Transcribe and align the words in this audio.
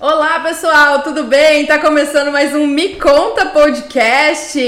Olá 0.00 0.40
pessoal, 0.40 1.02
tudo 1.02 1.22
bem? 1.24 1.66
Tá 1.66 1.78
começando 1.78 2.32
mais 2.32 2.52
um 2.52 2.66
Me 2.66 2.96
Conta 2.96 3.46
Podcast 3.46 4.58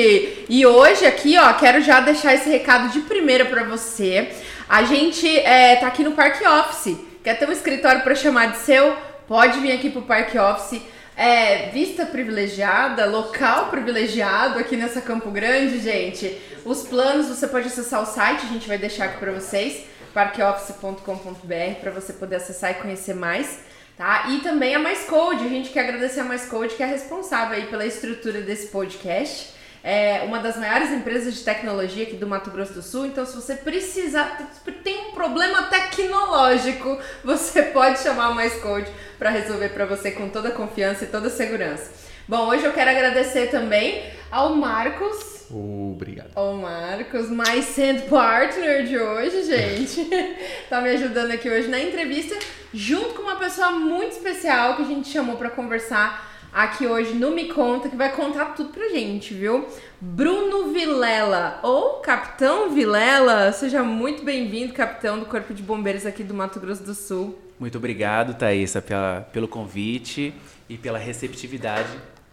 e 0.48 0.64
hoje 0.64 1.04
aqui, 1.04 1.36
ó, 1.36 1.52
quero 1.54 1.80
já 1.80 1.98
deixar 1.98 2.34
esse 2.34 2.48
recado 2.48 2.92
de 2.92 3.00
primeira 3.00 3.44
para 3.44 3.64
você. 3.64 4.30
A 4.68 4.84
gente 4.84 5.26
é, 5.40 5.74
tá 5.74 5.88
aqui 5.88 6.04
no 6.04 6.12
Park 6.12 6.40
Office. 6.42 6.96
Quer 7.24 7.36
ter 7.36 7.48
um 7.48 7.52
escritório 7.52 8.02
para 8.02 8.14
chamar 8.14 8.52
de 8.52 8.58
seu? 8.58 8.96
Pode 9.26 9.58
vir 9.58 9.72
aqui 9.72 9.90
pro 9.90 10.02
Park 10.02 10.32
Office. 10.36 10.80
É, 11.16 11.70
vista 11.70 12.04
privilegiada, 12.04 13.06
local 13.06 13.70
privilegiado 13.70 14.58
aqui 14.58 14.76
nessa 14.76 15.00
Campo 15.00 15.30
Grande, 15.30 15.80
gente. 15.80 16.38
Os 16.64 16.82
planos 16.82 17.28
você 17.28 17.46
pode 17.46 17.68
acessar 17.68 18.02
o 18.02 18.06
site, 18.06 18.44
a 18.44 18.48
gente 18.48 18.68
vai 18.68 18.76
deixar 18.76 19.06
aqui 19.06 19.18
para 19.18 19.32
vocês, 19.32 19.84
parkoffice.com.br, 20.12 21.80
para 21.80 21.90
você 21.90 22.12
poder 22.12 22.36
acessar 22.36 22.72
e 22.72 22.74
conhecer 22.74 23.14
mais 23.14 23.64
tá? 23.96 24.26
E 24.28 24.40
também 24.40 24.74
a 24.74 24.78
Mais 24.78 25.04
Code, 25.04 25.44
a 25.44 25.48
gente 25.48 25.70
quer 25.70 25.80
agradecer 25.80 26.20
a 26.20 26.24
Mais 26.24 26.46
Code, 26.46 26.74
que 26.74 26.82
é 26.82 26.86
responsável 26.86 27.56
aí 27.56 27.66
pela 27.66 27.86
estrutura 27.86 28.42
desse 28.42 28.68
podcast. 28.68 29.55
É 29.88 30.24
uma 30.24 30.40
das 30.40 30.56
maiores 30.56 30.90
empresas 30.90 31.32
de 31.32 31.44
tecnologia 31.44 32.02
aqui 32.02 32.16
do 32.16 32.26
Mato 32.26 32.50
Grosso 32.50 32.72
do 32.72 32.82
Sul, 32.82 33.06
então 33.06 33.24
se 33.24 33.36
você 33.36 33.54
precisar, 33.54 34.36
tem 34.82 35.10
um 35.10 35.12
problema 35.12 35.62
tecnológico, 35.62 36.98
você 37.22 37.62
pode 37.62 38.00
chamar 38.00 38.26
a 38.26 38.34
Mais 38.34 38.54
Code 38.54 38.90
para 39.16 39.30
resolver 39.30 39.68
para 39.68 39.86
você 39.86 40.10
com 40.10 40.28
toda 40.28 40.48
a 40.48 40.50
confiança 40.50 41.04
e 41.04 41.06
toda 41.06 41.28
a 41.28 41.30
segurança. 41.30 41.92
Bom, 42.26 42.48
hoje 42.48 42.64
eu 42.64 42.72
quero 42.72 42.90
agradecer 42.90 43.46
também 43.46 44.02
ao 44.28 44.56
Marcos 44.56 45.36
Obrigado. 45.48 46.30
O 46.34 46.54
Marcos, 46.54 47.28
sand 47.66 48.08
partner 48.10 48.84
de 48.84 48.98
hoje, 48.98 49.44
gente. 49.44 50.10
tá 50.68 50.80
me 50.80 50.90
ajudando 50.90 51.30
aqui 51.30 51.48
hoje 51.48 51.68
na 51.68 51.78
entrevista, 51.78 52.36
junto 52.74 53.14
com 53.14 53.22
uma 53.22 53.36
pessoa 53.36 53.70
muito 53.70 54.10
especial 54.10 54.74
que 54.74 54.82
a 54.82 54.86
gente 54.86 55.08
chamou 55.08 55.36
para 55.36 55.48
conversar 55.48 56.35
aqui 56.56 56.86
hoje 56.86 57.12
no 57.12 57.32
Me 57.32 57.48
Conta, 57.48 57.86
que 57.86 57.96
vai 57.96 58.10
contar 58.10 58.46
tudo 58.54 58.70
pra 58.70 58.88
gente, 58.88 59.34
viu? 59.34 59.66
Bruno 60.00 60.72
Vilela, 60.72 61.60
ou 61.62 62.00
Capitão 62.00 62.70
Vilela. 62.70 63.52
Seja 63.52 63.82
muito 63.82 64.24
bem-vindo, 64.24 64.72
capitão 64.72 65.18
do 65.18 65.26
Corpo 65.26 65.52
de 65.52 65.62
Bombeiros 65.62 66.06
aqui 66.06 66.24
do 66.24 66.32
Mato 66.32 66.58
Grosso 66.58 66.82
do 66.82 66.94
Sul. 66.94 67.38
Muito 67.60 67.76
obrigado, 67.76 68.32
Thaisa, 68.32 68.80
pela, 68.80 69.28
pelo 69.34 69.46
convite 69.46 70.32
e 70.66 70.78
pela 70.78 70.98
receptividade 70.98 71.90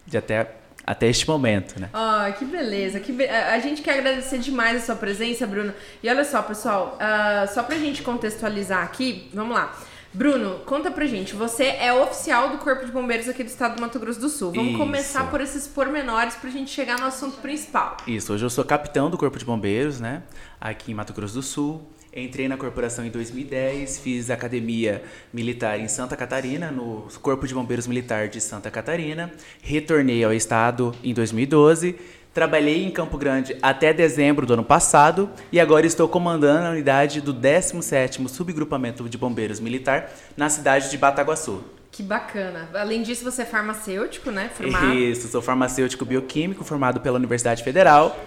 de 0.08 0.18
até 0.18 0.56
até 0.86 1.08
este 1.08 1.28
momento, 1.28 1.80
né? 1.80 1.90
Ah, 1.94 2.34
que 2.38 2.44
beleza. 2.44 3.00
Que 3.00 3.14
be... 3.14 3.26
A 3.26 3.58
gente 3.60 3.82
quer 3.82 4.00
agradecer 4.00 4.38
demais 4.38 4.84
a 4.84 4.86
sua 4.86 4.96
presença, 4.96 5.48
Bruno. 5.48 5.74
E 6.02 6.10
olha 6.10 6.26
só, 6.26 6.42
pessoal, 6.42 6.98
uh, 6.98 7.54
só 7.54 7.64
pra 7.64 7.78
gente 7.78 8.02
contextualizar 8.02 8.84
aqui, 8.84 9.30
vamos 9.34 9.56
lá. 9.56 9.74
Bruno, 10.14 10.60
conta 10.66 10.92
pra 10.92 11.08
gente, 11.08 11.34
você 11.34 11.64
é 11.64 11.92
oficial 11.92 12.50
do 12.52 12.60
Corpo 12.60 12.86
de 12.86 12.92
Bombeiros 12.92 13.28
aqui 13.28 13.44
do 13.44 13.48
estado 13.48 13.76
do 13.76 13.82
Mato 13.82 14.00
Grosso 14.00 14.20
do 14.20 14.30
Sul. 14.30 14.52
Vamos 14.52 14.70
Isso. 14.70 14.78
começar 14.78 15.32
por 15.32 15.42
esses 15.42 15.68
pormenores 15.68 16.36
pra 16.36 16.52
gente 16.52 16.70
chegar 16.70 17.00
no 17.00 17.08
assunto 17.08 17.38
principal. 17.38 17.98
Isso, 18.06 18.32
hoje 18.32 18.46
eu 18.46 18.50
sou 18.52 18.64
capitão 18.64 19.10
do 19.10 19.18
Corpo 19.18 19.40
de 19.40 19.44
Bombeiros, 19.44 20.00
né? 20.00 20.22
Aqui 20.62 20.92
em 20.92 20.94
Mato 20.94 21.14
Grosso 21.14 21.34
do 21.34 21.42
Sul. 21.42 21.82
Entrei 22.16 22.48
na 22.48 22.56
corporação 22.58 23.04
em 23.04 23.10
2010, 23.10 23.98
fiz 23.98 24.30
academia 24.30 25.04
militar 25.34 25.80
em 25.80 25.88
Santa 25.88 26.16
Catarina, 26.16 26.70
no 26.70 27.08
Corpo 27.20 27.48
de 27.48 27.56
Bombeiros 27.56 27.88
Militar 27.88 28.28
de 28.28 28.40
Santa 28.40 28.70
Catarina. 28.70 29.32
Retornei 29.64 30.24
ao 30.24 30.32
estado 30.32 30.94
em 31.04 31.12
2012. 31.12 31.96
Trabalhei 32.34 32.84
em 32.84 32.90
Campo 32.90 33.16
Grande 33.16 33.56
até 33.62 33.94
dezembro 33.94 34.48
do 34.48 34.54
ano 34.54 34.64
passado 34.64 35.30
e 35.52 35.60
agora 35.60 35.86
estou 35.86 36.10
comandando 36.10 36.66
a 36.66 36.72
unidade 36.72 37.22
do 37.22 37.32
17º 37.32 38.28
Subgrupamento 38.28 39.08
de 39.08 39.20
Bombeiros 39.20 39.60
Militar 39.60 40.10
na 40.36 40.50
cidade 40.50 40.90
de 40.90 40.98
Bataguaçu. 40.98 41.64
Que 41.92 42.02
bacana. 42.02 42.68
Além 42.74 43.04
disso, 43.04 43.24
você 43.24 43.44
é 43.44 43.46
farmacêutico, 43.46 44.32
né? 44.32 44.50
Formado. 44.52 44.96
Isso, 44.96 45.28
sou 45.28 45.44
farmacêutico 45.44 46.04
bioquímico 46.06 46.64
formado 46.64 47.00
pela 47.02 47.20
Universidade 47.20 47.64
Federal. 47.64 48.18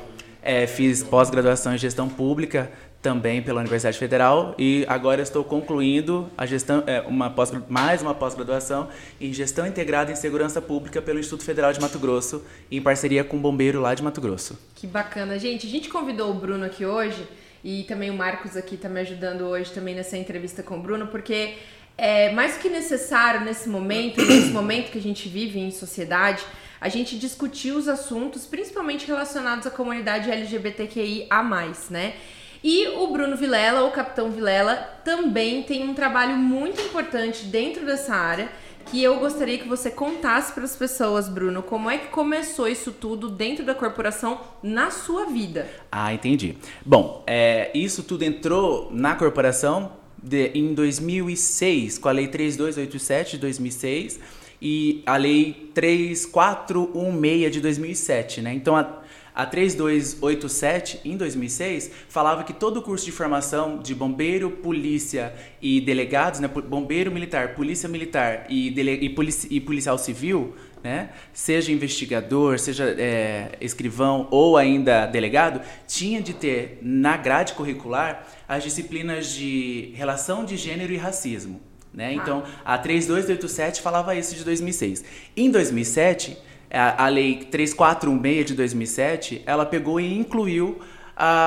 É, 0.41 0.69
fiz 0.69 1.03
pós-graduação 1.03 1.75
em 1.75 1.78
gestão 1.78 2.09
pública 2.09 2.71
também 3.06 3.41
pela 3.41 3.61
Universidade 3.61 3.97
Federal 3.97 4.53
e 4.59 4.84
agora 4.89 5.22
estou 5.22 5.44
concluindo 5.44 6.28
a 6.37 6.44
gestão, 6.44 6.83
é, 6.89 7.03
uma 7.03 7.31
pós, 7.31 7.53
mais 7.69 8.03
uma 8.03 8.12
pós-graduação 8.12 8.89
em 9.21 9.33
Gestão 9.33 9.65
Integrada 9.65 10.11
em 10.11 10.17
Segurança 10.17 10.61
Pública 10.61 11.00
pelo 11.00 11.21
Instituto 11.21 11.45
Federal 11.45 11.72
de 11.72 11.81
Mato 11.81 12.00
Grosso, 12.00 12.45
em 12.69 12.83
parceria 12.83 13.22
com 13.22 13.37
o 13.37 13.41
Bombeiro 13.41 13.81
lá 13.81 13.95
de 13.95 14.03
Mato 14.03 14.21
Grosso. 14.21 14.59
Que 14.75 14.89
bacana. 14.89 15.39
Gente, 15.39 15.69
a 15.69 15.71
gente 15.71 15.89
convidou 15.89 16.33
o 16.33 16.34
Bruno 16.34 16.65
aqui 16.65 16.84
hoje 16.84 17.25
e 17.62 17.84
também 17.84 18.11
o 18.11 18.15
Marcos 18.15 18.56
aqui 18.56 18.75
está 18.75 18.89
me 18.89 18.99
ajudando 18.99 19.43
hoje 19.43 19.71
também 19.71 19.95
nessa 19.95 20.16
entrevista 20.16 20.61
com 20.65 20.77
o 20.77 20.83
Bruno, 20.83 21.06
porque 21.06 21.55
é 21.97 22.33
mais 22.33 22.56
que 22.56 22.69
necessário 22.69 23.43
nesse 23.43 23.69
momento, 23.69 24.21
nesse 24.21 24.50
momento 24.50 24.91
que 24.91 24.99
a 24.99 25.03
gente 25.03 25.28
vive 25.28 25.61
em 25.61 25.71
sociedade, 25.71 26.43
a 26.81 26.89
gente 26.89 27.16
discutir 27.16 27.71
os 27.71 27.87
assuntos, 27.87 28.47
principalmente 28.47 29.06
relacionados 29.06 29.65
à 29.65 29.71
comunidade 29.71 30.28
LGBTQIA+, 30.28 31.45
né? 31.89 32.15
E 32.62 32.89
o 32.89 33.06
Bruno 33.09 33.37
Vilela, 33.37 33.84
o 33.84 33.91
Capitão 33.91 34.31
Vilela, 34.31 34.77
também 35.05 35.62
tem 35.62 35.89
um 35.89 35.94
trabalho 35.94 36.37
muito 36.37 36.81
importante 36.81 37.44
dentro 37.44 37.84
dessa 37.84 38.15
área 38.15 38.49
que 38.87 39.03
eu 39.03 39.19
gostaria 39.19 39.59
que 39.59 39.69
você 39.69 39.91
contasse 39.91 40.53
para 40.53 40.65
as 40.65 40.77
pessoas, 40.77 41.28
Bruno, 41.28 41.62
como 41.62 41.91
é 41.91 41.99
que 41.99 42.06
começou 42.06 42.69
isso 42.69 42.93
tudo 42.93 43.28
dentro 43.28 43.65
da 43.65 43.75
corporação 43.75 44.41
na 44.62 44.91
sua 44.91 45.27
vida. 45.27 45.69
Ah, 45.91 46.15
entendi. 46.15 46.56
Bom, 46.84 47.25
é, 47.27 47.71
isso 47.75 48.05
tudo 48.05 48.22
entrou 48.22 48.89
na 48.93 49.16
corporação 49.16 49.93
de, 50.22 50.49
em 50.55 50.72
2006, 50.72 51.99
com 51.99 52.09
a 52.09 52.12
Lei 52.12 52.28
3287 52.28 53.33
de 53.33 53.39
2006 53.39 54.21
e 54.62 55.03
a 55.05 55.16
Lei 55.16 55.71
3416 55.75 57.53
de 57.53 57.61
2007, 57.61 58.41
né? 58.41 58.55
Então, 58.55 58.77
a, 58.77 59.03
a 59.36 59.44
3287, 59.44 61.02
em 61.04 61.14
2006, 61.14 61.91
falava 62.08 62.42
que 62.42 62.54
todo 62.54 62.78
o 62.78 62.82
curso 62.82 63.04
de 63.04 63.12
formação 63.12 63.76
de 63.76 63.94
bombeiro, 63.94 64.50
polícia 64.50 65.34
e 65.60 65.78
delegados, 65.78 66.41
né, 66.41 66.48
bombeiro 66.48 67.12
militar, 67.12 67.54
polícia 67.54 67.86
militar 67.86 68.47
e, 68.48 68.70
dele, 68.70 68.92
e, 68.92 69.10
polici, 69.10 69.47
e 69.50 69.60
policial 69.60 69.98
civil, 69.98 70.56
né, 70.82 71.10
seja 71.34 71.70
investigador, 71.70 72.58
seja 72.58 72.84
é, 72.98 73.50
escrivão 73.60 74.26
ou 74.30 74.56
ainda 74.56 75.04
delegado, 75.04 75.60
tinha 75.86 76.22
de 76.22 76.32
ter 76.32 76.78
na 76.80 77.18
grade 77.18 77.53
curricular 77.53 78.26
as 78.48 78.64
disciplinas 78.64 79.28
de 79.28 79.92
relação 79.94 80.47
de 80.47 80.56
gênero 80.56 80.94
e 80.94 80.97
racismo. 80.97 81.60
Né? 81.92 82.14
Então, 82.14 82.42
a 82.64 82.78
3287 82.78 83.82
falava 83.82 84.14
isso 84.14 84.34
de 84.34 84.44
2006. 84.44 85.04
Em 85.36 85.50
2007, 85.50 86.38
a, 86.76 87.04
a 87.04 87.09
lei 87.09 87.47
3416 87.50 88.47
de 88.47 88.54
2007, 88.54 89.42
ela 89.47 89.64
pegou 89.66 90.00
e 90.00 90.19
incluiu 90.19 90.78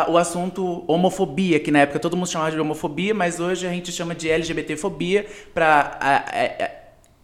o 0.07 0.17
assunto 0.17 0.83
homofobia, 0.87 1.59
que 1.59 1.69
na 1.69 1.79
época 1.79 1.99
todo 1.99 2.17
mundo 2.17 2.27
chamava 2.27 2.51
de 2.51 2.59
homofobia, 2.59 3.13
mas 3.13 3.39
hoje 3.39 3.67
a 3.67 3.69
gente 3.69 3.91
chama 3.91 4.15
de 4.15 4.27
LGBTfobia 4.27 5.27
para 5.53 5.99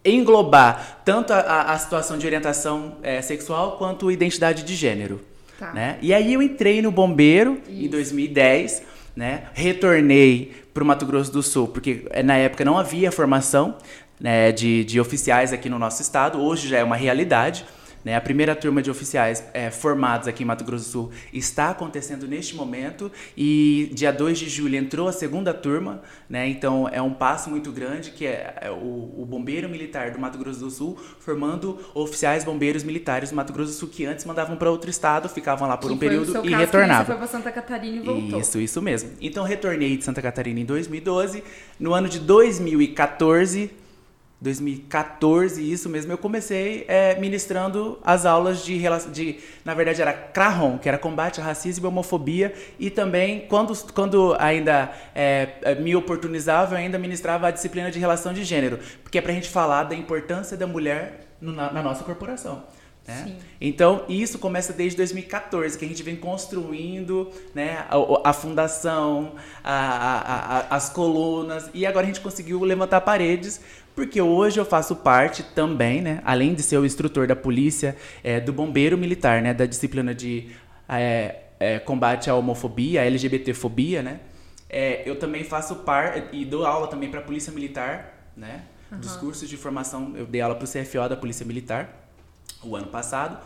englobar 0.04 1.00
tanto 1.04 1.32
a, 1.32 1.72
a, 1.72 1.78
situação 1.78 2.16
de 2.16 2.24
orientação 2.24 2.98
é, 3.02 3.20
sexual 3.20 3.72
quanto 3.72 4.10
identidade 4.10 4.62
de 4.62 4.74
gênero. 4.76 5.20
Tá. 5.58 5.72
Né? 5.72 5.98
E 6.00 6.14
aí 6.14 6.34
eu 6.34 6.42
entrei 6.42 6.80
no 6.80 6.92
Bombeiro 6.92 7.60
Isso. 7.68 7.86
em 7.86 7.88
2010, 7.88 8.82
né? 9.16 9.44
retornei 9.52 10.52
para 10.72 10.84
o 10.84 10.86
Mato 10.86 11.04
Grosso 11.04 11.32
do 11.32 11.42
Sul, 11.42 11.66
porque 11.66 12.06
é, 12.10 12.22
na 12.22 12.36
época 12.36 12.64
não 12.64 12.78
havia 12.78 13.10
formação 13.10 13.76
né, 14.20 14.52
de, 14.52 14.84
de 14.84 15.00
oficiais 15.00 15.52
aqui 15.52 15.68
no 15.68 15.78
nosso 15.78 16.00
estado, 16.00 16.40
hoje 16.40 16.68
já 16.68 16.78
é 16.78 16.84
uma 16.84 16.96
realidade. 16.96 17.64
Né? 18.06 18.14
A 18.14 18.20
primeira 18.20 18.54
turma 18.54 18.80
de 18.80 18.88
oficiais 18.88 19.42
é, 19.52 19.68
formados 19.68 20.28
aqui 20.28 20.44
em 20.44 20.46
Mato 20.46 20.62
Grosso 20.62 20.84
do 20.84 20.90
Sul 20.92 21.10
está 21.32 21.70
acontecendo 21.70 22.28
neste 22.28 22.54
momento 22.54 23.10
e 23.36 23.90
dia 23.92 24.12
2 24.12 24.38
de 24.38 24.48
julho 24.48 24.76
entrou 24.76 25.08
a 25.08 25.12
segunda 25.12 25.52
turma, 25.52 26.00
né? 26.30 26.46
então 26.46 26.88
é 26.88 27.02
um 27.02 27.12
passo 27.12 27.50
muito 27.50 27.72
grande 27.72 28.12
que 28.12 28.24
é, 28.24 28.58
é 28.60 28.70
o, 28.70 29.12
o, 29.18 29.26
bombeiro 29.28 29.68
militar 29.68 30.12
do 30.12 30.20
Mato 30.20 30.38
Grosso 30.38 30.60
do 30.60 30.70
Sul 30.70 30.96
formando 31.18 31.80
oficiais 31.94 32.44
bombeiros 32.44 32.84
militares 32.84 33.30
do 33.30 33.34
Mato 33.34 33.52
Grosso 33.52 33.72
do 33.72 33.74
Sul 33.74 33.88
que 33.88 34.06
antes 34.06 34.24
mandavam 34.24 34.56
para 34.56 34.70
outro 34.70 34.88
estado, 34.88 35.28
ficavam 35.28 35.66
lá 35.66 35.76
por 35.76 35.88
que 35.88 35.94
um 35.94 35.98
período 35.98 36.46
e 36.46 36.54
retornavam. 36.54 37.06
Foi 37.06 37.16
para 37.16 37.26
Santa 37.26 37.50
Catarina 37.50 37.96
e 37.96 38.00
voltou. 38.02 38.38
Isso, 38.38 38.60
isso 38.60 38.80
mesmo. 38.80 39.10
Então 39.20 39.42
retornei 39.42 39.96
de 39.96 40.04
Santa 40.04 40.22
Catarina 40.22 40.60
em 40.60 40.64
2012. 40.64 41.42
No 41.80 41.92
ano 41.92 42.08
de 42.08 42.20
2014 42.20 43.84
2014, 44.40 45.62
isso 45.62 45.88
mesmo, 45.88 46.12
eu 46.12 46.18
comecei 46.18 46.84
é, 46.88 47.18
ministrando 47.18 47.98
as 48.04 48.26
aulas 48.26 48.64
de, 48.64 48.82
de, 49.12 49.38
na 49.64 49.72
verdade 49.72 50.02
era 50.02 50.12
CRAHOM, 50.12 50.76
que 50.78 50.88
era 50.88 50.98
combate 50.98 51.40
ao 51.40 51.46
racismo 51.46 51.86
e 51.86 51.88
homofobia, 51.88 52.52
e 52.78 52.90
também, 52.90 53.46
quando, 53.48 53.74
quando 53.92 54.36
ainda 54.38 54.92
é, 55.14 55.48
é, 55.62 55.74
me 55.74 55.96
oportunizava, 55.96 56.74
eu 56.74 56.78
ainda 56.78 56.98
ministrava 56.98 57.48
a 57.48 57.50
disciplina 57.50 57.90
de 57.90 57.98
relação 57.98 58.34
de 58.34 58.44
gênero, 58.44 58.78
porque 59.02 59.18
é 59.18 59.22
pra 59.22 59.32
gente 59.32 59.48
falar 59.48 59.84
da 59.84 59.94
importância 59.94 60.56
da 60.56 60.66
mulher 60.66 61.26
no, 61.40 61.52
na, 61.52 61.72
na 61.72 61.82
nossa 61.82 62.04
corporação. 62.04 62.64
Né? 63.06 63.36
Então, 63.60 64.04
isso 64.08 64.38
começa 64.38 64.72
desde 64.72 64.96
2014, 64.96 65.78
que 65.78 65.84
a 65.84 65.88
gente 65.88 66.02
vem 66.02 66.16
construindo 66.16 67.30
né, 67.54 67.86
a, 67.88 68.30
a 68.30 68.32
fundação, 68.32 69.34
a, 69.62 70.66
a, 70.70 70.76
as 70.76 70.90
colunas, 70.90 71.70
e 71.72 71.86
agora 71.86 72.04
a 72.04 72.08
gente 72.08 72.20
conseguiu 72.20 72.62
levantar 72.64 73.00
paredes, 73.02 73.60
porque 73.94 74.20
hoje 74.20 74.58
eu 74.58 74.64
faço 74.64 74.96
parte 74.96 75.42
também, 75.42 76.02
né, 76.02 76.20
além 76.24 76.52
de 76.52 76.62
ser 76.62 76.78
o 76.78 76.84
instrutor 76.84 77.26
da 77.26 77.36
polícia, 77.36 77.96
é, 78.24 78.40
do 78.40 78.52
bombeiro 78.52 78.98
militar, 78.98 79.40
né, 79.40 79.54
da 79.54 79.66
disciplina 79.66 80.14
de 80.14 80.50
é, 80.88 81.36
é, 81.60 81.78
combate 81.78 82.28
à 82.28 82.34
homofobia, 82.34 83.02
à 83.02 83.04
LGBTfobia, 83.04 84.02
né, 84.02 84.20
é, 84.68 85.08
eu 85.08 85.16
também 85.16 85.44
faço 85.44 85.76
parte 85.76 86.24
e 86.32 86.44
dou 86.44 86.66
aula 86.66 86.88
também 86.88 87.08
para 87.08 87.20
a 87.20 87.22
polícia 87.22 87.52
militar, 87.52 88.30
né, 88.36 88.64
uhum. 88.90 88.98
dos 88.98 89.16
cursos 89.16 89.48
de 89.48 89.56
formação, 89.56 90.12
eu 90.16 90.26
dei 90.26 90.40
aula 90.40 90.56
para 90.56 90.64
o 90.64 90.68
CFO 90.68 91.08
da 91.08 91.16
polícia 91.16 91.46
militar, 91.46 92.05
o 92.62 92.76
ano 92.76 92.86
passado. 92.86 93.38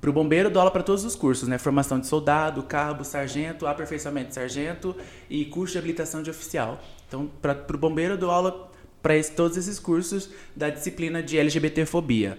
Para 0.00 0.08
o 0.08 0.12
bombeiro, 0.12 0.48
dou 0.48 0.60
aula 0.60 0.70
para 0.70 0.82
todos 0.82 1.04
os 1.04 1.14
cursos, 1.14 1.46
né? 1.46 1.58
Formação 1.58 2.00
de 2.00 2.06
soldado, 2.06 2.62
cabo, 2.62 3.04
sargento, 3.04 3.66
aperfeiçoamento 3.66 4.28
de 4.28 4.34
sargento 4.34 4.96
e 5.28 5.44
curso 5.44 5.72
de 5.72 5.78
habilitação 5.78 6.22
de 6.22 6.30
oficial. 6.30 6.80
Então, 7.06 7.30
para 7.42 7.66
o 7.74 7.78
bombeiro, 7.78 8.16
dou 8.16 8.30
aula 8.30 8.70
para 9.02 9.12
todos 9.36 9.56
esses 9.56 9.78
cursos 9.78 10.30
da 10.56 10.70
disciplina 10.70 11.22
de 11.22 11.38
LGBTfobia. 11.38 12.38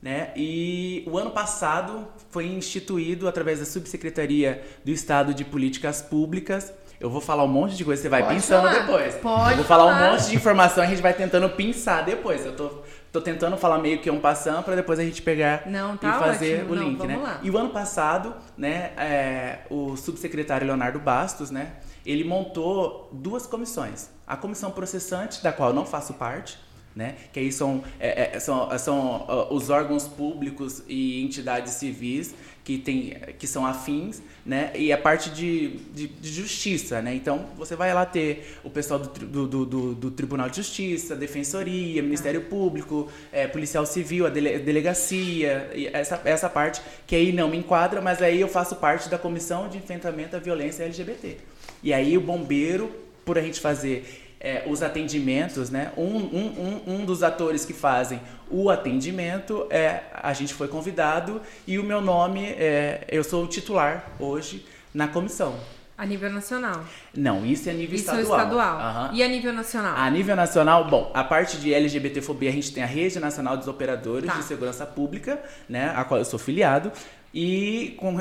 Né? 0.00 0.32
E 0.34 1.04
o 1.06 1.16
ano 1.16 1.30
passado 1.30 2.08
foi 2.30 2.46
instituído, 2.46 3.28
através 3.28 3.60
da 3.60 3.64
Subsecretaria 3.64 4.62
do 4.84 4.90
Estado 4.90 5.32
de 5.32 5.44
Políticas 5.44 6.02
Públicas, 6.02 6.72
eu 6.98 7.10
vou 7.10 7.20
falar 7.20 7.42
um 7.44 7.48
monte 7.48 7.76
de 7.76 7.84
coisa, 7.84 8.00
você 8.00 8.08
vai 8.08 8.22
Pode 8.22 8.34
pensando 8.36 8.62
falar. 8.62 8.80
depois. 8.80 9.14
Pode 9.16 9.50
eu 9.50 9.56
vou 9.56 9.64
falar, 9.64 9.92
falar 9.92 10.08
um 10.08 10.12
monte 10.12 10.28
de 10.28 10.36
informação, 10.36 10.84
a 10.84 10.86
gente 10.86 11.02
vai 11.02 11.12
tentando 11.12 11.48
pensar 11.50 12.02
depois. 12.02 12.46
Eu 12.46 12.54
tô 12.54 12.70
Tô 13.12 13.20
tentando 13.20 13.58
falar 13.58 13.78
meio 13.78 14.00
que 14.00 14.10
um 14.10 14.18
passando 14.18 14.64
para 14.64 14.74
depois 14.74 14.98
a 14.98 15.04
gente 15.04 15.20
pegar 15.20 15.68
Não, 15.68 15.98
tá 15.98 16.16
e 16.16 16.18
fazer 16.18 16.60
ótimo. 16.60 16.72
o 16.72 16.74
link, 16.74 16.98
Não, 16.98 17.06
né? 17.06 17.16
Lá. 17.18 17.40
E 17.42 17.50
o 17.50 17.58
ano 17.58 17.68
passado, 17.68 18.34
né, 18.56 18.92
é, 18.96 19.58
o 19.68 19.98
subsecretário 19.98 20.66
Leonardo 20.66 20.98
Bastos, 20.98 21.50
né, 21.50 21.72
ele 22.06 22.24
montou 22.24 23.10
duas 23.12 23.46
comissões. 23.46 24.08
A 24.26 24.34
comissão 24.34 24.70
processante, 24.70 25.42
da 25.42 25.52
qual 25.52 25.68
eu 25.68 25.74
não 25.74 25.84
faço 25.84 26.14
parte, 26.14 26.58
né? 26.94 27.16
Que 27.32 27.40
aí 27.40 27.52
são, 27.52 27.82
é, 27.98 28.36
é, 28.36 28.40
são, 28.40 28.78
são 28.78 29.26
uh, 29.28 29.54
os 29.54 29.70
órgãos 29.70 30.06
públicos 30.06 30.82
e 30.86 31.22
entidades 31.22 31.74
civis 31.74 32.34
que, 32.64 32.78
tem, 32.78 33.16
que 33.38 33.46
são 33.46 33.66
afins, 33.66 34.22
né? 34.46 34.70
E 34.74 34.92
a 34.92 34.98
parte 34.98 35.30
de, 35.30 35.78
de, 35.92 36.06
de 36.06 36.32
justiça, 36.32 37.02
né? 37.02 37.14
Então, 37.14 37.46
você 37.56 37.74
vai 37.74 37.92
lá 37.92 38.06
ter 38.06 38.56
o 38.62 38.70
pessoal 38.70 39.00
do, 39.00 39.46
do, 39.46 39.66
do, 39.66 39.94
do 39.94 40.10
Tribunal 40.10 40.48
de 40.48 40.56
Justiça, 40.56 41.16
Defensoria, 41.16 42.02
Ministério 42.02 42.42
Público, 42.42 43.10
é, 43.32 43.48
Policial 43.48 43.84
Civil, 43.84 44.26
a 44.26 44.30
dele, 44.30 44.58
delegacia, 44.60 45.70
essa, 45.92 46.20
essa 46.24 46.48
parte 46.48 46.80
que 47.06 47.16
aí 47.16 47.32
não 47.32 47.48
me 47.48 47.56
enquadra, 47.56 48.00
mas 48.00 48.22
aí 48.22 48.40
eu 48.40 48.48
faço 48.48 48.76
parte 48.76 49.08
da 49.08 49.18
Comissão 49.18 49.68
de 49.68 49.78
Enfrentamento 49.78 50.36
à 50.36 50.38
Violência 50.38 50.84
LGBT. 50.84 51.38
E 51.82 51.92
aí 51.92 52.16
o 52.16 52.20
bombeiro, 52.20 52.92
por 53.24 53.36
a 53.36 53.42
gente 53.42 53.58
fazer 53.58 54.21
é, 54.42 54.64
os 54.66 54.82
atendimentos, 54.82 55.70
né? 55.70 55.92
Um, 55.96 56.02
um, 56.02 56.82
um, 56.86 56.94
um 56.94 57.04
dos 57.04 57.22
atores 57.22 57.64
que 57.64 57.72
fazem 57.72 58.20
o 58.50 58.68
atendimento, 58.68 59.66
é, 59.70 60.02
a 60.12 60.32
gente 60.32 60.52
foi 60.52 60.66
convidado 60.66 61.40
e 61.64 61.78
o 61.78 61.84
meu 61.84 62.00
nome, 62.00 62.44
é, 62.44 63.06
eu 63.08 63.22
sou 63.22 63.44
o 63.44 63.46
titular 63.46 64.04
hoje 64.18 64.66
na 64.92 65.06
comissão. 65.06 65.54
A 65.96 66.04
nível 66.04 66.32
nacional? 66.32 66.84
Não, 67.14 67.46
isso 67.46 67.68
é 67.68 67.72
a 67.72 67.74
nível 67.74 67.94
isso 67.94 68.04
estadual. 68.04 68.24
Isso 68.24 68.32
é 68.32 68.36
estadual. 68.36 69.10
Uhum. 69.10 69.14
E 69.14 69.22
a 69.22 69.28
nível 69.28 69.52
nacional? 69.52 69.94
A 69.96 70.10
nível 70.10 70.34
nacional, 70.34 70.88
bom, 70.88 71.12
a 71.14 71.22
parte 71.22 71.58
de 71.58 71.72
LGBTfobia, 71.72 72.50
a 72.50 72.52
gente 72.52 72.72
tem 72.72 72.82
a 72.82 72.86
Rede 72.86 73.20
Nacional 73.20 73.56
dos 73.56 73.68
Operadores 73.68 74.28
tá. 74.28 74.36
de 74.36 74.42
Segurança 74.42 74.84
Pública, 74.84 75.40
né, 75.68 75.92
a 75.94 76.02
qual 76.02 76.18
eu 76.18 76.24
sou 76.24 76.40
filiado, 76.40 76.90
e 77.32 77.94
com 77.98 78.20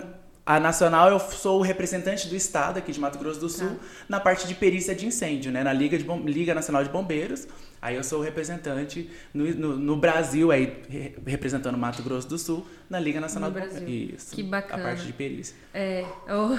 a 0.55 0.59
nacional, 0.59 1.09
eu 1.09 1.19
sou 1.19 1.59
o 1.59 1.61
representante 1.61 2.27
do 2.27 2.35
estado 2.35 2.77
aqui 2.77 2.91
de 2.91 2.99
Mato 2.99 3.17
Grosso 3.17 3.39
do 3.39 3.47
Sul 3.47 3.69
tá. 3.69 3.75
na 4.09 4.19
parte 4.19 4.45
de 4.47 4.53
perícia 4.53 4.93
de 4.93 5.05
incêndio, 5.05 5.51
né? 5.51 5.63
Na 5.63 5.71
Liga, 5.71 5.97
de 5.97 6.05
Liga 6.29 6.53
Nacional 6.53 6.83
de 6.83 6.89
Bombeiros. 6.89 7.47
Aí 7.81 7.95
eu 7.95 8.03
sou 8.03 8.19
o 8.19 8.21
representante 8.21 9.09
no, 9.33 9.43
no, 9.55 9.75
no, 9.75 9.97
Brasil, 9.97 10.51
aí 10.51 10.83
representando 11.25 11.75
Mato 11.75 12.03
Grosso 12.03 12.27
do 12.27 12.37
Sul, 12.37 12.63
na 12.87 12.99
Liga 12.99 13.19
Nacional 13.19 13.49
no 13.49 13.55
Brasil. 13.55 13.87
Isso. 13.87 14.35
Que 14.35 14.43
bacana. 14.43 14.83
A 14.83 14.87
parte 14.89 15.03
de 15.03 15.13
perícia. 15.13 15.55
É. 15.73 16.05
Oh, 16.29 16.55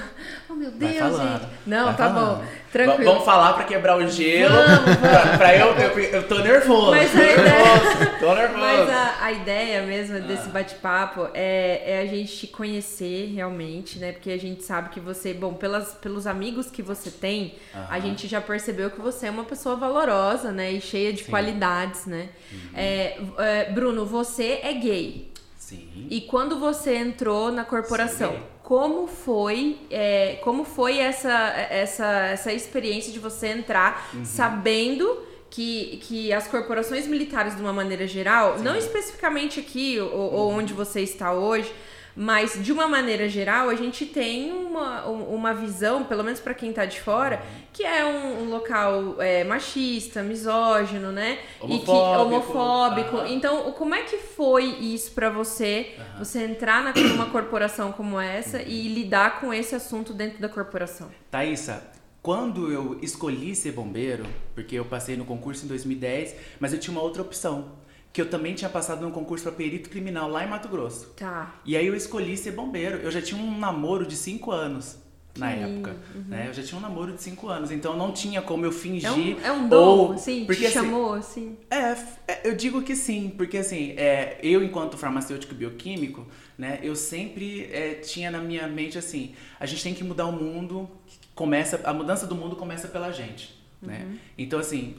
oh 0.49 0.53
meu 0.53 0.71
Deus, 0.71 0.91
gente. 0.91 1.47
Não, 1.65 1.85
Vai 1.85 1.95
tá 1.95 2.09
falando. 2.09 2.39
bom. 2.39 2.45
Tranquilo. 2.73 3.11
Vamos 3.11 3.23
falar 3.23 3.53
pra 3.53 3.63
quebrar 3.63 3.97
o 3.97 4.07
gelo. 4.09 4.53
Vamos, 4.53 4.79
vamos. 4.79 4.97
pra, 4.99 5.37
pra 5.37 5.55
eu, 5.55 5.67
eu, 5.67 5.99
eu 5.99 6.27
tô 6.27 6.39
nervoso. 6.39 6.91
Mas 6.91 7.11
tô 7.11 7.17
nervoso. 7.17 7.39
Ideia... 7.39 8.19
tô 8.19 8.35
nervoso. 8.35 8.59
Mas 8.59 8.89
a, 8.89 9.23
a 9.23 9.31
ideia 9.31 9.81
mesmo 9.83 10.19
desse 10.27 10.49
ah. 10.49 10.51
bate-papo 10.51 11.29
é, 11.33 11.83
é 11.85 11.99
a 12.01 12.05
gente 12.05 12.35
te 12.35 12.47
conhecer 12.47 13.31
realmente, 13.33 13.97
né? 13.97 14.11
Porque 14.11 14.31
a 14.31 14.39
gente 14.39 14.63
sabe 14.63 14.89
que 14.89 14.99
você, 14.99 15.33
bom, 15.33 15.53
pelas, 15.53 15.93
pelos 15.93 16.27
amigos 16.27 16.69
que 16.69 16.81
você 16.81 17.09
tem, 17.09 17.55
a 17.73 17.97
gente 17.99 18.27
já 18.27 18.41
percebeu 18.41 18.91
que 18.91 18.99
você 18.99 19.27
é 19.27 19.31
uma 19.31 19.45
pessoa 19.45 19.77
valorosa, 19.77 20.51
né? 20.51 20.69
E 20.71 20.81
cheia 20.81 21.12
de 21.13 21.23
Sim. 21.23 21.29
qualidade 21.29 21.99
né? 22.07 22.29
Uhum. 22.51 22.59
É, 22.75 23.17
é, 23.37 23.71
Bruno, 23.71 24.05
você 24.05 24.59
é 24.63 24.73
gay. 24.73 25.31
Sim. 25.57 26.07
E 26.09 26.21
quando 26.21 26.59
você 26.59 26.95
entrou 26.95 27.51
na 27.51 27.63
corporação, 27.63 28.35
como 28.61 29.07
foi, 29.07 29.77
é, 29.89 30.39
como 30.43 30.63
foi 30.63 30.99
essa, 30.99 31.31
essa, 31.69 32.07
essa 32.27 32.53
experiência 32.53 33.11
de 33.11 33.19
você 33.19 33.47
entrar 33.47 34.09
uhum. 34.13 34.25
sabendo 34.25 35.23
que, 35.49 35.97
que 36.03 36.33
as 36.33 36.47
corporações 36.47 37.05
militares, 37.05 37.55
de 37.55 37.61
uma 37.61 37.73
maneira 37.73 38.07
geral, 38.07 38.57
Sim. 38.57 38.63
não 38.63 38.75
especificamente 38.75 39.59
aqui 39.59 39.99
ou, 39.99 40.09
uhum. 40.09 40.33
ou 40.33 40.51
onde 40.51 40.73
você 40.73 41.01
está 41.01 41.31
hoje, 41.33 41.71
mas, 42.15 42.63
de 42.63 42.71
uma 42.71 42.87
maneira 42.87 43.27
geral, 43.27 43.69
a 43.69 43.75
gente 43.75 44.05
tem 44.05 44.51
uma, 44.51 45.05
uma 45.05 45.53
visão, 45.53 46.03
pelo 46.03 46.23
menos 46.23 46.39
para 46.39 46.53
quem 46.53 46.69
está 46.69 46.85
de 46.85 46.99
fora, 46.99 47.41
que 47.71 47.83
é 47.83 48.05
um, 48.05 48.43
um 48.43 48.49
local 48.49 49.19
é, 49.19 49.43
machista, 49.43 50.21
misógino, 50.21 51.11
né? 51.11 51.39
Homofóbico. 51.59 51.81
E 51.81 51.85
que, 51.85 52.21
homofóbico. 52.21 53.17
Então, 53.27 53.71
como 53.71 53.95
é 53.95 54.03
que 54.03 54.17
foi 54.17 54.65
isso 54.65 55.11
para 55.11 55.29
você, 55.29 55.95
você 56.19 56.43
entrar 56.43 56.83
na, 56.83 56.93
numa 56.93 57.29
corporação 57.29 57.91
como 57.91 58.19
essa 58.19 58.61
e 58.61 58.87
lidar 58.87 59.39
com 59.39 59.53
esse 59.53 59.73
assunto 59.73 60.13
dentro 60.13 60.39
da 60.39 60.47
corporação? 60.47 61.09
Thaisa, 61.31 61.83
quando 62.21 62.71
eu 62.71 62.99
escolhi 63.01 63.55
ser 63.55 63.71
bombeiro, 63.71 64.25
porque 64.53 64.75
eu 64.75 64.85
passei 64.85 65.17
no 65.17 65.25
concurso 65.25 65.65
em 65.65 65.67
2010, 65.67 66.35
mas 66.59 66.71
eu 66.73 66.79
tinha 66.79 66.95
uma 66.95 67.01
outra 67.01 67.21
opção 67.21 67.82
que 68.13 68.21
eu 68.21 68.29
também 68.29 68.53
tinha 68.53 68.69
passado 68.69 69.01
num 69.01 69.09
concurso 69.09 69.43
para 69.43 69.51
perito 69.51 69.89
criminal 69.89 70.29
lá 70.29 70.45
em 70.45 70.47
Mato 70.47 70.69
Grosso. 70.69 71.07
Tá. 71.17 71.55
E 71.65 71.75
aí 71.75 71.87
eu 71.87 71.95
escolhi 71.95 72.37
ser 72.37 72.51
bombeiro. 72.51 72.97
Eu 72.97 73.09
já 73.09 73.19
tinha 73.19 73.41
um 73.41 73.57
namoro 73.57 74.05
de 74.05 74.15
cinco 74.15 74.51
anos 74.51 74.99
na 75.35 75.51
que 75.51 75.59
época. 75.63 75.97
Uhum. 76.13 76.23
Né? 76.27 76.45
Eu 76.47 76.53
já 76.53 76.61
tinha 76.61 76.77
um 76.77 76.81
namoro 76.81 77.13
de 77.13 77.23
cinco 77.23 77.47
anos, 77.47 77.71
então 77.71 77.97
não 77.97 78.11
tinha 78.11 78.39
como 78.39 78.65
eu 78.65 78.71
fingir. 78.71 79.07
É 79.07 79.11
um, 79.11 79.45
é 79.45 79.51
um 79.51 79.67
dom, 79.67 79.97
ou, 79.97 80.13
assim, 80.13 80.45
porque, 80.45 80.61
te 80.61 80.67
assim, 80.67 80.75
chamou 80.75 81.13
assim? 81.13 81.57
É, 81.71 81.97
é, 82.27 82.41
eu 82.47 82.55
digo 82.55 82.83
que 82.83 82.95
sim, 82.95 83.33
porque 83.35 83.57
assim, 83.57 83.93
é, 83.97 84.37
eu 84.43 84.63
enquanto 84.63 84.95
farmacêutico 84.95 85.55
bioquímico, 85.55 86.27
né, 86.55 86.79
eu 86.83 86.95
sempre 86.95 87.67
é, 87.73 87.95
tinha 87.95 88.29
na 88.29 88.39
minha 88.39 88.67
mente 88.67 88.95
assim, 88.95 89.33
a 89.59 89.65
gente 89.65 89.81
tem 89.81 89.95
que 89.95 90.03
mudar 90.03 90.27
o 90.27 90.31
mundo, 90.31 90.87
começa, 91.33 91.81
a 91.83 91.91
mudança 91.91 92.27
do 92.27 92.35
mundo 92.35 92.55
começa 92.55 92.87
pela 92.87 93.11
gente, 93.11 93.59
né? 93.81 94.05
Uhum. 94.05 94.17
Então 94.37 94.59
assim, 94.59 94.97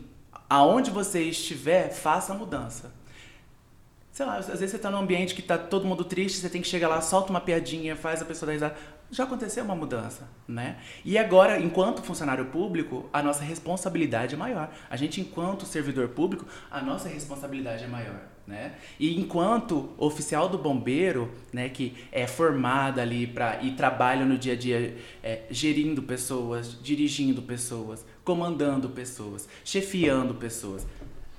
aonde 0.50 0.90
você 0.90 1.22
estiver, 1.22 1.90
faça 1.90 2.32
a 2.32 2.36
mudança 2.36 3.03
sei 4.14 4.24
lá, 4.24 4.36
às 4.36 4.46
vezes 4.46 4.70
você 4.70 4.78
tá 4.78 4.92
num 4.92 4.98
ambiente 4.98 5.34
que 5.34 5.42
tá 5.42 5.58
todo 5.58 5.84
mundo 5.84 6.04
triste, 6.04 6.38
você 6.38 6.48
tem 6.48 6.62
que 6.62 6.68
chegar 6.68 6.86
lá, 6.86 7.00
solta 7.00 7.30
uma 7.30 7.40
piadinha, 7.40 7.96
faz 7.96 8.22
a 8.22 8.24
pessoa 8.24 8.46
dar 8.46 8.52
risada. 8.52 8.76
Já 9.10 9.24
aconteceu 9.24 9.64
uma 9.64 9.74
mudança, 9.74 10.28
né? 10.46 10.78
E 11.04 11.18
agora, 11.18 11.58
enquanto 11.58 12.00
funcionário 12.00 12.46
público, 12.46 13.08
a 13.12 13.20
nossa 13.20 13.42
responsabilidade 13.42 14.36
é 14.36 14.38
maior. 14.38 14.72
A 14.88 14.96
gente, 14.96 15.20
enquanto 15.20 15.66
servidor 15.66 16.10
público, 16.10 16.46
a 16.70 16.80
nossa 16.80 17.08
responsabilidade 17.08 17.82
é 17.82 17.86
maior, 17.88 18.20
né? 18.46 18.76
E 19.00 19.18
enquanto 19.18 19.90
oficial 19.98 20.48
do 20.48 20.58
bombeiro, 20.58 21.32
né, 21.52 21.68
que 21.68 21.96
é 22.12 22.24
formado 22.24 23.00
ali 23.00 23.26
para 23.26 23.64
e 23.64 23.72
trabalha 23.72 24.24
no 24.24 24.38
dia 24.38 24.52
a 24.52 24.56
dia 24.56 24.96
é, 25.24 25.42
gerindo 25.50 26.04
pessoas, 26.04 26.80
dirigindo 26.80 27.42
pessoas, 27.42 28.06
comandando 28.22 28.88
pessoas, 28.90 29.48
chefiando 29.64 30.36
pessoas, 30.36 30.86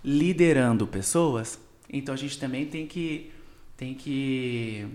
liderando 0.03 0.85
pessoas, 0.85 1.57
então 1.89 2.13
a 2.13 2.17
gente 2.17 2.39
também 2.39 2.65
tem 2.65 2.87
que 2.87 3.31
tem 3.77 3.93
que 3.93 4.87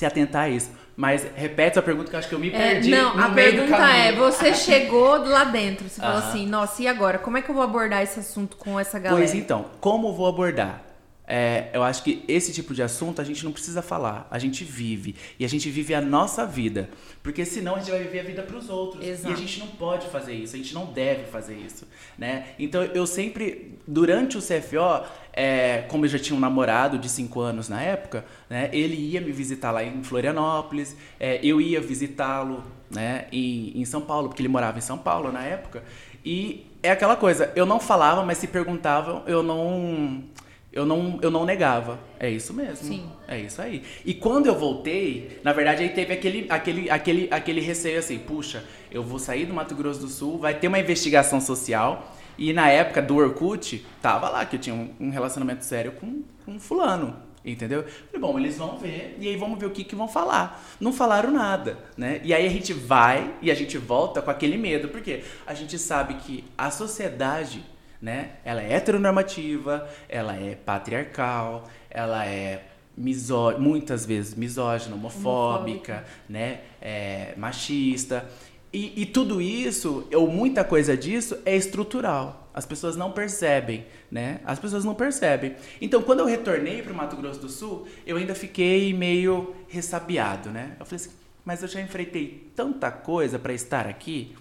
se 0.00 0.06
atentar 0.06 0.44
a 0.44 0.48
isso. 0.48 0.70
Mas 0.96 1.26
repete 1.34 1.78
a 1.78 1.82
pergunta 1.82 2.10
que 2.10 2.14
eu 2.14 2.18
acho 2.18 2.28
que 2.28 2.34
eu 2.34 2.38
me 2.38 2.48
é, 2.48 2.52
perdi. 2.52 2.92
É, 2.92 2.96
não, 2.96 3.18
a 3.18 3.30
pergunta 3.30 3.76
é: 3.90 4.12
você 4.12 4.52
chegou 4.56 5.16
lá 5.24 5.44
dentro, 5.44 5.88
você 5.88 6.00
falou 6.00 6.18
assim, 6.18 6.46
nossa, 6.46 6.82
e 6.82 6.88
agora? 6.88 7.18
Como 7.18 7.38
é 7.38 7.42
que 7.42 7.50
eu 7.50 7.54
vou 7.54 7.64
abordar 7.64 8.02
esse 8.02 8.20
assunto 8.20 8.56
com 8.56 8.78
essa 8.78 8.98
galera? 8.98 9.16
Pois 9.16 9.34
então, 9.34 9.66
como 9.80 10.12
vou 10.12 10.26
abordar? 10.26 10.90
É, 11.32 11.70
eu 11.72 11.84
acho 11.84 12.02
que 12.02 12.24
esse 12.26 12.52
tipo 12.52 12.74
de 12.74 12.82
assunto 12.82 13.20
a 13.20 13.24
gente 13.24 13.44
não 13.44 13.52
precisa 13.52 13.80
falar, 13.80 14.26
a 14.28 14.36
gente 14.36 14.64
vive. 14.64 15.14
E 15.38 15.44
a 15.44 15.48
gente 15.48 15.70
vive 15.70 15.94
a 15.94 16.00
nossa 16.00 16.44
vida. 16.44 16.90
Porque 17.22 17.44
senão 17.44 17.76
a 17.76 17.78
gente 17.78 17.92
vai 17.92 18.02
viver 18.02 18.18
a 18.18 18.24
vida 18.24 18.42
para 18.42 18.56
os 18.56 18.68
outros. 18.68 19.06
Exato. 19.06 19.30
E 19.30 19.32
a 19.32 19.36
gente 19.36 19.60
não 19.60 19.68
pode 19.68 20.08
fazer 20.08 20.34
isso, 20.34 20.56
a 20.56 20.58
gente 20.58 20.74
não 20.74 20.86
deve 20.86 21.24
fazer 21.26 21.54
isso. 21.54 21.86
Né? 22.18 22.46
Então 22.58 22.82
eu 22.82 23.06
sempre, 23.06 23.78
durante 23.86 24.36
o 24.36 24.40
CFO, 24.40 25.06
é, 25.32 25.84
como 25.88 26.04
eu 26.04 26.08
já 26.08 26.18
tinha 26.18 26.36
um 26.36 26.40
namorado 26.40 26.98
de 26.98 27.08
5 27.08 27.40
anos 27.40 27.68
na 27.68 27.80
época, 27.80 28.24
né, 28.48 28.68
ele 28.72 28.94
ia 28.94 29.20
me 29.20 29.32
visitar 29.32 29.70
lá 29.70 29.82
em 29.82 30.02
Florianópolis, 30.02 30.96
é, 31.18 31.40
eu 31.42 31.60
ia 31.60 31.80
visitá-lo 31.80 32.64
né, 32.90 33.26
em, 33.32 33.80
em 33.80 33.84
São 33.84 34.00
Paulo, 34.00 34.28
porque 34.28 34.42
ele 34.42 34.48
morava 34.48 34.78
em 34.78 34.82
São 34.82 34.98
Paulo 34.98 35.30
na 35.30 35.42
época. 35.42 35.82
E 36.24 36.66
é 36.82 36.90
aquela 36.90 37.16
coisa, 37.16 37.52
eu 37.54 37.64
não 37.64 37.80
falava, 37.80 38.24
mas 38.24 38.38
se 38.38 38.46
perguntavam, 38.46 39.22
eu 39.26 39.42
não 39.42 40.24
eu 40.72 40.86
não, 40.86 41.18
eu 41.20 41.30
não 41.30 41.44
negava. 41.44 41.98
É 42.18 42.30
isso 42.30 42.54
mesmo. 42.54 42.86
Sim. 42.86 43.10
É 43.26 43.38
isso 43.38 43.60
aí. 43.60 43.82
E 44.04 44.14
quando 44.14 44.46
eu 44.46 44.54
voltei, 44.54 45.40
na 45.42 45.52
verdade, 45.52 45.82
aí 45.82 45.88
teve 45.88 46.12
aquele, 46.12 46.46
aquele, 46.48 46.88
aquele, 46.88 47.28
aquele 47.30 47.60
receio 47.60 47.98
assim: 47.98 48.18
puxa, 48.18 48.64
eu 48.90 49.02
vou 49.02 49.18
sair 49.18 49.46
do 49.46 49.54
Mato 49.54 49.74
Grosso 49.74 50.00
do 50.00 50.08
Sul, 50.08 50.38
vai 50.38 50.54
ter 50.54 50.68
uma 50.68 50.78
investigação 50.78 51.40
social. 51.40 52.14
E 52.40 52.52
na 52.52 52.68
época 52.68 53.00
do 53.00 53.16
Orkut, 53.16 53.86
tava 54.02 54.28
lá 54.28 54.44
que 54.44 54.56
eu 54.56 54.60
tinha 54.60 54.74
um, 54.74 54.92
um 54.98 55.10
relacionamento 55.10 55.64
sério 55.64 55.92
com, 55.92 56.22
com 56.44 56.52
um 56.52 56.58
fulano. 56.58 57.16
Entendeu? 57.44 57.84
Falei, 57.84 58.20
bom, 58.20 58.38
eles 58.38 58.58
vão 58.58 58.76
ver 58.76 59.16
e 59.18 59.28
aí 59.28 59.36
vamos 59.36 59.58
ver 59.58 59.66
o 59.66 59.70
que, 59.70 59.84
que 59.84 59.94
vão 59.94 60.08
falar. 60.08 60.62
Não 60.78 60.92
falaram 60.92 61.30
nada, 61.30 61.78
né? 61.96 62.20
E 62.22 62.34
aí 62.34 62.46
a 62.46 62.50
gente 62.50 62.72
vai 62.74 63.32
e 63.40 63.50
a 63.50 63.54
gente 63.54 63.78
volta 63.78 64.20
com 64.20 64.30
aquele 64.30 64.58
medo, 64.58 64.88
porque 64.88 65.22
a 65.46 65.54
gente 65.54 65.78
sabe 65.78 66.14
que 66.14 66.44
a 66.58 66.70
sociedade 66.70 67.64
né? 68.00 68.30
Ela 68.44 68.62
é 68.62 68.72
heteronormativa, 68.72 69.86
ela 70.08 70.34
é 70.34 70.54
patriarcal, 70.54 71.68
ela 71.90 72.24
é 72.26 72.64
misó 72.96 73.58
muitas 73.58 74.04
vezes 74.04 74.34
misógina, 74.34 74.94
homofóbica, 74.94 75.92
homofóbica. 75.92 76.04
né? 76.28 76.60
É, 76.80 77.34
machista. 77.36 78.26
E, 78.72 79.02
e, 79.02 79.06
tudo 79.06 79.40
isso, 79.40 80.06
ou 80.14 80.28
muita 80.28 80.62
coisa 80.62 80.96
disso, 80.96 81.36
é 81.44 81.56
estrutural. 81.56 82.48
As 82.54 82.64
pessoas 82.64 82.96
não 82.96 83.10
percebem, 83.10 83.84
né? 84.10 84.40
As 84.44 84.60
pessoas 84.60 84.84
não 84.84 84.94
percebem. 84.94 85.56
Então, 85.80 86.02
quando 86.02 86.20
eu 86.20 86.26
retornei 86.26 86.80
para 86.80 86.92
o 86.92 86.96
Mato 86.96 87.16
Grosso 87.16 87.40
do 87.40 87.48
Sul, 87.48 87.88
eu 88.06 88.16
ainda 88.16 88.34
fiquei 88.34 88.94
meio 88.94 89.54
ressabiado, 89.68 90.50
né? 90.50 90.76
Eu 90.78 90.86
falei 90.86 91.04
assim, 91.04 91.10
mas 91.44 91.62
eu 91.62 91.68
já 91.68 91.80
enfrentei 91.80 92.52
tanta 92.54 92.92
coisa 92.92 93.40
para 93.40 93.52
estar 93.52 93.88
aqui, 93.88 94.36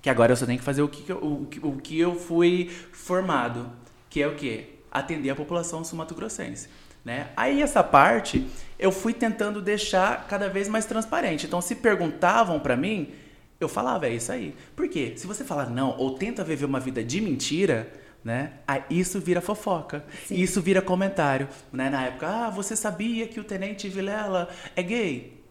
que 0.00 0.08
agora 0.08 0.32
eu 0.32 0.36
só 0.36 0.46
tenho 0.46 0.58
que 0.58 0.64
fazer 0.64 0.80
o 0.80 0.88
que, 0.88 1.10
eu, 1.10 1.18
o, 1.18 1.48
o 1.62 1.76
que 1.76 1.98
eu 1.98 2.14
fui 2.14 2.70
formado, 2.92 3.70
que 4.08 4.22
é 4.22 4.26
o 4.26 4.34
quê? 4.34 4.70
Atender 4.90 5.28
a 5.28 5.36
população 5.36 5.84
sumatogrossense. 5.84 6.68
Né? 7.04 7.28
Aí 7.36 7.60
essa 7.60 7.84
parte 7.84 8.46
eu 8.78 8.90
fui 8.90 9.12
tentando 9.12 9.60
deixar 9.60 10.26
cada 10.26 10.48
vez 10.48 10.68
mais 10.68 10.86
transparente. 10.86 11.46
Então, 11.46 11.60
se 11.60 11.76
perguntavam 11.76 12.58
para 12.58 12.76
mim, 12.76 13.12
eu 13.58 13.68
falava, 13.68 14.06
é 14.06 14.14
isso 14.14 14.30
aí. 14.30 14.54
Por 14.74 14.88
quê? 14.88 15.14
Se 15.16 15.26
você 15.26 15.44
falar 15.44 15.70
não 15.70 15.96
ou 15.96 16.16
tenta 16.16 16.44
viver 16.44 16.64
uma 16.64 16.80
vida 16.80 17.02
de 17.02 17.20
mentira, 17.20 17.90
né? 18.22 18.52
Aí 18.66 18.82
isso 18.90 19.20
vira 19.20 19.40
fofoca. 19.40 20.04
Sim. 20.26 20.34
Isso 20.34 20.60
vira 20.60 20.82
comentário, 20.82 21.48
né? 21.72 21.88
Na 21.88 22.04
época, 22.06 22.26
ah, 22.26 22.50
você 22.50 22.74
sabia 22.74 23.26
que 23.28 23.38
o 23.38 23.44
tenente 23.44 23.88
Vilela 23.88 24.48
é 24.74 24.82
gay? 24.82 25.42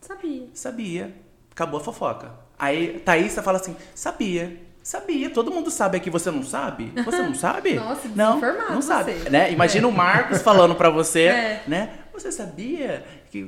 Sabia. 0.00 0.46
Sabia. 0.52 1.14
Acabou 1.50 1.80
a 1.80 1.82
fofoca. 1.82 2.32
Aí 2.58 3.00
Thaísa 3.00 3.42
fala 3.42 3.58
assim: 3.58 3.74
sabia. 3.94 4.64
Sabia, 4.82 5.30
todo 5.30 5.50
mundo 5.50 5.68
sabe 5.68 5.96
aqui, 5.96 6.08
você 6.08 6.30
não 6.30 6.44
sabe? 6.44 6.92
Você 7.04 7.18
não 7.18 7.34
sabe? 7.34 7.74
Nossa, 7.74 8.08
não, 8.14 8.40
não 8.40 8.80
sabe. 8.80 9.14
Você. 9.14 9.30
Né? 9.30 9.50
Imagina 9.50 9.84
é. 9.84 9.90
o 9.90 9.92
Marcos 9.92 10.42
falando 10.42 10.76
para 10.76 10.90
você, 10.90 11.22
é. 11.26 11.62
né? 11.66 11.98
Você 12.12 12.30
sabia 12.30 13.04
que 13.28 13.42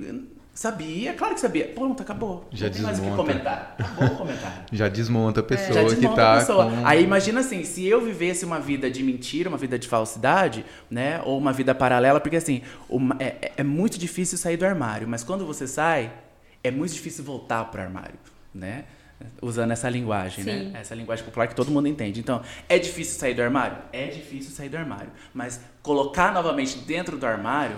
Sabia, 0.59 1.15
claro 1.15 1.35
que 1.35 1.41
sabia. 1.41 1.69
Pronto, 1.69 2.03
acabou. 2.03 2.49
Já 2.51 2.67
não 2.67 2.73
desmonta. 2.73 2.87
mais 2.89 2.99
o 2.99 3.03
que 3.03 3.17
comentar. 3.17 3.77
Acabou 3.79 4.09
o 4.09 4.17
comentário. 4.19 4.65
Já 4.73 4.89
desmonta 4.89 5.39
a 5.39 5.43
pessoa 5.45 5.69
é. 5.69 5.73
Já 5.73 5.83
desmonta 5.85 6.09
que 6.09 6.17
tá 6.17 6.35
a 6.35 6.39
pessoa. 6.41 6.65
Com... 6.69 6.85
Aí 6.85 7.05
imagina 7.05 7.39
assim, 7.39 7.63
se 7.63 7.87
eu 7.87 8.01
vivesse 8.01 8.45
uma 8.45 8.59
vida 8.59 8.91
de 8.91 9.01
mentira, 9.05 9.49
uma 9.49 9.57
vida 9.57 9.79
de 9.79 9.87
falsidade, 9.87 10.65
né? 10.91 11.23
Ou 11.25 11.39
uma 11.39 11.53
vida 11.53 11.77
paralela, 11.77 12.19
porque 12.19 12.35
assim, 12.35 12.63
uma, 12.89 13.17
é, 13.21 13.37
é, 13.41 13.53
é 13.59 13.63
muito 13.63 13.97
difícil 14.01 14.37
sair 14.37 14.57
do 14.57 14.67
armário, 14.67 15.07
mas 15.07 15.23
quando 15.23 15.47
você 15.47 15.65
sai, 15.65 16.13
é 16.65 16.73
muito 16.73 16.93
difícil 16.93 17.23
voltar 17.23 17.65
pro 17.67 17.81
armário 17.81 18.19
né? 18.53 18.87
Usando 19.41 19.71
essa 19.71 19.89
linguagem, 19.89 20.43
né? 20.43 20.59
Sim. 20.59 20.65
né? 20.71 20.81
Essa 20.81 20.95
linguagem 20.97 21.25
popular 21.25 21.47
que 21.47 21.55
todo 21.55 21.71
mundo 21.71 21.87
entende. 21.87 22.19
Então, 22.19 22.43
é 22.69 22.81
difícil 22.81 23.17
sair 23.17 23.35
do 23.35 23.43
armário? 23.43 23.79
É 23.93 24.09
difícil 24.09 24.51
sair 24.51 24.69
do 24.69 24.77
armário. 24.77 25.13
Mas 25.33 25.61
colocar 25.85 26.33
novamente 26.33 26.79
dentro 26.79 27.17
do 27.17 27.25
armário 27.25 27.77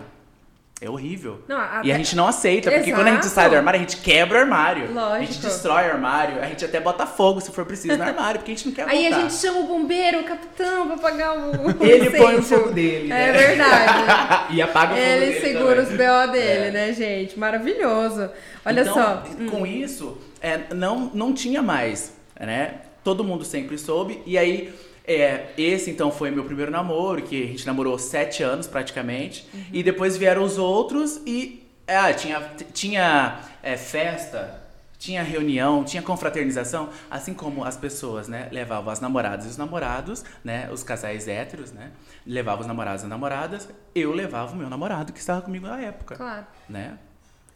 é 0.81 0.89
horrível. 0.89 1.43
Não, 1.47 1.59
até... 1.59 1.89
E 1.89 1.93
a 1.93 1.97
gente 1.99 2.17
não 2.17 2.27
aceita, 2.27 2.71
porque 2.71 2.89
Exato. 2.89 3.03
quando 3.03 3.09
a 3.09 3.15
gente 3.17 3.27
sai 3.27 3.51
do 3.51 3.57
armário, 3.57 3.79
a 3.79 3.83
gente 3.83 3.99
quebra 3.99 4.39
o 4.39 4.41
armário. 4.41 4.91
Lógico. 4.95 5.15
A 5.15 5.21
gente 5.21 5.39
destrói 5.41 5.89
o 5.89 5.93
armário, 5.93 6.43
a 6.43 6.47
gente 6.47 6.65
até 6.65 6.81
bota 6.81 7.07
fogo 7.07 7.39
se 7.39 7.53
for 7.53 7.67
preciso 7.67 7.99
no 7.99 8.03
armário, 8.03 8.41
porque 8.41 8.53
a 8.53 8.55
gente 8.55 8.67
não 8.67 8.75
quer 8.75 8.87
voltar. 8.87 8.97
Aí 8.97 9.07
a 9.07 9.21
gente 9.21 9.35
chama 9.35 9.61
o 9.61 9.65
bombeiro, 9.65 10.21
o 10.21 10.25
capitão, 10.25 10.87
pra 10.87 10.97
apagar 10.97 11.37
o. 11.37 11.85
Ele 11.85 12.11
põe 12.11 12.37
o 12.37 12.43
fogo 12.43 12.71
dele. 12.71 13.09
Né? 13.09 13.29
É 13.29 13.33
verdade. 13.33 14.55
e 14.57 14.63
apaga 14.63 14.95
o 14.95 14.97
fogo 14.97 15.07
Ele 15.07 15.21
dele. 15.21 15.37
Ele 15.37 15.41
segura 15.41 15.85
também. 15.85 15.93
os 15.93 16.27
BO 16.27 16.33
dele, 16.33 16.65
é. 16.65 16.71
né, 16.71 16.93
gente? 16.95 17.39
Maravilhoso. 17.39 18.31
Olha 18.65 18.81
então, 18.81 18.95
só. 18.95 19.23
Com 19.51 19.63
hum. 19.63 19.67
isso, 19.67 20.17
é, 20.41 20.61
não, 20.75 21.11
não 21.13 21.35
tinha 21.35 21.61
mais, 21.61 22.15
né? 22.39 22.77
Todo 23.05 23.23
mundo 23.23 23.45
sempre 23.45 23.77
soube. 23.77 24.23
E 24.25 24.39
aí, 24.39 24.73
é, 25.11 25.53
esse 25.59 25.91
então 25.91 26.13
foi 26.13 26.31
meu 26.31 26.45
primeiro 26.45 26.71
namoro, 26.71 27.21
que 27.23 27.43
a 27.43 27.47
gente 27.49 27.67
namorou 27.67 27.99
sete 27.99 28.45
anos 28.45 28.69
praticamente. 28.69 29.45
Uhum. 29.53 29.65
E 29.73 29.83
depois 29.83 30.17
vieram 30.17 30.45
os 30.45 30.57
outros 30.57 31.21
e 31.27 31.69
é, 31.85 32.13
tinha, 32.13 32.41
tinha 32.73 33.41
é, 33.61 33.77
festa, 33.77 34.63
tinha 35.01 35.21
reunião, 35.25 35.83
tinha 35.83 36.01
confraternização, 36.01 36.91
assim 37.11 37.35
como 37.35 37.65
as 37.65 37.77
pessoas, 37.77 38.29
né, 38.29 38.49
levavam 38.53 38.93
as 38.93 39.01
namoradas 39.01 39.47
e 39.47 39.49
os 39.49 39.57
namorados, 39.57 40.25
né, 40.45 40.71
os 40.71 40.85
casais 40.85 41.27
héteros, 41.27 41.73
né, 41.73 41.91
levavam 42.25 42.61
os 42.61 42.69
namorados 42.69 43.03
e 43.03 43.05
as 43.07 43.11
namoradas, 43.11 43.69
eu 43.93 44.13
levava 44.13 44.53
o 44.53 44.57
meu 44.57 44.71
namorado 44.71 45.13
que 45.13 45.19
estava 45.19 45.43
comigo 45.43 45.67
na 45.67 45.81
época. 45.81 46.15
Claro. 46.15 46.47
Né? 46.69 46.97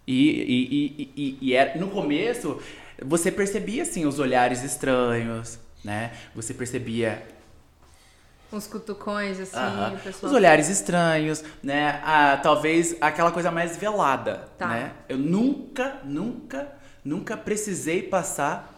E, 0.05 0.31
e, 0.31 1.13
e, 1.17 1.39
e, 1.41 1.55
era, 1.55 1.79
no 1.79 1.89
começo, 1.89 2.61
você 3.01 3.31
percebia, 3.31 3.83
assim, 3.85 4.07
os 4.07 4.19
olhares 4.19 4.65
estranhos, 4.65 5.57
né? 5.85 6.11
Você 6.35 6.53
percebia... 6.53 7.34
Uns 8.53 8.67
cutucões, 8.67 9.41
assim, 9.41 9.57
uh 9.57 9.93
-huh. 9.93 9.99
pessoal... 10.03 10.31
Os 10.31 10.37
olhares 10.37 10.69
estranhos, 10.69 11.43
né? 11.63 12.01
Ah, 12.05 12.39
talvez 12.43 12.97
aquela 13.01 13.33
coisa 13.33 13.51
mais 13.51 13.77
velada, 13.77 14.49
tá. 14.57 14.69
né? 14.69 14.93
Eu 15.09 15.19
nunca, 15.19 15.97
nunca, 16.05 16.69
nunca 17.05 17.37
precisei 17.37 18.03
passar 18.03 18.73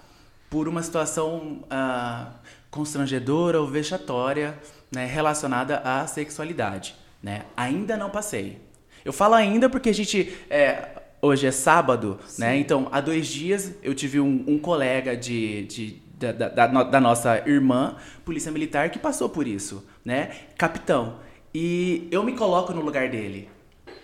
por 0.48 0.68
uma 0.68 0.82
situação 0.82 1.64
uh, 1.64 2.32
constrangedora 2.70 3.60
ou 3.60 3.66
vexatória 3.66 4.58
né, 4.94 5.04
relacionada 5.04 5.78
à 5.78 6.06
sexualidade, 6.06 6.94
né? 7.22 7.42
Ainda 7.56 7.96
não 7.96 8.08
passei. 8.08 8.60
Eu 9.04 9.12
falo 9.12 9.34
ainda 9.34 9.68
porque 9.68 9.90
a 9.90 9.94
gente... 9.94 10.36
É, 10.48 11.02
hoje 11.20 11.46
é 11.46 11.50
sábado, 11.50 12.18
né? 12.20 12.26
Sim. 12.28 12.42
né? 12.42 12.56
Então, 12.58 12.88
há 12.92 13.00
dois 13.00 13.26
dias 13.26 13.72
eu 13.82 13.94
tive 13.94 14.20
um, 14.20 14.44
um 14.46 14.58
colega 14.58 15.16
de, 15.16 15.64
de 15.64 16.02
da, 16.18 16.32
da, 16.32 16.66
da, 16.66 17.00
nossa 17.00 17.42
irmã, 17.46 17.96
polícia 18.24 18.50
militar, 18.50 18.90
que 18.90 18.98
passou 18.98 19.28
por 19.28 19.46
isso, 19.46 19.84
né? 20.04 20.30
Capitão. 20.56 21.18
E 21.54 22.08
eu 22.10 22.22
me 22.22 22.32
coloco 22.32 22.72
no 22.72 22.80
lugar 22.80 23.08
dele. 23.08 23.48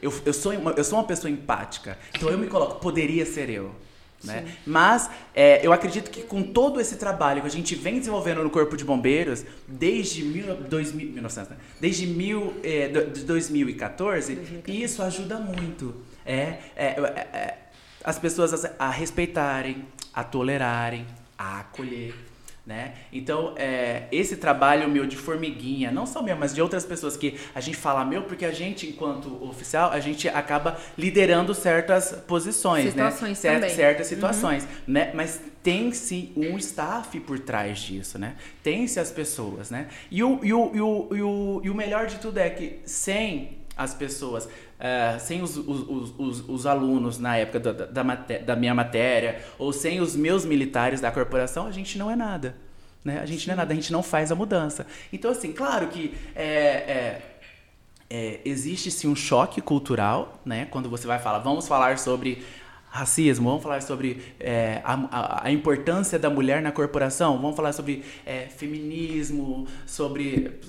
Eu, 0.00 0.12
eu, 0.24 0.32
sou, 0.32 0.52
uma, 0.52 0.72
eu 0.72 0.84
sou 0.84 0.98
uma 0.98 1.06
pessoa 1.06 1.30
empática. 1.30 1.98
Então 2.14 2.28
eu 2.28 2.38
me 2.38 2.46
coloco, 2.46 2.80
poderia 2.80 3.24
ser 3.24 3.48
eu. 3.48 3.74
Né? 4.24 4.54
Mas 4.64 5.10
é, 5.34 5.66
eu 5.66 5.72
acredito 5.72 6.08
que 6.08 6.22
com 6.22 6.42
todo 6.42 6.80
esse 6.80 6.96
trabalho 6.96 7.40
que 7.40 7.46
a 7.48 7.50
gente 7.50 7.74
vem 7.74 7.98
desenvolvendo 7.98 8.42
no 8.42 8.50
Corpo 8.50 8.76
de 8.76 8.84
Bombeiros 8.84 9.44
desde, 9.66 10.22
mil, 10.22 10.54
dois, 10.54 10.92
mil, 10.92 11.08
1900, 11.08 11.50
né? 11.50 11.56
desde 11.80 12.06
mil, 12.06 12.54
é, 12.62 12.86
de 12.86 13.24
2014, 13.24 14.36
2014, 14.36 14.84
isso 14.84 15.02
ajuda 15.02 15.38
muito 15.40 15.94
é, 16.24 16.58
é, 16.76 16.86
é, 16.86 17.36
é 17.36 17.58
as 18.04 18.18
pessoas 18.18 18.64
a, 18.64 18.70
a, 18.78 18.90
respeitarem, 18.90 19.84
a 20.12 20.24
tolerarem, 20.24 21.06
a 21.42 21.60
acolher. 21.60 22.14
Né? 22.64 22.94
Então, 23.12 23.54
é, 23.56 24.04
esse 24.12 24.36
trabalho 24.36 24.88
meu 24.88 25.04
de 25.04 25.16
formiguinha, 25.16 25.90
não 25.90 26.06
só 26.06 26.22
meu, 26.22 26.36
mas 26.36 26.54
de 26.54 26.62
outras 26.62 26.84
pessoas 26.84 27.16
que 27.16 27.36
a 27.52 27.60
gente 27.60 27.76
fala 27.76 28.04
meu, 28.04 28.22
porque 28.22 28.44
a 28.44 28.52
gente, 28.52 28.86
enquanto 28.86 29.44
oficial, 29.44 29.90
a 29.90 29.98
gente 29.98 30.28
acaba 30.28 30.78
liderando 30.96 31.52
certas 31.56 32.12
posições, 32.24 32.94
né? 32.94 33.10
situações 33.10 33.30
né? 33.30 33.34
Certas, 33.34 33.72
certas 33.72 34.06
uhum. 34.06 34.14
situações, 34.14 34.62
uhum. 34.62 34.70
né? 34.86 35.10
Mas 35.12 35.40
tem-se 35.60 36.32
um 36.36 36.56
staff 36.56 37.18
por 37.18 37.40
trás 37.40 37.80
disso, 37.80 38.16
né? 38.16 38.36
Tem-se 38.62 39.00
as 39.00 39.10
pessoas, 39.10 39.68
né? 39.68 39.88
E 40.08 40.22
o, 40.22 40.38
e, 40.44 40.54
o, 40.54 40.70
e, 40.72 40.80
o, 40.80 41.08
e, 41.10 41.22
o, 41.22 41.60
e 41.64 41.70
o 41.70 41.74
melhor 41.74 42.06
de 42.06 42.20
tudo 42.20 42.38
é 42.38 42.48
que 42.48 42.78
sem 42.84 43.58
as 43.82 43.94
pessoas, 43.94 44.46
uh, 44.46 45.20
sem 45.20 45.42
os, 45.42 45.56
os, 45.56 46.14
os, 46.18 46.48
os, 46.48 46.66
alunos 46.66 47.18
na 47.18 47.36
época 47.36 47.60
da, 47.60 47.72
da, 47.72 48.02
da, 48.38 48.56
minha 48.56 48.74
matéria, 48.74 49.42
ou 49.58 49.72
sem 49.72 50.00
os 50.00 50.16
meus 50.16 50.44
militares 50.44 51.00
da 51.00 51.10
corporação, 51.10 51.66
a 51.66 51.70
gente 51.70 51.98
não 51.98 52.10
é 52.10 52.16
nada. 52.16 52.56
Né? 53.04 53.18
A 53.20 53.26
gente 53.26 53.42
Sim. 53.42 53.48
não 53.48 53.54
é 53.54 53.56
nada, 53.56 53.72
a 53.72 53.76
gente 53.76 53.92
não 53.92 54.02
faz 54.02 54.30
a 54.30 54.34
mudança. 54.34 54.86
Então, 55.12 55.30
assim, 55.30 55.52
claro 55.52 55.88
que 55.88 56.14
é, 56.34 56.44
é, 56.44 57.22
é, 58.08 58.40
existe 58.44 58.90
sim 58.90 59.08
um 59.08 59.16
choque 59.16 59.60
cultural, 59.60 60.40
né? 60.44 60.66
Quando 60.66 60.88
você 60.88 61.06
vai 61.06 61.18
falar, 61.18 61.38
vamos 61.38 61.66
falar 61.66 61.98
sobre 61.98 62.44
racismo, 62.92 63.48
vamos 63.48 63.62
falar 63.62 63.80
sobre 63.80 64.22
é, 64.38 64.82
a, 64.84 64.94
a, 64.94 65.46
a, 65.46 65.50
importância 65.50 66.18
da 66.18 66.28
mulher 66.28 66.60
na 66.60 66.70
corporação, 66.70 67.40
vamos 67.40 67.56
falar 67.56 67.72
sobre 67.72 68.04
é, 68.26 68.42
feminismo, 68.42 69.66
sobre 69.86 70.60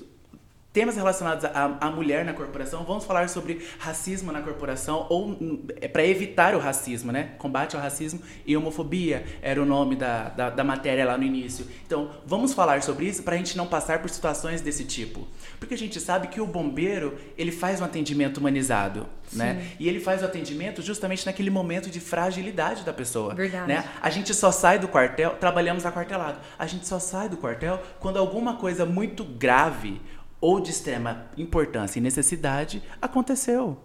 temas 0.74 0.96
relacionados 0.96 1.44
à, 1.44 1.88
mulher 1.88 2.24
na 2.24 2.32
corporação, 2.32 2.82
vamos 2.82 3.04
falar 3.04 3.28
sobre 3.28 3.64
racismo 3.78 4.32
na 4.32 4.42
corporação, 4.42 5.06
ou 5.08 5.38
é 5.80 5.86
para 5.86 6.04
evitar 6.04 6.52
o 6.56 6.58
racismo, 6.58 7.12
né? 7.12 7.30
Combate 7.38 7.76
ao 7.76 7.80
racismo 7.80 8.20
e 8.44 8.56
homofobia 8.56 9.24
era 9.40 9.62
o 9.62 9.64
nome 9.64 9.94
da, 9.94 10.30
da, 10.30 10.50
da 10.50 10.64
matéria 10.64 11.06
lá 11.06 11.16
no 11.16 11.22
início. 11.22 11.64
Então, 11.86 12.10
vamos 12.26 12.52
falar 12.52 12.82
sobre 12.82 13.06
isso 13.06 13.22
para 13.22 13.36
a 13.36 13.38
gente 13.38 13.56
não 13.56 13.68
passar 13.68 14.00
por 14.00 14.10
situações 14.10 14.60
desse 14.60 14.84
tipo. 14.84 15.28
Porque 15.60 15.74
a 15.74 15.78
gente 15.78 16.00
sabe 16.00 16.26
que 16.26 16.40
o 16.40 16.46
bombeiro, 16.46 17.16
ele 17.38 17.52
faz 17.52 17.80
um 17.80 17.84
atendimento 17.84 18.38
humanizado, 18.38 19.06
Sim. 19.28 19.38
né? 19.38 19.68
E 19.78 19.88
ele 19.88 20.00
faz 20.00 20.22
o 20.22 20.24
atendimento 20.24 20.82
justamente 20.82 21.24
naquele 21.24 21.50
momento 21.50 21.88
de 21.88 22.00
fragilidade 22.00 22.82
da 22.82 22.92
pessoa. 22.92 23.32
Verdade. 23.32 23.68
Né? 23.68 23.84
A 24.02 24.10
gente 24.10 24.34
só 24.34 24.50
sai 24.50 24.80
do 24.80 24.88
quartel, 24.88 25.36
trabalhamos 25.38 25.86
aquartelado, 25.86 26.40
a 26.58 26.66
gente 26.66 26.84
só 26.88 26.98
sai 26.98 27.28
do 27.28 27.36
quartel 27.36 27.80
quando 28.00 28.16
alguma 28.16 28.56
coisa 28.56 28.84
muito 28.84 29.22
grave 29.22 30.00
ou 30.44 30.60
de 30.60 30.72
extrema 30.72 31.24
importância 31.38 31.98
e 31.98 32.02
necessidade 32.02 32.82
aconteceu. 33.00 33.78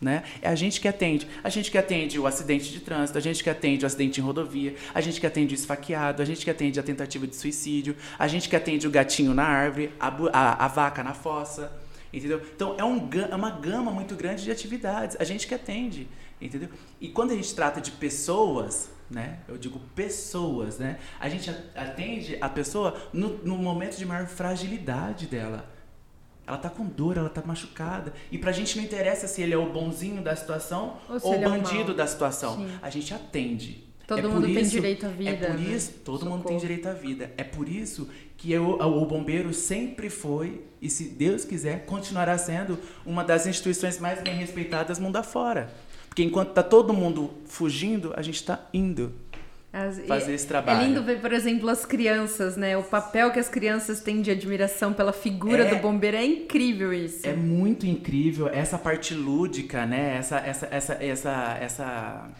Né? 0.00 0.24
É 0.42 0.48
a 0.48 0.56
gente 0.56 0.80
que 0.80 0.88
atende. 0.88 1.28
A 1.44 1.48
gente 1.48 1.70
que 1.70 1.78
atende 1.78 2.18
o 2.18 2.26
acidente 2.26 2.72
de 2.72 2.80
trânsito, 2.80 3.16
a 3.16 3.20
gente 3.20 3.44
que 3.44 3.48
atende 3.48 3.84
o 3.84 3.86
acidente 3.86 4.20
em 4.20 4.24
rodovia, 4.24 4.74
a 4.92 5.00
gente 5.00 5.20
que 5.20 5.26
atende 5.26 5.54
o 5.54 5.56
esfaqueado, 5.56 6.20
a 6.20 6.24
gente 6.24 6.44
que 6.44 6.50
atende 6.50 6.80
a 6.80 6.82
tentativa 6.82 7.28
de 7.28 7.36
suicídio, 7.36 7.94
a 8.18 8.26
gente 8.26 8.48
que 8.48 8.56
atende 8.56 8.88
o 8.88 8.90
gatinho 8.90 9.32
na 9.32 9.44
árvore, 9.44 9.92
a, 10.00 10.08
a, 10.32 10.64
a 10.64 10.68
vaca 10.68 11.04
na 11.04 11.14
fossa. 11.14 11.70
Entendeu? 12.12 12.42
Então 12.56 12.74
é, 12.76 12.84
um, 12.84 13.08
é 13.30 13.36
uma 13.36 13.50
gama 13.50 13.92
muito 13.92 14.16
grande 14.16 14.42
de 14.42 14.50
atividades. 14.50 15.16
A 15.20 15.22
gente 15.22 15.46
que 15.46 15.54
atende. 15.54 16.08
Entendeu? 16.40 16.70
E 17.00 17.08
quando 17.08 17.30
a 17.30 17.36
gente 17.36 17.54
trata 17.54 17.80
de 17.80 17.92
pessoas, 17.92 18.90
né? 19.08 19.38
Eu 19.46 19.56
digo 19.56 19.78
pessoas, 19.94 20.76
né? 20.76 20.98
A 21.20 21.28
gente 21.28 21.50
atende 21.76 22.36
a 22.40 22.48
pessoa 22.48 23.00
no, 23.12 23.38
no 23.44 23.56
momento 23.56 23.96
de 23.96 24.04
maior 24.04 24.26
fragilidade 24.26 25.26
dela. 25.26 25.78
Ela 26.50 26.58
tá 26.58 26.68
com 26.68 26.84
dor, 26.84 27.16
ela 27.16 27.28
tá 27.28 27.40
machucada. 27.46 28.12
E 28.28 28.36
pra 28.36 28.50
gente 28.50 28.76
não 28.76 28.82
interessa 28.82 29.28
se 29.28 29.40
ele 29.40 29.54
é 29.54 29.56
o 29.56 29.72
bonzinho 29.72 30.20
da 30.20 30.34
situação 30.34 30.96
ou, 31.08 31.20
ou 31.22 31.38
o 31.38 31.40
bandido 31.42 31.92
é 31.92 31.94
o 31.94 31.96
da 31.96 32.04
situação. 32.08 32.56
Sim. 32.56 32.68
A 32.82 32.90
gente 32.90 33.14
atende. 33.14 33.84
Todo 34.04 34.18
é 34.18 34.22
mundo 34.22 34.48
isso, 34.48 34.54
tem 34.58 34.64
direito 34.64 35.06
à 35.06 35.10
vida. 35.10 35.30
É 35.30 35.36
por 35.36 35.56
né? 35.56 35.70
isso, 35.70 35.92
todo 36.04 36.18
Socorro. 36.18 36.38
mundo 36.38 36.48
tem 36.48 36.58
direito 36.58 36.88
à 36.88 36.92
vida. 36.92 37.30
É 37.36 37.44
por 37.44 37.68
isso 37.68 38.08
que 38.36 38.50
eu, 38.50 38.80
o 38.80 39.06
bombeiro 39.06 39.54
sempre 39.54 40.10
foi, 40.10 40.64
e 40.82 40.90
se 40.90 41.04
Deus 41.04 41.44
quiser, 41.44 41.86
continuará 41.86 42.36
sendo 42.36 42.76
uma 43.06 43.22
das 43.22 43.46
instituições 43.46 44.00
mais 44.00 44.20
bem 44.20 44.34
respeitadas 44.34 44.98
mundo 44.98 45.14
afora. 45.18 45.72
Porque 46.08 46.24
enquanto 46.24 46.52
tá 46.52 46.64
todo 46.64 46.92
mundo 46.92 47.30
fugindo, 47.46 48.12
a 48.16 48.22
gente 48.22 48.34
está 48.34 48.68
indo. 48.74 49.14
As, 49.72 50.00
fazer 50.00 50.34
esse 50.34 50.46
trabalho. 50.48 50.80
É 50.80 50.84
lindo 50.84 51.02
ver, 51.02 51.20
por 51.20 51.32
exemplo, 51.32 51.68
as 51.68 51.86
crianças, 51.86 52.56
né? 52.56 52.76
O 52.76 52.82
papel 52.82 53.30
que 53.30 53.38
as 53.38 53.48
crianças 53.48 54.00
têm 54.00 54.20
de 54.20 54.30
admiração 54.30 54.92
pela 54.92 55.12
figura 55.12 55.64
é, 55.64 55.70
do 55.70 55.76
bombeiro 55.76 56.16
é 56.16 56.24
incrível 56.24 56.92
isso. 56.92 57.24
É 57.24 57.34
muito 57.34 57.86
incrível 57.86 58.48
essa 58.48 58.76
parte 58.76 59.14
lúdica, 59.14 59.86
né? 59.86 60.16
Essa 60.16 60.38
essa 60.38 60.66
essa 60.70 60.94
essa 60.94 61.58
essa, 61.60 62.30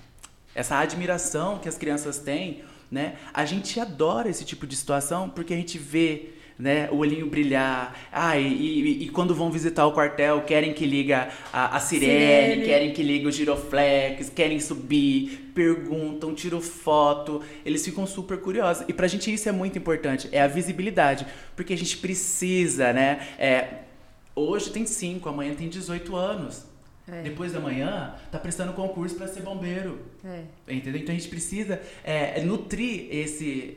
essa 0.56 0.78
admiração 0.78 1.58
que 1.60 1.68
as 1.68 1.78
crianças 1.78 2.18
têm, 2.18 2.64
né? 2.90 3.14
A 3.32 3.44
gente 3.44 3.78
adora 3.78 4.28
esse 4.28 4.44
tipo 4.44 4.66
de 4.66 4.75
situação 4.75 5.28
porque 5.30 5.54
a 5.54 5.56
gente 5.56 5.78
vê 5.78 6.30
né? 6.60 6.88
O 6.92 6.96
olhinho 6.96 7.26
brilhar. 7.26 7.96
Ah, 8.12 8.38
e, 8.38 8.46
e, 8.46 9.04
e, 9.04 9.08
quando 9.08 9.34
vão 9.34 9.50
visitar 9.50 9.86
o 9.86 9.92
quartel, 9.92 10.42
querem 10.42 10.72
que 10.74 10.84
liga 10.84 11.28
a, 11.52 11.76
a 11.76 11.80
sirene, 11.80 12.12
sirene, 12.12 12.64
querem 12.64 12.92
que 12.92 13.02
liga 13.02 13.28
o 13.28 13.32
giroflex, 13.32 14.28
querem 14.28 14.60
subir, 14.60 15.50
perguntam, 15.54 16.34
tiram 16.34 16.60
foto. 16.60 17.42
Eles 17.64 17.84
ficam 17.84 18.06
super 18.06 18.38
curiosos. 18.38 18.84
E 18.86 18.92
pra 18.92 19.08
gente 19.08 19.32
isso 19.32 19.48
é 19.48 19.52
muito 19.52 19.78
importante, 19.78 20.28
é 20.30 20.42
a 20.42 20.46
visibilidade. 20.46 21.26
Porque 21.56 21.72
a 21.72 21.78
gente 21.78 21.96
precisa, 21.96 22.92
né? 22.92 23.26
É, 23.38 23.66
hoje 24.36 24.70
tem 24.70 24.84
5, 24.86 25.28
amanhã 25.28 25.54
tem 25.54 25.68
18 25.68 26.14
anos. 26.14 26.69
É. 27.12 27.22
Depois 27.22 27.52
da 27.52 27.60
manhã, 27.60 28.14
tá 28.30 28.38
prestando 28.38 28.72
concurso 28.72 29.16
para 29.16 29.26
ser 29.26 29.42
bombeiro. 29.42 30.00
É. 30.24 30.42
Entendeu? 30.68 31.00
Então 31.00 31.14
a 31.14 31.18
gente 31.18 31.28
precisa 31.28 31.80
é, 32.04 32.40
nutrir 32.42 33.08
esse, 33.10 33.75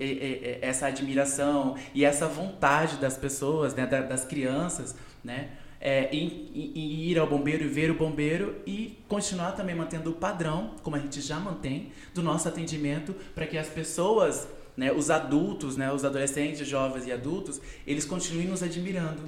essa 0.61 0.87
admiração 0.87 1.75
e 1.93 2.05
essa 2.05 2.27
vontade 2.27 2.97
das 2.97 3.17
pessoas, 3.17 3.73
né, 3.73 3.85
das 3.85 4.25
crianças, 4.25 4.95
né? 5.23 5.49
É, 5.85 6.07
em, 6.15 6.49
em, 6.55 7.09
ir 7.09 7.19
ao 7.19 7.27
bombeiro 7.27 7.65
e 7.65 7.67
ver 7.67 7.91
o 7.91 7.93
bombeiro 7.93 8.55
e 8.65 8.97
continuar 9.09 9.51
também 9.51 9.75
mantendo 9.75 10.11
o 10.11 10.13
padrão, 10.13 10.75
como 10.81 10.95
a 10.95 10.99
gente 10.99 11.19
já 11.19 11.37
mantém, 11.37 11.91
do 12.13 12.23
nosso 12.23 12.47
atendimento, 12.47 13.13
para 13.35 13.45
que 13.45 13.57
as 13.57 13.67
pessoas, 13.67 14.47
né, 14.77 14.93
os 14.93 15.09
adultos, 15.09 15.75
né, 15.75 15.91
os 15.91 16.05
adolescentes, 16.05 16.65
jovens 16.65 17.05
e 17.05 17.11
adultos, 17.11 17.59
eles 17.85 18.05
continuem 18.05 18.47
nos 18.47 18.63
admirando. 18.63 19.23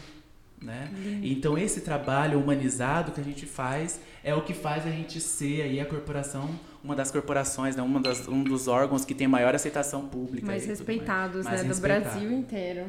Né? 0.62 0.90
Então 1.22 1.58
esse 1.58 1.82
trabalho 1.82 2.40
humanizado 2.40 3.12
que 3.12 3.22
a 3.22 3.24
gente 3.24 3.46
faz 3.46 4.00
é 4.24 4.34
o 4.34 4.42
que 4.42 4.54
faz 4.54 4.88
a 4.88 4.90
gente 4.90 5.20
ser 5.20 5.62
aí 5.62 5.80
a 5.80 5.86
corporação, 5.86 6.50
uma 6.84 6.96
das 6.96 7.12
corporações, 7.12 7.76
né? 7.76 7.84
uma 7.84 8.00
das, 8.00 8.28
um 8.28 8.44
dos 8.44 8.68
órgãos 8.68 9.06
que 9.06 9.14
tem 9.14 9.28
maior 9.28 9.54
aceitação 9.54 10.08
pública. 10.08 10.48
Mais 10.48 10.66
respeitados, 10.66 11.46
mais. 11.46 11.62
né? 11.62 11.68
Mais 11.68 11.80
do 11.80 11.82
Brasil 11.82 12.32
inteiro. 12.32 12.86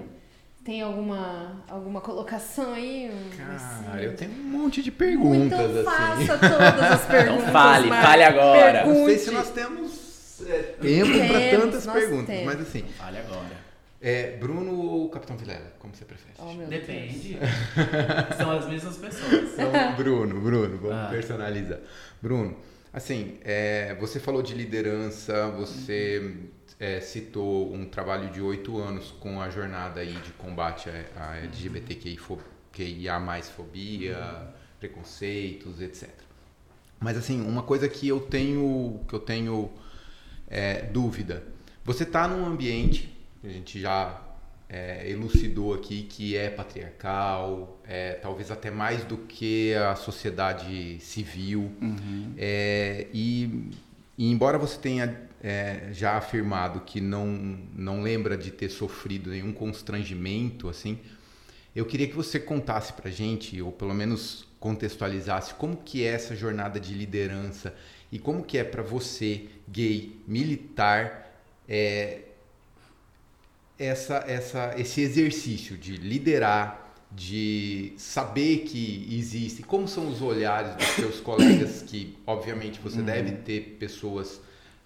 Tem 0.64 0.82
alguma, 0.82 1.62
alguma 1.68 2.00
colocação 2.00 2.72
aí? 2.72 3.08
Cara, 3.36 4.02
eu 4.02 4.16
tenho 4.16 4.32
um 4.32 4.44
monte 4.44 4.82
de 4.82 4.90
perguntas. 4.90 5.60
Então 5.60 5.84
faça 5.84 6.38
todas 6.38 6.82
as 6.82 7.04
perguntas. 7.06 7.42
Então 7.42 7.52
fale, 7.52 7.88
fale 7.88 8.22
agora. 8.24 8.82
Pergunte. 8.82 8.98
Não 8.98 9.06
sei 9.06 9.18
se 9.18 9.30
nós 9.30 9.50
temos 9.50 10.42
é, 10.44 10.62
tempo 10.80 11.12
para 11.12 11.60
tantas 11.60 11.86
perguntas, 11.86 12.26
temos. 12.26 12.44
mas 12.46 12.60
assim. 12.60 12.84
Fale 12.98 13.18
agora. 13.18 13.65
É 14.00 14.36
Bruno 14.36 14.74
ou 14.74 15.08
Capitão 15.08 15.36
Vilela? 15.36 15.72
Como 15.78 15.94
você 15.94 16.04
prefere? 16.04 16.34
Oh, 16.38 16.68
Depende. 16.68 17.38
São 18.36 18.50
as 18.50 18.68
mesmas 18.68 18.98
pessoas. 18.98 19.52
Então, 19.54 19.96
Bruno, 19.96 20.40
Bruno, 20.40 20.76
vamos 20.76 20.96
ah. 20.96 21.08
personalizar. 21.10 21.78
Bruno, 22.20 22.56
assim, 22.92 23.38
é, 23.42 23.94
você 23.98 24.20
falou 24.20 24.42
de 24.42 24.54
liderança, 24.54 25.48
você 25.48 26.18
uhum. 26.22 26.48
é, 26.78 27.00
citou 27.00 27.72
um 27.72 27.86
trabalho 27.86 28.30
de 28.30 28.40
oito 28.40 28.78
anos 28.78 29.12
com 29.18 29.40
a 29.40 29.48
jornada 29.48 30.00
aí 30.00 30.12
de 30.12 30.30
combate 30.32 30.90
à 31.16 31.36
LGBTQIA 31.38 33.18
mais 33.18 33.48
fobia, 33.48 34.18
uhum. 34.18 34.48
preconceitos, 34.78 35.80
etc. 35.80 36.10
Mas 37.00 37.16
assim, 37.16 37.40
uma 37.40 37.62
coisa 37.62 37.88
que 37.88 38.06
eu 38.06 38.20
tenho, 38.20 39.00
que 39.08 39.14
eu 39.14 39.20
tenho 39.20 39.70
é, 40.48 40.82
dúvida. 40.82 41.42
Você 41.84 42.02
está 42.02 42.26
num 42.28 42.44
ambiente 42.44 43.15
a 43.42 43.48
gente 43.48 43.80
já 43.80 44.22
é, 44.68 45.08
elucidou 45.08 45.74
aqui 45.74 46.02
que 46.02 46.36
é 46.36 46.50
patriarcal, 46.50 47.80
é, 47.86 48.14
talvez 48.14 48.50
até 48.50 48.70
mais 48.70 49.04
do 49.04 49.16
que 49.16 49.74
a 49.74 49.94
sociedade 49.94 50.98
civil. 51.00 51.70
Uhum. 51.80 52.34
É, 52.36 53.06
e, 53.12 53.70
e, 54.18 54.30
embora 54.30 54.58
você 54.58 54.78
tenha 54.78 55.28
é, 55.42 55.90
já 55.92 56.16
afirmado 56.16 56.80
que 56.80 57.00
não, 57.00 57.26
não 57.74 58.02
lembra 58.02 58.36
de 58.36 58.50
ter 58.50 58.68
sofrido 58.68 59.30
nenhum 59.30 59.52
constrangimento, 59.52 60.68
assim, 60.68 60.98
eu 61.74 61.84
queria 61.84 62.08
que 62.08 62.16
você 62.16 62.40
contasse 62.40 62.92
pra 62.92 63.10
gente, 63.10 63.60
ou 63.60 63.70
pelo 63.70 63.94
menos 63.94 64.48
contextualizasse, 64.58 65.54
como 65.54 65.76
que 65.76 66.02
é 66.02 66.08
essa 66.08 66.34
jornada 66.34 66.80
de 66.80 66.94
liderança 66.94 67.74
e 68.10 68.18
como 68.18 68.42
que 68.42 68.56
é 68.58 68.64
para 68.64 68.82
você, 68.82 69.46
gay, 69.68 70.20
militar, 70.26 71.30
é, 71.68 72.20
essa, 73.78 74.24
essa, 74.26 74.74
esse 74.76 75.00
exercício 75.00 75.76
de 75.76 75.96
liderar, 75.96 76.94
de 77.12 77.94
saber 77.96 78.58
que 78.60 79.06
existe, 79.10 79.62
como 79.62 79.86
são 79.86 80.08
os 80.08 80.20
olhares 80.20 80.74
dos 80.76 80.86
seus 80.88 81.20
colegas, 81.20 81.82
que 81.82 82.16
obviamente 82.26 82.80
você 82.80 82.98
uhum. 82.98 83.04
deve 83.04 83.32
ter 83.32 83.76
pessoas 83.78 84.40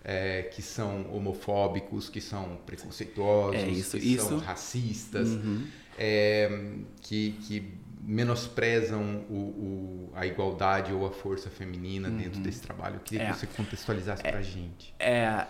é, 0.04 0.42
que 0.42 0.62
são 0.62 1.06
homofóbicos, 1.14 2.08
que 2.08 2.20
são 2.20 2.58
preconceituosos, 2.66 3.60
é 3.60 3.68
isso, 3.68 3.98
que 3.98 4.14
isso. 4.14 4.28
são 4.28 4.38
racistas, 4.38 5.28
uhum. 5.28 5.66
é, 5.98 6.68
que, 7.00 7.32
que 7.46 7.74
menosprezam 8.02 9.24
o, 9.28 9.34
o, 9.34 10.12
a 10.14 10.26
igualdade 10.26 10.92
ou 10.92 11.06
a 11.06 11.10
força 11.10 11.50
feminina 11.50 12.08
uhum. 12.08 12.16
dentro 12.16 12.40
desse 12.40 12.60
trabalho. 12.60 12.96
Eu 12.96 13.00
queria 13.00 13.28
é, 13.28 13.32
que 13.32 13.38
você 13.38 13.46
contextualizasse 13.46 14.26
é, 14.26 14.30
para 14.30 14.40
a 14.40 14.42
gente. 14.42 14.94
É, 14.98 15.46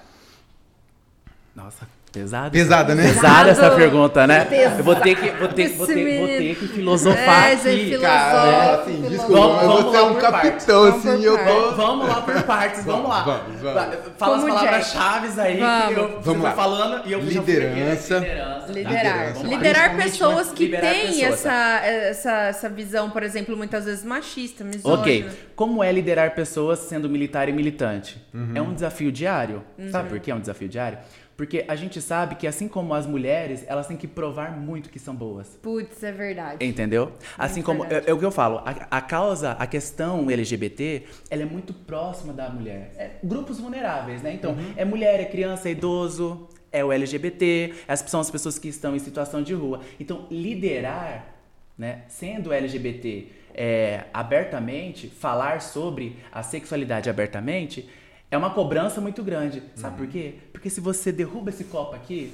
nossa, 1.55 1.88
Pesado? 2.12 2.50
Pesada, 2.50 2.94
né? 2.96 3.04
Pesada 3.12 3.50
essa 3.50 3.70
pergunta, 3.70 4.26
né? 4.26 4.44
Pesado. 4.44 4.78
Eu 4.78 4.84
vou 4.84 4.96
ter 4.96 5.14
que, 5.14 5.30
vou 5.30 5.46
ter, 5.48 5.68
vou 5.68 5.86
ter, 5.86 6.18
vou 6.18 6.26
ter 6.26 6.54
que 6.56 6.66
filosofar 6.68 7.50
É, 7.50 7.52
aqui, 7.52 7.98
cara. 8.00 8.42
filosófico. 8.42 8.50
É, 8.50 8.74
assim, 8.74 9.08
desculpa, 9.08 9.32
Vamos- 9.40 9.56
mas 9.56 9.66
vamos 9.66 9.82
você 9.84 9.96
é 9.96 10.00
lá 10.00 10.06
um 10.06 10.14
capitão, 10.16 10.40
partes. 10.42 10.66
Vamos 10.66 11.06
assim, 11.06 11.24
eu 11.24 11.38
tô... 11.38 11.70
Vamos 11.76 12.08
lá 12.08 12.20
por 12.22 12.42
partes, 12.42 12.84
vamos 12.84 13.08
lá. 13.08 13.22
Vamos, 13.22 13.60
vamos. 13.62 13.96
Fala 14.18 14.36
as 14.36 14.42
Como 14.42 14.54
palavras-chave 14.54 15.40
aí 15.40 15.54
que 15.54 15.60
Vamos. 15.60 15.96
eu, 15.96 16.08
você 16.08 16.20
Vamos 16.24 16.42
tá 16.42 16.48
lá. 16.48 16.54
falando 16.54 17.02
e 17.06 17.12
eu 17.12 17.20
já 17.20 17.26
né? 17.26 17.30
Liderança. 17.46 18.18
Liderança. 18.18 18.72
Liderar. 18.72 19.04
Liderança. 19.04 19.46
Liderar 19.46 19.94
Principalmente, 19.96 20.10
pessoas 20.10 20.46
né? 20.48 20.52
que 20.56 20.64
Liderar 20.64 20.92
têm 20.92 21.06
pessoas, 21.06 21.32
essa, 21.32 21.80
essa, 21.86 22.32
essa 22.48 22.68
visão, 22.68 23.10
por 23.10 23.22
exemplo, 23.22 23.56
muitas 23.56 23.84
vezes 23.84 24.04
machista, 24.04 24.64
misógina. 24.64 25.00
Ok. 25.00 25.28
Como 25.54 25.84
é 25.84 25.92
liderar 25.92 26.32
pessoas 26.34 26.80
sendo 26.80 27.08
militar 27.08 27.48
e 27.48 27.52
militante? 27.52 28.20
Uhum. 28.34 28.50
É 28.54 28.60
um 28.60 28.74
desafio 28.74 29.12
diário. 29.12 29.62
Uhum. 29.78 29.90
Sabe 29.92 30.08
por 30.08 30.18
que 30.18 30.30
é 30.30 30.34
um 30.34 30.40
desafio 30.40 30.68
diário? 30.68 30.98
Porque 31.40 31.64
a 31.66 31.74
gente 31.74 32.03
sabe 32.03 32.35
que 32.35 32.46
assim 32.46 32.68
como 32.68 32.92
as 32.92 33.07
mulheres, 33.07 33.64
elas 33.66 33.87
têm 33.87 33.96
que 33.96 34.07
provar 34.07 34.59
muito 34.59 34.90
que 34.90 34.98
são 34.98 35.14
boas. 35.14 35.59
Putz, 35.62 36.03
é 36.03 36.12
verdade. 36.12 36.62
Entendeu? 36.62 37.12
Assim 37.38 37.62
como 37.62 37.83
é, 37.87 38.03
é 38.09 38.12
o 38.12 38.18
que 38.18 38.24
eu 38.26 38.31
falo, 38.31 38.59
a, 38.59 38.98
a 38.98 39.00
causa, 39.00 39.53
a 39.53 39.66
questão 39.66 40.31
LGBT, 40.31 41.05
ela 41.31 41.40
é 41.40 41.46
muito 41.46 41.72
próxima 41.72 42.35
da 42.35 42.50
mulher. 42.50 42.92
É 42.94 43.12
grupos 43.24 43.59
vulneráveis, 43.59 44.20
né? 44.20 44.35
Então, 44.35 44.55
é 44.76 44.85
mulher, 44.85 45.18
é 45.18 45.24
criança, 45.24 45.70
é 45.70 45.72
idoso, 45.72 46.46
é 46.70 46.85
o 46.85 46.92
LGBT, 46.92 47.72
as, 47.88 48.00
são 48.00 48.20
as 48.20 48.31
pessoas 48.31 48.59
que 48.59 48.68
estão 48.68 48.94
em 48.94 48.98
situação 48.98 49.42
de 49.42 49.55
rua. 49.55 49.81
Então, 49.98 50.26
liderar, 50.31 51.37
né, 51.79 52.03
sendo 52.07 52.53
LGBT 52.53 53.29
é, 53.55 54.05
abertamente, 54.12 55.09
falar 55.09 55.62
sobre 55.62 56.18
a 56.31 56.42
sexualidade 56.42 57.09
abertamente, 57.09 57.88
é 58.30 58.38
uma 58.38 58.50
cobrança 58.50 59.00
muito 59.00 59.22
grande. 59.22 59.62
Sabe 59.74 59.96
por 59.96 60.06
quê? 60.06 60.34
Porque 60.52 60.70
se 60.70 60.80
você 60.80 61.10
derruba 61.10 61.50
esse 61.50 61.64
copo 61.64 61.96
aqui, 61.96 62.32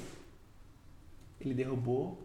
ele 1.41 1.53
derrubou 1.53 2.17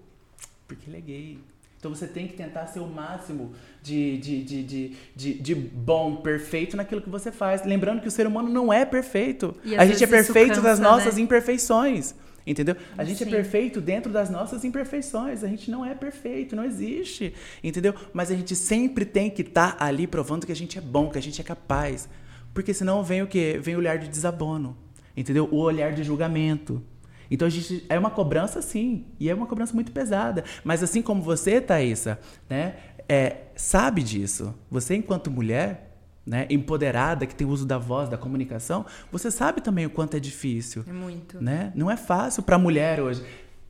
porque 0.66 0.88
ele 0.90 0.98
é 0.98 1.00
gay. 1.00 1.38
Então 1.78 1.92
você 1.92 2.06
tem 2.06 2.28
que 2.28 2.34
tentar 2.34 2.66
ser 2.66 2.78
o 2.78 2.86
máximo 2.86 3.54
de, 3.82 4.16
de, 4.18 4.44
de, 4.44 4.62
de, 4.62 4.96
de, 5.16 5.34
de 5.34 5.54
bom, 5.54 6.16
perfeito 6.16 6.76
naquilo 6.76 7.02
que 7.02 7.10
você 7.10 7.32
faz. 7.32 7.64
Lembrando 7.64 8.00
que 8.00 8.06
o 8.06 8.10
ser 8.10 8.26
humano 8.26 8.48
não 8.48 8.72
é 8.72 8.84
perfeito. 8.84 9.54
E, 9.64 9.74
a 9.76 9.84
gente 9.84 10.04
é 10.04 10.06
perfeito 10.06 10.60
das 10.60 10.78
cansa, 10.78 10.82
nossas 10.82 11.16
né? 11.16 11.22
imperfeições. 11.22 12.14
Entendeu? 12.46 12.76
A 12.96 13.04
gente 13.04 13.18
Sim. 13.18 13.24
é 13.24 13.30
perfeito 13.30 13.80
dentro 13.80 14.12
das 14.12 14.30
nossas 14.30 14.64
imperfeições. 14.64 15.42
A 15.42 15.48
gente 15.48 15.70
não 15.70 15.84
é 15.84 15.94
perfeito, 15.94 16.54
não 16.54 16.64
existe. 16.64 17.34
Entendeu? 17.64 17.94
Mas 18.12 18.30
a 18.30 18.34
gente 18.34 18.54
sempre 18.54 19.04
tem 19.04 19.28
que 19.28 19.42
estar 19.42 19.76
ali 19.80 20.06
provando 20.06 20.46
que 20.46 20.52
a 20.52 20.56
gente 20.56 20.78
é 20.78 20.80
bom, 20.80 21.10
que 21.10 21.18
a 21.18 21.22
gente 21.22 21.40
é 21.40 21.44
capaz. 21.44 22.08
Porque 22.54 22.74
senão 22.74 23.02
vem 23.02 23.22
o 23.22 23.26
quê? 23.26 23.58
Vem 23.62 23.74
o 23.74 23.78
olhar 23.78 23.98
de 23.98 24.08
desabono. 24.08 24.76
Entendeu? 25.16 25.48
O 25.50 25.56
olhar 25.58 25.92
de 25.92 26.02
julgamento. 26.02 26.82
Então 27.30 27.46
a 27.46 27.50
gente 27.50 27.84
é 27.88 27.98
uma 27.98 28.10
cobrança 28.10 28.60
sim, 28.60 29.06
e 29.18 29.30
é 29.30 29.34
uma 29.34 29.46
cobrança 29.46 29.72
muito 29.72 29.90
pesada. 29.90 30.44
Mas 30.62 30.82
assim 30.82 31.00
como 31.00 31.22
você, 31.22 31.60
Thaisa, 31.62 32.18
né, 32.48 32.76
é, 33.08 33.44
sabe 33.56 34.02
disso. 34.02 34.54
Você 34.70 34.94
enquanto 34.94 35.30
mulher, 35.30 35.96
né, 36.26 36.46
empoderada, 36.50 37.24
que 37.26 37.34
tem 37.34 37.46
o 37.46 37.50
uso 37.50 37.64
da 37.64 37.78
voz, 37.78 38.08
da 38.10 38.18
comunicação, 38.18 38.84
você 39.10 39.30
sabe 39.30 39.62
também 39.62 39.86
o 39.86 39.90
quanto 39.90 40.14
é 40.16 40.20
difícil, 40.20 40.84
É 40.86 40.92
muito. 40.92 41.42
né? 41.42 41.72
Não 41.74 41.90
é 41.90 41.96
fácil 41.96 42.42
para 42.42 42.56
a 42.56 42.58
mulher 42.58 43.00
hoje. 43.00 43.24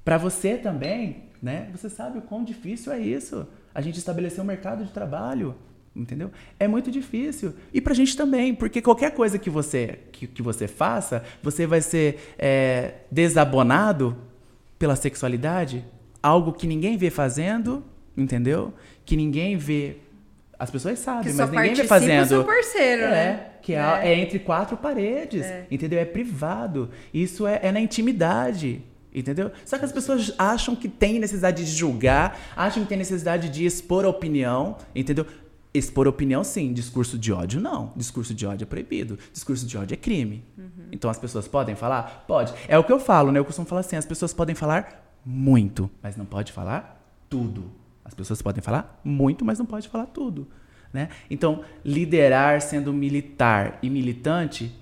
Para 0.05 0.19
você 0.19 0.57
também, 0.57 1.31
né? 1.41 1.69
Você 1.73 1.89
sabe 1.89 2.19
o 2.19 2.23
quão 2.23 2.43
difícil 2.43 2.93
é 2.93 2.99
isso. 2.99 3.47
A 3.73 3.81
gente 3.81 3.97
estabelecer 3.97 4.41
um 4.43 4.47
mercado 4.47 4.85
de 4.85 4.91
trabalho, 4.91 5.55
entendeu? 5.95 6.31
É 6.59 6.67
muito 6.67 6.91
difícil. 6.91 7.55
E 7.73 7.81
pra 7.81 7.95
gente 7.95 8.17
também, 8.17 8.55
porque 8.55 8.81
qualquer 8.81 9.13
coisa 9.13 9.39
que 9.39 9.51
você 9.51 9.99
que, 10.11 10.27
que 10.27 10.43
você 10.43 10.67
faça, 10.67 11.23
você 11.43 11.67
vai 11.67 11.81
ser 11.81 12.35
é, 12.39 12.95
desabonado 13.11 14.17
pela 14.79 14.97
sexualidade, 14.97 15.85
algo 16.23 16.53
que 16.53 16.67
ninguém 16.67 16.97
vê 16.97 17.11
fazendo, 17.11 17.85
entendeu? 18.17 18.73
Que 19.05 19.17
ninguém 19.17 19.57
vê. 19.57 19.97
As 20.59 20.71
pessoas 20.71 20.99
sabem, 20.99 21.33
mas 21.33 21.51
ninguém 21.51 21.75
vê 21.75 21.85
fazendo. 21.85 22.29
seu 22.29 22.45
parceiro, 22.45 23.03
é, 23.03 23.11
né? 23.11 23.47
que 23.63 23.75
é, 23.75 23.79
É. 23.79 24.13
é 24.13 24.19
entre 24.21 24.39
quatro 24.39 24.77
paredes, 24.77 25.45
entendeu? 25.71 25.99
É 25.99 26.05
privado. 26.05 26.91
Isso 27.13 27.47
é, 27.47 27.61
é 27.63 27.73
na 27.73 27.81
intimidade. 27.81 28.83
Entendeu? 29.15 29.51
Só 29.67 29.77
que 29.77 29.85
as 29.85 29.93
pessoas 29.93 30.33
acham 30.39 30.75
que 30.75 30.89
tem 30.89 31.19
necessidade 31.19 31.63
de 31.63 31.71
julgar, 31.71 32.41
acham 32.57 32.83
que 32.83 32.89
tem 32.89 32.97
necessidade 32.97 33.51
de 33.51 33.67
expor 33.67 34.07
opinião, 34.07 34.79
entendeu? 34.95 35.27
Expor 35.75 36.07
opinião, 36.07 36.45
sim. 36.45 36.73
Discurso 36.73 37.19
de 37.19 37.33
ódio, 37.33 37.61
não. 37.61 37.93
Discurso 37.97 38.35
de 38.35 38.47
ódio 38.47 38.65
é 38.65 38.67
proibido. 38.67 39.19
Discurso 39.33 39.67
de 39.67 39.77
ódio 39.79 39.95
é 39.95 39.97
crime. 39.97 40.45
Então 40.91 41.11
as 41.11 41.19
pessoas 41.19 41.49
podem 41.49 41.75
falar? 41.75 42.25
Pode. 42.27 42.53
É 42.69 42.79
o 42.79 42.85
que 42.85 42.93
eu 42.93 43.01
falo, 43.01 43.33
né? 43.33 43.39
Eu 43.39 43.45
costumo 43.45 43.67
falar 43.67 43.81
assim: 43.81 43.97
as 43.97 44.05
pessoas 44.05 44.35
podem 44.35 44.55
falar 44.55 45.17
muito, 45.25 45.91
mas 46.03 46.17
não 46.17 46.27
pode 46.27 46.53
falar 46.53 47.03
tudo. 47.29 47.71
As 48.05 48.15
pessoas 48.15 48.43
podem 48.43 48.63
falar 48.63 49.01
muito, 49.03 49.45
mas 49.45 49.59
não 49.59 49.67
pode 49.67 49.89
falar 49.89 50.07
tudo. 50.07 50.47
Né? 50.93 51.09
Então, 51.31 51.65
liderar 51.83 52.61
sendo 52.61 52.93
militar 52.93 53.79
e 53.83 53.89
militante 53.89 54.79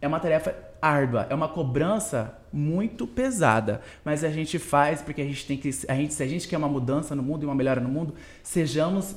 é 0.00 0.06
uma 0.06 0.20
tarefa 0.20 0.54
árdua, 0.80 1.26
é 1.28 1.34
uma 1.34 1.48
cobrança 1.48 2.38
muito 2.52 3.06
pesada, 3.06 3.80
mas 4.04 4.24
a 4.24 4.30
gente 4.30 4.58
faz 4.58 5.02
porque 5.02 5.20
a 5.20 5.24
gente 5.24 5.46
tem 5.46 5.58
que, 5.58 5.68
a 5.88 5.94
gente, 5.94 6.14
se 6.14 6.22
a 6.22 6.26
gente 6.26 6.48
quer 6.48 6.56
uma 6.56 6.68
mudança 6.68 7.14
no 7.14 7.22
mundo 7.22 7.42
e 7.42 7.46
uma 7.46 7.54
melhora 7.54 7.80
no 7.80 7.88
mundo, 7.88 8.14
sejamos 8.42 9.16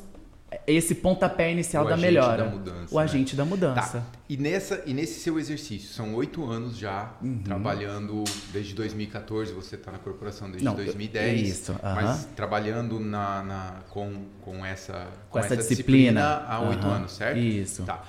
esse 0.68 0.96
pontapé 0.96 1.52
inicial 1.52 1.86
O 1.86 1.88
da 1.88 1.94
agente 1.96 2.06
melhora, 2.08 2.44
da 2.44 2.50
mudança, 2.50 2.94
o 2.96 2.98
né? 2.98 3.04
agente 3.04 3.36
da 3.36 3.46
mudança. 3.46 4.00
Tá. 4.00 4.06
E, 4.30 4.38
nessa, 4.38 4.84
e 4.86 4.94
nesse 4.94 5.20
seu 5.20 5.40
exercício, 5.40 5.90
são 5.90 6.14
oito 6.16 6.44
anos 6.50 6.78
já 6.78 7.14
Uhum. 7.22 7.40
trabalhando 7.44 8.24
desde 8.52 8.74
2014, 8.74 9.54
você 9.54 9.76
está 9.76 9.92
na 9.92 10.00
corporação 10.00 10.50
desde 10.50 10.66
Não, 10.66 10.76
2010. 10.76 11.48
isso, 11.50 11.76
Mas 11.84 12.06
aham. 12.10 12.24
trabalhando 12.36 13.00
na, 13.00 13.44
na- 13.44 13.80
com, 13.90 14.26
com 14.42 14.66
essa, 14.66 15.08
Com 15.30 15.40
essa 15.40 15.56
disciplina. 15.58 16.44
há 16.48 16.60
oito 16.62 16.86
Aham. 16.86 16.96
anos, 16.98 17.12
certo? 17.14 17.38
Isso. 17.40 17.84
Tá. 17.84 18.04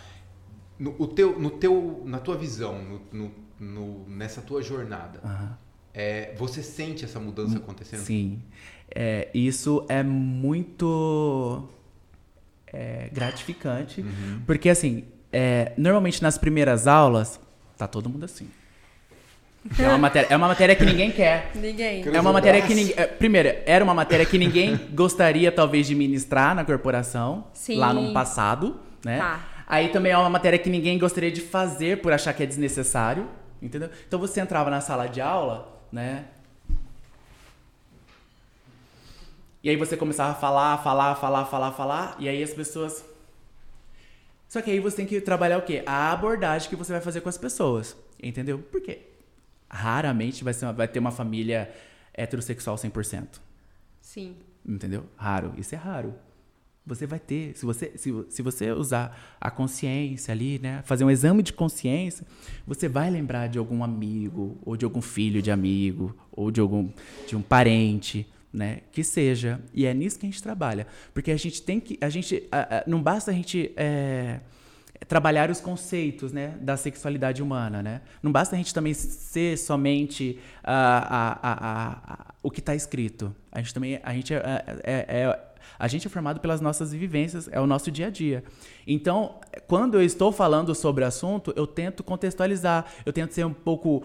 No, 0.78 0.94
o 0.98 1.06
teu, 1.06 1.38
no 1.38 1.50
teu, 1.50 2.02
na 2.04 2.18
tua 2.18 2.36
visão, 2.36 2.80
no, 3.12 3.30
no- 3.60 4.08
nessa 4.08 4.42
tua 4.42 4.62
jornada, 4.62 5.20
é, 5.92 6.34
você 6.36 6.62
sente 6.62 7.04
essa 7.04 7.20
mudança 7.20 7.56
acontecendo? 7.58 8.00
Sim. 8.00 8.42
É, 8.94 9.28
isso 9.32 9.84
é 9.88 10.02
muito 10.02 11.68
é, 12.74 13.08
gratificante, 13.12 14.00
Uhum. 14.00 14.40
porque 14.46 14.68
assim, 14.68 15.04
é, 15.32 15.72
normalmente 15.76 16.22
nas 16.22 16.36
primeiras 16.36 16.86
aulas, 16.86 17.40
tá 17.78 17.86
todo 17.86 18.08
mundo 18.08 18.24
assim. 18.24 18.48
É 19.78 19.88
uma 19.88 19.96
matéria, 19.96 20.26
é 20.30 20.36
uma 20.36 20.48
matéria 20.48 20.76
que 20.76 20.84
ninguém 20.84 21.10
quer. 21.10 21.50
Ninguém. 21.54 22.04
É 22.12 22.20
uma 22.20 22.32
matéria 22.34 22.60
braço. 22.60 22.74
que 22.74 22.78
ninguém. 22.78 22.94
é, 22.98 23.06
Primeiro, 23.06 23.48
era 23.64 23.82
uma 23.82 23.94
matéria 23.94 24.26
que 24.26 24.36
ninguém 24.36 24.78
gostaria, 24.92 25.50
talvez, 25.50 25.86
de 25.86 25.94
ministrar 25.94 26.54
na 26.54 26.62
corporação, 26.66 27.46
Sim. 27.54 27.76
lá 27.78 27.90
no 27.94 28.12
passado, 28.12 28.78
né? 29.02 29.16
Tá. 29.18 29.40
Aí 29.66 29.88
também 29.88 30.12
é 30.12 30.18
uma 30.18 30.28
matéria 30.28 30.58
que 30.58 30.68
ninguém 30.68 30.98
gostaria 30.98 31.32
de 31.32 31.40
fazer 31.40 32.02
por 32.02 32.12
achar 32.12 32.34
que 32.34 32.42
é 32.42 32.46
desnecessário, 32.46 33.26
entendeu? 33.62 33.88
Então 34.06 34.20
você 34.20 34.38
entrava 34.38 34.68
na 34.68 34.82
sala 34.82 35.06
de 35.06 35.22
aula, 35.22 35.80
né? 35.90 36.24
E 39.64 39.70
aí 39.70 39.76
você 39.76 39.96
começava 39.96 40.32
a 40.32 40.34
falar, 40.34 40.76
falar, 40.84 41.14
falar, 41.16 41.46
falar, 41.46 41.72
falar, 41.72 42.16
e 42.20 42.28
aí 42.28 42.42
as 42.42 42.52
pessoas. 42.52 43.02
Só 44.46 44.60
que 44.60 44.70
aí 44.70 44.78
você 44.78 44.96
tem 44.98 45.06
que 45.06 45.20
trabalhar 45.22 45.56
o 45.58 45.62
quê? 45.62 45.82
A 45.86 46.12
abordagem 46.12 46.68
que 46.68 46.76
você 46.76 46.92
vai 46.92 47.00
fazer 47.00 47.22
com 47.22 47.30
as 47.30 47.38
pessoas, 47.38 47.96
entendeu? 48.22 48.58
Por 48.58 48.82
quê? 48.82 49.00
Raramente 49.70 50.44
vai, 50.44 50.52
ser 50.52 50.66
uma- 50.66 50.72
vai 50.74 50.86
ter 50.86 50.98
uma 50.98 51.10
família 51.10 51.74
heterossexual 52.12 52.76
100%. 52.76 53.40
Sim. 54.02 54.36
Entendeu? 54.68 55.06
Raro. 55.16 55.54
Isso 55.56 55.74
é 55.74 55.78
raro. 55.78 56.14
Você 56.86 57.06
vai 57.06 57.18
ter. 57.18 57.56
Se 57.56 57.64
você, 57.64 57.92
se, 57.96 58.12
se 58.28 58.42
você 58.42 58.70
usar 58.70 59.18
a 59.40 59.50
consciência 59.50 60.30
ali, 60.32 60.58
né? 60.58 60.82
Fazer 60.84 61.02
um 61.04 61.10
exame 61.10 61.42
de 61.42 61.54
consciência, 61.54 62.26
você 62.66 62.86
vai 62.86 63.10
lembrar 63.10 63.48
de 63.48 63.58
algum 63.58 63.82
amigo, 63.82 64.58
ou 64.62 64.76
de 64.76 64.84
algum 64.84 65.00
filho 65.00 65.40
de 65.40 65.50
amigo, 65.50 66.14
ou 66.30 66.50
de 66.50 66.60
algum 66.60 66.90
de 67.26 67.34
um 67.34 67.40
parente, 67.40 68.26
né? 68.54 68.80
Que 68.92 69.02
seja. 69.02 69.60
E 69.74 69.84
é 69.84 69.92
nisso 69.92 70.18
que 70.18 70.26
a 70.26 70.30
gente 70.30 70.42
trabalha. 70.42 70.86
Porque 71.12 71.30
a 71.32 71.36
gente 71.36 71.60
tem 71.60 71.80
que. 71.80 71.98
A 72.00 72.08
gente. 72.08 72.44
a- 72.52 72.78
a- 72.78 72.84
não 72.86 73.02
basta 73.02 73.30
a 73.30 73.34
gente. 73.34 73.72
é, 73.76 74.40
trabalhar 75.08 75.50
os 75.50 75.60
conceitos 75.60 76.32
né, 76.32 76.54
da 76.62 76.76
sexualidade 76.78 77.42
humana. 77.42 77.82
Né? 77.82 78.00
Não 78.22 78.32
basta 78.32 78.54
a 78.54 78.58
gente 78.58 78.72
também 78.72 78.94
ser 78.94 79.58
somente 79.58 80.38
a- 80.62 82.34
o 82.42 82.50
que 82.50 82.60
está 82.60 82.74
escrito. 82.74 83.34
A 83.52 83.58
gente 83.60 83.74
também 83.74 84.00
a 84.02 84.14
gente 84.14 84.32
é, 84.32 84.38
é- 84.82 85.06
é- 85.22 85.40
a 85.78 85.88
gente 85.88 86.06
é 86.06 86.10
formado 86.10 86.40
pelas 86.40 86.60
nossas 86.60 86.92
vivências, 86.92 87.48
é 87.50 87.60
o 87.60 87.66
nosso 87.66 87.90
dia 87.90 88.06
a 88.06 88.10
dia. 88.10 88.44
Então, 88.86 89.40
quando 89.66 89.94
eu 89.96 90.02
estou 90.02 90.30
falando 90.30 90.74
sobre 90.74 91.02
o 91.04 91.06
assunto, 91.06 91.52
eu 91.56 91.66
tento 91.66 92.02
contextualizar, 92.04 92.86
eu 93.04 93.12
tento 93.12 93.32
ser 93.32 93.44
um 93.44 93.52
pouco 93.52 94.04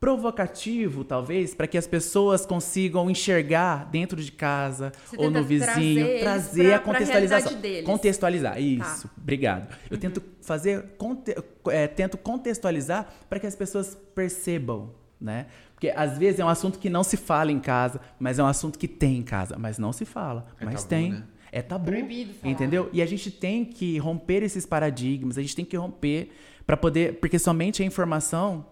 provocativo, 0.00 1.04
talvez, 1.04 1.54
para 1.54 1.66
que 1.66 1.78
as 1.78 1.86
pessoas 1.86 2.44
consigam 2.44 3.10
enxergar 3.10 3.84
dentro 3.90 4.20
de 4.20 4.32
casa 4.32 4.92
Você 5.06 5.16
ou 5.16 5.26
no 5.26 5.32
trazer 5.44 5.46
vizinho, 5.74 6.06
eles 6.06 6.20
trazer 6.22 6.66
pra- 6.68 6.76
a 6.76 6.78
contextualização. 6.80 7.52
Contextualizar, 7.84 8.60
isso. 8.60 9.10
Obrigado. 9.16 9.74
Eu 9.90 9.98
tento 9.98 10.22
fazer, 10.42 10.82
conte- 10.98 11.34
é, 11.68 11.86
tento 11.86 12.18
contextualizar 12.18 13.08
para 13.28 13.38
que 13.38 13.46
as 13.46 13.54
pessoas 13.54 13.96
percebam, 14.14 14.90
né? 15.20 15.46
Porque 15.74 15.90
às 15.94 16.18
vezes 16.18 16.40
é 16.40 16.44
um 16.44 16.48
assunto 16.48 16.78
que 16.78 16.90
não 16.90 17.02
se 17.04 17.16
fala 17.16 17.52
em 17.52 17.60
casa, 17.60 18.00
mas 18.18 18.38
é 18.38 18.42
um 18.42 18.46
assunto 18.46 18.78
que 18.78 18.88
tem 18.88 19.18
em 19.18 19.22
casa, 19.22 19.56
mas 19.58 19.78
não 19.78 19.92
se 19.92 20.04
fala, 20.04 20.46
É 20.60 20.64
mas 20.64 20.76
tabu, 20.82 20.88
tem. 20.88 21.12
né? 21.12 21.22
É 21.52 21.62
tabu. 21.62 21.86
Proibido 21.86 22.32
falar. 22.34 22.52
Entendeu? 22.52 22.88
E 22.92 23.02
a 23.02 23.06
gente 23.06 23.30
tem 23.30 23.64
que 23.64 23.98
romper 23.98 24.42
esses 24.42 24.64
paradigmas, 24.64 25.36
a 25.36 25.40
gente 25.42 25.56
tem 25.56 25.64
que 25.64 25.76
romper 25.76 26.30
para 26.66 26.76
poder, 26.76 27.14
porque 27.14 27.38
somente 27.38 27.82
a 27.82 27.86
informação, 27.86 28.64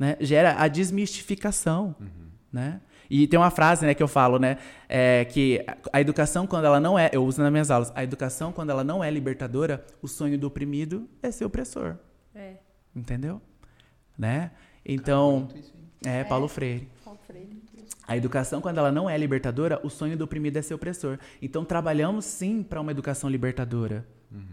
né, 0.00 0.16
gera 0.20 0.54
a 0.58 0.66
desmistificação, 0.66 1.94
né? 2.50 2.80
E 3.10 3.26
tem 3.26 3.38
uma 3.38 3.50
frase, 3.50 3.84
né, 3.84 3.92
que 3.92 4.02
eu 4.02 4.08
falo, 4.08 4.38
né, 4.38 4.56
é 4.88 5.24
que 5.26 5.64
a 5.92 6.00
educação 6.00 6.46
quando 6.46 6.64
ela 6.64 6.80
não 6.80 6.98
é, 6.98 7.10
eu 7.12 7.24
uso 7.24 7.42
nas 7.42 7.50
minhas 7.50 7.70
aulas, 7.70 7.92
a 7.94 8.02
educação 8.02 8.50
quando 8.52 8.70
ela 8.70 8.82
não 8.84 9.02
é 9.04 9.10
libertadora, 9.10 9.84
o 10.00 10.08
sonho 10.08 10.38
do 10.38 10.46
oprimido 10.46 11.08
é 11.22 11.30
ser 11.30 11.44
opressor, 11.44 11.96
É. 12.34 12.54
entendeu? 12.96 13.42
Né? 14.16 14.52
Então, 14.86 15.48
hein? 15.54 15.64
é 16.04 16.24
Paulo 16.24 16.48
Freire. 16.48 16.88
Paulo 17.04 17.18
Freire. 17.26 17.60
A 18.06 18.16
educação, 18.16 18.60
quando 18.60 18.78
ela 18.78 18.90
não 18.90 19.08
é 19.08 19.16
libertadora, 19.18 19.80
o 19.84 19.90
sonho 19.90 20.16
do 20.16 20.24
oprimido 20.24 20.56
é 20.56 20.62
ser 20.62 20.74
opressor. 20.74 21.18
Então, 21.40 21.64
trabalhamos 21.64 22.24
sim 22.24 22.62
para 22.62 22.80
uma 22.80 22.90
educação 22.90 23.30
libertadora. 23.30 24.04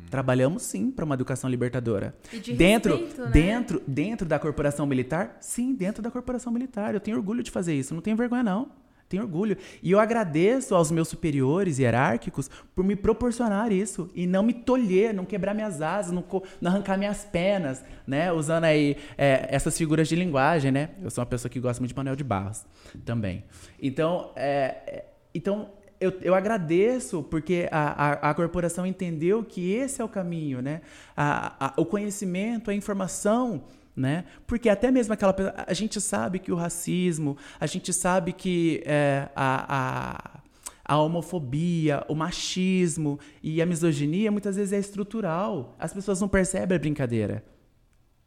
Trabalhamos 0.09 0.63
sim 0.63 0.89
para 0.89 1.05
uma 1.05 1.13
educação 1.13 1.49
libertadora. 1.49 2.15
E 2.33 2.39
de 2.39 2.53
dentro, 2.53 2.97
respeito, 2.97 3.21
né? 3.21 3.31
dentro, 3.31 3.83
dentro 3.87 4.27
da 4.27 4.39
corporação 4.39 4.85
militar, 4.85 5.37
sim, 5.39 5.75
dentro 5.75 6.01
da 6.01 6.09
corporação 6.09 6.51
militar. 6.51 6.93
Eu 6.93 6.99
tenho 6.99 7.17
orgulho 7.17 7.43
de 7.43 7.51
fazer 7.51 7.75
isso. 7.75 7.93
Não 7.93 8.01
tenho 8.01 8.17
vergonha 8.17 8.41
não. 8.41 8.71
Tenho 9.09 9.23
orgulho. 9.23 9.57
E 9.81 9.91
eu 9.91 9.99
agradeço 9.99 10.75
aos 10.75 10.91
meus 10.91 11.07
superiores 11.07 11.79
hierárquicos 11.79 12.49
por 12.75 12.83
me 12.83 12.95
proporcionar 12.95 13.71
isso 13.71 14.09
e 14.13 14.27
não 14.27 14.43
me 14.43 14.53
tolher, 14.53 15.13
não 15.13 15.23
quebrar 15.23 15.53
minhas 15.53 15.81
asas, 15.81 16.11
não, 16.11 16.25
não 16.59 16.71
arrancar 16.71 16.97
minhas 16.97 17.23
penas, 17.23 17.83
né? 18.05 18.33
Usando 18.33 18.65
aí 18.65 18.97
é, 19.17 19.47
essas 19.49 19.77
figuras 19.77 20.09
de 20.09 20.15
linguagem, 20.15 20.71
né? 20.71 20.89
Eu 21.01 21.09
sou 21.09 21.21
uma 21.21 21.25
pessoa 21.29 21.49
que 21.49 21.59
gosta 21.59 21.79
muito 21.79 21.91
de 21.91 21.95
Manuel 21.95 22.17
de 22.17 22.23
Barros 22.23 22.65
também. 23.05 23.45
Então, 23.81 24.31
é, 24.35 24.75
é, 24.85 25.05
então 25.33 25.69
eu, 25.99 26.13
eu 26.21 26.35
agradeço 26.35 27.23
porque 27.23 27.67
a, 27.71 28.27
a, 28.27 28.29
a 28.29 28.33
corporação 28.33 28.85
entendeu 28.85 29.43
que 29.43 29.71
esse 29.73 30.01
é 30.01 30.03
o 30.05 30.09
caminho, 30.09 30.61
né? 30.61 30.81
A, 31.15 31.67
a- 31.67 31.73
o 31.77 31.85
conhecimento, 31.85 32.69
a 32.69 32.73
informação, 32.73 33.63
né? 33.95 34.25
Porque 34.45 34.69
até 34.69 34.91
mesmo 34.91 35.13
aquela 35.13 35.35
a 35.65 35.73
gente 35.73 35.99
sabe 35.99 36.39
que 36.39 36.51
o 36.51 36.55
racismo, 36.55 37.35
a 37.59 37.65
gente 37.65 37.91
sabe 37.91 38.31
que 38.33 38.83
é, 38.85 39.27
a, 39.35 40.39
a, 40.85 40.93
a 40.95 41.01
homofobia, 41.01 42.03
o 42.07 42.13
machismo 42.15 43.19
e 43.41 43.61
a 43.61 43.65
misoginia 43.65 44.31
muitas 44.31 44.55
vezes 44.55 44.73
é 44.73 44.77
estrutural. 44.77 45.75
As 45.79 45.93
pessoas 45.93 46.21
não 46.21 46.27
percebem 46.27 46.75
a 46.75 46.79
brincadeira. 46.79 47.43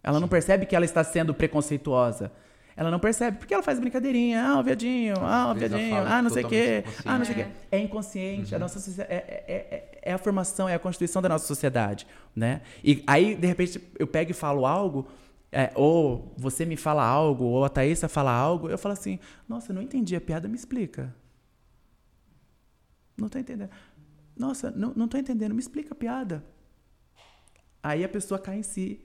Ela 0.03 0.19
não 0.19 0.29
percebe 0.29 0.67
que 0.67 0.75
ela 0.75 0.85
está 0.85 1.05
sendo 1.05 1.33
preconceituosa. 1.35 2.33
Ela 2.81 2.91
não 2.91 2.99
percebe, 2.99 3.37
porque 3.37 3.53
ela 3.53 3.63
faz 3.63 3.79
brincadeirinha. 3.79 4.43
Ah, 4.43 4.59
o 4.59 4.63
viadinho, 4.63 5.15
ah, 5.21 5.51
o 5.51 5.55
viadinho, 5.55 5.97
ah, 5.99 6.23
não 6.23 6.31
sei 6.31 6.43
o 6.43 6.49
quê. 6.49 6.83
Ah, 7.05 7.19
não 7.19 7.25
sei 7.27 7.35
o 7.35 7.37
quê. 7.37 7.51
É 7.71 7.79
inconsciente. 7.79 8.55
A 8.55 8.59
nossa 8.59 8.81
socie- 8.81 9.03
é, 9.03 9.15
é, 9.17 9.55
é, 9.55 9.99
é 10.01 10.13
a 10.15 10.17
formação, 10.17 10.67
é 10.67 10.75
a 10.75 10.79
constituição 10.79 11.21
da 11.21 11.29
nossa 11.29 11.47
sociedade, 11.47 12.07
né? 12.35 12.63
E 12.83 13.05
aí, 13.07 13.35
de 13.35 13.47
repente, 13.47 13.79
eu 13.99 14.07
pego 14.07 14.31
e 14.31 14.33
falo 14.35 14.65
algo, 14.65 15.07
é, 15.53 15.71
ou 15.75 16.33
você 16.39 16.65
me 16.65 16.75
fala 16.75 17.05
algo, 17.05 17.45
ou 17.45 17.67
a 17.67 17.69
Thaísa 17.69 18.09
fala 18.09 18.33
algo, 18.33 18.71
eu 18.71 18.79
falo 18.79 18.95
assim, 18.95 19.19
nossa, 19.47 19.73
eu 19.73 19.75
não 19.75 19.83
entendi 19.83 20.17
a 20.17 20.21
piada, 20.21 20.49
me 20.49 20.57
explica. 20.57 21.15
Não 23.15 23.29
tô 23.29 23.39
entendendo. 23.39 23.69
Nossa, 24.35 24.71
não, 24.71 24.95
não 24.97 25.07
tô 25.07 25.19
entendendo, 25.19 25.53
me 25.53 25.61
explica 25.61 25.93
a 25.93 25.95
piada. 25.95 26.43
Aí 27.83 28.03
a 28.03 28.09
pessoa 28.09 28.39
cai 28.39 28.57
em 28.59 28.63
si, 28.63 29.03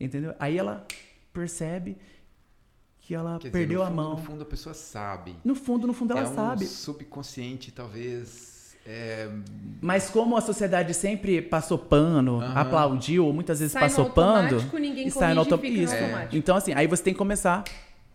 entendeu? 0.00 0.34
Aí 0.40 0.58
ela 0.58 0.84
percebe 1.32 1.96
que 3.06 3.14
ela 3.14 3.38
Quer 3.38 3.48
dizer, 3.48 3.52
perdeu 3.52 3.78
no 3.78 3.84
a 3.84 3.86
fundo, 3.86 3.96
mão. 3.96 4.10
No 4.10 4.16
fundo, 4.18 4.42
a 4.42 4.46
pessoa 4.46 4.74
sabe. 4.74 5.36
No 5.44 5.54
fundo, 5.54 5.86
no 5.86 5.92
fundo, 5.92 6.12
ela 6.12 6.28
é 6.28 6.34
sabe. 6.34 6.64
um 6.64 6.68
subconsciente, 6.68 7.70
talvez. 7.70 8.76
é, 8.84 9.28
Mas 9.80 10.10
como 10.10 10.36
a 10.36 10.40
sociedade 10.40 10.92
sempre 10.92 11.40
passou 11.40 11.78
pano, 11.78 12.40
Aham. 12.40 12.54
aplaudiu, 12.60 13.24
ou 13.26 13.32
muitas 13.32 13.60
vezes 13.60 13.72
Sai 13.72 13.82
no 13.82 13.88
passou 13.88 14.10
pano, 14.10 14.60
ninguém 14.80 15.06
e 15.06 15.10
sai 15.10 15.34
no 15.34 15.40
auto... 15.40 15.56
fica 15.56 15.72
no 15.76 15.82
Isso. 15.84 15.94
automático. 15.94 16.36
Então 16.36 16.56
assim, 16.56 16.72
aí 16.74 16.86
você 16.88 17.02
tem 17.02 17.12
que 17.14 17.18
começar, 17.18 17.62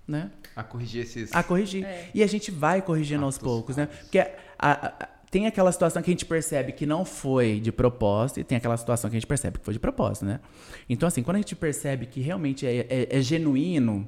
né, 0.08 0.30
a 0.56 0.64
corrigir 0.64 1.04
esses. 1.04 1.34
a 1.34 1.42
corrigir. 1.42 1.86
É. 1.86 2.10
E 2.14 2.22
a 2.22 2.28
gente 2.28 2.52
vai 2.52 2.82
corrigindo 2.82 3.24
aos 3.24 3.36
Atos 3.38 3.48
poucos, 3.48 3.78
né? 3.78 3.86
Porque 3.86 4.20
a- 4.20 4.30
a- 4.60 4.88
a- 4.88 5.10
tem 5.32 5.48
aquela 5.48 5.72
situação 5.72 6.02
que 6.02 6.10
a 6.10 6.14
gente 6.14 6.26
percebe 6.26 6.74
que 6.74 6.86
não 6.86 7.06
foi 7.06 7.62
de 7.62 7.72
propósito 7.72 8.42
e 8.42 8.44
tem 8.44 8.58
aquela 8.58 8.76
situação 8.76 9.10
que 9.10 9.16
a 9.16 9.20
gente 9.20 9.28
percebe 9.28 9.58
que 9.60 9.64
foi 9.64 9.74
de 9.74 9.80
propósito, 9.80 10.26
né? 10.26 10.42
Então 10.90 11.08
assim, 11.08 11.24
quando 11.24 11.36
a 11.38 11.40
gente 11.40 11.56
percebe 11.56 12.06
que 12.06 12.20
realmente 12.20 12.66
é, 12.68 12.86
é- 12.90 13.08
é 13.18 13.22
genuíno, 13.22 14.06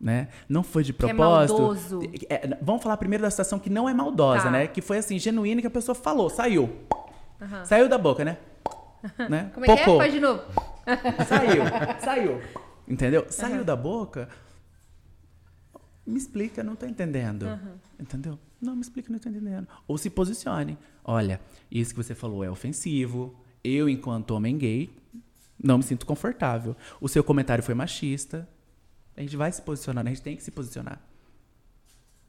né? 0.00 0.28
Não 0.48 0.62
foi 0.62 0.82
de 0.84 0.90
é 0.90 0.94
propósito. 0.94 1.58
maldoso. 1.60 2.00
é- 2.28 2.58
vamos 2.60 2.82
falar 2.82 2.96
primeiro 2.96 3.22
da 3.22 3.30
situação 3.30 3.58
que 3.58 3.70
não 3.70 3.88
é 3.88 3.94
maldosa, 3.94 4.44
Tá. 4.44 4.50
né? 4.50 4.66
Que 4.66 4.80
foi 4.82 4.98
assim, 4.98 5.18
genuína 5.18 5.60
que 5.60 5.66
a 5.66 5.70
pessoa 5.70 5.94
falou, 5.94 6.28
saiu. 6.28 6.70
Aham. 7.40 7.64
Saiu 7.64 7.88
da 7.88 7.98
boca, 7.98 8.24
né? 8.24 8.38
né? 9.28 9.50
Como 9.54 9.66
é 9.66 9.76
que 9.76 9.82
é? 9.90 9.96
Faz 9.96 10.12
de 10.12 10.20
novo. 10.20 10.42
Saiu, 11.28 11.62
saiu. 12.00 12.40
Entendeu? 12.86 13.24
Saiu 13.30 13.64
da 13.64 13.74
boca. 13.74 14.28
Me 16.06 16.18
explica, 16.18 16.62
não 16.62 16.76
tô 16.76 16.84
entendendo. 16.84 17.46
Entendeu? 17.98 18.38
Não, 18.60 18.74
me 18.76 18.82
explica, 18.82 19.10
não 19.10 19.18
tô 19.18 19.28
entendendo. 19.30 19.66
Ou 19.88 19.96
se 19.96 20.10
posicione. 20.10 20.76
Olha, 21.02 21.40
isso 21.70 21.94
que 21.94 22.02
você 22.02 22.14
falou 22.14 22.44
é 22.44 22.50
ofensivo. 22.50 23.34
Eu, 23.62 23.88
enquanto 23.88 24.32
homem 24.32 24.58
gay, 24.58 24.90
não 25.62 25.78
me 25.78 25.82
sinto 25.82 26.04
confortável. 26.04 26.76
O 27.00 27.08
seu 27.08 27.24
comentário 27.24 27.64
foi 27.64 27.74
machista. 27.74 28.46
A 29.16 29.20
gente 29.20 29.36
vai 29.36 29.50
se 29.52 29.62
posicionar, 29.62 30.04
a 30.04 30.08
gente 30.08 30.22
tem 30.22 30.36
que 30.36 30.42
se 30.42 30.50
posicionar. 30.50 31.00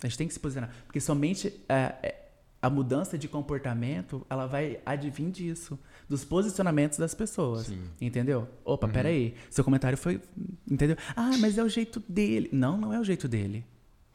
A 0.04 0.08
gente 0.08 0.18
tem 0.18 0.28
que 0.28 0.34
se 0.34 0.40
posicionar. 0.40 0.74
Porque 0.86 1.00
somente 1.00 1.48
é, 1.68 1.96
é, 2.04 2.30
a 2.62 2.70
mudança 2.70 3.18
de 3.18 3.28
comportamento, 3.28 4.26
ela 4.30 4.46
vai 4.46 4.80
advir 4.86 5.32
disso. 5.32 5.80
Dos 6.08 6.24
posicionamentos 6.24 6.98
das 6.98 7.16
pessoas. 7.16 7.68
Sim. 7.68 7.90
Entendeu? 8.00 8.48
Opa, 8.64 8.88
peraí. 8.88 9.36
Seu 9.50 9.64
comentário 9.64 9.98
foi. 9.98 10.22
Entendeu? 10.70 10.98
Ah, 11.16 11.38
mas 11.40 11.58
é 11.58 11.64
o 11.64 11.70
jeito 11.70 12.04
dele. 12.08 12.50
Não, 12.52 12.78
não 12.78 12.94
é 12.94 13.00
o 13.00 13.04
jeito 13.04 13.28
dele. 13.28 13.66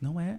Não 0.00 0.20
é. 0.20 0.38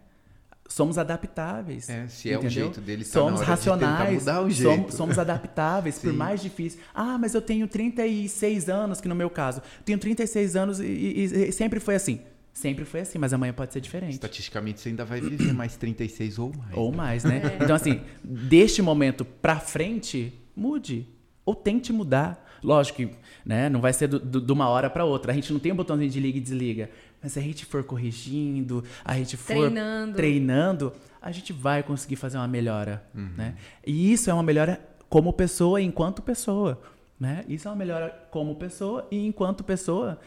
Somos 0.72 0.98
adaptáveis. 0.98 1.90
É, 1.90 2.08
se 2.08 2.30
é 2.30 2.36
o 2.38 2.40
entendeu? 2.40 2.66
jeito 2.66 2.82
dele, 2.82 3.04
tá 3.04 3.10
na 3.10 3.14
somos 3.14 3.42
hora 3.42 3.56
de 3.56 3.62
tentar 3.64 3.78
racionais. 3.96 4.22
o 4.24 4.26
Somos, 4.26 4.56
jeito. 4.56 4.96
somos 4.96 5.20
adaptáveis, 5.20 6.00
por 6.00 6.14
mais 6.14 6.42
difícil. 6.42 6.80
Ah, 6.94 7.18
mas 7.18 7.34
eu 7.34 7.42
tenho 7.42 7.68
36 7.68 8.70
anos, 8.70 9.02
que 9.02 9.08
no 9.08 9.16
meu 9.16 9.30
caso, 9.30 9.62
tenho 9.84 9.98
36 10.00 10.56
anos 10.56 10.80
e, 10.80 10.86
e- 10.86 11.24
e 11.50 11.52
sempre 11.52 11.80
foi 11.80 11.96
assim. 11.96 12.22
Sempre 12.54 12.84
foi 12.84 13.00
assim, 13.02 13.18
mas 13.18 13.32
amanhã 13.34 13.54
pode 13.54 13.72
ser 13.72 13.80
diferente. 13.80 14.14
Estatisticamente, 14.14 14.82
você 14.82 14.90
ainda 14.90 15.06
vai 15.06 15.22
viver 15.22 15.54
mais 15.54 15.78
36 15.78 16.38
ou 16.38 16.52
mais. 16.58 16.78
Ou 16.78 16.92
mais, 16.92 17.24
né? 17.24 17.42
Então, 17.64 17.76
assim, 17.76 18.02
deste 18.24 18.82
momento 18.82 19.24
pra 19.24 19.58
frente, 19.60 20.34
mude. 20.56 21.08
Ou 21.46 21.56
tente 21.56 21.94
mudar. 21.94 22.46
Lógico 22.64 22.98
que 22.98 23.10
né, 23.45 23.69
não 23.69 23.82
vai 23.82 23.93
ser 23.93 24.08
do- 24.08 24.19
do- 24.19 24.41
de 24.41 24.51
uma 24.51 24.67
hora 24.69 24.89
pra 24.89 25.04
outra. 25.06 25.32
A 25.32 25.36
gente 25.36 25.51
não 25.51 25.60
tem 25.60 25.71
um 25.71 25.75
botãozinho 25.75 26.10
de 26.10 26.19
liga 26.19 26.38
e 26.38 26.41
desliga. 26.41 26.89
Mas 27.21 27.34
se 27.34 27.39
a 27.39 27.41
gente 27.41 27.65
for 27.65 27.84
corrigindo, 27.84 28.84
a 29.06 29.15
gente 29.15 29.38
for 29.38 29.54
Treinando. 29.54 30.15
treinando, 30.15 30.93
a 31.21 31.32
gente 31.32 31.54
vai 31.54 31.84
conseguir 31.84 32.15
fazer 32.15 32.38
uma 32.38 32.47
melhora. 32.47 33.04
Né? 33.13 33.56
E 33.86 34.12
isso 34.12 34.30
é 34.30 34.34
uma 34.34 34.43
melhora 34.43 34.80
como 35.10 35.32
pessoa 35.34 35.80
e 35.82 35.86
enquanto 35.86 36.21
pessoa. 36.21 36.82
Né? 37.19 37.43
Isso 37.47 37.67
é 37.67 37.71
uma 37.71 37.77
melhora 37.77 38.10
como 38.32 38.56
pessoa 38.56 39.08
e 39.12 39.25
enquanto 39.27 39.63
pessoa 39.63 40.19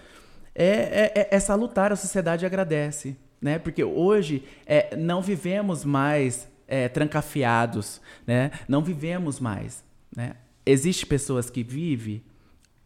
é, 0.54 0.66
é, 0.66 1.12
é, 1.16 1.28
é 1.32 1.40
salutar, 1.40 1.92
a 1.92 1.96
sociedade 1.96 2.46
agradece. 2.46 3.16
Né? 3.40 3.58
Porque 3.58 3.82
hoje 3.82 4.44
é, 4.64 4.94
não 4.96 5.20
vivemos 5.20 5.84
mais 5.84 6.48
é, 6.68 6.88
trancafiados, 6.88 8.00
né? 8.26 8.50
não 8.68 8.82
vivemos 8.82 9.40
mais. 9.40 9.82
Né? 10.16 10.34
Existe 10.64 11.04
pessoas 11.04 11.50
que 11.50 11.62
vivem, 11.64 12.22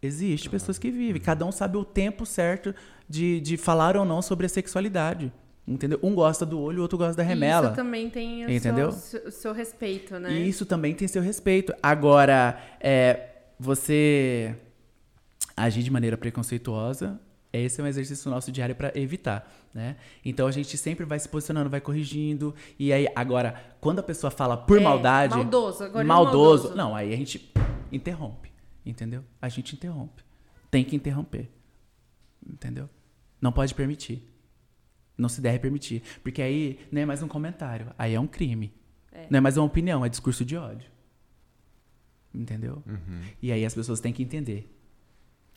existe 0.02 0.48
pessoas 0.48 0.78
que 0.78 0.90
vivem. 0.90 1.20
Cada 1.20 1.44
um 1.44 1.52
sabe 1.52 1.76
o 1.76 1.84
tempo 1.84 2.24
certo 2.26 2.74
de, 3.08 3.40
de 3.40 3.56
falar 3.56 3.96
ou 3.96 4.04
não 4.04 4.20
sobre 4.22 4.46
a 4.46 4.48
sexualidade. 4.48 5.32
Entendeu? 5.66 5.98
Um 6.02 6.14
gosta 6.14 6.46
do 6.46 6.58
olho, 6.58 6.78
o 6.78 6.82
outro 6.82 6.96
gosta 6.96 7.14
da 7.14 7.22
remela. 7.22 7.66
Isso 7.66 7.76
também 7.76 8.08
tem 8.08 8.46
o, 8.46 8.50
Entendeu? 8.50 8.90
Seu, 8.90 9.30
seu 9.30 9.52
respeito, 9.52 10.18
né? 10.18 10.32
E 10.32 10.48
isso 10.48 10.64
também 10.64 10.94
tem 10.94 11.06
seu 11.06 11.20
respeito. 11.20 11.74
Agora, 11.82 12.58
é, 12.80 13.28
você 13.60 14.54
agir 15.54 15.82
de 15.82 15.90
maneira 15.90 16.16
preconceituosa, 16.16 17.20
esse 17.52 17.80
é 17.80 17.84
um 17.84 17.86
exercício 17.86 18.30
nosso 18.30 18.50
diário 18.50 18.74
para 18.74 18.92
evitar, 18.98 19.50
né? 19.74 19.96
Então 20.24 20.46
a 20.46 20.50
gente 20.50 20.76
sempre 20.78 21.04
vai 21.04 21.18
se 21.18 21.28
posicionando, 21.28 21.68
vai 21.68 21.80
corrigindo. 21.82 22.54
E 22.78 22.90
aí, 22.90 23.06
agora, 23.14 23.54
quando 23.80 23.98
a 23.98 24.02
pessoa 24.02 24.30
fala 24.30 24.56
por 24.56 24.78
É, 24.78 24.80
maldade. 24.80 25.34
maldoso, 25.34 25.84
agora 25.84 26.02
é 26.02 26.06
maldoso. 26.06 26.62
maldoso. 26.68 26.74
Não, 26.76 26.94
aí 26.96 27.12
a 27.12 27.16
gente 27.16 27.52
interrompe. 27.92 28.48
Entendeu? 28.84 29.24
A 29.40 29.48
gente 29.48 29.74
interrompe. 29.74 30.22
Tem 30.70 30.84
que 30.84 30.94
interromper. 30.96 31.50
Entendeu? 32.46 32.88
Não 33.40 33.52
pode 33.52 33.74
permitir. 33.74 34.26
Não 35.16 35.28
se 35.28 35.40
deve 35.40 35.58
permitir. 35.58 36.02
Porque 36.22 36.40
aí 36.40 36.78
não 36.92 37.02
é 37.02 37.06
mais 37.06 37.22
um 37.22 37.28
comentário. 37.28 37.92
Aí 37.98 38.14
é 38.14 38.20
um 38.20 38.26
crime. 38.26 38.72
É. 39.12 39.26
Não 39.30 39.38
é 39.38 39.40
mais 39.40 39.56
uma 39.56 39.66
opinião, 39.66 40.04
é 40.04 40.08
discurso 40.08 40.44
de 40.44 40.56
ódio. 40.56 40.90
Entendeu? 42.32 42.82
Uhum. 42.86 43.22
E 43.42 43.50
aí 43.50 43.64
as 43.64 43.74
pessoas 43.74 44.00
têm 44.00 44.12
que 44.12 44.22
entender. 44.22 44.72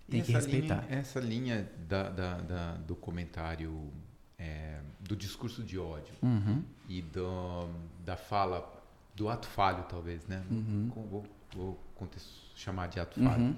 E 0.08 0.12
Tem 0.12 0.22
que 0.24 0.34
essa 0.36 0.40
respeitar. 0.48 0.86
Linha, 0.88 1.00
essa 1.00 1.20
linha 1.20 1.72
da, 1.88 2.10
da- 2.10 2.38
da- 2.42 2.78
do 2.78 2.96
comentário 2.96 3.92
é, 4.38 4.80
do 5.00 5.16
discurso 5.16 5.64
de 5.64 5.78
ódio 5.78 6.14
Uhum. 6.24 6.64
e 6.90 7.02
do, 7.02 7.70
da 8.04 8.18
fala, 8.18 8.68
do 9.16 9.30
ato 9.30 9.46
falho, 9.48 9.84
talvez, 9.84 10.26
né? 10.28 10.44
Com- 10.92 11.06
Vou, 11.08 11.26
vou 11.54 11.76
contes- 11.96 12.51
chamar 12.62 12.88
de 12.88 13.00
ato 13.00 13.20
falho. 13.22 13.42
Uhum. 13.42 13.56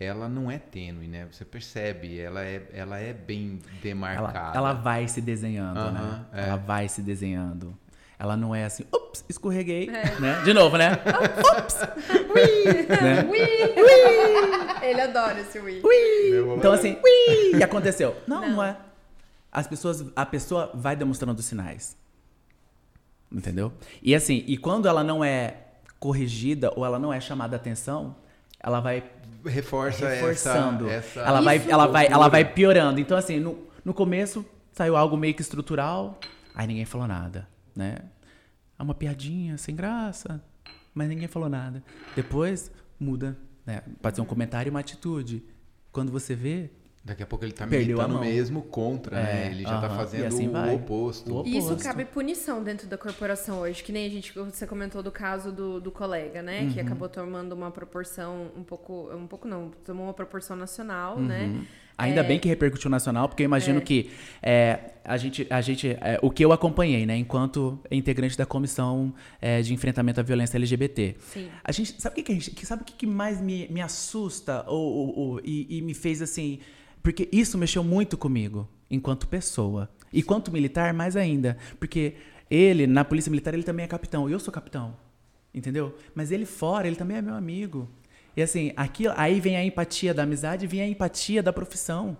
Ela 0.00 0.28
não 0.28 0.48
é 0.50 0.58
tênue, 0.58 1.08
né? 1.08 1.26
Você 1.30 1.44
percebe, 1.44 2.18
ela 2.20 2.44
é, 2.44 2.62
ela 2.72 2.98
é 2.98 3.12
bem 3.12 3.58
Ela, 3.64 3.80
demarcada. 3.82 4.56
ela 4.56 4.72
vai 4.72 5.08
se 5.08 5.20
desenhando, 5.20 5.74
né? 5.90 6.00
Aham, 6.00 6.26
é. 6.32 6.48
Ela 6.48 6.56
vai 6.56 6.88
se 6.88 7.02
desenhando. 7.02 7.76
Ela 8.16 8.36
não 8.36 8.54
é 8.54 8.64
assim, 8.64 8.84
ups, 8.94 9.24
escorreguei, 9.28 9.86
né? 9.88 10.42
De 10.44 10.52
novo, 10.52 10.76
né? 10.76 10.90
ups, 11.58 11.76
né? 13.02 13.26
Ele 14.82 15.00
adora 15.00 15.40
esse 15.40 15.58
Wii. 15.58 15.82
Meu 16.30 16.56
Então 16.56 16.72
assim, 16.72 16.96
ui, 17.04 17.58
e 17.58 17.62
aconteceu. 17.62 18.16
Não, 18.26 18.40
não, 18.40 18.48
Não. 18.50 18.62
é. 18.64 18.76
As 19.50 19.66
pessoas, 19.66 20.04
a 20.14 20.24
pessoa 20.26 20.70
vai 20.74 20.94
demonstrando 20.94 21.38
os 21.40 21.44
sinais. 21.46 21.96
Entendeu? 23.30 23.72
E 24.02 24.14
assim, 24.14 24.44
e 24.46 24.56
quando 24.56 24.86
ela 24.86 25.02
não 25.02 25.24
é 25.24 25.56
corrigida 25.98 26.72
ou 26.76 26.84
ela 26.86 26.98
não 26.98 27.12
é 27.12 27.20
chamada 27.20 27.56
a 27.56 27.58
atenção, 27.58 28.14
ela 28.60 28.80
vai 28.80 29.04
reforça 29.44 30.08
reforçando. 30.08 30.88
essa, 30.88 31.20
essa 31.20 31.28
ela 31.28 31.40
vai, 31.40 31.66
ela 31.68 31.86
vai, 31.86 32.06
ela 32.06 32.28
vai 32.28 32.44
piorando. 32.44 33.00
Então 33.00 33.16
assim, 33.16 33.38
no, 33.38 33.66
no 33.84 33.94
começo 33.94 34.44
saiu 34.72 34.96
algo 34.96 35.16
meio 35.16 35.34
que 35.34 35.42
estrutural, 35.42 36.18
aí 36.54 36.66
ninguém 36.66 36.84
falou 36.84 37.06
nada, 37.06 37.48
né? 37.74 37.96
É 38.78 38.82
uma 38.82 38.94
piadinha 38.94 39.58
sem 39.58 39.74
graça, 39.74 40.42
mas 40.94 41.08
ninguém 41.08 41.26
falou 41.26 41.48
nada. 41.48 41.82
Depois 42.14 42.70
muda, 42.98 43.36
né? 43.66 43.82
Pode 44.00 44.16
ser 44.16 44.22
um 44.22 44.26
comentário 44.26 44.68
e 44.68 44.70
uma 44.70 44.80
atitude. 44.80 45.44
Quando 45.90 46.12
você 46.12 46.34
vê, 46.34 46.70
Daqui 47.08 47.22
a 47.22 47.26
pouco 47.26 47.44
ele 47.44 47.52
tá 47.52 47.66
Perdeu 47.66 48.00
a 48.00 48.06
militando 48.06 48.14
mão. 48.14 48.22
mesmo 48.22 48.62
contra, 48.62 49.16
né? 49.16 49.46
É, 49.46 49.50
Ele 49.50 49.62
já 49.62 49.80
tá 49.80 49.86
aham, 49.86 49.94
e 49.94 49.96
fazendo 49.96 50.26
assim 50.26 50.48
o 50.48 50.74
oposto. 50.74 51.40
O 51.42 51.46
E 51.46 51.56
isso 51.56 51.68
oposto. 51.68 51.84
cabe 51.84 52.04
punição 52.04 52.62
dentro 52.62 52.86
da 52.86 52.98
corporação 52.98 53.60
hoje, 53.60 53.82
que 53.82 53.90
nem 53.90 54.06
a 54.06 54.10
gente 54.10 54.32
você 54.38 54.66
comentou 54.66 55.02
do 55.02 55.10
caso 55.10 55.50
do, 55.50 55.80
do 55.80 55.90
colega, 55.90 56.42
né? 56.42 56.62
Uhum. 56.62 56.72
Que 56.72 56.80
acabou 56.80 57.08
tomando 57.08 57.52
uma 57.52 57.70
proporção 57.70 58.50
um 58.56 58.62
pouco. 58.62 59.10
Um 59.14 59.26
pouco 59.26 59.48
não, 59.48 59.70
tomou 59.84 60.04
uma 60.06 60.14
proporção 60.14 60.54
nacional, 60.56 61.16
Uhum. 61.16 61.24
né? 61.26 61.60
Ainda 61.96 62.20
É. 62.20 62.22
bem 62.22 62.38
que 62.38 62.46
repercutiu 62.46 62.88
nacional, 62.88 63.28
porque 63.28 63.42
eu 63.42 63.46
imagino 63.46 63.80
que 63.80 64.08
é, 64.40 64.92
a 65.04 65.16
gente, 65.16 65.44
a 65.50 65.60
gente 65.60 65.88
é, 66.00 66.16
o 66.22 66.30
que 66.30 66.44
eu 66.44 66.52
acompanhei, 66.52 67.04
né, 67.04 67.16
enquanto 67.16 67.76
integrante 67.90 68.38
da 68.38 68.46
comissão 68.46 69.12
é, 69.42 69.60
de 69.62 69.74
enfrentamento 69.74 70.20
à 70.20 70.22
violência 70.22 70.56
LGBT. 70.58 71.16
Sim. 71.18 71.48
A 71.64 71.72
gente 71.72 72.00
sabe 72.00 72.12
o 72.12 72.16
que, 72.16 72.22
que 72.22 72.30
a 72.30 72.34
gente, 72.36 72.50
que 72.52 72.64
sabe 72.64 72.82
o 72.82 72.84
que, 72.84 72.92
que 72.92 73.04
mais 73.06 73.40
me, 73.40 73.66
me 73.68 73.80
assusta 73.80 74.64
ou, 74.68 74.78
ou- 74.78 75.18
ou- 75.18 75.40
e, 75.42 75.78
e 75.78 75.82
me 75.82 75.92
fez 75.92 76.22
assim, 76.22 76.60
porque 77.02 77.28
isso 77.32 77.56
mexeu 77.58 77.82
muito 77.84 78.16
comigo 78.16 78.68
enquanto 78.90 79.28
pessoa 79.28 79.88
e 80.12 80.22
quanto 80.22 80.50
militar 80.52 80.92
mais 80.94 81.16
ainda, 81.16 81.56
porque 81.78 82.14
ele 82.50 82.86
na 82.86 83.04
polícia 83.04 83.30
militar 83.30 83.52
ele 83.54 83.62
também 83.62 83.84
é 83.84 83.88
capitão, 83.88 84.28
eu 84.28 84.38
sou 84.40 84.52
capitão, 84.52 84.96
entendeu? 85.54 85.94
Mas 86.14 86.30
ele 86.30 86.46
fora 86.46 86.86
ele 86.86 86.96
também 86.96 87.16
é 87.18 87.22
meu 87.22 87.34
amigo. 87.34 87.88
E 88.36 88.42
assim, 88.42 88.72
aqui, 88.76 89.04
aí 89.16 89.40
vem 89.40 89.56
a 89.56 89.64
empatia 89.64 90.14
da 90.14 90.22
amizade, 90.22 90.66
vem 90.66 90.80
a 90.80 90.88
empatia 90.88 91.42
da 91.42 91.52
profissão. 91.52 92.16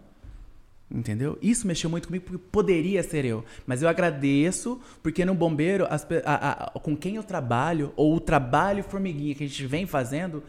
Entendeu? 0.91 1.38
Isso 1.43 1.67
mexeu 1.67 1.91
muito 1.91 2.07
comigo 2.09 2.25
porque 2.25 2.43
poderia 2.51 3.03
ser 3.03 3.25
eu. 3.25 3.45
Mas 3.67 3.83
eu 3.83 3.88
agradeço 3.91 4.81
porque 5.03 5.23
no 5.23 5.35
bombeiro, 5.35 5.87
as 5.91 6.07
a- 6.25 6.71
a- 6.75 6.81
com 6.81 6.97
quem 6.97 7.17
eu 7.17 7.23
trabalho, 7.23 7.93
ou 7.95 8.17
o 8.17 8.21
trabalho 8.21 8.83
formiguinha 8.83 9.35
que 9.35 9.45
a 9.45 9.47
gente 9.47 9.67
vem 9.67 9.85
fazendo, 9.87 10.43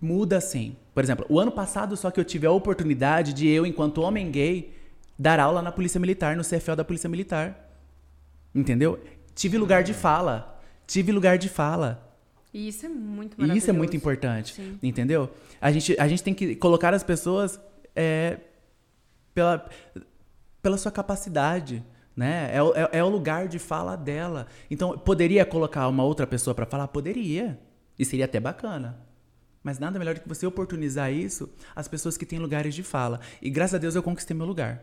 muda 0.00 0.36
assim. 0.36 0.76
Por 0.94 1.02
exemplo, 1.04 1.24
o 1.28 1.38
ano 1.38 1.52
passado 1.52 1.96
só 1.96 2.10
que 2.10 2.18
eu 2.18 2.24
tive 2.24 2.46
a 2.46 2.50
oportunidade 2.50 3.32
de 3.32 3.48
eu, 3.48 3.64
enquanto 3.64 4.02
homem 4.02 4.30
gay, 4.30 4.74
dar 5.18 5.38
aula 5.38 5.62
na 5.62 5.70
Polícia 5.70 6.00
Militar, 6.00 6.36
no 6.36 6.42
CFL 6.42 6.74
da 6.76 6.84
Polícia 6.84 7.08
Militar. 7.08 7.68
Entendeu? 8.54 8.98
Tive 9.34 9.56
lugar 9.58 9.82
de 9.82 9.94
fala. 9.94 10.60
Tive 10.86 11.12
lugar 11.12 11.38
de 11.38 11.48
fala. 11.48 12.06
E 12.52 12.66
isso 12.66 12.84
é 12.84 12.88
muito 12.88 13.34
E 13.34 13.40
maravilhoso. 13.42 13.58
isso 13.58 13.70
é 13.70 13.72
muito 13.72 13.96
importante, 13.96 14.54
Sim. 14.54 14.76
entendeu? 14.82 15.30
A 15.60 15.70
gente, 15.70 15.94
a 16.00 16.08
gente 16.08 16.22
tem 16.22 16.34
que 16.34 16.56
colocar 16.56 16.92
as 16.92 17.04
pessoas 17.04 17.60
é, 17.94 18.38
pela, 19.32 19.64
pela 20.60 20.76
sua 20.76 20.90
capacidade, 20.90 21.84
né? 22.16 22.50
É, 22.52 22.58
é, 22.58 22.98
é 22.98 23.04
o 23.04 23.08
lugar 23.08 23.46
de 23.46 23.60
fala 23.60 23.94
dela. 23.94 24.48
Então, 24.68 24.98
poderia 24.98 25.44
colocar 25.46 25.86
uma 25.86 26.02
outra 26.02 26.26
pessoa 26.26 26.52
para 26.52 26.66
falar? 26.66 26.88
Poderia. 26.88 27.56
E 27.96 28.04
seria 28.04 28.24
até 28.24 28.40
bacana. 28.40 28.98
Mas 29.62 29.78
nada 29.78 29.98
melhor 29.98 30.14
do 30.14 30.20
que 30.20 30.28
você 30.28 30.46
oportunizar 30.46 31.12
isso 31.12 31.48
às 31.76 31.86
pessoas 31.86 32.16
que 32.16 32.24
têm 32.24 32.38
lugares 32.38 32.74
de 32.74 32.82
fala. 32.82 33.20
E 33.42 33.50
graças 33.50 33.74
a 33.74 33.78
Deus 33.78 33.94
eu 33.94 34.02
conquistei 34.02 34.34
meu 34.36 34.46
lugar. 34.46 34.82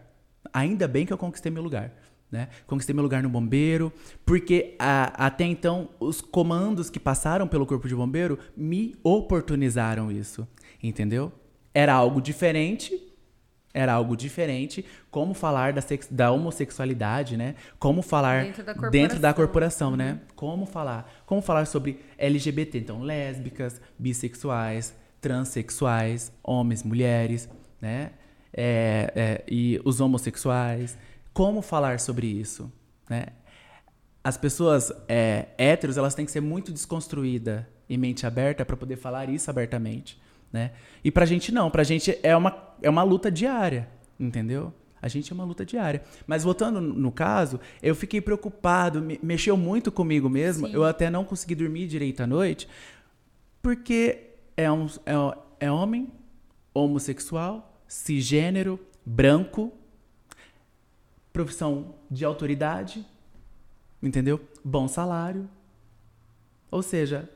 Ainda 0.53 0.87
bem 0.87 1.05
que 1.05 1.11
eu 1.13 1.17
conquistei 1.17 1.51
meu 1.51 1.63
lugar. 1.63 1.91
Né? 2.29 2.49
Conquistei 2.67 2.93
meu 2.93 3.03
lugar 3.03 3.23
no 3.23 3.29
bombeiro, 3.29 3.91
porque 4.25 4.75
a- 4.77 5.25
até 5.27 5.45
então 5.45 5.89
os 5.97 6.19
comandos 6.19 6.89
que 6.89 6.99
passaram 6.99 7.47
pelo 7.47 7.65
corpo 7.65 7.87
de 7.87 7.95
bombeiro 7.95 8.37
me 8.55 8.95
oportunizaram 9.01 10.11
isso, 10.11 10.45
entendeu? 10.83 11.31
Era 11.73 11.93
algo 11.93 12.21
diferente, 12.21 13.01
era 13.77 13.93
algo 13.93 14.15
diferente, 14.17 14.83
como 15.11 15.33
falar 15.33 15.71
da, 15.73 15.81
sex- 15.81 16.07
da 16.09 16.31
homossexualidade, 16.31 17.37
né? 17.37 17.55
Como 17.77 18.01
falar 18.01 18.43
Dentro 18.45 18.63
da 18.63 18.73
dentro 18.73 19.19
da 19.19 19.33
corporação. 19.33 19.91
corporação, 19.91 19.95
né? 19.95 20.19
Como 20.35 20.65
falar, 20.65 21.11
como 21.25 21.41
falar 21.41 21.65
sobre 21.65 21.99
LGBT, 22.17 22.79
então 22.79 23.01
lésbicas, 23.01 23.79
bissexuais, 23.99 24.93
transexuais, 25.21 26.31
homens, 26.43 26.83
mulheres, 26.83 27.47
né? 27.81 28.11
É, 28.53 29.11
é, 29.15 29.43
e 29.47 29.79
os 29.85 29.99
homossexuais. 30.01 30.97
Como 31.33 31.61
falar 31.61 31.99
sobre 31.99 32.25
isso, 32.27 32.71
né? 33.09 33.27
As 34.23 34.35
pessoas 34.37 34.91
é, 35.07 35.47
héteros, 35.57 35.97
elas 35.97 36.15
têm 36.15 36.25
que 36.25 36.31
ser 36.31 36.41
muito 36.41 36.71
desconstruídas 36.71 37.63
e 37.87 37.97
mente 37.97 38.25
aberta 38.25 38.65
para 38.65 38.75
poder 38.75 38.97
falar 38.97 39.29
isso 39.29 39.49
abertamente, 39.49 40.19
né? 40.57 40.71
E 41.03 41.11
pra 41.11 41.23
gente 41.25 41.51
não, 41.51 41.69
pra 41.69 41.83
gente 41.83 42.17
é 42.23 42.35
uma, 42.35 42.51
é 42.81 42.89
uma 42.89 43.03
luta 43.03 43.29
diária, 43.31 43.87
entendeu? 44.19 44.73
A 44.99 45.07
gente 45.07 45.31
é 45.31 45.33
uma 45.35 45.43
luta 45.45 45.63
diária. 45.63 46.01
Mas 46.25 46.43
voltando 46.43 46.81
no 46.81 47.11
caso, 47.11 47.59
eu 47.83 47.93
fiquei 47.93 48.19
preocupado, 48.19 48.99
me- 49.01 49.19
mexeu 49.21 49.55
muito 49.55 49.91
comigo 49.91 50.27
mesmo. 50.27 50.65
Sim. 50.67 50.73
Eu 50.73 50.83
até 50.83 51.09
não 51.11 51.23
consegui 51.23 51.53
dormir 51.53 51.85
direito 51.87 52.21
à 52.23 52.27
noite, 52.27 52.67
porque 53.61 54.31
é, 54.57 54.71
um, 54.71 54.87
é, 55.05 55.67
é 55.67 55.71
homem, 55.71 56.09
homossexual, 56.73 57.79
cisgênero, 57.87 58.79
branco, 59.05 59.71
profissão 61.31 61.93
de 62.09 62.25
autoridade, 62.25 63.05
entendeu? 64.01 64.41
Bom 64.65 64.87
salário. 64.87 65.47
Ou 66.71 66.81
seja, 66.81 67.29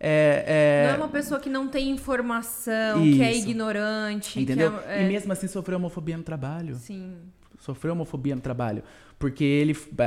é. 0.00 0.84
Não 0.86 0.90
é- 0.92 0.94
é 0.94 0.96
uma 0.96 1.08
pessoa 1.08 1.38
que 1.38 1.50
não 1.50 1.68
tem 1.68 1.90
informação, 1.90 3.02
que 3.02 3.22
é 3.22 3.32
Isso. 3.32 3.48
ignorante, 3.48 4.40
entendeu? 4.40 4.72
é, 4.86 5.02
E 5.02 5.04
é- 5.04 5.08
mesmo 5.08 5.32
assim 5.32 5.46
sofreu 5.46 5.76
homofobia 5.78 6.16
no 6.16 6.22
trabalho. 6.22 6.74
Sim. 6.76 7.16
Sofreu 7.58 7.92
homofobia 7.92 8.34
no 8.34 8.40
trabalho. 8.40 8.82
Porque 9.18 9.44
ele. 9.44 9.76
A, 9.98 10.04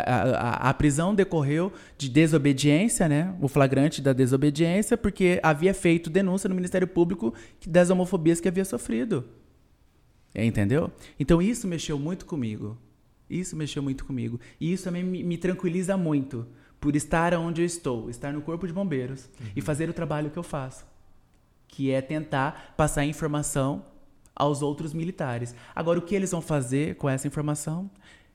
a- 0.67 0.69
a 0.69 0.73
prisão 0.73 1.13
decorreu 1.13 1.71
de 1.95 2.09
desobediência, 2.09 3.07
né? 3.07 3.35
O 3.39 3.47
flagrante 3.47 4.01
da 4.01 4.11
desobediência, 4.11 4.97
porque 4.97 5.39
havia 5.43 5.71
feito 5.71 6.09
denúncia 6.09 6.47
no 6.49 6.55
Ministério 6.55 6.87
Público 6.87 7.31
das 7.67 7.91
homofobias 7.91 8.39
que 8.41 8.47
havia 8.47 8.65
sofrido. 8.65 9.23
É, 10.33 10.43
Entendeu? 10.43 10.91
Então 11.19 11.39
isso 11.39 11.67
mexeu 11.67 11.99
muito 11.99 12.25
comigo. 12.25 12.75
Isso 13.29 13.55
mexeu 13.55 13.83
muito 13.83 14.03
comigo. 14.03 14.39
E 14.59 14.73
isso 14.73 14.85
também 14.85 15.03
me, 15.03 15.23
me 15.23 15.37
tranquiliza 15.37 15.95
muito 15.95 16.47
por 16.83 16.97
estar 16.97 17.33
onde 17.33 17.61
eu 17.61 17.65
estou, 17.65 18.09
estar 18.09 18.33
no 18.33 18.41
Corpo 18.41 18.67
de 18.67 18.73
Bombeiros 18.73 19.29
e 19.55 19.61
fazer 19.61 19.89
o 19.89 19.93
trabalho 19.93 20.29
que 20.29 20.35
eu 20.37 20.43
faço, 20.43 20.85
que 21.65 21.89
é 21.89 22.01
tentar 22.01 22.73
passar 22.75 23.05
informação 23.05 23.85
aos 24.35 24.61
outros 24.61 24.93
militares. 24.93 25.55
Agora, 25.73 25.97
o 25.97 26.01
que 26.01 26.13
eles 26.13 26.31
vão 26.31 26.41
fazer 26.41 26.95
com 26.95 27.07
essa 27.07 27.25
informação? 27.25 27.89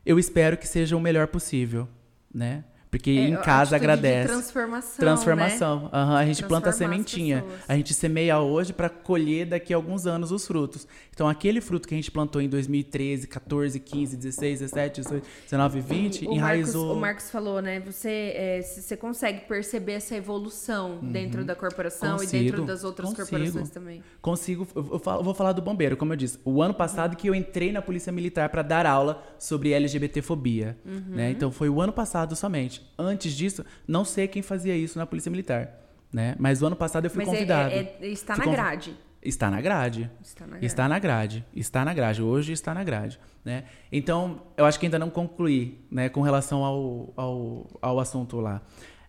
Eu 0.05 0.19
espero 0.19 0.57
que 0.57 0.67
seja 0.67 0.97
o 0.97 1.01
melhor 1.01 1.27
possível, 1.27 1.87
né? 2.35 2.65
Porque 2.91 3.11
É, 3.11 3.29
em 3.29 3.37
casa 3.37 3.71
de 3.71 3.75
agradece. 3.77 4.29
transformação, 4.29 4.97
Transformação. 4.99 5.91
Aham, 5.93 6.17
a 6.17 6.25
gente 6.25 6.43
planta 6.45 6.71
a 6.71 6.73
sementinha. 6.73 7.43
pessoas. 7.43 7.61
A 7.69 7.77
gente 7.77 7.93
semeia 7.93 8.39
hoje 8.41 8.73
para 8.73 8.89
colher 8.89 9.45
daqui 9.47 9.75
a 9.75 9.77
alguns 9.77 10.07
anos 10.07 10.33
os 10.33 10.47
frutos. 10.47 10.87
Então, 11.13 11.29
aquele 11.29 11.61
fruto 11.61 11.87
que 11.87 11.95
a 11.95 11.99
gente 11.99 12.11
plantou 12.11 12.41
em 12.41 12.49
2013, 12.49 13.27
14, 13.27 13.79
15, 13.79 14.17
16, 14.17 14.61
17, 14.61 15.01
18, 15.03 15.27
19, 15.45 15.81
20, 15.81 16.27
o 16.27 16.33
enraizou. 16.33 16.83
Marcos, 16.87 16.97
o 16.97 17.01
Marcos 17.01 17.31
falou, 17.31 17.61
né? 17.61 17.81
Você, 17.81 18.33
é, 18.35 18.63
você 18.63 18.97
consegue 18.97 19.41
perceber 19.47 19.93
essa 19.93 20.15
evolução 20.17 20.99
dentro 21.03 21.45
da 21.45 21.55
corporação 21.55 22.17
e 22.23 22.27
dentro 22.27 22.39
Uhum. 22.39 22.45
Consigo, 22.49 22.67
das 22.67 22.85
outras 22.85 23.09
consigo. 23.11 23.29
corporações 23.29 23.71
também. 23.71 24.03
Consigo, 24.23 24.67
eu 24.75 24.89
eu 24.93 24.99
falo- 24.99 25.21
eu 25.21 25.25
vou 25.25 25.35
falar 25.35 25.53
do 25.53 25.61
bombeiro, 25.61 25.97
como 25.97 26.13
eu 26.13 26.17
disse. 26.17 26.39
O 26.45 26.63
ano 26.63 26.73
passado 26.73 27.17
que 27.17 27.29
eu 27.29 27.35
entrei 27.35 27.71
na 27.71 27.83
Polícia 27.83 28.11
Militar 28.13 28.49
para 28.49 28.63
dar 28.63 28.87
aula 28.87 29.23
sobre 29.39 29.73
LGBTfobia. 29.73 30.79
Uhum. 30.87 31.03
Né? 31.17 31.31
Então 31.33 31.51
foi 31.53 31.69
o 31.69 31.81
ano 31.83 31.93
passado 31.93 32.35
somente. 32.35 32.78
Antes 32.99 33.33
disso, 33.33 33.65
não 33.87 34.05
sei 34.05 34.27
quem 34.29 34.43
fazia 34.43 34.77
isso 34.77 34.99
na 34.99 35.07
Polícia 35.07 35.31
Militar. 35.31 35.71
Né? 36.13 36.35
Mas 36.39 36.63
o 36.63 36.67
ano 36.67 36.77
passado 36.77 37.05
eu 37.05 37.11
fui 37.11 37.19
Mas 37.25 37.29
é- 37.29 37.33
convidado. 37.37 37.75
é- 37.75 37.97
é- 38.01 38.09
está 38.09 38.37
na 38.37 38.45
convi- 38.45 38.57
grade. 38.57 38.97
Está 39.21 39.51
na 39.51 39.61
grade. 39.61 40.11
Está 40.23 40.47
na 40.47 40.55
grade. 40.55 40.65
Está 40.67 40.89
na 40.89 40.99
grade. 40.99 41.45
Está 41.55 41.85
na 41.85 41.93
grade. 41.95 42.23
Hoje 42.23 42.53
está 42.53 42.73
na 42.73 42.85
grade. 42.85 43.19
Né? 43.45 43.65
Então, 43.91 44.41
eu 44.57 44.65
acho 44.65 44.79
que 44.79 44.87
ainda 44.87 44.99
não 44.99 45.11
concluí 45.11 45.85
né, 45.91 46.09
com 46.09 46.21
relação 46.23 46.65
ao, 46.65 47.13
ao, 47.17 47.67
ao 47.83 48.01
assunto 48.01 48.41
lá 48.41 48.63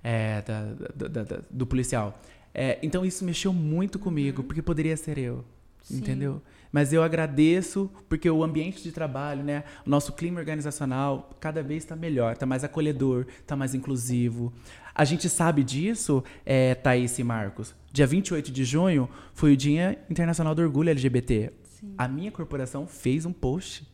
é, 0.04 0.42
da, 0.42 0.64
da, 1.08 1.24
da, 1.24 1.40
do 1.50 1.66
policial. 1.66 2.20
É, 2.54 2.80
então, 2.82 3.06
isso 3.06 3.24
mexeu 3.24 3.54
muito 3.54 4.00
comigo, 4.00 4.44
porque 4.44 4.62
poderia 4.62 4.98
ser 4.98 5.18
eu. 5.18 5.46
Sim. 5.84 5.98
Entendeu? 6.00 6.42
Mas 6.72 6.94
eu 6.94 7.02
agradeço 7.02 7.90
porque 8.08 8.30
o 8.30 8.44
ambiente 8.44 8.84
de 8.84 8.92
trabalho, 8.92 9.44
né, 9.44 9.64
o 9.86 9.90
nosso 9.90 10.14
clima 10.14 10.40
organizacional 10.40 11.30
cada 11.40 11.64
vez 11.64 11.84
está 11.84 11.96
melhor, 11.96 12.34
está 12.34 12.46
mais 12.46 12.64
acolhedor, 12.64 13.26
está 13.42 13.56
mais 13.56 13.74
inclusivo. 13.74 14.54
A 14.94 15.04
gente 15.04 15.30
sabe 15.30 15.64
disso, 15.64 16.24
é, 16.46 16.76
Thaís 16.76 17.18
e 17.18 17.24
Marcos. 17.24 17.74
Dia 17.92 18.06
28 18.06 18.52
de 18.52 18.64
junho 18.64 19.10
foi 19.34 19.54
o 19.54 19.58
Dia 19.58 19.98
Internacional 20.10 20.54
do 20.54 20.62
Orgulho 20.62 20.90
LGBT. 20.90 21.54
Sim. 21.64 21.94
A 21.98 22.08
minha 22.08 22.32
corporação 22.32 22.86
fez 22.86 23.26
um 23.26 23.34
post. 23.34 23.88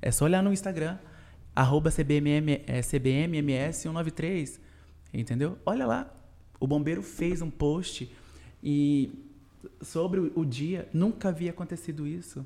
É 0.00 0.10
só 0.10 0.24
olhar 0.24 0.42
no 0.42 0.52
Instagram, 0.52 0.98
arroba 1.54 1.90
CBMM, 1.90 2.62
é, 2.66 2.80
CBMMS193. 2.80 4.60
Entendeu? 5.12 5.58
Olha 5.66 5.86
lá. 5.86 6.10
O 6.60 6.66
bombeiro 6.66 7.02
fez 7.02 7.42
um 7.42 7.50
post 7.50 8.10
e 8.62 9.33
sobre 9.80 10.30
o, 10.34 10.44
dia, 10.44 10.86
nunca 10.92 11.30
havia 11.30 11.50
acontecido 11.50 12.06
isso. 12.06 12.44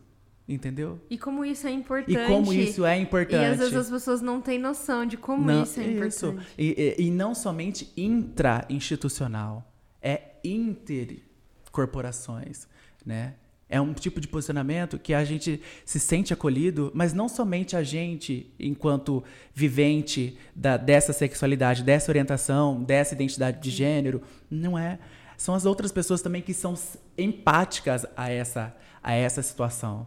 Entendeu? 0.50 0.98
E 1.10 1.18
como 1.18 1.44
isso 1.44 1.66
é 1.66 1.70
importante. 1.70 2.18
E 2.18 2.26
como 2.26 2.50
isso 2.54 2.82
é 2.86 2.98
importante. 2.98 3.42
E 3.42 3.44
às 3.44 3.58
vezes 3.58 3.74
as 3.76 3.90
pessoas 3.90 4.22
não 4.22 4.40
têm 4.40 4.58
noção 4.58 5.04
de 5.04 5.18
como 5.18 5.44
Não, 5.44 5.62
isso 5.62 5.78
é 5.78 5.84
isso. 5.86 6.28
importante. 6.28 6.46
E, 6.56 6.94
e- 6.98 7.02
e 7.06 7.10
não 7.10 7.34
somente 7.34 7.92
intra-institucional, 7.94 9.70
é 10.00 10.22
intercorporações, 10.42 12.66
né? 13.04 13.34
É 13.70 13.78
um 13.78 13.92
tipo 13.92 14.18
de 14.18 14.26
posicionamento 14.26 14.98
que 14.98 15.12
a 15.12 15.22
gente 15.26 15.60
se 15.84 16.00
sente 16.00 16.32
acolhido, 16.32 16.90
mas 16.94 17.12
não 17.12 17.28
somente 17.28 17.76
a 17.76 17.82
gente, 17.82 18.50
enquanto 18.58 19.22
vivente 19.52 20.38
da- 20.56 20.78
dessa 20.78 21.12
sexualidade, 21.12 21.82
dessa 21.82 22.10
orientação, 22.10 22.82
dessa 22.82 23.12
identidade 23.14 23.60
de 23.62 23.68
gênero, 23.70 24.22
não 24.50 24.78
é. 24.78 24.98
São 25.38 25.54
as 25.54 25.64
outras 25.64 25.92
pessoas 25.92 26.20
também 26.20 26.42
que 26.42 26.52
são 26.52 26.74
empáticas 27.16 28.04
a 28.16 28.28
essa, 28.28 28.74
a 29.00 29.14
essa 29.14 29.40
situação, 29.40 30.06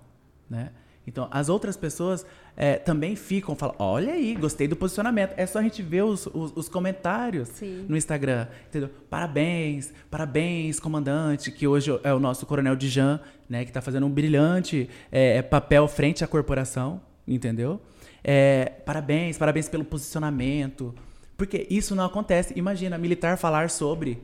né? 0.50 0.72
Então, 1.08 1.28
as 1.32 1.48
outras 1.48 1.76
pessoas 1.76 2.26
é, 2.56 2.76
também 2.76 3.16
ficam, 3.16 3.56
falam, 3.56 3.76
olha 3.80 4.14
aí, 4.14 4.36
gostei 4.36 4.68
do 4.68 4.76
posicionamento. 4.76 5.34
É 5.38 5.46
só 5.46 5.60
a 5.60 5.62
gente 5.64 5.82
ver 5.82 6.04
os, 6.04 6.28
os, 6.28 6.52
os 6.56 6.70
comentários 6.70 7.48
Sim. 7.48 7.86
no 7.88 7.96
Instagram, 7.96 8.46
entendeu? 8.68 8.90
Parabéns, 9.10 9.94
parabéns, 10.12 10.80
comandante, 10.82 11.50
que 11.50 11.66
hoje 11.66 11.98
é 12.04 12.14
o 12.14 12.20
nosso 12.20 12.46
coronel 12.46 12.76
Dijan, 12.76 13.20
né, 13.50 13.64
que 13.64 13.70
está 13.70 13.82
fazendo 13.82 14.06
um 14.06 14.12
brilhante 14.12 14.90
é, 15.10 15.42
papel 15.42 15.88
frente 15.88 16.26
à 16.26 16.28
corporação, 16.28 17.02
entendeu? 17.26 17.82
É, 18.22 18.66
parabéns, 18.86 19.38
parabéns 19.38 19.70
pelo 19.70 19.86
posicionamento, 19.86 20.94
porque 21.38 21.66
isso 21.70 21.96
não 21.96 22.04
acontece. 22.04 22.54
Imagina, 22.58 22.98
militar 22.98 23.38
falar 23.38 23.70
sobre 23.70 24.22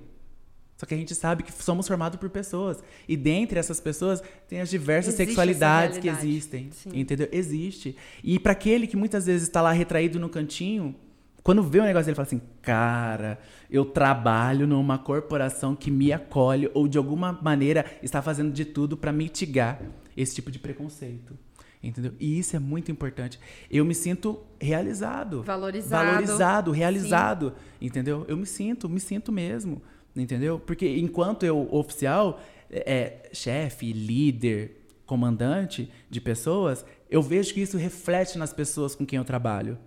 só 0.78 0.86
que 0.86 0.93
a 0.93 0.97
gente 0.97 1.15
sabe 1.15 1.41
que 1.41 1.51
somos 1.51 1.88
formados 1.88 2.19
por 2.19 2.30
pessoas. 2.30 2.82
E 3.07 3.17
dentre 3.17 3.57
essas 3.57 3.80
pessoas 3.80 4.21
tem 4.47 4.61
as 4.61 4.69
diversas 4.69 5.15
Existe 5.15 5.25
sexualidades 5.25 5.97
que 5.97 6.07
existem. 6.07 6.69
Sim. 6.71 6.91
Entendeu? 6.93 7.28
Existe. 7.32 7.97
E 8.23 8.38
para 8.38 8.51
aquele 8.51 8.86
que 8.86 8.95
muitas 8.95 9.25
vezes 9.25 9.47
está 9.47 9.59
lá 9.59 9.71
retraído 9.71 10.19
no 10.19 10.30
cantinho, 10.30 10.95
quando 11.41 11.63
vê 11.63 11.80
o 11.80 11.84
negócio 11.84 12.09
ele 12.09 12.15
fala 12.15 12.28
assim: 12.28 12.41
"Cara, 12.61 13.39
eu 13.71 13.86
trabalho 13.86 14.67
numa 14.67 14.99
corporação 14.99 15.75
que 15.75 15.89
me 15.89 16.13
acolhe 16.13 16.69
ou 16.75 16.88
de 16.88 16.99
alguma 16.99 17.34
maneira 17.41 17.84
está 18.03 18.21
fazendo 18.21 18.53
de 18.53 18.63
tudo 18.63 18.95
para 18.95 19.11
mitigar 19.11 19.82
esse 20.15 20.36
tipo 20.36 20.51
de 20.51 20.59
preconceito". 20.59 21.36
Entendeu? 21.82 22.13
E 22.19 22.38
isso 22.38 22.55
é 22.55 22.59
muito 22.59 22.91
importante. 22.91 23.39
Eu 23.69 23.86
me 23.86 23.95
sinto 23.95 24.39
realizado. 24.59 25.41
Valorizado. 25.43 26.05
Valorizado, 26.05 26.71
realizado. 26.71 27.53
Entendeu? 27.80 28.25
Eu 28.28 28.36
me 28.36 28.45
sinto, 28.45 28.89
me 28.89 28.99
sinto 28.99 29.32
mesmo. 29.32 29.82
Entendeu? 30.18 30.59
Porque 30.59 30.97
enquanto 30.97 31.45
eu, 31.45 31.68
oficial, 31.72 32.41
é, 32.70 32.93
é, 32.93 33.30
chefe, 33.34 33.93
líder, 33.93 34.84
comandante 35.05 35.89
de 36.09 36.20
pessoas, 36.20 36.86
eu 37.09 37.22
vejo 37.22 37.53
que 37.53 37.61
isso 37.61 37.78
reflete 37.78 38.38
nas 38.38 38.51
pessoas 38.51 38.95
com 38.95 39.05
quem 39.05 39.18
eu 39.18 39.24
trabalho. 39.24 39.78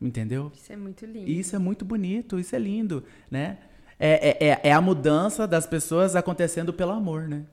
Entendeu? 0.00 0.50
Isso 0.54 0.72
é 0.72 0.76
muito 0.76 1.06
lindo. 1.06 1.30
Isso 1.30 1.54
é 1.54 1.58
muito 1.58 1.84
bonito, 1.84 2.38
isso 2.38 2.56
é 2.56 2.58
lindo, 2.58 3.04
né? 3.30 3.58
É, 3.98 4.30
é, 4.30 4.48
é- 4.48 4.60
é 4.64 4.72
a 4.72 4.80
mudança 4.80 5.46
das 5.46 5.64
pessoas 5.64 6.16
acontecendo 6.16 6.72
pelo 6.72 6.90
amor, 6.90 7.28
né? 7.28 7.44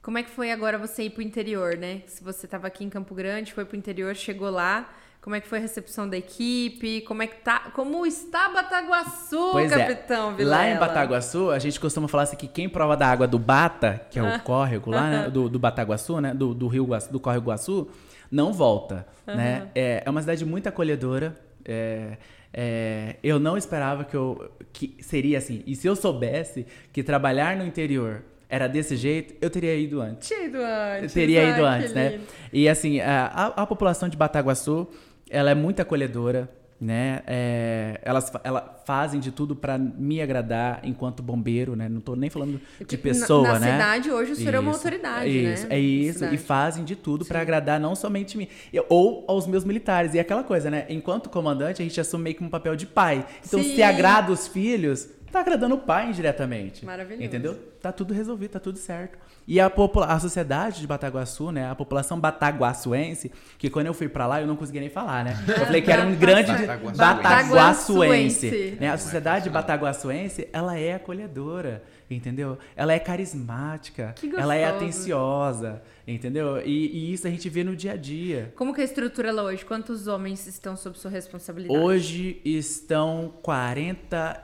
Como 0.00 0.16
é 0.18 0.22
que 0.22 0.30
foi 0.30 0.52
agora 0.52 0.78
você 0.78 1.04
ir 1.04 1.10
pro 1.10 1.22
interior, 1.22 1.76
né? 1.76 2.02
Se 2.06 2.22
você 2.22 2.46
tava 2.46 2.68
aqui 2.68 2.84
em 2.84 2.90
Campo 2.90 3.14
Grande, 3.14 3.52
foi 3.52 3.64
pro 3.64 3.76
interior, 3.76 4.14
chegou 4.14 4.50
lá. 4.50 4.94
Como 5.24 5.34
é 5.34 5.40
que 5.40 5.48
foi 5.48 5.56
a 5.56 5.60
recepção 5.62 6.06
da 6.06 6.18
equipe? 6.18 7.00
Como 7.00 7.22
é 7.22 7.26
que 7.26 7.36
tá? 7.36 7.70
Como 7.74 8.04
está 8.04 8.50
Bataguaçu, 8.50 9.52
Pois 9.52 9.70
capitão 9.70 10.32
é. 10.32 10.34
Vilela? 10.34 10.56
Lá 10.58 10.68
em 10.68 10.76
Bataguaçu, 10.78 11.50
a 11.50 11.58
gente 11.58 11.80
costuma 11.80 12.06
falar 12.06 12.24
assim 12.24 12.36
que 12.36 12.46
quem 12.46 12.68
prova 12.68 12.94
da 12.94 13.06
água 13.06 13.26
do 13.26 13.38
Bata, 13.38 14.02
que 14.10 14.18
é 14.18 14.22
o 14.22 14.38
córrego 14.44 14.90
lá, 14.90 15.08
né, 15.08 15.30
do, 15.30 15.48
do 15.48 15.58
Bataguaçu, 15.58 16.20
né? 16.20 16.34
Do, 16.34 16.52
do 16.52 16.68
Rio 16.68 16.86
do 17.10 17.18
Córrego 17.18 17.46
Guaçu, 17.48 17.88
não 18.30 18.52
volta, 18.52 19.06
né? 19.26 19.68
É, 19.74 20.02
é 20.04 20.10
uma 20.10 20.20
cidade 20.20 20.44
muito 20.44 20.66
acolhedora. 20.68 21.34
é, 21.64 22.18
é, 22.52 23.16
eu 23.22 23.40
não 23.40 23.56
esperava 23.56 24.04
que 24.04 24.14
eu 24.14 24.52
que 24.74 24.94
seria 25.00 25.38
assim. 25.38 25.62
E 25.66 25.74
se 25.74 25.86
eu 25.88 25.96
soubesse 25.96 26.66
que 26.92 27.02
trabalhar 27.02 27.56
no 27.56 27.64
interior 27.64 28.22
era 28.46 28.68
desse 28.68 28.94
jeito, 28.94 29.34
eu 29.40 29.48
teria 29.50 29.74
ido 29.74 30.00
antes. 30.00 30.28
Tinha 30.28 30.44
ido 30.44 30.58
antes. 30.58 31.02
Eu 31.04 31.10
teria 31.10 31.42
Ai, 31.42 31.50
ido 31.50 31.64
antes, 31.64 31.92
né? 31.94 32.20
E 32.52 32.68
assim, 32.68 33.00
a, 33.00 33.26
a- 33.26 33.62
a 33.62 33.66
população 33.66 34.06
de 34.08 34.16
Bataguaçu, 34.16 34.86
ela 35.28 35.50
é 35.50 35.54
muito 35.54 35.80
acolhedora, 35.80 36.50
né? 36.80 37.22
É, 37.26 38.00
elas 38.02 38.30
ela 38.42 38.82
fazem 38.84 39.18
de 39.20 39.30
tudo 39.30 39.56
para 39.56 39.78
me 39.78 40.20
agradar 40.20 40.80
enquanto 40.82 41.22
bombeiro, 41.22 41.74
né? 41.74 41.88
Não 41.88 42.00
tô 42.00 42.14
nem 42.14 42.28
falando 42.28 42.60
de 42.86 42.98
pessoa, 42.98 43.44
na, 43.44 43.52
na 43.54 43.60
né? 43.60 43.72
cidade 43.72 44.10
hoje 44.10 44.32
o 44.32 44.36
senhor 44.36 44.54
é 44.54 44.58
uma 44.58 44.70
Isso, 44.72 44.78
autoridade, 44.80 45.30
isso, 45.30 45.62
né? 45.62 45.68
É 45.70 45.74
Na 45.74 45.78
isso, 45.78 46.24
e 46.26 46.36
fazem 46.36 46.84
de 46.84 46.94
tudo 46.96 47.24
para 47.24 47.40
agradar 47.40 47.80
não 47.80 47.94
somente 47.94 48.36
mim, 48.36 48.48
eu- 48.72 48.84
ou 48.88 49.24
aos 49.28 49.46
meus 49.46 49.64
militares. 49.64 50.12
E 50.14 50.18
é 50.18 50.20
aquela 50.20 50.42
coisa, 50.44 50.70
né? 50.70 50.84
Enquanto 50.90 51.30
comandante, 51.30 51.80
a 51.80 51.84
gente 51.84 51.98
assume 52.00 52.24
meio 52.24 52.36
que 52.36 52.44
um 52.44 52.50
papel 52.50 52.76
de 52.76 52.86
pai. 52.86 53.24
Então, 53.46 53.62
Sim. 53.62 53.76
se 53.76 53.82
agrada 53.82 54.30
os 54.32 54.46
filhos, 54.46 55.08
tá 55.34 55.40
agradando 55.40 55.74
o 55.74 55.78
pai 55.78 56.10
indiretamente. 56.10 56.84
Maravilhoso. 56.86 57.24
Entendeu? 57.24 57.58
Tá 57.82 57.90
tudo 57.90 58.14
resolvido, 58.14 58.52
tá 58.52 58.60
tudo 58.60 58.78
certo. 58.78 59.18
E 59.48 59.60
a, 59.60 59.66
a 60.06 60.20
sociedade 60.20 60.80
de 60.80 60.86
Bataguaçu, 60.86 61.50
né? 61.50 61.68
A 61.68 61.74
população 61.74 62.18
bataguaçuense, 62.18 63.32
que 63.58 63.68
quando 63.68 63.86
eu 63.86 63.94
fui 63.94 64.08
pra 64.08 64.28
lá, 64.28 64.40
eu 64.40 64.46
não 64.46 64.54
conseguia 64.54 64.80
nem 64.80 64.88
falar, 64.88 65.24
né? 65.24 65.36
Eu 65.46 65.66
falei 65.66 65.82
que 65.82 65.90
era 65.90 66.06
um 66.06 66.14
grande 66.14 66.52
Bataguaçuense. 66.52 66.96
bataguaçuense. 66.96 68.78
Né? 68.80 68.90
A 68.90 68.94
é 68.94 68.96
sociedade 68.96 69.50
bataguaçuense, 69.50 70.48
ela 70.52 70.78
é 70.78 70.94
acolhedora, 70.94 71.82
entendeu? 72.08 72.56
Ela 72.76 72.92
é 72.92 72.98
carismática, 72.98 74.14
Que 74.16 74.34
ela 74.36 74.54
é 74.54 74.64
atenciosa, 74.64 75.82
entendeu? 76.06 76.60
E, 76.64 76.86
e 76.86 77.12
isso 77.12 77.26
a 77.26 77.30
gente 77.30 77.48
vê 77.48 77.64
no 77.64 77.74
dia 77.74 77.92
a 77.92 77.96
dia. 77.96 78.52
Como 78.54 78.72
que 78.72 78.80
é 78.80 78.84
a 78.84 78.86
estrutura 78.86 79.32
lá 79.32 79.42
hoje? 79.42 79.64
Quantos 79.64 80.06
homens 80.06 80.46
estão 80.46 80.76
sob 80.76 80.96
sua 80.98 81.10
responsabilidade? 81.10 81.78
Hoje 81.78 82.40
estão 82.44 83.34
44 83.42 84.38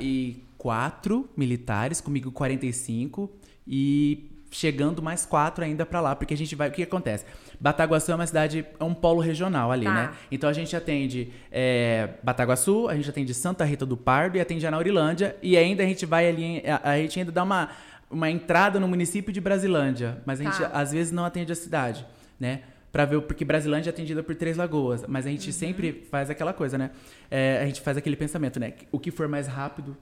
militares, 1.36 2.00
comigo 2.00 2.30
45 2.30 3.30
e 3.66 4.26
chegando 4.52 5.00
mais 5.00 5.24
quatro 5.24 5.64
ainda 5.64 5.86
pra 5.86 6.00
lá, 6.00 6.16
porque 6.16 6.34
a 6.34 6.36
gente 6.36 6.56
vai, 6.56 6.68
o 6.68 6.72
que 6.72 6.82
acontece? 6.82 7.24
Bataguaçu 7.60 8.10
é 8.10 8.14
uma 8.16 8.26
cidade, 8.26 8.66
é 8.80 8.84
um 8.84 8.92
polo 8.92 9.20
regional 9.20 9.70
ali, 9.70 9.84
Tá. 9.84 9.94
né? 9.94 10.10
Então 10.30 10.50
a 10.50 10.52
gente 10.52 10.74
atende 10.74 11.30
é, 11.52 12.10
Bataguaçu, 12.22 12.88
a 12.88 12.96
gente 12.96 13.08
atende 13.08 13.32
Santa 13.32 13.64
Rita 13.64 13.86
do 13.86 13.96
Pardo 13.96 14.36
e 14.36 14.40
atende 14.40 14.66
Anaurilândia 14.66 15.36
e 15.40 15.56
ainda 15.56 15.84
a 15.84 15.86
gente 15.86 16.04
vai 16.04 16.28
ali, 16.28 16.62
a, 16.66 16.90
a 16.90 16.96
gente 16.98 17.18
ainda 17.18 17.30
dá 17.32 17.42
uma 17.44 17.70
uma 18.10 18.28
entrada 18.28 18.80
no 18.80 18.88
município 18.88 19.32
de 19.32 19.40
Brasilândia, 19.40 20.20
mas 20.26 20.40
a 20.40 20.42
gente 20.44 20.58
Tá. 20.58 20.66
às 20.74 20.90
vezes 20.90 21.12
não 21.12 21.24
atende 21.24 21.52
a 21.52 21.54
cidade, 21.54 22.04
né? 22.40 22.62
Pra 22.90 23.04
ver, 23.04 23.20
porque 23.22 23.44
Brasilândia 23.44 23.90
é 23.90 23.92
atendida 23.92 24.20
por 24.20 24.34
Três 24.34 24.56
Lagoas, 24.56 25.04
mas 25.06 25.24
a 25.24 25.28
Uhum. 25.28 25.36
gente 25.36 25.52
sempre 25.52 25.92
faz 26.10 26.28
aquela 26.28 26.52
coisa, 26.52 26.76
né? 26.76 26.90
É, 27.30 27.60
a 27.62 27.66
gente 27.66 27.80
faz 27.80 27.96
aquele 27.96 28.16
pensamento, 28.16 28.58
né? 28.58 28.72
O 28.90 28.98
que 28.98 29.12
for 29.12 29.28
mais 29.28 29.46
rápido, 29.46 29.96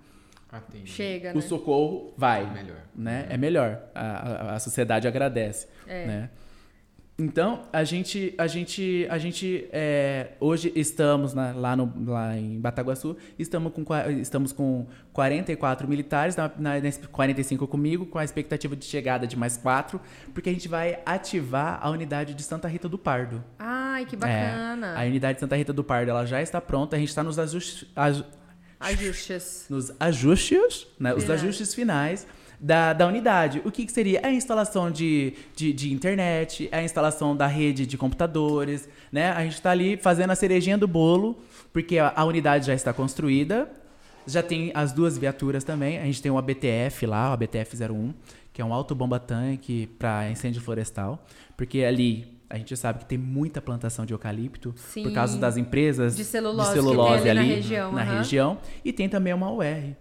Atende. 0.51 0.86
Chega, 0.90 1.32
o 1.32 1.36
né? 1.36 1.40
socorro 1.42 2.14
vai. 2.16 2.42
É 2.42 2.46
melhor. 2.51 2.76
Né? 2.94 3.26
É 3.28 3.36
melhor. 3.36 3.80
A, 3.94 4.01
a, 4.53 4.55
a 4.57 4.59
sociedade 4.59 5.07
agradece. 5.07 5.66
É. 5.86 6.07
Né? 6.07 6.30
Então, 7.20 7.64
a 7.72 7.82
gente, 7.82 8.32
a 8.38 8.46
gente, 8.46 9.05
a 9.11 9.18
gente 9.18 9.68
é, 9.72 10.34
hoje 10.38 10.72
estamos 10.76 11.34
na- 11.34 11.51
lá, 11.51 11.74
no, 11.74 11.92
lá 12.07 12.36
em 12.36 12.61
Bataguaçu, 12.61 13.16
estamos 13.36 13.72
com, 13.72 13.84
estamos 14.20 14.53
com 14.53 14.86
44 15.12 15.88
militares, 15.88 16.36
na, 16.36 16.49
na, 16.57 16.78
nesse 16.78 17.01
45 17.09 17.66
comigo, 17.66 18.07
com 18.07 18.18
a 18.18 18.24
expectativa 18.24 18.76
de 18.76 18.84
chegada 18.84 19.26
de 19.26 19.36
mais 19.36 19.57
quatro, 19.57 20.01
porque 20.32 20.49
a 20.49 20.53
gente 20.53 20.68
vai 20.68 21.01
ativar 21.05 21.80
a 21.82 21.90
unidade 21.90 22.34
de 22.34 22.42
Santa 22.44 22.68
Rita 22.68 22.88
do 22.88 22.96
Pardo. 22.96 23.42
Ai, 23.59 24.07
que 24.07 24.14
É, 24.14 24.18
bacana. 24.18 24.94
a 24.96 25.03
unidade 25.05 25.34
de 25.34 25.40
Santa 25.40 25.57
Rita 25.57 25.72
do 25.72 25.82
Pardo 25.82 26.11
ela 26.12 26.24
já 26.24 26.40
está 26.40 26.61
pronta, 26.61 26.94
a 26.94 27.01
gente 27.01 27.09
está 27.09 27.24
nos 27.24 27.36
ajustes, 27.36 27.88
Ajustes. 28.81 29.66
nos 29.68 29.93
ajustes, 29.99 30.87
né, 30.99 31.14
os 31.14 31.24
Finais. 31.24 31.43
ajustes 31.43 31.74
finais 31.74 32.26
da, 32.61 32.93
da 32.93 33.07
unidade. 33.07 33.62
O 33.64 33.70
que, 33.70 33.87
que 33.87 33.93
seria? 33.93 34.20
É 34.20 34.26
a 34.26 34.33
instalação 34.33 34.91
de, 34.91 35.35
de, 35.55 35.72
de, 35.72 35.93
internet, 35.93 36.68
é 36.72 36.79
a 36.79 36.83
instalação 36.83 37.37
da 37.37 37.47
rede 37.47 37.87
de 37.87 37.97
computadores, 37.97 38.89
né? 39.12 39.31
A 39.33 39.43
gente 39.45 39.55
está 39.55 39.70
ali 39.70 39.97
fazendo 39.97 40.31
a 40.31 40.35
cerejinha 40.35 40.76
do 40.76 40.89
bolo, 40.89 41.39
porque 41.72 41.99
a, 41.99 42.12
a, 42.14 42.24
unidade 42.24 42.66
já 42.66 42.74
está 42.74 42.93
construída, 42.93 43.70
já 44.26 44.43
tem 44.43 44.72
as 44.74 44.93
duas 44.93 45.16
viaturas 45.16 45.62
também. 45.64 45.99
A 45.99 46.05
gente 46.05 46.20
tem 46.20 46.31
o 46.31 46.39
ABTF 46.39 47.07
lá, 47.07 47.31
o 47.31 47.33
ABTF 47.33 47.76
01, 47.83 48.14
que 48.53 48.61
é 48.61 48.64
um 48.64 48.72
autobomba 48.72 49.20
tanque 49.20 49.87
para 49.99 50.29
incêndio 50.31 50.61
florestal, 50.61 51.24
porque 51.57 51.85
ali 51.85 52.38
a 52.51 52.57
gente 52.57 52.76
sabe 52.76 53.01
que 53.01 53.05
tem 53.05 53.18
muita 53.18 53.61
plantação 53.61 54.07
de 54.07 54.12
eucalipto 54.12 54.74
Sim. 54.76 55.03
por 55.03 55.12
causa 55.12 55.38
das 55.38 55.57
empresas 55.57 56.16
de 56.16 56.24
celulose, 56.24 56.70
de 56.70 56.74
celulose 56.74 57.28
ali, 57.28 57.40
ali, 57.40 57.49
na 57.49 57.55
região. 57.55 57.92
Na 57.92 58.05
uhum. 58.05 58.18
região. 58.18 58.59
E 58.84 58.92
tem 58.92 59.09
também 59.09 59.34
uma 59.34 59.51
UR. 59.51 59.94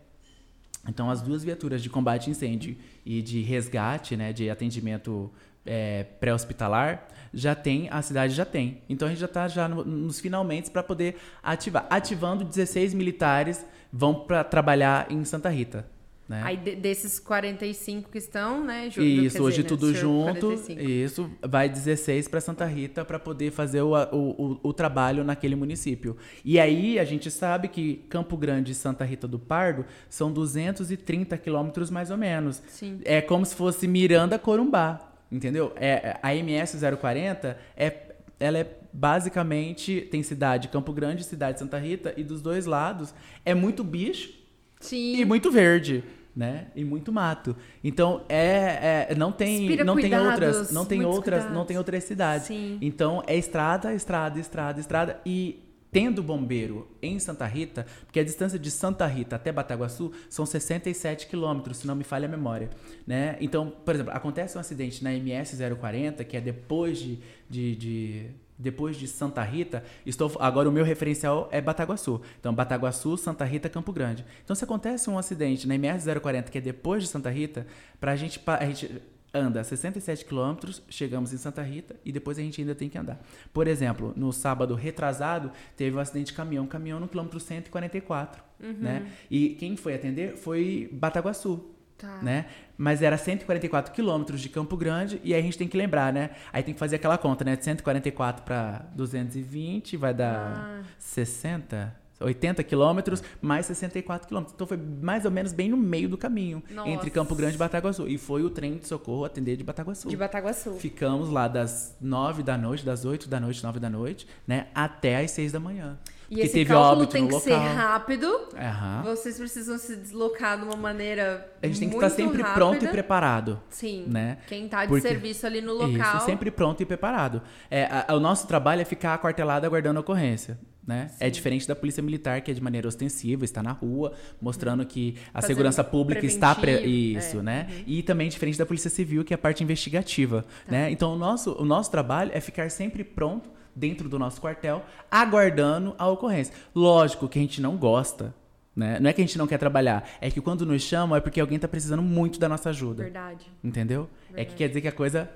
Então, 0.88 1.10
as 1.10 1.22
duas 1.22 1.43
viaturas 1.43 1.84
de 1.84 1.89
combate 1.89 2.30
a 2.30 2.32
incêndio 2.32 2.78
e 3.06 3.22
de 3.22 3.41
resgate, 3.41 4.16
né, 4.16 4.32
de 4.32 4.50
atendimento 4.50 5.30
é, 5.66 6.04
pré-hospitalar, 6.04 7.08
já 7.34 7.54
tem, 7.54 7.89
a 7.91 8.02
cidade 8.02 8.34
já 8.34 8.45
tem. 8.45 8.82
Então, 8.88 9.08
a 9.08 9.12
gente 9.12 9.20
já 9.20 9.26
está 9.26 9.48
já 9.50 9.68
no, 9.68 9.84
nos 9.84 10.22
finalmente 10.22 10.72
para 10.72 10.82
poder 10.82 11.18
ativar. 11.43 11.86
Ativando 11.89 12.45
16 12.45 12.93
militares 12.93 13.66
vão 13.91 14.14
para 14.14 14.45
trabalhar 14.45 15.12
em 15.12 15.26
Santa 15.26 15.50
Rita. 15.50 15.86
Né? 16.28 16.42
Aí 16.44 16.58
de, 16.58 16.76
desses 16.76 17.20
45 17.20 18.10
que 18.10 18.18
estão, 18.18 18.64
né? 18.64 18.90
Ju, 18.90 19.02
isso, 19.02 19.42
hoje 19.42 19.58
dizer, 19.58 19.68
tudo 19.70 19.88
né, 19.88 19.94
junto. 19.94 20.48
45. 20.48 20.82
Isso, 20.82 21.32
vai 21.42 21.70
16 21.70 22.28
para 22.28 22.42
Santa 22.42 22.66
Rita 22.66 23.06
para 23.06 23.18
poder 23.18 23.52
fazer 23.52 23.82
o, 23.82 23.94
o, 23.94 24.18
o, 24.18 24.60
o, 24.64 24.74
trabalho 24.74 25.24
naquele 25.24 25.56
município. 25.56 26.18
E 26.44 26.60
aí 26.60 27.00
a 27.00 27.06
gente 27.06 27.32
sabe 27.32 27.70
que 27.70 28.06
Campo 28.10 28.36
Grande 28.36 28.74
e 28.74 28.76
Santa 28.76 29.06
Rita 29.06 29.28
do 29.28 29.40
Pardo 29.40 29.86
são 30.10 30.32
230 30.32 31.38
quilômetros 31.38 31.90
mais 31.90 32.12
ou 32.12 32.18
menos. 32.18 32.62
Sim. 32.68 33.00
É 33.06 33.22
como 33.22 33.46
se 33.46 33.56
fosse 33.56 33.88
Miranda 33.88 34.38
Corumbá. 34.38 35.14
Entendeu? 35.32 35.74
É, 35.76 36.18
a 36.22 36.34
MS 36.34 36.78
040 36.98 37.58
é 37.76 38.08
ela 38.40 38.60
é 38.60 38.78
basicamente 38.94 40.08
tem 40.12 40.22
cidade 40.24 40.68
Campo 40.68 40.94
Grande, 40.94 41.24
cidade 41.24 41.60
Santa 41.60 41.78
Rita 41.78 42.14
e 42.16 42.24
dos 42.24 42.42
dois 42.42 42.66
lados 42.66 43.14
é 43.44 43.54
muito 43.54 43.84
bicho 43.84 44.32
Sim. 44.80 45.16
e 45.16 45.26
muito 45.26 45.52
verde 45.52 46.04
né? 46.38 46.68
E 46.76 46.86
muito 46.86 47.12
mato. 47.12 47.56
Então 47.84 48.22
é, 48.30 49.08
é 49.10 49.16
não 49.16 49.32
tem 49.32 49.64
Inspira 49.64 49.84
não 49.84 49.96
tem 49.96 50.16
outras, 50.16 50.72
não 50.72 50.86
tem 50.86 51.04
outras, 51.04 51.24
cuidados. 51.24 51.58
não 51.58 51.66
tem 51.66 51.78
outras 51.80 52.04
cidades. 52.04 52.46
Sim. 52.46 52.78
Então 52.80 53.24
é 53.26 53.36
estrada, 53.36 53.92
estrada, 53.92 54.40
estrada, 54.40 54.80
estrada 54.80 55.20
e 55.26 55.64
tendo 55.92 56.22
bombeiro 56.22 56.96
em 57.02 57.18
Santa 57.18 57.48
Rita, 57.48 57.88
porque 58.06 58.20
a 58.20 58.24
distância 58.24 58.60
de 58.60 58.70
Santa 58.70 59.08
Rita 59.08 59.36
até 59.36 59.52
Bataguaçu 59.52 60.12
são 60.30 60.46
67 60.46 61.26
quilômetros, 61.26 61.78
se 61.78 61.88
não 61.88 61.96
me 61.96 62.04
falha 62.04 62.28
a 62.28 62.30
memória, 62.30 62.70
né? 63.08 63.36
Então, 63.42 63.74
por 63.84 63.96
exemplo, 63.96 64.14
acontece 64.14 64.58
um 64.58 64.62
acidente 64.62 65.04
na 65.04 65.12
MS 65.12 65.58
040, 65.76 66.24
que 66.24 66.38
é 66.38 66.42
depois 66.42 67.00
de, 67.00 67.20
de, 67.50 67.76
de 67.76 68.26
depois 68.58 68.97
de 68.97 69.08
Santa 69.08 69.43
Rita, 69.43 69.84
estou 70.05 70.32
agora 70.39 70.68
o 70.68 70.72
meu 70.72 70.84
referencial 70.84 71.47
é 71.51 71.62
Bataguaçu. 71.62 72.22
Então, 72.39 72.53
Bataguaçu, 72.53 73.18
Santa 73.18 73.45
Rita, 73.45 73.70
Campo 73.70 73.91
Grande. 73.91 74.26
Então, 74.43 74.55
se 74.55 74.64
acontece 74.64 75.10
um 75.10 75.18
acidente 75.18 75.68
na 75.68 75.76
MS 75.76 76.08
040, 76.20 76.51
que 76.51 76.58
é 76.58 76.62
depois 76.62 77.03
de 77.03 77.10
Santa 77.10 77.30
Rita, 77.30 77.68
para 77.99 78.12
a 78.12 78.16
gente 78.16 78.41
a 78.45 78.66
gente 78.66 79.01
anda 79.34 79.64
67 79.64 80.26
quilômetros, 80.26 80.82
chegamos 80.89 81.34
em 81.34 81.38
Santa 81.38 81.62
Rita 81.62 81.95
e 82.03 82.12
depois 82.12 82.38
a 82.38 82.41
gente 82.41 82.60
ainda 82.62 82.74
tem 82.74 82.89
que 82.89 82.97
andar. 82.97 83.22
Por 83.53 83.68
exemplo, 83.68 84.14
no 84.16 84.32
sábado 84.32 84.74
retrasado, 84.74 85.51
teve 85.76 85.95
um 85.95 85.99
acidente 85.99 86.28
de 86.28 86.34
caminhão, 86.34 86.66
caminhão 86.66 86.99
no 86.99 87.08
quilômetro 87.08 87.39
144, 87.39 88.43
uhum. 88.62 88.74
né? 88.80 89.12
E 89.30 89.49
quem 89.49 89.76
foi 89.76 89.93
atender 89.93 90.38
foi 90.38 90.89
Bataguaçu. 90.91 91.77
Tá. 91.98 92.20
Né? 92.22 92.45
Mas 92.78 93.02
era 93.02 93.18
144 93.18 93.91
quilômetros 93.91 94.39
de 94.39 94.50
Campo 94.50 94.78
Grande 94.78 95.20
e 95.24 95.34
aí 95.34 95.39
a 95.39 95.43
gente 95.43 95.58
tem 95.58 95.68
que 95.68 95.76
lembrar, 95.76 96.14
né? 96.14 96.30
Aí 96.54 96.62
tem 96.62 96.74
que 96.74 96.80
fazer 96.80 96.98
aquela 96.98 97.18
conta, 97.18 97.43
né? 97.43 97.56
De 97.56 97.64
144 97.64 98.43
para 98.43 98.86
220 98.95 99.98
vai 99.98 100.14
dar 100.14 100.82
ah. 100.82 100.84
60, 101.00 101.95
80 102.20 102.64
quilômetros 102.64 103.24
mais 103.41 103.66
64 103.66 104.28
quilômetros. 104.28 104.54
Então 104.54 104.68
foi 104.68 104.78
mais 104.78 105.26
ou 105.26 105.32
menos 105.32 105.54
bem 105.54 105.70
no 105.70 105.78
meio 105.78 106.08
do 106.08 106.18
caminho 106.18 106.62
Nossa. 106.70 106.88
entre 106.89 107.10
Campo 107.10 107.34
Grande 107.34 107.56
e 107.56 107.58
Bataguaçu. 107.58 108.08
E 108.08 108.18
foi 108.20 108.43
o 108.43 108.50
trem 108.52 108.78
de 108.78 108.88
socorro 108.88 109.26
atender 109.26 109.56
de 109.56 109.64
Bataguaçu. 109.64 110.08
De 110.08 110.16
Bataguaçu. 110.16 110.74
Ficamos 110.74 111.30
lá 111.30 111.48
das 111.48 111.95
9 112.00 112.43
da 112.43 112.58
noite, 112.58 112.86
das 112.86 113.06
8 113.06 113.28
da 113.28 113.39
noite, 113.39 113.64
9 113.64 113.80
da 113.80 113.89
noite, 113.89 114.28
né? 114.45 114.68
Até 114.76 115.24
as 115.24 115.32
6 115.32 115.52
da 115.52 115.60
manhã. 115.60 115.98
E 116.30 116.42
esse 116.42 116.54
teve 116.54 116.72
cálculo 116.72 117.02
óbito 117.02 117.14
tem 117.14 117.28
que 117.28 117.34
local. 117.34 117.48
ser 117.48 117.56
rápido. 117.56 118.28
Uhum. 118.28 119.02
Vocês 119.04 119.38
precisam 119.38 119.78
se 119.78 119.96
deslocar 119.96 120.58
de 120.58 120.66
uma 120.66 120.76
maneira 120.76 121.50
A 121.62 121.68
gente 121.68 121.80
tem 121.80 121.90
que 121.90 121.96
estar 121.96 122.10
sempre 122.10 122.42
rápida. 122.42 122.54
pronto 122.54 122.86
e 122.86 122.88
preparado. 122.88 123.62
Sim. 123.70 124.06
Né? 124.08 124.38
Quem 124.48 124.66
está 124.66 124.84
de 124.84 124.90
Porque... 124.90 125.08
serviço 125.08 125.46
ali 125.46 125.62
no 125.62 125.74
local. 125.74 126.18
Isso, 126.18 126.26
sempre 126.26 126.52
pronto 126.52 126.82
e 126.82 126.86
preparado. 126.86 127.42
É, 127.72 127.88
a, 128.08 128.14
o 128.14 128.20
nosso 128.20 128.48
trabalho 128.48 128.82
é 128.82 128.86
ficar 128.86 129.14
aquartelado 129.14 129.66
aguardando 129.66 130.00
a 130.00 130.02
ocorrência. 130.02 130.58
Né? 130.86 131.12
É 131.20 131.30
diferente 131.30 131.68
da 131.68 131.76
polícia 131.76 132.02
militar, 132.02 132.40
que 132.40 132.50
é 132.50 132.54
de 132.54 132.62
maneira 132.62 132.88
ostensiva, 132.88 133.44
está 133.44 133.62
na 133.62 133.74
rua, 133.74 134.14
mostrando 134.42 134.86
que 134.86 135.16
a 135.34 135.42
Fazendo 135.42 135.48
segurança 135.48 135.84
pública 135.84 136.26
está. 136.26 136.56
Pre... 136.56 136.80
Isso, 136.80 137.40
é. 137.40 137.44
né? 137.44 137.68
Uhum. 137.70 137.84
E 137.86 138.04
também 138.04 138.30
diferente 138.30 138.58
da 138.58 138.66
polícia 138.66 138.90
civil, 138.90 139.26
que 139.26 139.34
é 139.34 139.36
a 139.36 139.38
parte 139.38 139.62
investigativa. 139.62 140.46
Tá. 140.66 140.72
Né? 140.72 140.92
Então, 140.92 141.14
o 141.14 141.18
nosso, 141.18 141.52
o 141.60 141.66
nosso 141.66 141.92
trabalho 141.92 142.32
é 142.34 142.40
ficar 142.40 142.72
sempre 142.72 143.04
pronto 143.04 143.57
dentro 143.78 144.10
do 144.10 144.18
nosso 144.18 144.42
quartel, 144.42 144.84
aguardando 145.10 145.96
a 146.00 146.08
ocorrência. 146.08 146.54
Lógico 146.74 147.28
que 147.28 147.38
a 147.38 147.42
gente 147.42 147.62
não 147.62 147.78
gosta. 147.78 148.34
Né? 148.76 149.00
Não 149.00 149.10
é 149.10 149.14
que 149.14 149.22
a 149.22 149.26
gente 149.26 149.38
não 149.38 149.48
quer 149.48 149.58
trabalhar, 149.58 150.08
é 150.22 150.30
que 150.30 150.40
quando 150.40 150.64
nos 150.64 150.84
chamam 150.84 151.18
é 151.18 151.20
porque 151.20 151.40
alguém 151.40 151.56
está 151.56 151.68
precisando 151.68 152.02
muito 152.02 152.40
da 152.40 152.48
nossa 152.48 152.70
ajuda. 152.70 153.04
Verdade. 153.04 153.52
Entendeu? 153.64 154.08
Verdade. 154.28 154.42
É 154.42 154.46
que 154.46 154.56
quer 154.56 154.68
dizer 154.68 154.82
que 154.82 154.88
a 154.88 154.92
coisa 154.92 155.30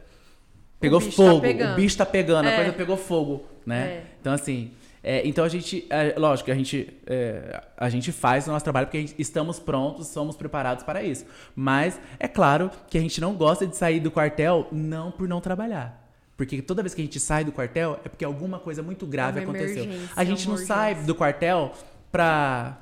pegou 0.80 1.00
o 1.00 1.02
fogo, 1.02 1.42
tá 1.42 1.74
o 1.74 1.76
bicho 1.76 1.88
está 1.88 2.06
pegando, 2.06 2.48
é. 2.48 2.54
a 2.54 2.56
coisa 2.58 2.74
pegou 2.74 2.98
fogo, 2.98 3.44
né? 3.66 3.88
É. 3.88 4.04
Então 4.20 4.32
assim, 4.32 4.72
é, 5.04 5.28
então 5.28 5.44
a 5.44 5.50
gente, 5.50 5.88
é, 5.90 6.14
lógico, 6.18 6.52
a 6.52 6.56
gente, 6.56 6.94
é, 7.08 7.64
a 7.76 7.90
gente 7.90 8.12
faz 8.12 8.48
o 8.48 8.52
nosso 8.52 8.64
trabalho 8.64 8.86
porque 8.86 9.00
gente, 9.00 9.16
estamos 9.18 9.60
prontos, 9.60 10.08
somos 10.08 10.36
preparados 10.36 10.84
para 10.84 11.02
isso. 11.02 11.26
Mas 11.56 12.00
é 12.20 12.28
claro 12.28 12.70
que 12.90 12.98
a 12.98 13.02
gente 13.02 13.20
não 13.20 13.34
gosta 13.34 13.66
de 13.66 13.76
sair 13.76 14.00
do 14.00 14.12
quartel 14.12 14.68
não 14.72 15.10
por 15.10 15.28
não 15.28 15.42
trabalhar. 15.42 16.01
Porque 16.42 16.60
toda 16.60 16.82
vez 16.82 16.96
que 16.96 17.02
a 17.02 17.06
gente 17.06 17.20
sai 17.20 17.46
do 17.46 17.52
quartel 17.52 18.00
é 18.04 18.10
porque 18.10 18.26
alguma 18.26 18.58
coisa 18.58 18.82
muito 18.82 19.06
grave 19.06 19.40
é 19.40 19.44
aconteceu. 19.44 19.86
A 20.16 20.24
gente 20.24 20.50
não 20.50 20.58
sai 20.58 20.96
do 20.96 21.14
quartel 21.14 21.72
pra, 22.12 22.80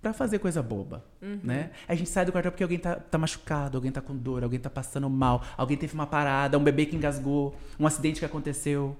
pra 0.00 0.12
fazer 0.12 0.38
coisa 0.38 0.62
boba, 0.62 1.04
uhum. 1.20 1.40
né? 1.42 1.72
A 1.88 1.96
gente 1.96 2.08
sai 2.08 2.24
do 2.24 2.30
quartel 2.30 2.52
porque 2.52 2.62
alguém 2.62 2.78
tá, 2.78 2.94
tá 2.94 3.18
machucado, 3.18 3.76
alguém 3.76 3.90
tá 3.90 4.00
com 4.00 4.16
dor, 4.16 4.44
alguém 4.44 4.60
tá 4.60 4.70
passando 4.70 5.10
mal, 5.10 5.42
alguém 5.56 5.76
teve 5.76 5.92
uma 5.92 6.06
parada, 6.06 6.56
um 6.56 6.62
bebê 6.62 6.86
que 6.86 6.94
engasgou, 6.94 7.56
um 7.80 7.84
acidente 7.84 8.20
que 8.20 8.24
aconteceu. 8.24 8.96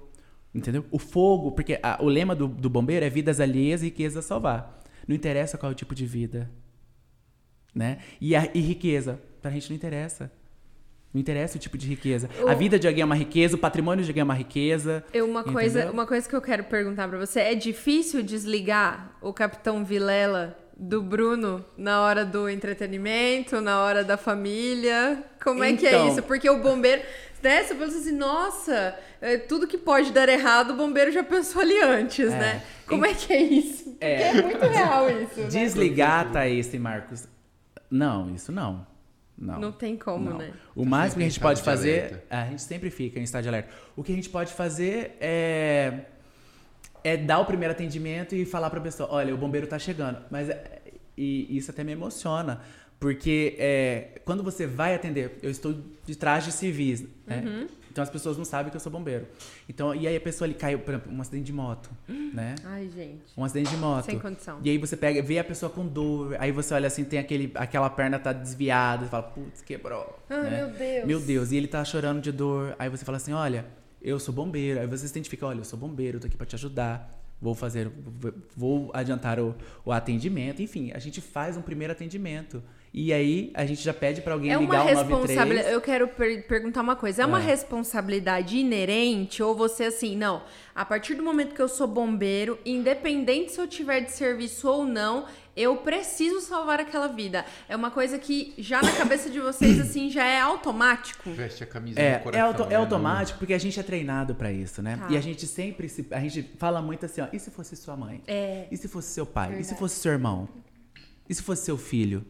Entendeu? 0.53 0.83
O 0.91 0.99
fogo, 0.99 1.53
porque 1.53 1.79
a, 1.81 1.97
o 2.03 2.09
lema 2.09 2.35
do, 2.35 2.49
do 2.49 2.69
bombeiro 2.69 3.05
é 3.05 3.09
vidas 3.09 3.39
alheias 3.39 3.81
e 3.81 3.85
riqueza 3.85 4.19
a 4.19 4.21
salvar. 4.21 4.83
Não 5.07 5.15
interessa 5.15 5.57
qual 5.57 5.71
é 5.71 5.73
o 5.73 5.75
tipo 5.75 5.95
de 5.95 6.05
vida. 6.05 6.51
Né? 7.73 7.99
E, 8.19 8.35
a, 8.35 8.49
e 8.53 8.59
riqueza, 8.59 9.21
pra 9.41 9.51
gente 9.51 9.69
não 9.69 9.77
interessa. 9.77 10.29
Não 11.13 11.19
interessa 11.19 11.57
o 11.57 11.59
tipo 11.59 11.77
de 11.77 11.87
riqueza. 11.87 12.29
O... 12.41 12.47
A 12.47 12.53
vida 12.53 12.79
de 12.79 12.87
alguém 12.87 13.01
é 13.01 13.05
uma 13.05 13.15
riqueza, 13.15 13.55
o 13.55 13.59
patrimônio 13.59 14.03
de 14.03 14.09
alguém 14.11 14.21
é 14.21 14.23
uma 14.23 14.33
riqueza. 14.33 15.03
Eu, 15.13 15.25
uma, 15.25 15.43
coisa, 15.43 15.91
uma 15.91 16.05
coisa 16.07 16.27
que 16.27 16.35
eu 16.35 16.41
quero 16.41 16.63
perguntar 16.63 17.07
para 17.07 17.17
você: 17.17 17.41
é 17.41 17.53
difícil 17.55 18.23
desligar 18.23 19.11
o 19.21 19.33
Capitão 19.33 19.83
Vilela 19.83 20.57
do 20.77 21.01
Bruno 21.01 21.63
na 21.77 22.01
hora 22.01 22.23
do 22.25 22.47
entretenimento, 22.49 23.59
na 23.61 23.81
hora 23.81 24.03
da 24.03 24.15
família? 24.17 25.23
Como 25.43 25.63
é 25.63 25.73
que 25.73 25.85
é 25.85 25.89
Então. 25.95 26.07
isso? 26.09 26.23
Porque 26.23 26.49
o 26.49 26.59
bombeiro. 26.61 27.01
Né? 27.43 27.63
Você 27.63 27.73
pensa 27.73 27.97
assim, 27.97 28.11
nossa, 28.11 28.95
é, 29.19 29.35
tudo 29.35 29.65
que 29.67 29.75
pode 29.77 30.11
dar 30.11 30.29
errado, 30.29 30.71
o 30.71 30.75
bombeiro 30.75 31.11
já 31.11 31.23
pensou 31.23 31.61
ali 31.63 31.81
antes, 31.81 32.31
É. 32.31 32.37
né? 32.37 32.63
Como 32.87 33.03
é 33.03 33.15
que 33.15 33.33
é 33.33 33.41
isso? 33.41 33.83
Porque 33.85 34.05
É. 34.05 34.27
é, 34.27 34.41
muito 34.43 34.63
real 34.65 35.09
isso. 35.09 35.41
né? 35.41 35.47
Desligar, 35.47 36.31
Thaís 36.31 36.71
e 36.71 36.77
Marcos. 36.77 37.27
Não, 37.89 38.33
isso 38.35 38.51
não. 38.51 38.85
Não. 39.41 39.59
Não 39.59 39.71
tem 39.71 39.97
como, 39.97 40.29
Não. 40.29 40.37
né? 40.37 40.53
O 40.75 40.85
máximo 40.85 41.17
que 41.17 41.25
a 41.25 41.29
gente 41.29 41.39
pode 41.39 41.61
fazer. 41.63 41.97
alerta. 42.05 42.23
A 42.29 42.45
gente 42.45 42.61
sempre 42.61 42.91
fica 42.91 43.19
em 43.19 43.23
estado 43.23 43.41
de 43.41 43.49
alerta. 43.49 43.69
O 43.95 44.03
que 44.03 44.11
a 44.11 44.15
gente 44.15 44.29
pode 44.29 44.53
fazer 44.53 45.17
é. 45.19 46.01
É 47.03 47.17
dar 47.17 47.39
o 47.39 47.45
primeiro 47.45 47.71
atendimento 47.73 48.35
e 48.35 48.45
falar 48.45 48.69
pra 48.69 48.79
pessoa: 48.79 49.09
olha, 49.11 49.33
o 49.33 49.37
bombeiro 49.37 49.65
tá 49.65 49.79
chegando. 49.79 50.19
Mas 50.29 50.47
é- 50.49 50.81
e 51.17 51.57
isso 51.57 51.71
até 51.71 51.83
me 51.83 51.91
emociona. 51.91 52.61
Porque 52.99 53.55
é, 53.57 54.21
quando 54.23 54.43
você 54.43 54.67
vai 54.67 54.93
atender, 54.93 55.39
eu 55.41 55.49
estou 55.49 55.75
de 56.05 56.15
traje 56.15 56.51
civis, 56.51 57.03
né? 57.25 57.43
Uhum. 57.43 57.67
Então 57.91 58.01
as 58.01 58.09
pessoas 58.09 58.37
não 58.37 58.45
sabem 58.45 58.71
que 58.71 58.77
eu 58.77 58.79
sou 58.79 58.91
bombeiro. 58.91 59.27
Então, 59.67 59.93
e 59.93 60.07
aí 60.07 60.15
a 60.15 60.21
pessoa 60.21 60.45
ali 60.45 60.53
caiu, 60.53 60.79
por 60.79 60.93
exemplo, 60.93 61.11
um 61.13 61.19
acidente 61.19 61.43
de 61.43 61.51
moto, 61.51 61.89
né? 62.07 62.55
Ai, 62.63 62.89
gente. 62.89 63.23
Um 63.35 63.43
acidente 63.43 63.69
de 63.69 63.75
moto. 63.75 64.05
Sem 64.05 64.17
condição. 64.17 64.59
E 64.63 64.69
aí 64.69 64.77
você 64.77 64.95
pega, 64.95 65.21
vê 65.21 65.37
a 65.39 65.43
pessoa 65.43 65.69
com 65.69 65.85
dor, 65.85 66.37
aí 66.39 66.53
você 66.53 66.73
olha 66.73 66.87
assim, 66.87 67.03
tem 67.03 67.19
aquele, 67.19 67.51
aquela 67.53 67.89
perna 67.89 68.17
tá 68.17 68.31
desviada, 68.31 69.03
você 69.03 69.11
fala, 69.11 69.23
putz, 69.23 69.61
quebrou. 69.61 70.17
Ai, 70.29 70.41
né? 70.41 70.49
meu 70.49 70.69
Deus. 70.69 71.05
Meu 71.05 71.19
Deus, 71.19 71.51
e 71.51 71.57
ele 71.57 71.67
tá 71.67 71.83
chorando 71.83 72.21
de 72.21 72.31
dor. 72.31 72.73
Aí 72.79 72.87
você 72.87 73.03
fala 73.03 73.17
assim, 73.17 73.33
olha, 73.33 73.65
eu 74.01 74.17
sou 74.19 74.33
bombeiro. 74.33 74.79
Aí 74.79 74.87
você 74.87 75.05
se 75.05 75.11
identifica, 75.11 75.45
olha, 75.45 75.59
eu 75.59 75.65
sou 75.65 75.77
bombeiro, 75.77 76.17
tô 76.17 76.27
aqui 76.27 76.37
pra 76.37 76.45
te 76.45 76.55
ajudar. 76.55 77.19
Vou 77.41 77.55
fazer, 77.55 77.91
vou 78.55 78.89
adiantar 78.93 79.39
o, 79.39 79.55
o 79.83 79.91
atendimento. 79.91 80.61
Enfim, 80.61 80.91
a 80.93 80.99
gente 80.99 81.19
faz 81.19 81.57
um 81.57 81.61
primeiro 81.61 81.91
atendimento. 81.91 82.63
E 82.93 83.13
aí 83.13 83.51
a 83.53 83.65
gente 83.65 83.81
já 83.81 83.93
pede 83.93 84.19
para 84.21 84.33
alguém 84.33 84.51
é 84.51 84.57
ligar 84.57 84.81
uma 84.83 84.91
o 84.91 84.95
93. 84.95 85.29
responsabilidade. 85.29 85.73
Eu 85.73 85.79
quero 85.81 86.07
per 86.09 86.45
perguntar 86.45 86.81
uma 86.81 86.95
coisa. 86.95 87.23
É 87.23 87.25
uma 87.25 87.37
Ah. 87.37 87.41
responsabilidade 87.41 88.57
inerente 88.57 89.41
ou 89.41 89.55
você 89.55 89.85
assim, 89.85 90.17
não? 90.17 90.43
A 90.75 90.83
partir 90.83 91.15
do 91.15 91.23
momento 91.23 91.55
que 91.55 91.61
eu 91.61 91.69
sou 91.69 91.87
bombeiro, 91.87 92.59
independente 92.65 93.53
se 93.53 93.61
eu 93.61 93.67
tiver 93.67 94.01
de 94.01 94.11
serviço 94.11 94.67
ou 94.67 94.85
não, 94.85 95.25
eu 95.55 95.77
preciso 95.77 96.41
salvar 96.41 96.81
aquela 96.81 97.07
vida. 97.07 97.45
É 97.69 97.77
uma 97.77 97.91
coisa 97.91 98.19
que 98.19 98.53
já 98.57 98.81
na 98.81 98.91
cabeça 98.91 99.29
de 99.29 99.39
vocês 99.39 99.79
assim 99.79 100.09
já 100.09 100.25
é 100.25 100.41
automático. 100.41 101.29
Veste 101.31 101.63
a 101.63 101.67
camisa 101.67 101.97
É, 101.97 102.17
no 102.17 102.23
coração. 102.23 102.41
é, 102.45 102.47
auto- 102.47 102.63
é 102.63 102.67
né, 102.69 102.75
automático 102.75 103.39
porque 103.39 103.53
a 103.53 103.57
gente 103.57 103.79
é 103.79 103.83
treinado 103.83 104.35
pra 104.35 104.51
isso, 104.51 104.81
né? 104.81 104.97
Tá. 104.97 105.07
E 105.09 105.15
a 105.15 105.21
gente 105.21 105.47
sempre 105.47 105.87
se, 105.87 106.05
a 106.11 106.19
gente 106.19 106.43
fala 106.57 106.81
muito 106.81 107.05
assim, 107.05 107.21
ó, 107.21 107.27
e 107.31 107.39
se 107.39 107.49
fosse 107.51 107.73
sua 107.77 107.95
mãe? 107.95 108.21
É. 108.27 108.67
E 108.69 108.75
se 108.75 108.89
fosse 108.89 109.07
seu 109.13 109.25
pai? 109.25 109.47
E 109.47 109.51
se 109.51 109.57
Verdade. 109.59 109.79
fosse 109.79 109.95
seu 110.01 110.11
irmão? 110.11 110.49
E 111.29 111.33
se 111.33 111.41
fosse 111.41 111.63
seu 111.63 111.77
filho? 111.77 112.25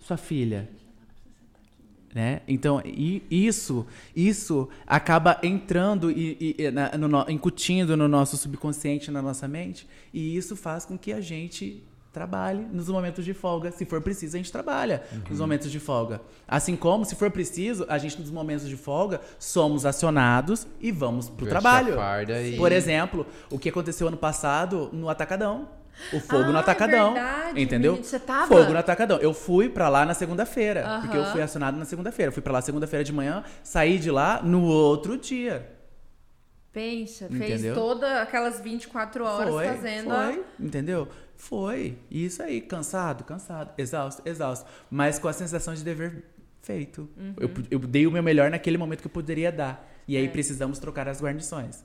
Sua 0.00 0.16
filha? 0.16 0.68
Né? 2.12 2.40
Então, 2.48 2.82
e 2.84 3.22
isso, 3.30 3.86
isso 4.16 4.68
acaba 4.84 5.38
entrando 5.44 6.10
e, 6.10 6.56
e- 6.58 6.70
na- 6.72 6.90
no 6.98 7.30
incutindo 7.30 7.96
no 7.96 8.08
nosso 8.08 8.36
subconsciente, 8.36 9.12
na 9.12 9.22
nossa 9.22 9.46
mente, 9.46 9.86
e 10.12 10.36
isso 10.36 10.56
faz 10.56 10.84
com 10.84 10.98
que 10.98 11.12
a 11.12 11.20
gente 11.20 11.84
trabalhe 12.12 12.62
nos 12.72 12.88
momentos 12.88 13.24
de 13.24 13.32
folga. 13.32 13.70
Se 13.70 13.84
for 13.84 14.00
preciso, 14.02 14.34
a 14.36 14.38
gente 14.38 14.50
trabalha 14.50 15.04
nos 15.30 15.38
momentos 15.38 15.70
de 15.70 15.78
folga. 15.78 16.20
Assim 16.48 16.74
como, 16.74 17.04
se 17.04 17.14
for 17.14 17.30
preciso, 17.30 17.86
a 17.88 17.96
gente 17.96 18.18
nos 18.20 18.32
momentos 18.32 18.68
de 18.68 18.76
folga 18.76 19.20
somos 19.38 19.86
acionados 19.86 20.66
e 20.80 20.90
vamos 20.90 21.28
pro 21.28 21.44
Veste 21.46 21.50
trabalho. 21.50 21.92
e- 22.42 22.56
Por 22.56 22.72
exemplo, 22.72 23.24
o 23.48 23.56
que 23.56 23.68
aconteceu 23.68 24.08
ano 24.08 24.16
passado 24.16 24.90
no 24.92 25.08
Atacadão. 25.08 25.68
O 26.12 26.20
fogo 26.20 26.44
Ah, 26.44 26.48
no 26.52 26.56
é 26.56 26.60
Atacadão. 26.60 27.14
verdade, 27.14 27.60
entendeu? 27.62 27.92
menino, 27.92 28.08
você 28.08 28.18
tava? 28.18 28.46
Fogo 28.46 28.72
no 28.72 28.78
Atacadão. 28.78 29.18
Eu 29.18 29.32
fui 29.34 29.68
pra 29.68 29.88
lá 29.88 30.04
na 30.06 30.14
segunda-feira. 30.14 30.84
Aham. 30.86 31.00
Porque 31.02 31.16
eu 31.16 31.24
fui 31.26 31.42
acionado 31.42 31.76
na 31.78 31.84
segunda-feira. 31.84 32.32
Fui 32.32 32.42
pra 32.42 32.52
lá 32.52 32.60
segunda-feira 32.62 33.04
de 33.04 33.12
manhã, 33.12 33.44
saí 33.62 33.98
de 33.98 34.10
lá 34.10 34.42
no 34.42 34.62
outro 34.64 35.16
dia. 35.16 35.70
Pensa, 36.72 37.26
fez 37.28 37.50
Entendeu? 37.60 37.74
todas 37.74 38.08
aquelas 38.18 38.60
24 38.60 39.24
horas 39.24 39.52
foi, 39.52 39.66
fazendo 39.66 40.08
foi, 40.10 40.44
entendeu? 40.60 41.08
Foi. 41.36 41.98
Isso 42.08 42.40
aí, 42.42 42.60
cansado, 42.60 43.24
cansado, 43.24 43.72
exausto, 43.76 44.22
exausto. 44.24 44.70
Mas 44.88 45.18
com 45.18 45.26
a 45.26 45.32
sensação 45.32 45.74
de 45.74 45.82
dever 45.82 46.22
feito. 46.62 47.08
Uhum. 47.16 47.34
Eu, 47.40 47.50
eu 47.72 47.78
dei 47.80 48.06
o 48.06 48.10
meu 48.12 48.22
melhor 48.22 48.50
naquele 48.52 48.78
momento 48.78 49.00
que 49.00 49.06
eu 49.08 49.10
poderia 49.10 49.50
dar. 49.50 49.84
E 50.06 50.16
É. 50.16 50.20
aí 50.20 50.28
precisamos 50.28 50.78
trocar 50.78 51.08
as 51.08 51.20
guarnições. 51.20 51.84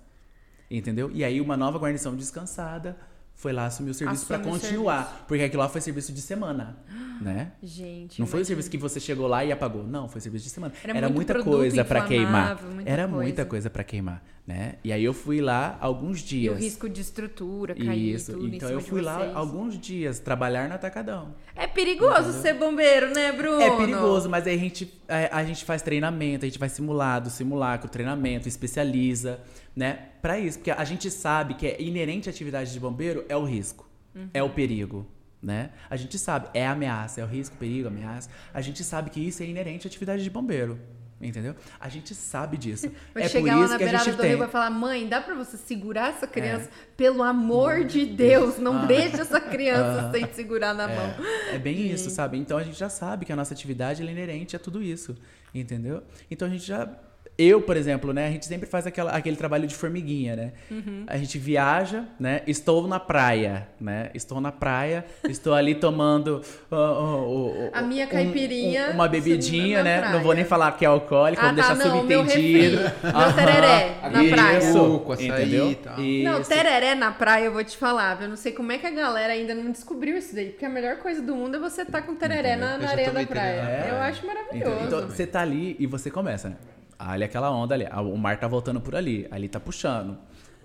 Entendeu? 0.70 1.10
E 1.14 1.24
aí 1.24 1.42
uma 1.42 1.58
nova 1.58 1.80
guarnição 1.80 2.16
descansada 2.16 2.96
foi 3.36 3.52
lá 3.54 3.66
assumir 3.66 3.92
o 3.92 3.94
serviço 3.94 4.26
para 4.26 4.40
continuar. 4.40 5.26
Porque 5.28 5.44
aquilo 5.44 5.62
lá 5.62 5.70
foi 5.70 5.82
serviço 5.82 6.12
de 6.14 6.22
semana, 6.22 6.78
né? 7.22 7.52
Gente, 7.62 8.20
Não 8.20 8.26
foi 8.26 8.42
o 8.42 8.46
serviço 8.46 8.70
que 8.72 8.78
você 8.78 9.00
chegou 9.00 9.28
lá 9.28 9.44
e 9.46 9.52
apagou. 9.52 9.84
Não, 9.86 10.08
foi 10.08 10.22
serviço 10.22 10.46
de 10.46 10.52
semana. 10.52 10.74
Era 10.84 10.98
Era, 10.98 11.10
muita 11.10 11.44
coisa 11.44 11.84
para 11.84 12.02
queimar. 12.06 12.64
muita 12.64 12.90
Era 12.90 13.04
coisa. 13.08 13.24
muita 13.24 13.46
coisa 13.46 13.70
para 13.70 13.84
queimar, 13.84 14.24
né? 14.48 14.76
E 14.84 14.92
aí 14.92 15.04
eu 15.04 15.14
fui 15.14 15.42
lá 15.42 15.78
alguns 15.82 16.20
E 16.20 16.24
o 16.24 16.26
dias. 16.28 16.60
risco 16.60 16.90
de 16.90 17.02
estrutura 17.02 17.76
cair 17.76 18.16
Isso. 18.16 18.32
Então 18.48 18.70
eu 18.70 18.80
fui 18.82 19.02
lá 19.02 19.32
alguns 19.36 19.78
dias 19.78 20.18
trabalhar 20.20 20.68
no 20.70 20.76
atacadão. 20.76 21.36
É 21.82 21.84
perigoso 21.84 22.42
ser 22.42 22.54
bombeiro, 22.54 23.14
né, 23.14 23.32
Bruno? 23.34 23.62
É 23.62 23.76
perigoso, 23.76 24.30
mas 24.30 24.48
aí 24.48 24.56
a 24.56 24.58
gente, 24.58 24.94
a, 25.10 25.40
a 25.40 25.44
gente 25.44 25.66
faz 25.66 25.82
treinamento, 25.82 26.46
a 26.46 26.48
gente 26.48 26.58
faz 26.58 26.72
simulado, 26.72 27.30
simulacro, 27.30 27.90
treinamento, 27.90 28.48
especializa, 28.48 29.40
né? 29.76 30.00
Pra 30.22 30.40
isso, 30.40 30.60
porque 30.60 30.72
a 30.72 30.84
gente 30.86 31.12
sabe 31.12 31.54
que 31.56 31.68
é 31.68 31.82
inerente 31.82 32.30
à 32.30 32.32
atividade 32.32 32.72
de 32.72 32.80
bombeiro 32.80 33.26
é 33.28 33.36
o 33.36 33.44
risco, 33.44 33.86
é 34.34 34.42
Uhum. 34.42 34.50
o 34.50 34.52
perigo, 34.54 35.06
né? 35.42 35.72
A 35.90 35.98
gente 35.98 36.18
sabe, 36.18 36.48
é 36.54 36.66
ameaça, 36.66 37.20
é 37.20 37.24
o 37.24 37.28
risco, 37.28 37.58
perigo, 37.58 37.90
ameaça. 37.90 38.30
A 38.54 38.62
gente 38.62 38.84
sabe 38.84 39.10
que 39.10 39.20
isso 39.20 39.44
é 39.44 39.46
inerente 39.46 39.86
à 39.86 39.90
atividade 39.90 40.24
de 40.24 40.30
bombeiro. 40.30 40.80
Entendeu? 41.20 41.56
A 41.80 41.88
gente 41.88 42.14
sabe 42.14 42.58
disso. 42.58 42.92
Vai 43.14 43.24
é 43.24 43.30
chegar 43.30 43.54
por 43.54 43.60
lá 43.60 43.64
isso 43.64 43.74
na 43.74 43.78
que 43.78 43.84
a 43.84 43.88
beirada 43.88 44.12
do 44.12 44.18
tem. 44.18 44.28
rio 44.28 44.36
e 44.36 44.40
vai 44.40 44.50
falar: 44.50 44.70
mãe, 44.70 45.08
dá 45.08 45.22
pra 45.22 45.34
você 45.34 45.56
segurar 45.56 46.10
essa 46.10 46.28
criança? 46.28 46.70
Pelo 46.98 47.24
amor 47.24 47.86
de 47.86 48.06
Deus, 48.06 48.58
não 48.58 48.86
deixe 48.86 49.22
essa 49.22 49.40
criança 49.40 50.12
sem 50.14 50.28
segurar 50.34 50.74
na 50.74 50.88
mão. 50.88 51.16
É 51.54 51.58
bem 51.58 51.90
isso, 51.90 52.10
sabe? 52.10 52.38
Então 52.38 52.58
a 52.58 52.64
gente 52.64 52.78
já 52.78 52.90
sabe 52.90 53.26
que 53.26 53.32
a 53.32 53.36
nossa 53.36 53.54
atividade 53.54 54.06
é 54.06 54.06
inerente 54.06 54.58
a 54.58 54.60
tudo 54.60 54.84
isso, 54.84 55.16
entendeu? 55.54 56.04
Então 56.30 56.48
a 56.48 56.52
gente 56.52 56.66
já. 56.66 56.90
Eu, 57.38 57.62
por 57.62 57.76
exemplo, 57.76 58.14
né? 58.14 58.28
A 58.28 58.32
gente 58.32 58.46
sempre 58.46 58.66
faz 58.66 58.88
aquela, 58.88 59.12
aquele 59.12 59.36
trabalho 59.36 59.68
de 59.68 59.76
formiguinha, 59.76 60.38
né? 60.38 60.52
Uhum. 60.72 61.04
A 61.06 61.18
gente 61.18 61.38
viaja, 61.38 62.06
né? 62.18 62.42
Estou 62.48 62.88
na 62.88 62.98
praia, 62.98 63.68
né? 63.78 64.10
Estou 64.14 64.40
na 64.40 64.54
praia, 64.54 65.04
estou 65.28 65.54
ali 65.54 65.76
tomando 65.76 66.42
uh, 66.72 66.76
uh, 66.76 67.66
uh, 67.66 67.70
A 67.74 67.82
minha 67.82 68.06
um- 68.06 68.10
caipirinha 68.10 68.88
um- 68.92 68.94
uma 68.94 69.08
bebidinha, 69.10 69.84
né? 69.84 70.00
praia. 70.00 70.14
Não 70.16 70.24
vou 70.24 70.34
nem 70.34 70.46
falar 70.46 70.72
que 70.78 70.86
é 70.86 70.88
alcoólica, 70.88 71.42
Ah, 71.42 71.48
vamos 71.52 71.62
tá, 71.68 71.74
deixar 71.74 71.90
não, 71.90 72.04
meu 72.06 72.22
subentendido. 72.24 72.78
refri, 72.78 73.04
meu 73.04 73.34
tereré 73.34 73.96
na 74.12 74.24
Isso, 74.24 74.34
praia. 74.36 74.62
Suco, 74.62 75.12
açaí 75.12 75.28
entendeu? 75.28 75.76
tal. 75.84 75.98
Não, 76.00 76.42
tereré 76.42 76.96
na 76.96 77.12
praia, 77.12 77.46
eu 77.46 77.52
vou 77.52 77.66
te 77.66 77.76
falar. 77.76 78.22
Eu 78.22 78.30
não 78.30 78.38
sei 78.38 78.54
como 78.54 78.72
é 78.72 78.78
que 78.78 78.88
a 78.88 78.92
galera 78.92 79.34
ainda 79.34 79.54
não 79.54 79.72
descobriu 79.74 80.16
isso 80.18 80.34
daí. 80.34 80.52
Porque 80.52 80.64
a 80.64 80.70
melhor 80.70 81.00
coisa 81.00 81.22
do 81.22 81.36
mundo 81.36 81.58
é 81.58 81.60
você 81.60 81.82
estar 81.82 82.02
com 82.04 82.16
tereré 82.16 82.56
na, 82.56 82.78
na 82.78 82.90
areia 82.90 83.12
da 83.12 83.26
praia. 83.26 83.62
praia. 83.62 83.86
Eu 83.90 83.98
acho 83.98 84.22
Então, 84.26 84.34
maravilhoso. 84.34 84.86
então, 84.88 85.10
você 85.10 85.28
tá 85.28 85.42
ali 85.42 85.76
e 85.78 85.86
você 85.86 86.10
começa, 86.10 86.48
né? 86.48 86.56
Olha 87.00 87.26
aquela 87.26 87.52
onda 87.52 87.74
ali. 87.76 87.88
ah, 87.90 88.02
O 88.02 88.18
mar 88.18 88.38
tá 88.40 88.48
voltando 88.48 88.80
por 88.82 88.96
ali. 88.96 89.28
Ali 89.32 89.48
tá 89.50 89.60
puxando. 89.60 90.18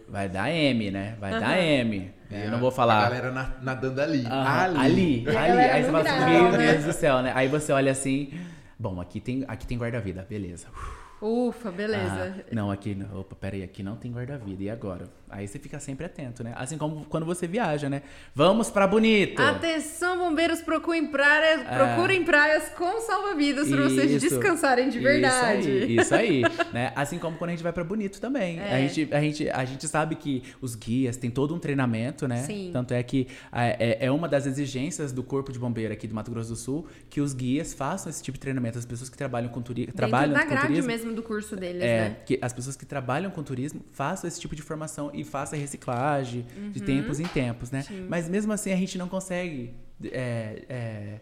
Vai 0.09 0.29
dar 0.29 0.51
M, 0.51 0.91
né? 0.91 1.17
Vai 1.21 1.39
dar 1.39 1.59
M. 1.59 2.11
É, 2.31 2.47
Eu 2.47 2.51
não 2.53 2.59
vou 2.59 2.69
A 2.69 2.73
falar. 2.73 3.03
galera 3.05 3.31
na- 3.33 3.53
nadando 3.63 4.01
ali. 4.01 4.25
Aham, 4.27 4.61
ali. 4.65 4.79
ali, 4.79 5.25
a 5.27 5.41
ali. 5.41 5.49
galera 5.49 5.75
Aí 5.75 5.83
você 5.85 5.91
fala 5.93 6.11
assim, 6.11 6.31
meu 6.33 6.53
né? 6.53 6.73
Deus 6.73 6.85
do 6.85 6.93
céu, 6.93 7.23
né? 7.23 7.33
Aí 7.35 7.49
você 7.49 7.73
olha 7.73 7.93
assim, 7.93 8.33
bom, 8.79 9.01
aqui 9.01 9.21
tem, 9.21 9.45
aqui 9.47 9.67
tem 9.67 9.79
guarda-vida, 9.79 10.27
beleza. 10.29 10.67
Ufa, 11.23 11.71
beleza. 11.71 12.35
Ah, 12.39 12.45
não, 12.53 12.71
aqui, 12.71 12.95
não. 12.95 13.21
opa, 13.21 13.37
peraí, 13.37 13.63
aqui 13.63 13.83
não 13.83 13.95
tem 13.97 14.11
guarda-vida, 14.11 14.63
e 14.65 14.71
agora? 14.71 15.05
Aí 15.31 15.47
você 15.47 15.59
fica 15.59 15.79
sempre 15.81 16.05
atento, 16.07 16.43
né? 16.45 16.53
Assim 16.57 16.77
como 16.77 17.05
quando 17.07 17.25
você 17.27 17.47
viaja, 17.47 17.89
né? 17.89 18.03
Vamos 18.35 18.71
pra 18.71 18.87
Bonito! 18.87 19.41
Atenção, 19.41 20.19
bombeiros, 20.19 20.61
procurem 20.61 21.07
praias, 21.07 21.63
procurem 21.63 22.25
praias 22.25 22.69
com 22.71 23.01
salva-vidas 23.01 23.69
para 23.69 23.83
vocês 23.85 24.13
É. 24.15 24.19
Descansarem 24.19 24.89
de 24.89 24.99
verdade. 24.99 25.69
Isso 25.71 26.15
aí, 26.15 26.43
isso 26.43 26.53
aí, 26.55 26.57
né? 26.73 26.93
Assim 26.97 27.19
como 27.19 27.37
quando 27.37 27.51
a 27.51 27.53
gente 27.53 27.63
vai 27.63 27.73
pra 27.73 27.85
Bonito 27.85 28.21
também. 28.21 28.59
É. 28.59 28.75
A, 28.75 28.79
gente, 28.89 29.09
a, 29.15 29.21
gente, 29.21 29.51
a 29.51 29.65
gente 29.65 29.89
sabe 29.89 30.15
que 30.17 30.43
os 30.61 30.75
guias 30.75 31.17
têm 31.17 31.31
todo 31.31 31.55
um 31.55 31.59
treinamento, 31.59 32.27
né? 32.29 32.43
Sim. 32.45 32.71
Tanto 32.73 32.93
é 32.95 33.03
que 33.03 33.29
é, 33.53 34.07
é 34.07 34.11
uma 34.11 34.29
das 34.29 34.47
exigências 34.47 35.13
do 35.13 35.23
Corpo 35.23 35.53
de 35.53 35.59
Bombeiro 35.59 35.93
aqui 35.93 36.07
do 36.07 36.15
Mato 36.15 36.31
Grosso 36.31 36.51
do 36.51 36.57
Sul 36.57 36.87
que 37.09 37.21
os 37.21 37.33
guias 37.33 37.73
façam 37.75 38.11
esse 38.11 38.23
tipo 38.23 38.37
de 38.37 38.41
treinamento. 38.41 38.79
As 38.79 38.85
pessoas 38.87 39.09
que 39.09 39.17
trabalham 39.17 39.49
com, 39.51 39.61
turi 39.63 39.87
trabalham 39.87 40.33
Dentro 40.35 40.43
da 40.43 40.45
com 40.45 40.51
grade 40.55 40.67
turismo. 40.69 40.87
mesmo 40.91 41.13
do 41.15 41.23
curso 41.23 41.57
deles, 41.57 41.83
É, 41.83 42.01
né? 42.11 42.17
que 42.27 42.39
as 42.43 42.53
pessoas 42.53 42.77
que 42.77 42.85
trabalham 42.87 43.31
com 43.31 43.43
turismo 43.43 43.81
façam 43.93 44.29
esse 44.29 44.41
tipo 44.41 44.55
de 44.55 44.63
formação 44.63 45.11
e 45.21 45.25
façam 45.25 45.59
reciclagem 45.59 46.45
de 46.73 46.81
tempos 46.81 47.21
em 47.21 47.27
tempos, 47.27 47.71
né? 47.71 47.85
Mas 48.09 48.29
mesmo 48.29 48.53
assim 48.53 48.73
a 48.73 48.77
gente 48.77 48.97
não 48.99 49.09
consegue. 49.09 49.75
é, 50.05 50.63
é, 50.69 51.21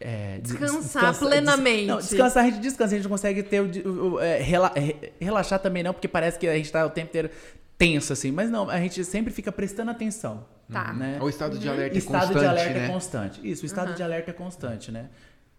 é, 0.00 0.38
des- 0.38 0.52
Descansar 0.52 1.18
plenamente. 1.18 1.86
Não, 1.86 1.98
descansar 1.98 2.44
a 2.44 2.48
gente 2.50 2.60
descansa, 2.60 2.94
a 2.94 2.96
gente 2.96 3.04
não 3.04 3.10
consegue 3.10 3.42
ter 3.42 3.60
o, 3.60 3.68
de- 3.68 3.80
o- 3.80 4.14
o, 4.14 4.20
é, 4.20 4.38
rela- 4.40 4.72
é, 4.76 5.10
relaxar 5.20 5.58
também 5.58 5.82
não, 5.82 5.92
porque 5.92 6.06
parece 6.08 6.38
que 6.38 6.46
a 6.46 6.54
gente 6.56 6.70
tá 6.70 6.84
o 6.86 6.90
tempo 6.90 7.08
inteiro 7.08 7.30
tenso 7.76 8.12
assim, 8.12 8.30
mas 8.32 8.50
não, 8.50 8.68
a 8.68 8.78
gente 8.80 9.04
sempre 9.04 9.32
fica 9.32 9.50
prestando 9.52 9.90
atenção. 9.90 10.44
Tá. 10.70 10.92
Né? 10.92 11.18
O 11.22 11.28
estado 11.28 11.58
de 11.58 11.68
alerta 11.68 11.96
é 11.96 11.98
estado 11.98 12.26
constante, 12.26 12.40
de 12.40 12.46
alerta 12.46 12.74
né? 12.78 12.84
é 12.84 12.88
constante. 12.88 13.40
Isso, 13.50 13.62
o 13.62 13.66
estado 13.66 13.94
de 13.94 14.02
alerta 14.02 14.30
é 14.30 14.34
constante, 14.34 14.92
né? 14.92 15.06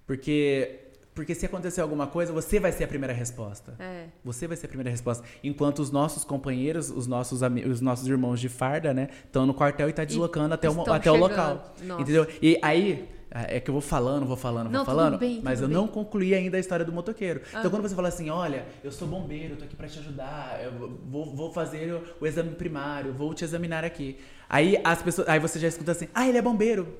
Porque 0.05 0.79
porque 1.19 1.35
se 1.35 1.45
acontecer 1.45 1.81
alguma 1.81 2.07
coisa, 2.07 2.31
você 2.31 2.61
vai 2.61 2.71
ser 2.71 2.85
a 2.85 2.87
primeira 2.87 3.13
resposta. 3.13 3.75
É. 3.77 4.05
Você 4.23 4.47
vai 4.47 4.55
ser 4.55 4.67
a 4.67 4.69
primeira 4.69 4.89
resposta. 4.89 5.21
Enquanto 5.43 5.79
os 5.79 5.91
nossos 5.91 6.23
companheiros, 6.23 6.89
os 6.89 7.07
nossos, 7.07 7.41
os 7.41 7.81
nossos 7.81 8.07
irmãos 8.07 8.39
de 8.39 8.47
farda, 8.47 8.93
né, 8.93 9.09
estão 9.25 9.45
no 9.45 9.53
quartel 9.53 9.89
e 9.89 9.91
tá 9.91 10.05
deslocando 10.05 10.53
até, 10.53 10.69
o, 10.69 10.73
mo- 10.73 10.79
estão 10.83 10.93
até 10.93 11.11
o 11.11 11.17
local. 11.17 11.75
Nossa. 11.83 12.01
Entendeu? 12.01 12.25
E 12.41 12.57
aí. 12.61 13.09
É 13.31 13.59
que 13.59 13.69
eu 13.69 13.73
vou 13.73 13.81
falando, 13.81 14.25
vou 14.25 14.35
falando, 14.35 14.71
vou 14.71 14.83
falando, 14.83 15.19
bem, 15.19 15.39
mas 15.43 15.61
eu 15.61 15.67
tudo 15.67 15.75
não 15.75 15.83
bem. 15.83 15.93
concluí 15.93 16.33
ainda 16.33 16.57
a 16.57 16.59
história 16.59 16.83
do 16.83 16.91
motoqueiro. 16.91 17.41
Ah. 17.53 17.59
Então 17.59 17.69
quando 17.69 17.83
você 17.83 17.93
fala 17.93 18.07
assim, 18.07 18.31
olha, 18.31 18.65
eu 18.83 18.91
sou 18.91 19.07
bombeiro, 19.07 19.53
eu 19.53 19.57
tô 19.57 19.65
aqui 19.65 19.75
pra 19.75 19.87
te 19.87 19.99
ajudar, 19.99 20.59
eu 20.63 20.97
vou, 21.05 21.35
vou 21.35 21.53
fazer 21.53 21.93
o, 21.93 22.01
o 22.19 22.25
exame 22.25 22.55
primário, 22.55 23.13
vou 23.13 23.31
te 23.35 23.43
examinar 23.43 23.85
aqui. 23.85 24.17
Aí 24.49 24.81
as 24.83 25.03
pessoas, 25.03 25.29
aí 25.29 25.39
você 25.39 25.59
já 25.59 25.67
escuta 25.67 25.91
assim, 25.91 26.07
ah, 26.11 26.27
ele 26.27 26.39
é 26.39 26.41
bombeiro. 26.41 26.95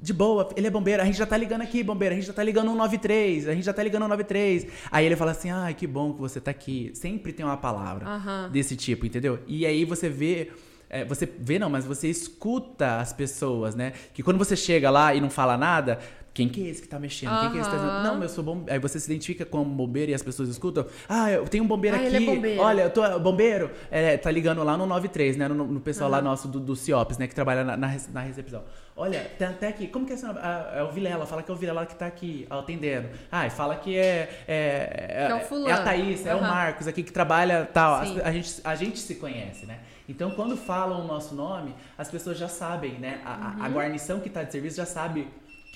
De 0.00 0.12
boa, 0.12 0.48
ele 0.56 0.66
é 0.66 0.70
bombeiro, 0.70 1.02
a 1.02 1.04
gente 1.04 1.16
já 1.18 1.26
tá 1.26 1.36
ligando 1.36 1.62
aqui, 1.62 1.82
bombeiro, 1.82 2.14
a 2.14 2.16
gente 2.16 2.26
já 2.26 2.32
tá 2.32 2.42
ligando 2.42 2.66
193, 2.70 3.48
a 3.48 3.54
gente 3.54 3.64
já 3.64 3.72
tá 3.72 3.82
ligando 3.82 4.02
193. 4.02 4.66
Aí 4.90 5.06
ele 5.06 5.16
fala 5.16 5.30
assim, 5.30 5.50
ai, 5.50 5.74
que 5.74 5.86
bom 5.86 6.12
que 6.12 6.20
você 6.20 6.40
tá 6.40 6.50
aqui. 6.50 6.90
Sempre 6.94 7.32
tem 7.32 7.44
uma 7.44 7.56
palavra 7.56 8.06
Aham. 8.06 8.50
desse 8.52 8.76
tipo, 8.76 9.06
entendeu? 9.06 9.38
E 9.46 9.64
aí 9.66 9.84
você 9.84 10.08
vê. 10.08 10.50
é, 10.90 11.04
você 11.04 11.26
vê 11.26 11.58
não, 11.58 11.68
mas 11.70 11.84
você 11.84 12.08
escuta 12.08 12.98
as 12.98 13.12
pessoas, 13.12 13.74
né? 13.74 13.92
Que 14.14 14.22
quando 14.22 14.38
você 14.38 14.56
chega 14.56 14.90
lá 14.90 15.14
e 15.14 15.20
não 15.20 15.30
fala 15.30 15.56
nada, 15.56 15.98
quem 16.36 16.48
que 16.50 16.66
é 16.66 16.68
esse 16.70 16.82
que 16.82 16.88
tá 16.88 16.98
mexendo? 16.98 17.30
Quem 17.40 17.50
que 17.52 17.58
é 17.58 17.60
esse 17.62 17.70
que 17.70 17.76
tá... 17.76 18.02
Não, 18.02 18.22
eu 18.22 18.28
sou 18.28 18.44
bombeiro. 18.44 18.72
Aí 18.72 18.78
você 18.78 19.00
se 19.00 19.10
identifica 19.10 19.44
como 19.46 19.64
bombeiro 19.64 20.10
e 20.10 20.14
as 20.14 20.22
pessoas 20.22 20.48
escutam. 20.50 20.84
Ah, 21.08 21.30
eu 21.30 21.48
tenho 21.48 21.64
um 21.64 21.66
bombeiro 21.66 21.96
Ah, 21.96 22.00
aqui. 22.00 22.14
ele 22.14 22.16
é 22.16 22.34
bombeiro. 22.34 22.60
Olha, 22.60 22.82
eu 22.82 22.90
tô 22.90 23.18
bombeiro. 23.18 23.70
É, 23.90 24.16
tá 24.18 24.30
ligando 24.30 24.62
lá 24.62 24.76
no 24.76 24.84
93, 24.86 25.36
né? 25.36 25.48
No, 25.48 25.54
no 25.66 25.80
pessoal 25.80 26.10
lá 26.10 26.20
nosso 26.20 26.46
do, 26.46 26.60
do 26.60 26.76
CIOPS, 26.76 27.16
né? 27.18 27.26
Que 27.26 27.34
trabalha 27.34 27.64
na, 27.64 27.76
na, 27.76 27.96
na 28.12 28.20
recepção. 28.20 28.62
Olha, 28.94 29.20
tem 29.38 29.46
até 29.48 29.68
aqui. 29.68 29.86
Como 29.88 30.04
que 30.06 30.12
é 30.12 30.14
esse 30.14 30.24
nome? 30.26 30.38
Ah, 30.42 30.72
é 30.76 30.82
o 30.82 30.90
Vilela. 30.90 31.24
Fala 31.26 31.42
que 31.42 31.50
é 31.50 31.54
o 31.54 31.56
Vilela 31.56 31.86
que 31.86 31.94
tá 31.96 32.06
aqui 32.06 32.46
atendendo. 32.50 33.08
Ah, 33.32 33.46
e 33.46 33.50
fala 33.50 33.74
que 33.76 33.96
é. 33.96 34.44
É, 34.46 35.26
Que 35.26 35.32
é 35.32 35.34
o 35.36 35.40
fulano. 35.40 35.68
é 35.68 35.72
a 35.72 35.82
Thaís, 35.82 36.26
é 36.26 36.34
o 36.34 36.38
Aham. 36.38 36.48
Marcos 36.48 36.86
aqui 36.86 37.02
que 37.02 37.12
trabalha 37.12 37.68
tal. 37.72 37.94
As- 37.94 38.08
Sim. 38.08 38.20
a, 38.22 38.30
gente, 38.32 38.60
a 38.62 38.74
gente 38.74 38.98
se 38.98 39.14
conhece, 39.14 39.64
né? 39.66 39.78
Então, 40.08 40.30
quando 40.30 40.56
falam 40.56 41.02
o 41.04 41.06
nosso 41.06 41.34
nome, 41.34 41.74
as 41.98 42.08
pessoas 42.08 42.38
já 42.38 42.46
sabem, 42.48 42.92
né? 42.92 43.20
A, 43.24 43.32
a- 43.32 43.36
Uhum. 43.56 43.64
a 43.64 43.68
guarnição 43.68 44.20
que 44.20 44.30
tá 44.30 44.42
de 44.44 44.52
serviço 44.52 44.76
já 44.76 44.86
sabe 44.86 45.26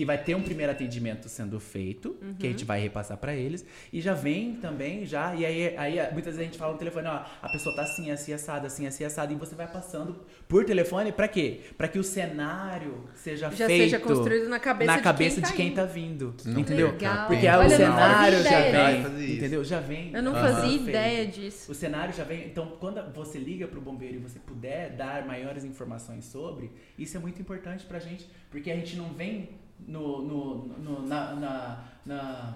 que 0.01 0.05
vai 0.07 0.17
ter 0.17 0.35
um 0.35 0.41
primeiro 0.41 0.73
atendimento 0.73 1.29
sendo 1.29 1.61
feito, 1.61 2.17
que 2.39 2.47
a 2.47 2.49
Uhum. 2.49 2.53
gente 2.53 2.65
vai 2.65 2.81
repassar 2.81 3.19
pra 3.19 3.35
eles, 3.37 3.67
e 3.93 4.01
já 4.01 4.15
vem 4.15 4.55
também, 4.55 5.05
já, 5.05 5.35
e 5.35 5.45
aí, 5.45 5.77
aí 5.77 5.97
muitas 6.15 6.37
vezes 6.37 6.41
a 6.41 6.45
gente 6.45 6.57
fala 6.57 6.73
no 6.73 6.79
telefone, 6.79 7.07
ó, 7.07 7.23
a 7.43 7.49
pessoa 7.51 7.77
tá 7.77 7.83
assim, 7.83 8.11
assim, 8.11 8.33
assada, 8.33 8.67
assim, 8.67 8.87
assim, 8.87 9.05
assada, 9.05 9.31
e 9.31 9.37
você 9.37 9.55
vai 9.55 9.67
passando 9.71 10.17
por 10.49 10.65
telefone 10.65 11.13
pra 11.13 11.29
quê? 11.29 11.61
Pra 11.77 11.87
que 11.87 11.99
o 11.99 12.03
cenário 12.03 13.05
seja 13.15 13.51
Já 13.51 13.67
feito 13.67 13.83
seja 13.83 13.99
construído 14.01 14.49
na 14.49 14.59
cabeça 14.59 14.91
na 14.91 14.97
de 14.97 15.03
cabeça 15.03 15.35
quem 15.35 15.43
tá 15.43 15.51
de 15.51 15.55
quem 15.55 15.67
indo. 15.67 15.75
tá 15.77 15.85
vindo, 15.85 16.35
Não 16.47 16.61
entendeu? 16.63 16.93
Legal. 16.93 17.27
Porque 17.27 17.47
Olha, 17.47 17.57
aí 17.59 17.61
eu 17.61 17.67
o 17.67 17.71
cenário 17.77 18.43
já 18.43 18.69
ideia. 18.69 19.09
vem, 19.11 19.37
entendeu? 19.37 19.63
Já 19.65 19.81
vem. 19.81 20.15
Eu 20.15 20.23
não 20.23 20.33
fazia 20.35 20.77
ideia 20.77 21.27
disso. 21.27 21.71
O 21.71 21.75
cenário 21.75 22.15
já 22.15 22.25
vem. 22.25 22.47
Então, 22.47 22.75
quando 22.81 23.03
você 23.13 23.39
liga 23.39 23.69
pro 23.69 23.83
bombeiro 23.83 24.15
e 24.15 24.19
você 24.19 24.39
puder 24.39 24.93
dar 24.97 25.27
maiores 25.27 25.63
informações 25.63 26.25
sobre, 26.25 26.71
isso 26.99 27.19
é 27.19 27.21
muito 27.21 27.39
importante 27.39 27.85
pra 27.85 27.99
gente, 27.99 28.27
porque 28.51 28.71
a 28.71 28.77
gente 28.77 28.97
não 28.97 29.13
vem 29.13 29.51
no, 29.87 30.23
no, 30.23 30.55
no- 30.79 31.07
na, 31.07 31.35
na- 31.35 31.85
na- 32.07 32.55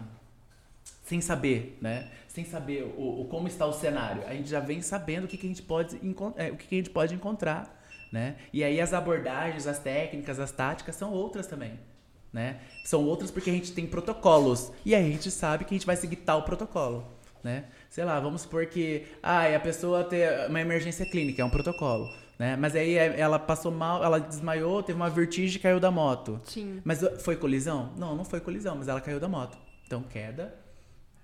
sem 1.04 1.20
saber, 1.20 1.78
né? 1.80 2.08
Sem 2.28 2.44
saber 2.44 2.82
o, 2.96 3.22
o 3.22 3.24
como 3.28 3.46
está 3.46 3.66
o 3.66 3.72
cenário. 3.72 4.22
A 4.26 4.34
gente 4.34 4.48
já 4.48 4.60
vem 4.60 4.80
sabendo 4.82 5.24
o 5.24 5.28
que, 5.28 5.36
que 5.36 5.46
a 5.46 5.48
gente 5.48 5.62
pode 5.62 5.96
encon- 6.02 6.32
é, 6.36 6.50
o 6.50 6.56
que, 6.56 6.66
que 6.66 6.74
a 6.74 6.78
gente 6.78 6.90
pode 6.90 7.14
encontrar, 7.14 7.82
né? 8.10 8.36
E 8.52 8.64
aí 8.64 8.80
as 8.80 8.92
abordagens, 8.92 9.66
as 9.66 9.78
técnicas, 9.78 10.38
as 10.40 10.50
táticas 10.50 10.96
são 10.96 11.12
outras 11.12 11.46
também. 11.46 11.78
Né? 12.32 12.58
São 12.84 13.04
outras 13.04 13.30
porque 13.30 13.48
a 13.48 13.52
gente 13.52 13.72
tem 13.72 13.86
protocolos. 13.86 14.72
E 14.84 14.92
a 14.92 15.00
gente 15.00 15.30
sabe 15.30 15.64
que 15.64 15.72
a 15.72 15.76
gente 15.78 15.86
vai 15.86 15.94
seguir 15.94 16.16
tal 16.16 16.42
protocolo. 16.42 17.06
Né? 17.44 17.66
Sei 17.88 18.04
lá, 18.04 18.18
vamos 18.18 18.40
supor 18.42 18.66
que 18.66 19.06
ah, 19.22 19.46
a 19.54 19.60
pessoa 19.60 20.02
tem 20.02 20.22
uma 20.48 20.60
emergência 20.60 21.06
clínica, 21.06 21.42
é 21.42 21.44
um 21.44 21.50
protocolo. 21.50 22.08
Né? 22.39 22.57
Mas 22.57 22.74
aí 22.74 22.97
é- 22.99 23.18
ela 23.20 23.39
passou 23.39 23.70
mal, 23.70 24.03
ela 24.03 24.18
desmaiou, 24.18 24.82
teve 24.82 24.97
uma 24.97 25.09
vertigem 25.09 25.57
e 25.59 25.61
caiu 25.62 25.78
da 25.78 25.91
moto. 25.91 26.41
Sim. 26.45 26.80
Mas 26.85 27.01
foi 27.22 27.37
colisão? 27.37 27.93
Não, 27.97 28.16
não 28.16 28.24
foi 28.24 28.41
colisão, 28.41 28.74
mas 28.76 28.89
ela 28.89 29.01
caiu 29.01 29.20
da 29.20 29.28
moto. 29.28 29.57
Então, 29.87 30.03
queda 30.03 30.55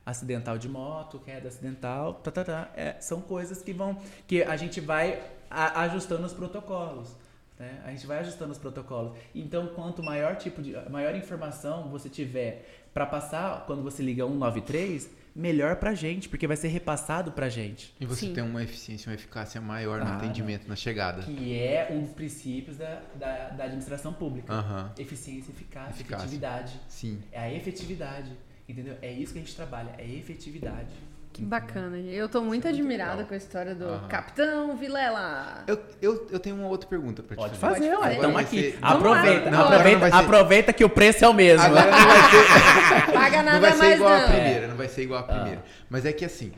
acidental 0.07 0.57
de 0.59 0.69
moto, 0.69 1.19
queda 1.21 1.49
acidental, 1.49 2.15
tá, 2.15 2.31
tá, 2.31 2.45
tá. 2.45 2.69
É, 2.77 2.97
são 3.01 3.21
coisas 3.21 3.63
que 3.63 3.73
vão. 3.73 3.97
que 4.27 4.43
a 4.43 4.57
gente 4.57 4.81
vai 4.81 5.21
a- 5.51 5.83
ajustando 5.83 6.25
os 6.25 6.33
protocolos. 6.33 7.15
Né? 7.59 7.81
A 7.85 7.91
gente 7.91 8.07
vai 8.07 8.19
ajustando 8.21 8.53
os 8.53 8.59
protocolos. 8.59 9.13
Então, 9.35 9.67
quanto 9.69 10.03
maior 10.03 10.37
tipo 10.37 10.63
de. 10.63 10.75
maior 10.91 11.15
informação 11.15 11.89
você 11.89 12.09
tiver 12.09 12.85
para 12.95 13.05
passar 13.05 13.65
quando 13.67 13.83
você 13.83 14.03
liga 14.03 14.25
193, 14.25 15.11
melhor 15.35 15.77
pra 15.77 15.95
gente, 15.95 16.29
porque 16.29 16.47
vai 16.47 16.57
ser 16.57 16.69
repassado 16.69 17.33
pra 17.33 17.49
gente. 17.49 17.95
E 18.01 18.07
você 18.07 18.27
Sim. 18.27 18.35
tem 18.35 18.43
uma 18.45 18.63
eficiência, 18.63 19.09
uma 19.11 19.15
eficácia 19.15 19.61
maior 19.61 20.01
no 20.05 20.11
atendimento, 20.13 20.69
na 20.69 20.77
chegada. 20.77 21.23
Que 21.23 21.59
é 21.59 21.89
um 21.91 22.03
dos 22.03 22.13
princípios 22.13 22.77
da, 22.77 23.01
da, 23.15 23.49
da 23.51 23.65
administração 23.65 24.13
pública. 24.13 24.53
Aham. 24.53 24.93
Eficiência, 24.99 25.51
eficácia, 25.51 25.91
Eficácia. 25.93 26.25
efetividade. 26.25 26.81
Sim. 26.89 27.21
É 27.33 27.41
a 27.41 27.53
efetividade. 27.55 28.31
Entendeu? 28.69 28.97
É 29.03 29.11
isso 29.13 29.33
que 29.33 29.39
a 29.39 29.43
gente 29.43 29.55
trabalha, 29.57 29.95
é 29.99 30.09
efetividade. 30.09 30.91
Que 31.33 31.43
bacana. 31.45 31.97
Eu 31.97 32.29
tô 32.29 32.41
muito 32.43 32.67
Isso 32.67 32.69
é 32.69 32.73
muito 32.73 32.83
admirada 32.83 33.11
legal. 33.13 33.27
com 33.29 33.35
a 33.35 33.37
história 33.37 33.75
do 33.75 33.85
Aham. 33.85 34.09
Capitão 34.09 34.77
Vilela. 34.77 35.63
Eu, 35.67 35.81
eu, 36.03 36.27
eu 36.33 36.39
tenho 36.41 36.57
uma 36.57 36.67
outra 36.67 36.89
pergunta 36.89 37.23
pra 37.23 37.37
te 37.37 37.39
Pode 37.39 37.57
fazer. 37.57 37.75
fazer, 37.77 37.91
Pode 37.91 37.97
ué. 37.97 38.03
fazer. 38.03 38.15
Estamos 38.17 38.35
Vai 38.35 38.45
aqui. 38.45 38.63
ser- 38.73 38.79
Vamos 38.81 38.97
Aproveita. 38.97 39.51
Não, 39.51 39.61
aproveita, 39.65 39.99
vai 40.01 40.11
ser- 40.11 40.17
aproveita 40.17 40.73
que 40.73 40.85
o 40.85 40.89
preço 40.91 41.25
é 41.25 41.29
o 41.29 41.33
mesmo. 41.33 41.65
Agora 41.65 41.91
não 41.91 41.99
vai 42.07 42.31
ser. 42.31 43.13
Paga 43.13 43.43
nada 43.43 43.53
não 43.53 43.61
vai 43.61 43.73
ser 43.73 43.79
mais 43.79 43.95
igual 43.95 44.11
não. 44.11 44.25
a 44.25 44.29
primeira, 44.29 44.67
não 44.67 44.77
vai 44.77 44.89
ser 44.89 45.03
igual 45.03 45.21
a 45.21 45.23
Ah. 45.23 45.33
primeira. 45.35 45.65
Mas 45.89 46.05
é 46.05 46.13
que 46.13 46.25
assim, 46.25 46.53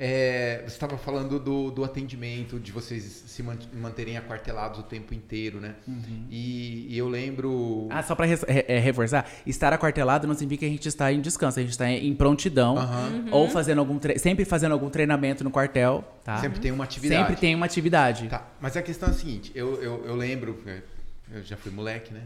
é, 0.00 0.58
você 0.60 0.74
estava 0.74 0.96
falando 0.96 1.40
do, 1.40 1.72
do 1.72 1.82
atendimento, 1.82 2.60
de 2.60 2.70
vocês 2.70 3.02
se 3.02 3.42
man- 3.42 3.58
manterem 3.74 4.16
aquartelados 4.16 4.78
o 4.78 4.82
tempo 4.84 5.12
inteiro, 5.12 5.60
né? 5.60 5.74
E, 6.30 6.86
e 6.88 6.96
eu 6.96 7.08
lembro. 7.08 7.88
Ah, 7.90 8.00
só 8.02 8.14
pra 8.14 8.24
res- 8.24 8.44
re- 8.46 8.64
é, 8.68 8.78
reforçar, 8.78 9.28
estar 9.44 9.72
aquartelado 9.72 10.26
não 10.28 10.34
significa 10.34 10.60
que 10.60 10.66
a 10.66 10.68
gente 10.68 10.86
está 10.86 11.12
em 11.12 11.20
descanso, 11.20 11.58
a 11.58 11.62
gente 11.62 11.72
está 11.72 11.90
em 11.90 12.14
prontidão. 12.14 12.76
Uhum. 12.76 13.28
ou 13.32 13.48
fazendo 13.50 13.80
algum 13.80 13.98
tre- 13.98 14.18
sempre 14.18 14.44
fazendo 14.44 14.70
algum 14.72 14.88
treinamento 14.88 15.42
no 15.42 15.50
quartel, 15.50 16.04
tá? 16.24 16.38
Sempre 16.38 16.60
tem 16.60 16.70
uma 16.70 16.84
atividade. 16.84 17.20
Sempre 17.20 17.36
tem 17.40 17.54
uma 17.56 17.66
atividade. 17.66 18.28
Tá, 18.28 18.46
mas 18.60 18.76
a 18.76 18.82
questão 18.82 19.08
é 19.08 19.12
a 19.12 19.14
seguinte, 19.14 19.50
eu, 19.54 19.82
eu, 19.82 20.04
eu 20.06 20.14
lembro, 20.14 20.62
eu 21.32 21.42
já 21.42 21.56
fui 21.56 21.72
moleque, 21.72 22.14
né? 22.14 22.22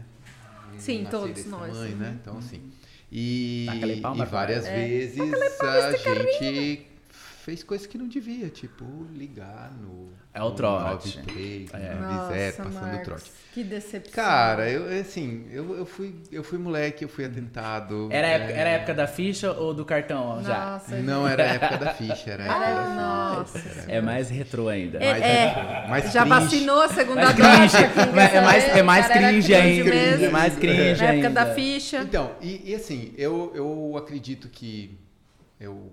Sim, 0.77 1.07
todos 1.09 1.45
nós. 1.47 1.71
tamanho, 1.73 1.95
né? 1.95 2.17
Então, 2.21 2.37
assim. 2.37 2.61
E, 3.11 3.67
e 4.15 4.25
várias 4.25 4.65
É. 4.65 4.75
vezes 4.75 5.19
a 5.61 5.91
gente 5.91 6.87
fez 7.43 7.61
coisas 7.63 7.85
que 7.85 7.97
não 7.97 8.07
devia, 8.07 8.49
tipo 8.49 8.85
ligar 9.13 9.71
no. 9.81 10.11
É 10.33 10.41
o 10.41 10.45
no 10.49 10.55
trote. 10.55 11.17
93, 11.19 11.73
É. 11.73 11.93
no 11.93 12.01
90, 12.13 12.57
passando 12.63 12.71
o 12.71 12.73
Marcos, 12.81 13.03
trote. 13.03 13.31
Que 13.53 13.63
decepção. 13.63 14.13
Cara, 14.13 14.69
eu 14.69 14.99
assim, 14.99 15.45
eu, 15.51 15.77
eu, 15.77 15.85
fui, 15.85 16.15
eu 16.31 16.43
fui 16.43 16.57
moleque, 16.57 17.03
eu 17.03 17.09
fui 17.09 17.25
atentado. 17.25 18.07
Era 18.11 18.27
a 18.27 18.29
é, 18.29 18.33
época, 18.35 18.51
era 18.53 18.69
a 18.69 18.73
época 18.73 18.93
da 18.95 19.07
ficha 19.07 19.51
ou 19.51 19.73
do 19.73 19.85
cartão 19.85 20.23
ó, 20.25 20.41
já? 20.41 20.71
Nossa. 20.71 20.95
Não, 20.97 21.27
era 21.27 21.43
a 21.43 21.47
época 21.47 21.77
da 21.77 21.93
ficha, 21.93 22.31
era 22.31 22.43
a 22.43 22.47
época 22.47 22.65
Ah, 22.65 23.35
da 23.39 23.45
ficha. 23.45 23.59
nossa. 23.69 23.91
É 23.91 24.01
mais 24.01 24.29
retrô 24.29 24.69
ainda. 24.69 24.97
É, 24.97 25.11
Mais, 25.11 25.23
é. 25.23 25.87
mais 25.89 26.13
Já 26.13 26.21
cringe. 26.25 26.39
vacinou 26.39 26.81
a 26.81 26.89
segunda 26.89 27.31
dose. 27.33 27.77
quer 27.77 28.37
É 28.37 28.41
mais, 28.41 28.63
é 28.77 28.81
mais 28.83 29.07
cara 29.07 29.19
cringe 29.19 29.53
ainda. 29.53 29.89
mesmo. 29.89 30.25
É 30.25 30.29
mais 30.29 30.55
cringe 30.55 31.01
Na 31.03 31.09
época 31.11 31.27
ainda. 31.27 31.29
da 31.45 31.53
ficha. 31.53 32.01
Então, 32.01 32.31
e, 32.41 32.71
e 32.71 32.73
assim, 32.73 33.13
eu, 33.17 33.51
eu 33.53 33.95
acredito 33.97 34.47
que 34.49 34.97
eu 35.59 35.91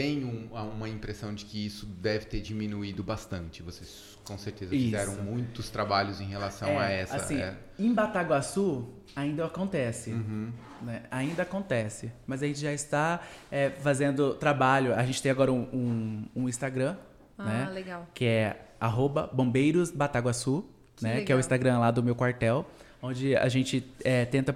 tenho 0.00 0.28
um- 0.28 0.48
uma 0.54 0.88
impressão 0.88 1.34
de 1.34 1.44
que 1.44 1.66
isso 1.66 1.84
deve 1.86 2.26
ter 2.26 2.40
diminuído 2.40 3.02
bastante. 3.02 3.62
Vocês 3.62 4.16
com 4.24 4.36
certeza 4.38 4.74
Isso. 4.76 4.84
fizeram 4.84 5.14
muitos 5.24 5.70
trabalhos 5.70 6.20
em 6.20 6.26
relação 6.26 6.78
a 6.78 6.88
essa. 6.90 7.16
Assim, 7.16 7.38
é. 7.40 7.56
em 7.78 7.92
Bataguaçu 7.94 8.86
ainda 9.16 9.46
acontece. 9.46 10.10
Uhum. 10.10 10.52
né? 10.82 11.02
Ainda 11.10 11.42
acontece. 11.42 12.12
Mas 12.26 12.42
a 12.42 12.46
gente 12.46 12.60
já 12.60 12.72
está 12.72 13.20
é, 13.50 13.70
fazendo 13.70 14.34
trabalho. 14.34 14.94
A 14.94 15.02
gente 15.02 15.20
tem 15.22 15.32
agora 15.32 15.50
um, 15.52 15.62
um, 15.72 16.24
um 16.44 16.48
Instagram, 16.48 16.94
Ah, 17.38 17.44
né? 17.44 17.70
legal. 17.72 18.06
Que 18.14 18.24
é 18.26 18.66
arroba 18.78 19.28
Bombeiros 19.32 19.90
Bataguaçu, 19.90 20.64
Que 20.94 21.02
né? 21.04 21.22
Que 21.22 21.32
é 21.32 21.34
o 21.34 21.40
Instagram 21.40 21.78
lá 21.78 21.90
do 21.90 22.02
meu 22.02 22.14
quartel, 22.14 22.64
onde 23.02 23.34
a 23.34 23.48
gente 23.48 23.84
é, 24.04 24.24
tenta 24.26 24.54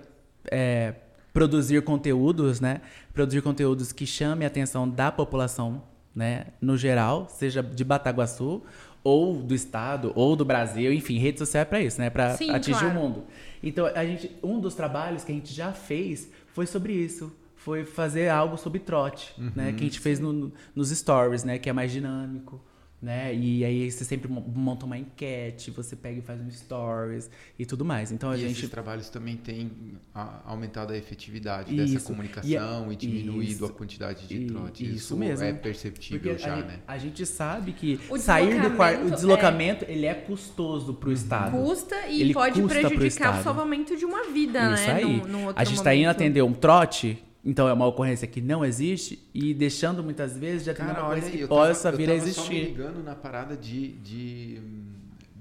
é, 0.51 0.95
produzir 1.33 1.83
conteúdos, 1.83 2.61
né? 2.61 2.81
Produzir 3.13 3.41
conteúdos 3.43 3.93
que 3.93 4.07
chamem 4.07 4.45
a 4.45 4.49
atenção 4.49 4.89
da 4.89 5.11
população, 5.11 5.83
né? 6.15 6.47
No 6.61 6.77
geral, 6.77 7.27
seja 7.31 7.63
de 7.63 7.85
Bataguaçu 7.85 8.63
ou 9.05 9.35
do 9.43 9.55
estado 9.55 10.13
ou 10.15 10.37
do 10.37 10.45
Brasil, 10.45 10.93
enfim, 10.93 11.19
rede 11.19 11.39
social 11.39 11.63
é 11.63 11.65
para 11.65 11.81
isso, 11.81 12.01
né? 12.01 12.09
Para 12.11 12.37
Sim, 12.37 12.51
atingir 12.51 12.79
claro. 12.81 12.99
o 12.99 13.03
mundo. 13.03 13.25
Então, 13.63 13.87
a 13.87 14.05
gente, 14.05 14.31
um 14.43 14.61
dos 14.61 14.75
trabalhos 14.75 15.25
que 15.25 15.33
a 15.33 15.35
gente 15.35 15.53
já 15.53 15.73
fez 15.73 16.31
foi 16.49 16.67
sobre 16.67 16.93
isso. 16.93 17.33
Foi 17.57 17.85
fazer 17.85 18.29
algo 18.29 18.57
sobre 18.57 18.81
trote, 18.81 19.33
né? 19.55 19.73
Que 19.73 19.83
a 19.83 19.87
gente 19.87 20.01
fez 20.01 20.19
no- 20.19 20.53
nos 20.75 20.91
stories, 20.91 21.45
né? 21.45 21.59
Que 21.59 21.71
é 21.71 21.73
mais 21.73 21.93
dinâmico, 21.93 22.61
né? 23.03 23.35
E 23.35 23.65
aí 23.65 23.91
você 23.91 24.05
sempre 24.05 24.31
mo- 24.31 24.41
monta 24.55 24.87
uma 24.87 24.97
enquete, 24.97 25.71
você 25.73 25.97
pega 25.97 26.21
e 26.21 26.23
faz 26.23 26.41
um 26.41 26.49
stories 26.51 27.29
e 27.59 27.67
tudo 27.67 27.85
mais. 27.85 28.13
Então 28.13 28.31
a 28.31 28.37
e 28.37 28.41
gente 28.43 28.59
esses 28.59 28.71
trabalhos 28.71 29.09
também 29.09 29.37
têm 29.37 29.73
a- 30.15 30.41
aumentado 30.47 30.93
a 30.93 30.97
efetividade 30.97 31.75
Isso. 31.77 31.95
dessa 31.95 32.07
comunicação 32.07 32.93
e, 32.93 32.97
diminuído 32.97 33.51
isso. 33.51 33.65
a 33.65 33.71
quantidade 33.71 34.27
de 34.29 34.37
E- 34.43 34.47
trotes. 34.47 34.81
isso 34.89 34.97
Isso, 34.97 35.17
mesmo. 35.17 35.45
é 35.45 35.53
perceptível 35.53 36.21
porque 36.33 36.39
já, 36.43 36.55
a, 36.55 36.63
né? 36.63 36.79
a 36.87 36.97
gente 36.99 37.27
sabe 37.27 37.73
que 37.73 37.99
O 38.09 38.17
sair 38.17 38.61
do 38.63 38.71
quarto, 38.77 39.07
o 39.07 39.11
deslocamento 39.11 39.33
deslocamento, 39.33 39.85
ele 39.89 40.07
é 40.07 40.15
custoso 40.15 40.95
pro 40.95 41.11
estado. 41.13 41.51
Custa 41.57 42.07
e 42.07 42.21
Ele 42.21 42.33
pode 42.35 42.63
custa 42.63 42.89
prejudicar 42.89 43.41
o 43.41 43.43
salvamento 43.43 43.97
de 43.97 44.05
uma 44.05 44.25
vida, 44.31 44.75
Isso 44.75 44.87
né? 44.87 44.93
aí. 44.95 45.05
Num- 45.05 45.27
num 45.27 45.47
outro 45.47 45.61
a 45.61 45.65
gente 45.65 45.77
está 45.79 45.95
indo 45.95 46.09
atender 46.09 46.43
um 46.43 46.53
trote, 46.53 47.23
então 47.45 47.69
é 47.69 47.73
uma 47.73 47.87
ocorrência 47.87 48.27
que 48.27 48.41
não 48.41 48.65
existe, 48.65 49.19
e 49.35 49.53
deixando 49.55 50.03
muitas 50.03 50.37
vezes 50.37 50.65
de 50.65 50.71
atender 50.71 50.89
Cara, 50.89 51.01
uma 51.01 51.07
ocorrência 51.09 51.31
aí, 51.31 51.37
que 51.39 51.43
eu 51.45 51.49
tava, 51.49 51.61
possa 51.69 51.89
eu 51.91 51.97
vir 51.97 52.11
a 52.11 52.15
tava 52.15 52.19
só 52.19 52.25
me 52.25 52.31
existir. 52.59 52.65
ligando 52.69 53.03
na 53.05 53.15
parada 53.15 53.57
de, 53.57 53.89
de, 53.99 54.61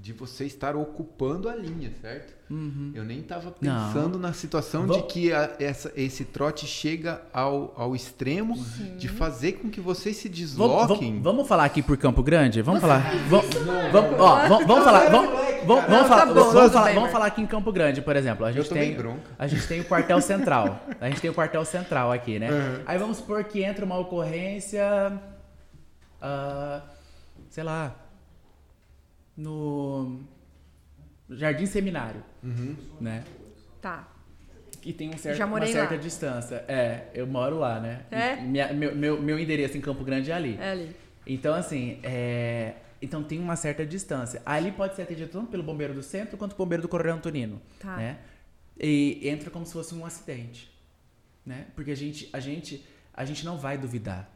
de 0.01 0.13
você 0.13 0.45
estar 0.45 0.75
ocupando 0.75 1.47
a 1.47 1.55
linha, 1.55 1.91
certo? 2.01 2.41
Eu 2.93 3.05
nem 3.05 3.21
tava 3.21 3.55
Não. 3.61 3.87
pensando 3.93 4.19
na 4.19 4.33
situação 4.33 4.81
de 4.81 4.87
Vamos- 4.97 5.13
que 5.13 5.31
a- 5.31 5.55
essa, 5.57 5.89
esse 5.95 6.25
trote 6.25 6.67
chega 6.67 7.21
ao, 7.31 7.73
ao 7.77 7.95
extremo 7.95 8.57
de 8.97 9.07
fazer 9.07 9.53
com 9.53 9.69
que 9.69 9.79
vocês 9.79 10.17
se 10.17 10.27
Vamos, 10.27 10.37
desloquem. 10.39 11.11
vamos- 11.11 11.23
vamos 11.23 11.47
falar 11.47 11.63
aqui 11.63 11.81
por 11.81 11.95
Campo 11.95 12.21
Grande? 12.21 12.61
Vamos 12.61 12.81
Você 12.81 12.87
falar. 12.87 13.15
Vamos, 13.29 13.55
vamos, 13.93 14.19
ó, 14.19 14.47
vamos, 14.49 14.67
vamos 14.67 14.83
falar. 14.83 15.09
Vamos, 15.09 15.31
vamos, 15.65 15.83
vamos, 15.85 15.89
Não, 15.89 16.07
falar, 16.07 16.19
tá 16.21 16.25
bom, 16.27 16.33
vamos, 16.33 16.51
tudo 16.53 16.71
falar, 16.71 16.85
bem, 16.85 16.95
vamos 16.95 17.11
falar 17.11 17.25
aqui 17.27 17.41
em 17.41 17.47
Campo 17.47 17.71
Grande, 17.71 18.01
por 18.01 18.15
exemplo. 18.15 18.45
A 18.45 18.51
gente, 18.51 18.73
bem 18.73 18.89
tem, 18.89 18.97
bronco. 18.97 19.19
a 19.37 19.47
gente 19.47 19.67
tem 19.67 19.79
o 19.81 19.85
quartel 19.85 20.21
central. 20.21 20.79
A 20.99 21.07
gente 21.09 21.21
tem 21.21 21.29
o 21.29 21.33
quartel 21.33 21.63
central 21.65 22.11
aqui, 22.11 22.39
né? 22.39 22.49
Uhum. 22.51 22.83
Aí 22.85 22.97
vamos 22.97 23.17
supor 23.17 23.43
que 23.43 23.63
entra 23.63 23.83
uma 23.85 23.97
ocorrência. 23.97 24.83
ah, 26.21 26.81
sei 27.49 27.63
lá. 27.63 27.95
No. 29.35 30.19
Jardim 31.29 31.65
Seminário. 31.65 32.23
Uhum. 32.43 32.75
Né? 32.99 33.23
Tá. 33.81 34.07
Que 34.81 34.91
tem 34.91 35.09
um 35.09 35.17
certo, 35.17 35.37
Já 35.37 35.45
uma 35.45 35.65
certa 35.65 35.93
lá. 35.95 36.01
distância. 36.01 36.65
É, 36.67 37.03
eu 37.13 37.27
moro 37.27 37.57
lá, 37.59 37.79
né? 37.79 38.01
É? 38.09 38.35
Minha- 38.37 38.73
meu, 38.73 38.95
meu, 38.95 39.21
meu 39.21 39.39
endereço 39.39 39.77
em 39.77 39.81
Campo 39.81 40.03
Grande 40.03 40.31
é 40.31 40.33
ali. 40.33 40.57
É 40.59 40.71
ali. 40.71 40.95
Então, 41.25 41.53
assim, 41.53 41.99
é... 42.03 42.73
então 43.01 43.23
tem 43.23 43.39
uma 43.39 43.55
certa 43.55 43.85
distância. 43.85 44.41
Ali 44.45 44.71
pode 44.71 44.95
ser 44.95 45.01
atendido 45.03 45.31
tanto 45.31 45.47
pelo 45.49 45.63
bombeiro 45.63 45.93
do 45.93 46.03
centro 46.03 46.37
quanto 46.37 46.55
pelo 46.55 46.65
bombeiro 46.65 46.81
do 46.83 46.87
Coronel 46.89 47.15
Antonino. 47.15 47.61
Tá. 47.79 47.97
Né? 47.97 48.19
E 48.79 49.19
entra 49.27 49.49
como 49.49 49.65
se 49.65 49.73
fosse 49.73 49.93
um 49.95 50.05
acidente. 50.05 50.71
Né? 51.45 51.65
Porque 51.75 51.91
a 51.91 51.95
gente, 51.95 52.29
a, 52.31 52.39
gente, 52.39 52.85
a 53.13 53.25
gente 53.25 53.43
não 53.45 53.57
vai 53.57 53.77
duvidar. 53.77 54.29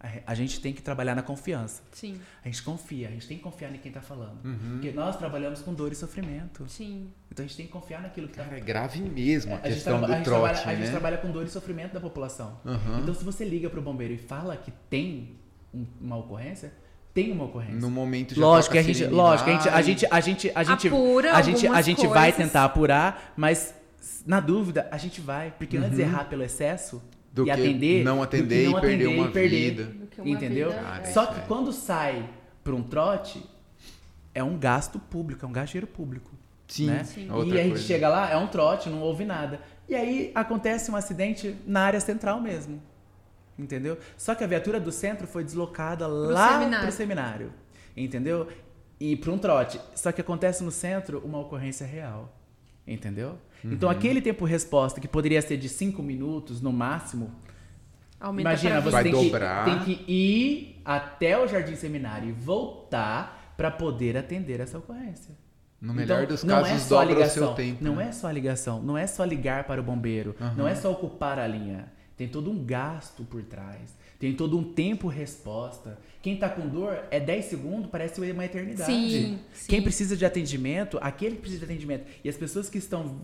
A, 0.00 0.32
a 0.32 0.34
gente 0.34 0.60
tem 0.60 0.72
que 0.72 0.82
trabalhar 0.82 1.14
na 1.14 1.22
confiança. 1.22 1.82
Sim, 1.92 2.20
A 2.42 2.48
gente 2.48 2.62
confia, 2.62 3.08
a 3.08 3.10
gente 3.10 3.26
tem 3.26 3.36
que 3.38 3.42
confiar 3.42 3.74
em 3.74 3.78
quem 3.78 3.90
tá 3.92 4.00
falando. 4.02 4.44
Uhum. 4.44 4.72
Porque 4.72 4.92
nós 4.92 5.16
trabalhamos 5.16 5.60
com 5.62 5.72
dor 5.72 5.92
e 5.92 5.94
sofrimento. 5.94 6.66
sim. 6.68 7.10
Então 7.30 7.44
a 7.44 7.48
gente 7.48 7.56
tem 7.56 7.66
que 7.66 7.72
confiar 7.72 8.00
naquilo 8.02 8.28
que 8.28 8.36
tá 8.36 8.44
Cara, 8.44 8.58
é 8.58 8.60
grave 8.60 9.00
mesmo 9.02 9.52
a, 9.52 9.56
a 9.56 9.58
gente, 9.62 9.74
questão 9.74 9.96
a 9.96 10.00
do 10.06 10.12
gente 10.12 10.24
trote, 10.24 10.52
trabalha, 10.60 10.70
a 10.70 10.74
gente 10.76 10.84
né? 10.86 10.90
trabalha 10.90 11.18
com 11.18 11.30
dor 11.32 11.44
e 11.44 11.48
sofrimento 11.48 11.92
da 11.92 12.00
população. 12.00 12.60
Aham. 12.64 13.00
Então, 13.02 13.12
se 13.14 13.24
você 13.24 13.44
liga 13.44 13.68
pro 13.70 13.82
bombeiro 13.82 14.12
e 14.14 14.18
fala 14.18 14.56
que 14.56 14.70
tem 14.88 15.36
um- 15.72 15.86
uma 16.00 16.16
ocorrência, 16.16 16.72
tem 17.14 17.32
uma 17.32 17.44
ocorrência. 17.44 17.76
No 17.76 17.90
momento 17.90 18.34
já 18.34 18.40
Lógico 18.42 18.76
a 18.76 18.82
gente, 18.82 19.06
lógico, 19.06 19.48
a 19.48 19.52
gente, 19.52 19.68
a 19.68 19.80
gente, 19.80 20.06
a 20.10 20.20
gente, 20.20 20.52
a 20.54 20.64
gente, 20.64 20.88
Apura 20.88 21.32
a 21.32 21.40
gente, 21.40 21.66
a 21.66 21.80
gente 21.80 22.06
vai 22.08 22.32
tentar 22.32 22.64
apurar, 22.64 23.32
mas 23.36 23.72
na 24.26 24.40
dúvida 24.40 24.88
a 24.90 24.98
gente 24.98 25.20
vai, 25.20 25.54
porque 25.56 25.76
antes 25.76 25.98
errar 25.98 26.24
pelo 26.24 26.42
excesso 26.42 26.96
Uhum. 26.96 27.14
Do 27.34 27.42
e 27.42 27.44
que 27.46 27.50
atender, 27.50 28.04
não 28.04 28.18
do 28.20 28.28
que 28.28 28.36
atender 28.36 28.68
não 28.68 28.78
e 28.78 28.80
perder 28.80 28.94
atender 28.94 29.18
uma 29.18 29.28
e 29.28 29.32
perder, 29.32 29.70
vida. 29.70 29.96
Entendeu? 30.24 30.70
vida, 30.70 30.82
Cara, 30.82 31.04
Só 31.06 31.24
isso 31.24 31.32
que 31.32 31.40
é. 31.40 31.44
quando 31.48 31.72
sai 31.72 32.30
para 32.62 32.74
um 32.74 32.82
trote 32.82 33.42
é 34.32 34.42
um 34.44 34.56
gasto 34.56 34.98
público, 34.98 35.44
é 35.44 35.48
um 35.48 35.52
gasto 35.52 35.86
público. 35.86 36.30
Sim, 36.68 36.86
né? 36.86 37.04
Sim. 37.04 37.28
é 37.28 37.32
outra 37.32 37.56
E 37.56 37.58
a 37.58 37.62
gente 37.62 37.72
coisa. 37.72 37.86
chega 37.86 38.08
lá, 38.08 38.30
é 38.30 38.36
um 38.36 38.46
trote, 38.46 38.88
não 38.88 39.00
houve 39.00 39.24
nada. 39.24 39.60
E 39.88 39.94
aí 39.94 40.30
acontece 40.34 40.90
um 40.90 40.96
acidente 40.96 41.56
na 41.66 41.80
área 41.80 42.00
central 42.00 42.40
mesmo. 42.40 42.80
Entendeu? 43.58 43.98
Só 44.16 44.34
que 44.34 44.42
a 44.42 44.46
viatura 44.46 44.80
do 44.80 44.90
centro 44.90 45.26
foi 45.26 45.44
deslocada 45.44 46.06
lá 46.06 46.58
seminário. 46.58 46.86
pro 46.86 46.96
seminário. 46.96 47.52
Entendeu? 47.96 48.48
E 48.98 49.16
para 49.16 49.30
um 49.30 49.38
trote. 49.38 49.80
Só 49.94 50.10
que 50.12 50.20
acontece 50.20 50.62
no 50.64 50.70
centro 50.70 51.20
uma 51.24 51.38
ocorrência 51.38 51.86
real. 51.86 52.36
Entendeu? 52.86 53.38
Então 53.64 53.88
Uhum. 53.88 53.94
aquele 53.96 54.20
tempo 54.20 54.44
resposta 54.44 55.00
que 55.00 55.08
poderia 55.08 55.40
ser 55.40 55.56
de 55.56 55.68
5 55.68 56.02
minutos 56.02 56.60
no 56.60 56.72
máximo, 56.72 57.32
Aumenta 58.20 58.50
Imagina, 58.50 58.80
você 58.80 59.02
tem 59.02 59.12
que, 59.12 59.30
tem 59.64 59.78
que 59.80 60.10
ir 60.12 60.80
até 60.84 61.38
o 61.38 61.46
Jardim 61.46 61.76
Seminário 61.76 62.28
e 62.30 62.32
voltar 62.32 63.52
para 63.56 63.70
poder 63.70 64.16
atender 64.16 64.60
essa 64.60 64.78
ocorrência. 64.78 65.34
No 65.80 65.92
melhor 65.92 66.22
Então, 66.22 66.28
dos 66.34 66.42
não 66.44 66.62
casos, 66.62 66.72
é 66.72 66.78
só 66.78 66.96
a 66.96 67.00
dobra 67.02 67.14
o 67.14 67.18
ligação, 67.18 67.46
seu 67.48 67.54
tempo. 67.54 67.84
Não 67.84 67.96
né? 67.96 68.08
é 68.08 68.12
só 68.12 68.28
a 68.28 68.32
ligação, 68.32 68.82
não 68.82 68.96
é 68.96 69.06
só 69.06 69.24
ligar 69.24 69.64
para 69.64 69.78
o 69.80 69.84
bombeiro, 69.84 70.34
não 70.56 70.66
é 70.66 70.74
só 70.74 70.90
ocupar 70.90 71.38
a 71.38 71.46
linha. 71.46 71.92
Tem 72.16 72.28
todo 72.28 72.50
um 72.50 72.64
gasto 72.64 73.24
por 73.24 73.42
trás, 73.42 73.96
tem 74.20 74.32
todo 74.34 74.56
um 74.56 74.62
tempo 74.62 75.08
resposta. 75.08 75.98
Quem 76.22 76.36
tá 76.36 76.48
com 76.48 76.66
dor 76.68 76.96
é 77.10 77.18
10 77.18 77.44
segundos, 77.46 77.90
parece 77.90 78.20
uma 78.20 78.44
eternidade. 78.44 78.90
Sim, 78.90 79.38
sim. 79.52 79.66
Quem 79.68 79.82
precisa 79.82 80.16
de 80.16 80.24
atendimento, 80.24 80.96
aquele 81.00 81.34
que 81.34 81.40
precisa 81.42 81.66
de 81.66 81.72
atendimento. 81.72 82.04
E 82.22 82.28
as 82.28 82.36
pessoas 82.36 82.70
que 82.70 82.78
estão 82.78 83.16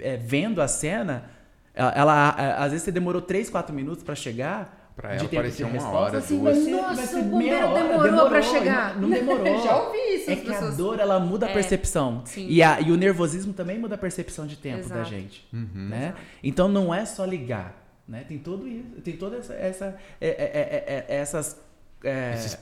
é, 0.00 0.16
vendo 0.16 0.62
a 0.62 0.66
cena, 0.66 1.30
ela, 1.74 1.92
ela- 1.92 2.28
a- 2.30 2.64
às 2.64 2.70
vezes 2.72 2.84
você 2.84 2.90
demorou 2.92 3.20
3, 3.22 3.50
4 3.50 3.74
minutos 3.74 4.02
para 4.02 4.14
chegar. 4.14 4.78
Pra 4.96 5.10
de 5.10 5.18
ela 5.20 5.28
tempo 5.28 5.42
parecia 5.42 5.64
uma 5.66 5.72
resposta, 5.72 5.96
hora, 5.98 6.18
assim, 6.18 6.38
duas. 6.40 6.58
ser- 6.58 6.70
Nossa, 6.72 7.06
ser 7.06 7.16
o 7.16 7.22
bombeiro 7.22 7.38
meia 7.38 7.66
hora, 7.68 8.02
demorou 8.02 8.28
pra 8.28 8.42
chegar. 8.42 8.94
Não, 8.96 9.02
não 9.02 9.10
demorou. 9.16 9.62
Já 9.62 9.76
ouvi 9.82 9.96
isso, 10.14 10.30
É 10.30 10.36
que 10.36 10.48
a 10.50 10.52
pessoas- 10.52 10.76
dor, 10.76 10.98
ela 10.98 11.18
muda 11.20 11.46
a 11.46 11.50
É, 11.50 11.52
percepção. 11.54 12.22
sim. 12.26 12.46
E, 12.50 12.62
a, 12.62 12.80
e 12.82 12.90
o 12.92 12.96
nervosismo 12.96 13.52
também 13.54 13.78
muda 13.78 13.94
a 13.94 13.98
percepção 13.98 14.46
de 14.46 14.56
tempo 14.56 14.88
da 14.88 14.96
Exato. 14.96 15.08
gente. 15.10 15.46
Uhum. 15.52 15.68
Né? 15.88 16.14
Então 16.42 16.68
não 16.68 16.92
é 16.92 17.06
só 17.06 17.24
ligar. 17.24 17.79
Né? 18.10 18.24
Tem 18.28 18.38
todo 18.38 18.66
isso. 18.66 19.00
Tem 19.02 19.16
toda 19.16 19.36
essa. 19.36 19.54
essa 19.54 19.96
é- 20.20 20.28
é- 20.28 20.32
é- 20.32 21.06
é- 21.08 21.16
essas. 21.16 21.58
é, 22.04 22.34
Esses 22.34 22.58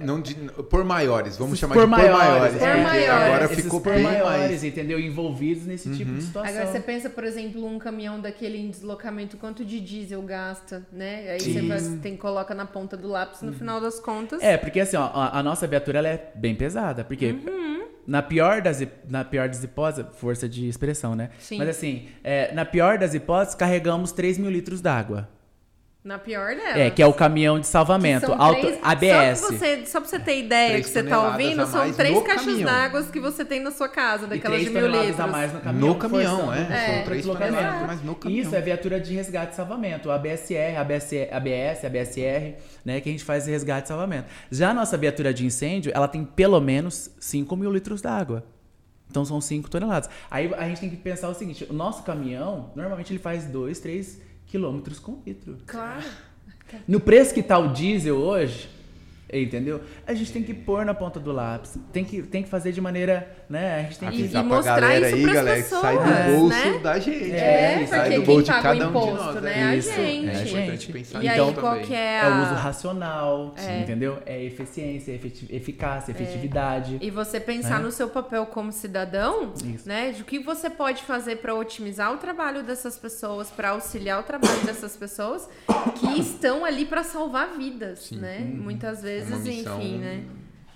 Não 0.00 0.20
de, 0.20 0.34
por 0.34 0.84
maiores, 0.84 1.36
vamos 1.36 1.58
chamar 1.58 1.74
por 1.74 1.84
de 1.84 1.90
por 1.90 1.98
maiores. 1.98 2.18
maiores. 2.18 2.52
Por 2.58 2.58
porque 2.68 2.82
maiores. 2.82 3.10
Agora 3.24 3.44
esses 3.44 3.64
ficou 3.64 3.80
por 3.80 3.92
bem 3.94 4.02
maiores, 4.02 4.50
mais. 4.50 4.64
entendeu? 4.64 4.98
Envolvidos 4.98 5.66
nesse 5.66 5.90
tipo 5.94 6.10
Uhum. 6.10 6.16
de 6.18 6.22
situação. 6.24 6.50
Agora 6.50 6.66
você 6.72 6.80
pensa, 6.80 7.10
por 7.10 7.24
exemplo, 7.24 7.64
um 7.66 7.78
caminhão 7.78 8.20
daquele 8.20 8.58
em 8.58 8.70
deslocamento, 8.70 9.36
quanto 9.36 9.64
de 9.64 9.80
diesel 9.80 10.22
gasta, 10.22 10.86
né? 10.92 11.30
Aí 11.30 11.40
você 11.40 11.60
Sim. 11.60 11.68
faz, 11.68 11.88
tem, 12.02 12.16
coloca 12.16 12.54
na 12.54 12.66
ponta 12.66 12.96
do 12.96 13.08
lápis, 13.08 13.42
no 13.42 13.52
final 13.52 13.80
das 13.80 14.00
contas. 14.00 14.42
É, 14.42 14.56
porque 14.56 14.80
assim, 14.80 14.96
ó, 14.96 15.04
a, 15.12 15.38
a 15.38 15.42
nossa 15.42 15.66
viatura 15.66 15.98
ela 15.98 16.08
é 16.08 16.32
bem 16.34 16.54
pesada. 16.54 17.04
Porque 17.04 17.32
Uhum. 17.32 17.84
na, 18.06 18.22
pior 18.22 18.60
das, 18.60 18.82
na 19.08 19.24
pior 19.24 19.48
das 19.48 19.62
hipóteses, 19.62 20.06
força 20.16 20.48
de 20.48 20.68
expressão, 20.68 21.14
né? 21.14 21.30
Sim. 21.38 21.58
Mas 21.58 21.68
assim, 21.68 22.08
é, 22.22 22.52
na 22.54 22.64
pior 22.64 22.98
das 22.98 23.14
hipóteses, 23.14 23.54
carregamos 23.54 24.12
3 24.12 24.38
mil 24.38 24.50
litros 24.50 24.80
d'água. 24.80 25.28
Na 26.04 26.18
pior 26.18 26.54
dela. 26.54 26.78
É, 26.78 26.90
que 26.90 27.00
é 27.02 27.06
o 27.06 27.14
caminhão 27.14 27.58
de 27.58 27.66
salvamento, 27.66 28.26
São 28.26 28.38
auto, 28.38 28.60
três- 28.60 28.78
ABS. 28.82 29.40
Só, 29.40 29.46
você, 29.52 29.86
só 29.86 30.00
pra 30.02 30.10
você 30.10 30.18
ter 30.20 30.38
ideia 30.40 30.68
Três 30.72 30.86
que 30.86 30.92
você 30.92 31.02
tá 31.02 31.30
ouvindo, 31.30 31.62
a 31.62 31.66
são 31.66 31.90
três 31.94 32.22
caixas 32.22 32.58
d'água 32.60 33.02
que 33.04 33.18
você 33.18 33.42
tem 33.42 33.58
na 33.60 33.70
sua 33.70 33.88
casa, 33.88 34.26
E 34.26 34.28
daquelas 34.28 34.60
3 34.60 34.64
de 34.70 34.78
mil 34.78 34.86
litros. 34.86 35.18
a 35.18 35.26
mais 35.26 35.50
no 35.54 35.60
caminhão. 35.60 35.88
No 35.88 35.94
caminhão, 35.94 36.36
forçando. 36.44 36.52
é. 36.72 36.90
É. 36.90 36.94
São 36.96 37.04
três 37.06 37.24
toneladas, 37.24 37.86
mas 37.86 38.02
no 38.02 38.14
caminhão. 38.16 38.42
Isso 38.44 38.54
é 38.54 38.60
viatura 38.60 39.00
de 39.00 39.14
resgate 39.14 39.52
e 39.54 39.56
salvamento, 39.56 40.10
ABSR, 40.10 40.76
ABS, 40.76 41.10
ABS, 41.32 41.84
ABSR, 41.86 42.54
né, 42.84 43.00
que 43.00 43.08
a 43.08 43.12
gente 43.12 43.24
faz 43.24 43.46
resgate 43.46 43.86
e 43.86 43.88
salvamento. 43.88 44.26
Já 44.50 44.72
a 44.72 44.74
nossa 44.74 44.98
viatura 44.98 45.32
de 45.32 45.46
incêndio, 45.46 45.90
ela 45.94 46.06
tem 46.06 46.22
pelo 46.22 46.60
menos 46.60 47.10
5 47.18 47.56
mil 47.56 47.72
litros 47.72 48.02
d'água. 48.02 48.44
Então 49.10 49.24
são 49.24 49.40
5 49.40 49.70
toneladas. 49.70 50.10
Aí 50.30 50.52
a 50.54 50.68
gente 50.68 50.80
tem 50.82 50.90
que 50.90 50.96
pensar 50.96 51.30
o 51.30 51.34
seguinte, 51.34 51.66
o 51.70 51.72
nosso 51.72 52.02
caminhão, 52.02 52.70
normalmente 52.76 53.10
ele 53.10 53.18
faz 53.20 53.46
2, 53.46 53.80
3 53.80 54.20
quilômetros 54.54 55.00
com 55.00 55.20
litro. 55.26 55.58
Claro. 55.66 56.04
No 56.86 57.00
preço 57.00 57.34
que 57.34 57.42
tá 57.42 57.58
o 57.58 57.72
diesel 57.72 58.14
hoje, 58.16 58.68
entendeu? 59.32 59.80
A 60.06 60.14
gente 60.14 60.32
tem 60.32 60.42
que 60.42 60.52
pôr 60.54 60.84
na 60.84 60.94
ponta 60.94 61.18
do 61.18 61.32
lápis. 61.32 61.76
Tem 61.92 62.04
que, 62.04 62.22
tem 62.22 62.42
que 62.42 62.48
fazer 62.48 62.72
de 62.72 62.80
maneira, 62.80 63.28
né? 63.48 63.80
A 63.80 63.82
gente 63.82 63.98
tem 63.98 64.10
que 64.10 64.22
E- 64.22 64.34
e 64.34 64.42
mostrar 64.42 64.80
galera 64.80 65.06
isso 65.10 65.16
aí, 65.28 65.34
galera, 65.34 65.62
que 65.62 65.68
sai 65.68 65.96
do 65.98 66.02
pessoas, 66.04 66.34
bolso 66.34 66.48
né? 66.48 66.78
da 66.82 66.98
gente. 66.98 67.32
É, 67.32 67.36
né? 67.36 67.72
porque 67.74 67.86
sai 67.86 68.04
do 68.04 68.10
quem 68.16 68.20
bolso 68.24 68.42
de 68.42 68.50
paga 68.50 68.62
cada 68.62 68.74
o 68.74 68.76
um 68.88 68.92
de 68.92 68.98
imposto, 68.98 69.24
nós. 69.34 69.42
né? 69.42 69.62
A 69.64 69.76
Isso, 69.76 69.88
gente. 69.90 70.00
é 70.28 70.30
a 70.30 70.38
É 70.38 70.42
importante 70.42 70.68
gente. 70.68 70.92
pensar 70.92 71.24
E 71.24 71.28
aí, 71.28 71.40
nisso 71.40 71.60
qual 71.60 71.72
também. 71.72 71.86
que 71.86 71.94
é 71.94 72.16
É 72.18 72.28
o 72.28 72.32
a... 72.32 72.42
uso 72.42 72.54
racional, 72.54 73.54
É. 73.56 73.80
entendeu? 73.80 74.18
É 74.26 74.42
eficiência, 74.44 75.12
efeti- 75.12 75.48
eficácia, 75.50 76.12
efetividade. 76.12 76.98
E 77.00 77.10
você 77.10 77.40
pensar 77.40 77.78
Né? 77.78 77.84
no 77.86 77.90
seu 77.92 78.08
papel 78.08 78.46
como 78.46 78.72
cidadão, 78.72 79.52
Isso. 79.74 79.88
né? 79.88 80.12
De 80.12 80.22
o 80.22 80.24
que 80.24 80.38
você 80.38 80.68
pode 80.70 81.02
fazer 81.02 81.36
para 81.36 81.54
otimizar 81.54 82.12
o 82.12 82.18
trabalho 82.18 82.62
dessas 82.62 82.98
pessoas, 82.98 83.50
para 83.50 83.70
auxiliar 83.70 84.20
o 84.20 84.22
trabalho 84.22 84.60
dessas 84.64 84.96
pessoas 84.96 85.48
que 85.96 86.20
estão 86.20 86.64
ali 86.64 86.84
para 86.84 87.02
salvar 87.02 87.56
vidas, 87.56 88.00
Sim. 88.00 88.16
né? 88.18 88.38
Uhum. 88.40 88.62
Muitas 88.62 89.02
vezes, 89.02 89.13
Missão 89.22 89.80
enfim, 89.80 89.98
né? 89.98 90.24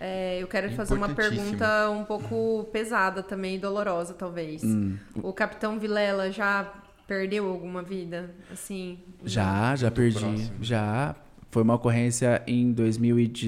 É, 0.00 0.38
eu 0.40 0.46
quero 0.46 0.70
fazer 0.72 0.94
uma 0.94 1.08
pergunta 1.08 1.90
um 1.90 2.04
pouco 2.04 2.68
pesada 2.72 3.22
também, 3.22 3.58
dolorosa 3.58 4.14
talvez. 4.14 4.62
Hum. 4.62 4.96
O 5.22 5.32
Capitão 5.32 5.78
Vilela 5.78 6.30
já 6.30 6.72
perdeu 7.06 7.48
alguma 7.48 7.82
vida, 7.82 8.30
assim? 8.52 8.98
Já, 9.24 9.74
já 9.74 9.90
perdi. 9.90 10.18
próximo. 10.20 10.50
Já. 10.60 11.16
Foi 11.50 11.62
uma 11.62 11.74
ocorrência 11.74 12.42
em 12.46 12.70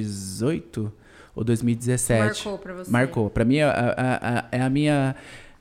2018 0.04 0.92
ou 1.34 1.44
2017. 1.44 2.20
Marcou 2.24 2.58
pra 2.58 2.74
você? 2.74 2.90
Marcou. 2.90 3.30
Pra 3.30 3.44
mim 3.44 3.56
é 3.56 3.64
a, 3.64 3.70
a- 3.70 4.38
a- 4.40 4.44
é 4.52 4.60
a 4.62 4.70
minha 4.70 5.14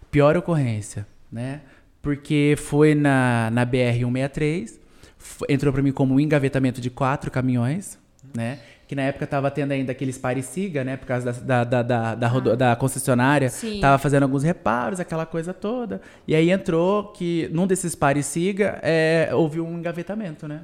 pior 0.09 0.35
ocorrência, 0.37 1.05
né? 1.31 1.61
Porque 2.01 2.55
foi 2.57 2.95
na, 2.95 3.49
na 3.51 3.65
BR-163, 3.65 4.79
f- 5.19 5.45
entrou 5.49 5.71
pra 5.73 5.81
mim 5.81 5.91
como 5.91 6.15
um 6.15 6.19
engavetamento 6.19 6.79
de 6.81 6.89
quatro 6.89 7.29
caminhões, 7.29 7.99
né? 8.35 8.59
Que 8.89 8.95
na 8.95 9.03
época 9.03 9.27
tava 9.27 9.51
tendo 9.51 9.71
ainda 9.71 9.91
aqueles 9.91 10.17
pare-siga, 10.17 10.83
né? 10.83 10.97
Por 10.97 11.05
causa 11.05 11.31
da, 11.31 11.63
da, 11.63 11.83
da, 11.83 12.15
da, 12.15 12.27
rodo- 12.27 12.57
da 12.57 12.75
concessionária. 12.75 13.47
Sim. 13.47 13.79
Tava 13.79 13.99
fazendo 13.99 14.23
alguns 14.23 14.41
reparos, 14.41 14.99
aquela 14.99 15.27
coisa 15.27 15.53
toda. 15.53 16.01
E 16.27 16.33
aí 16.33 16.49
entrou 16.49 17.09
que 17.11 17.47
num 17.53 17.67
desses 17.67 17.93
pare-siga 17.93 18.79
é, 18.81 19.29
houve 19.31 19.61
um 19.61 19.77
engavetamento, 19.77 20.47
né? 20.47 20.63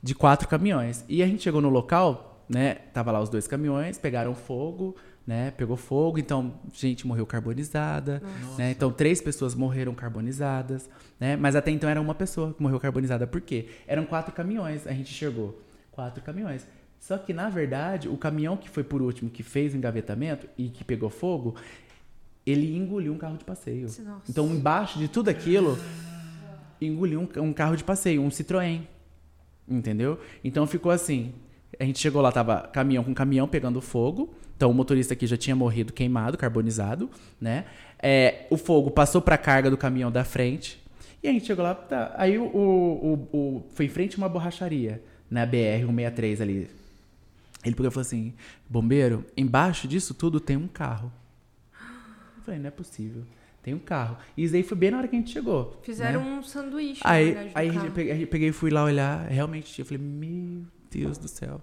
De 0.00 0.14
quatro 0.14 0.46
caminhões. 0.46 1.04
E 1.08 1.20
a 1.20 1.26
gente 1.26 1.42
chegou 1.42 1.60
no 1.60 1.68
local, 1.68 2.44
né? 2.48 2.74
Tava 2.94 3.10
lá 3.10 3.20
os 3.20 3.28
dois 3.28 3.48
caminhões, 3.48 3.98
pegaram 3.98 4.36
fogo, 4.36 4.94
né? 5.26 5.50
Pegou 5.50 5.76
fogo, 5.76 6.16
então 6.20 6.54
gente 6.72 7.08
morreu 7.08 7.26
carbonizada, 7.26 8.22
né? 8.56 8.70
Então 8.70 8.92
três 8.92 9.20
pessoas 9.20 9.56
morreram 9.56 9.94
carbonizadas, 9.94 10.88
né? 11.18 11.36
Mas 11.36 11.56
até 11.56 11.72
então 11.72 11.90
era 11.90 12.00
uma 12.00 12.14
pessoa 12.14 12.54
que 12.54 12.62
morreu 12.62 12.78
carbonizada. 12.78 13.26
Por 13.26 13.40
quê? 13.40 13.66
Eram 13.84 14.04
quatro 14.04 14.32
caminhões, 14.32 14.86
a 14.86 14.92
gente 14.92 15.12
chegou. 15.12 15.60
Quatro 15.90 16.22
caminhões. 16.22 16.64
Só 17.00 17.16
que, 17.16 17.32
na 17.32 17.48
verdade, 17.48 18.08
o 18.08 18.16
caminhão 18.16 18.56
que 18.56 18.68
foi 18.68 18.84
por 18.84 19.00
último, 19.00 19.30
que 19.30 19.42
fez 19.42 19.74
o 19.74 19.76
engavetamento 19.76 20.48
e 20.58 20.68
que 20.68 20.84
pegou 20.84 21.08
fogo, 21.08 21.54
ele 22.44 22.76
engoliu 22.76 23.12
um 23.12 23.18
carro 23.18 23.36
de 23.36 23.44
passeio. 23.44 23.86
Nossa. 24.04 24.22
Então, 24.28 24.46
embaixo 24.48 24.98
de 24.98 25.08
tudo 25.08 25.28
aquilo, 25.28 25.78
engoliu 26.80 27.20
um, 27.20 27.42
um 27.42 27.52
carro 27.52 27.76
de 27.76 27.84
passeio, 27.84 28.22
um 28.22 28.28
Citroën. 28.28 28.82
Entendeu? 29.68 30.18
Então 30.42 30.66
ficou 30.66 30.90
assim. 30.90 31.32
A 31.78 31.84
gente 31.84 31.98
chegou 31.98 32.22
lá, 32.22 32.32
tava 32.32 32.62
caminhão 32.72 33.04
com 33.04 33.12
caminhão 33.12 33.46
pegando 33.46 33.80
fogo. 33.80 34.32
Então 34.56 34.70
o 34.70 34.74
motorista 34.74 35.12
aqui 35.12 35.26
já 35.26 35.36
tinha 35.36 35.54
morrido 35.54 35.92
queimado, 35.92 36.38
carbonizado, 36.38 37.10
né? 37.40 37.66
É, 38.02 38.46
o 38.50 38.56
fogo 38.56 38.90
passou 38.90 39.20
para 39.20 39.34
a 39.34 39.38
carga 39.38 39.70
do 39.70 39.76
caminhão 39.76 40.10
da 40.10 40.24
frente. 40.24 40.82
E 41.22 41.28
a 41.28 41.32
gente 41.32 41.46
chegou 41.46 41.64
lá, 41.64 41.74
tá, 41.74 42.14
aí 42.16 42.38
o, 42.38 42.44
o, 42.44 43.28
o, 43.32 43.64
foi 43.70 43.86
em 43.86 43.88
frente 43.88 44.14
a 44.14 44.18
uma 44.18 44.28
borracharia, 44.28 45.02
na 45.30 45.46
BR-163 45.46 46.40
ali. 46.40 46.70
Ele 47.64 47.74
pegou 47.74 47.88
e 47.88 47.92
falou 47.92 48.02
assim: 48.02 48.34
Bombeiro, 48.68 49.24
embaixo 49.36 49.86
disso 49.88 50.14
tudo 50.14 50.38
tem 50.40 50.56
um 50.56 50.68
carro. 50.68 51.12
Eu 52.36 52.42
falei: 52.44 52.60
Não 52.60 52.68
é 52.68 52.70
possível. 52.70 53.22
Tem 53.62 53.74
um 53.74 53.78
carro. 53.78 54.16
E 54.36 54.44
isso 54.44 54.54
aí 54.54 54.62
foi 54.62 54.76
bem 54.78 54.90
na 54.90 54.98
hora 54.98 55.08
que 55.08 55.16
a 55.16 55.18
gente 55.18 55.30
chegou. 55.32 55.78
Fizeram 55.82 56.24
né? 56.24 56.30
um 56.38 56.42
sanduíche. 56.42 57.00
Aí, 57.04 57.34
na 57.34 57.40
aí 57.54 57.72
carro. 57.72 57.90
peguei, 57.90 58.26
peguei 58.26 58.48
e 58.48 58.52
fui 58.52 58.70
lá 58.70 58.84
olhar, 58.84 59.26
realmente. 59.28 59.78
Eu 59.78 59.84
falei: 59.84 60.02
Meu 60.02 60.62
Deus 60.90 61.18
do 61.18 61.28
céu. 61.28 61.60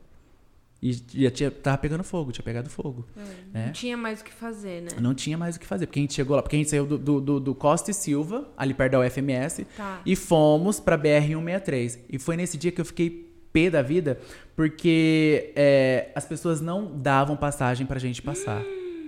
E 0.81 0.91
já 0.93 1.31
tinha, 1.31 1.49
tava 1.49 1.77
pegando 1.79 2.03
fogo, 2.03 2.31
tinha 2.31 2.43
pegado 2.43 2.69
fogo. 2.69 3.07
né? 3.51 3.67
Não 3.67 3.71
tinha 3.71 3.97
mais 3.97 4.21
o 4.21 4.23
que 4.23 4.31
fazer, 4.31 4.83
né? 4.83 4.89
Não 5.01 5.15
tinha 5.15 5.35
mais 5.35 5.55
o 5.55 5.59
que 5.59 5.65
fazer, 5.65 5.87
porque 5.87 5.97
a 5.97 6.01
gente 6.03 6.13
chegou 6.13 6.35
lá, 6.35 6.43
porque 6.43 6.55
a 6.57 6.59
gente 6.59 6.69
saiu 6.69 6.85
do, 6.85 6.97
do, 6.97 7.19
do- 7.21 7.39
do 7.39 7.55
Costa 7.55 7.89
e 7.89 7.93
Silva, 7.93 8.47
ali 8.55 8.71
perto 8.73 8.91
da 8.91 8.99
UFMS, 8.99 9.65
Tá. 9.75 10.01
e 10.05 10.15
fomos 10.15 10.79
pra 10.79 10.95
BR-163. 10.95 11.99
E 12.07 12.19
foi 12.19 12.37
nesse 12.37 12.55
dia 12.57 12.71
que 12.71 12.79
eu 12.81 12.85
fiquei 12.85 13.24
pé 13.55 13.69
da 13.69 13.81
vida, 13.81 14.17
porque 14.55 15.53
é, 15.55 16.09
as 16.13 16.25
pessoas 16.25 16.59
não 16.59 16.91
davam 16.97 17.35
passagem 17.37 17.85
pra 17.87 17.97
gente 17.99 18.21
passar. 18.21 18.61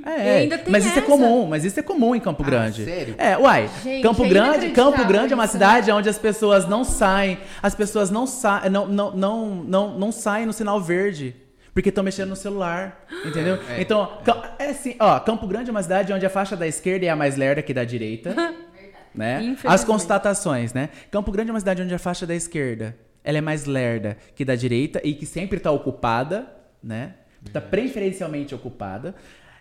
É, 0.06 0.38
ainda 0.38 0.58
tem 0.58 0.72
mas 0.72 0.86
isso 0.86 0.96
é 0.96 1.00
essa. 1.00 1.06
comum, 1.12 1.48
mas 1.48 1.66
isso 1.66 1.78
é 1.78 1.84
comum 1.84 2.16
em 2.16 2.20
Campo 2.22 2.42
Ah, 2.42 2.46
Grande. 2.46 2.86
sério? 2.86 3.16
É, 3.18 3.38
uai, 3.38 3.70
Gente, 3.84 4.02
Campo 4.04 4.24
é 4.24 4.30
Grande, 4.30 4.48
inacreditável 4.50 4.92
Campo 4.94 5.06
Grande 5.06 5.34
é 5.34 5.36
uma 5.36 5.44
isso, 5.44 5.52
cidade 5.52 5.92
onde 5.92 6.08
as 6.08 6.18
pessoas 6.18 6.66
não 6.66 6.86
saem, 6.86 7.38
as 7.62 7.76
pessoas 7.76 8.10
não 8.10 8.26
saem, 8.26 8.70
não, 8.70 8.88
não, 8.88 9.12
não, 9.14 9.56
não, 9.56 10.00
não 10.00 10.12
saem 10.14 10.46
no 10.46 10.54
sinal 10.54 10.80
verde. 10.80 11.36
Porque 11.74 11.90
estão 11.90 12.04
mexendo 12.06 12.30
no 12.30 12.36
celular, 12.38 13.06
entendeu? 13.26 13.60
É, 13.70 13.80
é. 13.80 13.82
então, 13.82 14.10
Cam- 14.24 14.42
é 14.58 14.70
assim, 14.70 14.96
ó, 15.00 15.20
Campo 15.20 15.46
Grande 15.46 15.70
é 15.70 15.72
uma 15.72 15.84
cidade 15.84 16.12
onde 16.14 16.26
a 16.26 16.30
faixa 16.30 16.56
da 16.56 16.66
esquerda 16.66 17.06
é 17.06 17.10
a 17.10 17.16
mais 17.16 17.36
lerda 17.36 17.62
que 17.62 17.74
da 17.74 17.84
direita, 17.84 18.34
né? 19.14 19.56
As 19.66 19.84
constatações, 19.84 20.74
né? 20.74 20.90
Campo 21.12 21.32
Grande 21.32 21.50
é 21.50 21.54
uma 21.54 21.60
cidade 21.60 21.82
onde 21.84 21.94
a 21.94 22.00
faixa 22.00 22.26
da 22.26 22.34
esquerda 22.34 22.96
ela 23.28 23.40
é 23.40 23.42
mais 23.42 23.66
lerda 23.66 24.16
que 24.34 24.46
da 24.46 24.56
direita 24.56 25.02
e 25.04 25.14
que 25.14 25.26
sempre 25.26 25.58
está 25.58 25.70
ocupada, 25.70 26.48
né? 26.82 27.16
Está 27.46 27.60
preferencialmente 27.60 28.56
ocupada. 28.56 29.14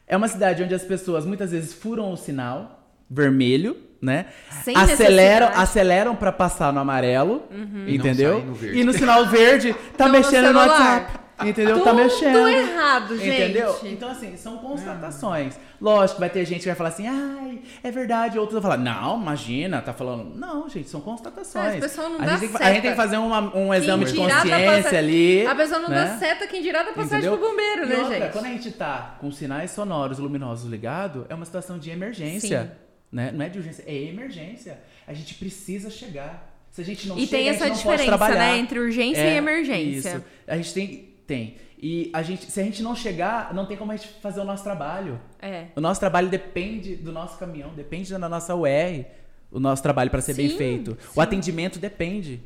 É 0.06 0.16
uma 0.16 0.28
cidade 0.28 0.62
onde 0.62 0.72
as 0.72 0.84
pessoas 0.84 1.26
muitas 1.26 1.50
vezes 1.50 1.74
furam 1.74 2.12
o 2.12 2.16
sinal 2.16 2.88
vermelho, 3.10 3.76
né? 4.00 4.26
Sem 4.62 4.76
aceleram, 4.76 5.48
aceleram 5.48 6.14
para 6.14 6.30
passar 6.30 6.72
no 6.72 6.78
amarelo, 6.78 7.42
E 7.50 7.56
não 7.56 7.88
entendeu? 7.88 8.34
saem 8.34 8.46
no 8.46 8.54
verde. 8.54 8.78
E 8.78 8.84
no 8.84 8.92
sinal 8.92 9.26
verde 9.26 9.74
tá 9.96 10.04
Não, 10.06 10.12
no 10.12 10.18
mexendo 10.18 10.52
no, 10.52 10.60
celular. 10.60 10.68
WhatsApp. 11.00 11.18
Entendeu? 11.44 11.80
tá 11.82 11.90
Tudo 11.90 12.02
mexendo. 12.02 12.48
errado, 12.48 13.18
gente. 13.18 13.28
Entendeu? 13.42 13.78
Então, 13.84 14.08
assim, 14.10 14.36
são 14.38 14.56
constatações. 14.58 15.58
Lógico, 15.78 16.18
vai 16.20 16.30
ter 16.30 16.44
gente 16.46 16.60
que 16.60 16.66
vai 16.66 16.74
falar 16.74 16.88
assim, 16.88 17.06
ai, 17.06 17.60
é 17.82 17.90
verdade. 17.90 18.38
Outros 18.38 18.54
vão 18.54 18.62
falar, 18.62 18.78
não, 18.78 19.20
imagina, 19.20 19.82
tá 19.82 19.92
falando. 19.92 20.34
Não, 20.34 20.66
gente, 20.68 20.88
são 20.88 21.00
constatações. 21.02 21.78
Pessoas 21.78 22.08
não 22.12 22.22
a, 22.22 22.24
dá 22.24 22.30
gente 22.36 22.40
tem, 22.40 22.48
que- 22.48 22.62
a 22.62 22.72
gente 22.72 22.82
tem 22.82 22.90
que 22.92 22.96
fazer 22.96 23.18
uma- 23.18 23.54
um 23.54 23.74
exame 23.74 24.06
de 24.06 24.14
consciência 24.14 24.82
passa- 24.82 24.96
ali. 24.96 25.46
A 25.46 25.54
pessoa 25.54 25.80
não 25.80 25.88
né? 25.90 26.04
dá 26.06 26.16
seta, 26.18 26.46
quem 26.46 26.62
dirá 26.62 26.82
da 26.82 26.92
passagem 26.92 27.18
Entendeu? 27.28 27.38
pro 27.38 27.48
bombeiro, 27.50 27.84
E 27.84 27.86
né, 27.86 27.96
outra, 27.98 28.18
gente? 28.18 28.32
Quando 28.32 28.44
a 28.46 28.48
gente 28.48 28.70
tá 28.72 29.16
com 29.20 29.30
sinais 29.30 29.70
sonoros 29.72 30.18
luminosos 30.18 30.70
ligados, 30.70 31.26
é 31.28 31.34
uma 31.34 31.44
situação 31.44 31.78
de 31.78 31.90
emergência. 31.90 32.62
Sim. 32.62 32.86
Né? 33.12 33.30
Não 33.32 33.44
é 33.44 33.48
de 33.50 33.58
urgência, 33.58 33.84
é 33.86 33.94
emergência. 33.94 34.78
A 35.06 35.12
gente 35.12 35.34
precisa 35.34 35.90
chegar. 35.90 36.54
Se 36.70 36.80
a 36.80 36.84
gente 36.84 37.06
não 37.08 37.16
E 37.16 37.20
chega, 37.20 37.30
tem 37.30 37.48
a 37.48 37.52
gente 37.52 37.62
essa 37.62 37.68
não 37.74 37.82
pode 37.82 38.02
diferença, 38.02 38.34
né, 38.34 38.58
entre 38.58 38.78
urgência 38.78 39.20
e 39.20 39.26
É, 39.28 39.36
emergência. 39.36 40.08
Isso. 40.16 40.24
A 40.46 40.56
gente 40.56 40.74
tem. 40.74 41.15
Tem. 41.26 41.56
E 41.78 42.10
a 42.12 42.22
gente, 42.22 42.50
se 42.50 42.60
a 42.60 42.64
gente 42.64 42.82
não 42.82 42.94
chegar, 42.94 43.52
não 43.52 43.66
tem 43.66 43.76
como 43.76 43.92
a 43.92 43.96
gente 43.96 44.08
fazer 44.20 44.40
o 44.40 44.44
nosso 44.44 44.64
trabalho. 44.64 45.20
É. 45.40 45.66
O 45.76 45.80
nosso 45.80 46.00
trabalho 46.00 46.28
depende 46.28 46.96
do 46.96 47.12
nosso 47.12 47.36
caminhão, 47.38 47.70
depende 47.74 48.10
da 48.10 48.28
nossa 48.28 48.54
UR, 48.54 49.04
o 49.50 49.60
nosso 49.60 49.82
trabalho 49.82 50.10
para 50.10 50.20
ser 50.20 50.34
bem 50.34 50.48
Sim, 50.48 50.56
feito. 50.56 50.90
sim. 51.00 51.08
O 51.14 51.20
atendimento 51.20 51.78
depende. 51.78 52.40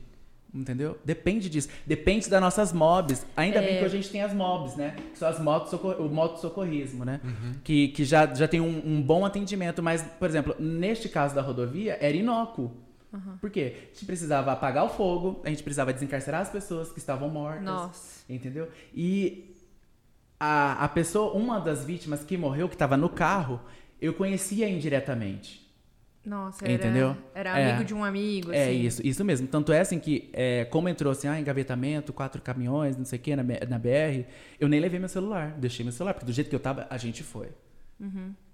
Entendeu? 0.52 0.98
Depende 1.04 1.48
disso. 1.48 1.68
Depende 1.86 2.28
das 2.28 2.40
nossas 2.40 2.72
mobs. 2.72 3.24
Ainda 3.36 3.60
bem 3.60 3.76
É. 3.76 3.78
que 3.78 3.84
a 3.84 3.88
gente 3.88 4.08
tem 4.10 4.20
as 4.20 4.34
mobs, 4.34 4.74
né? 4.74 4.96
Que 5.12 5.16
são 5.16 5.28
as 5.28 5.38
motos 5.38 5.72
o 5.72 6.08
moto 6.08 6.40
socorrismo, 6.40 7.04
né? 7.04 7.20
Que, 7.62 7.86
que 7.88 8.04
já, 8.04 8.26
já 8.34 8.48
tem 8.48 8.60
um, 8.60 8.82
um 8.84 9.00
bom 9.00 9.24
atendimento. 9.24 9.80
Mas, 9.80 10.02
por 10.02 10.28
exemplo, 10.28 10.56
neste 10.58 11.08
caso 11.08 11.36
da 11.36 11.40
rodovia, 11.40 11.96
era 12.00 12.16
inócuo. 12.16 12.72
Por 13.40 13.50
quê? 13.50 13.74
A 13.82 13.86
gente 13.94 14.04
precisava 14.06 14.52
apagar 14.52 14.84
o 14.84 14.88
fogo, 14.88 15.40
a 15.44 15.48
gente 15.48 15.62
precisava 15.62 15.92
desencarcerar 15.92 16.40
as 16.42 16.48
pessoas 16.50 16.92
que 16.92 16.98
estavam 16.98 17.28
mortas. 17.28 17.64
Nossa. 17.64 18.24
Entendeu? 18.28 18.68
E 18.94 19.54
a, 20.38 20.84
a 20.84 20.88
pessoa, 20.88 21.32
uma 21.32 21.58
das 21.60 21.84
vítimas 21.84 22.22
que 22.24 22.36
morreu, 22.36 22.68
que 22.68 22.74
estava 22.74 22.96
no 22.96 23.08
carro, 23.08 23.60
eu 24.00 24.14
conhecia 24.14 24.68
indiretamente. 24.68 25.68
Nossa, 26.24 26.64
era, 26.64 26.72
Entendeu? 26.74 27.16
era 27.34 27.58
É. 27.58 27.70
amigo 27.70 27.84
de 27.84 27.94
um 27.94 28.04
amigo, 28.04 28.52
É 28.52 28.64
assim. 28.64 28.80
isso, 28.82 29.06
isso 29.06 29.24
mesmo. 29.24 29.48
Tanto 29.48 29.72
é 29.72 29.80
assim 29.80 29.98
que, 29.98 30.28
é, 30.34 30.66
como 30.66 30.86
entrou 30.88 31.10
assim, 31.10 31.26
ah, 31.26 31.40
engavetamento, 31.40 32.12
quatro 32.12 32.42
caminhões, 32.42 32.94
não 32.96 33.06
sei 33.06 33.18
o 33.18 33.22
que, 33.22 33.34
na, 33.34 33.42
na 33.42 33.78
BR, 33.78 34.26
eu 34.60 34.68
nem 34.68 34.78
levei 34.80 35.00
meu 35.00 35.08
celular, 35.08 35.52
deixei 35.58 35.82
meu 35.82 35.92
celular, 35.92 36.12
porque 36.12 36.26
do 36.26 36.32
jeito 36.32 36.50
que 36.50 36.54
eu 36.54 36.60
tava, 36.60 36.86
a 36.90 36.98
gente 36.98 37.22
foi. 37.22 37.48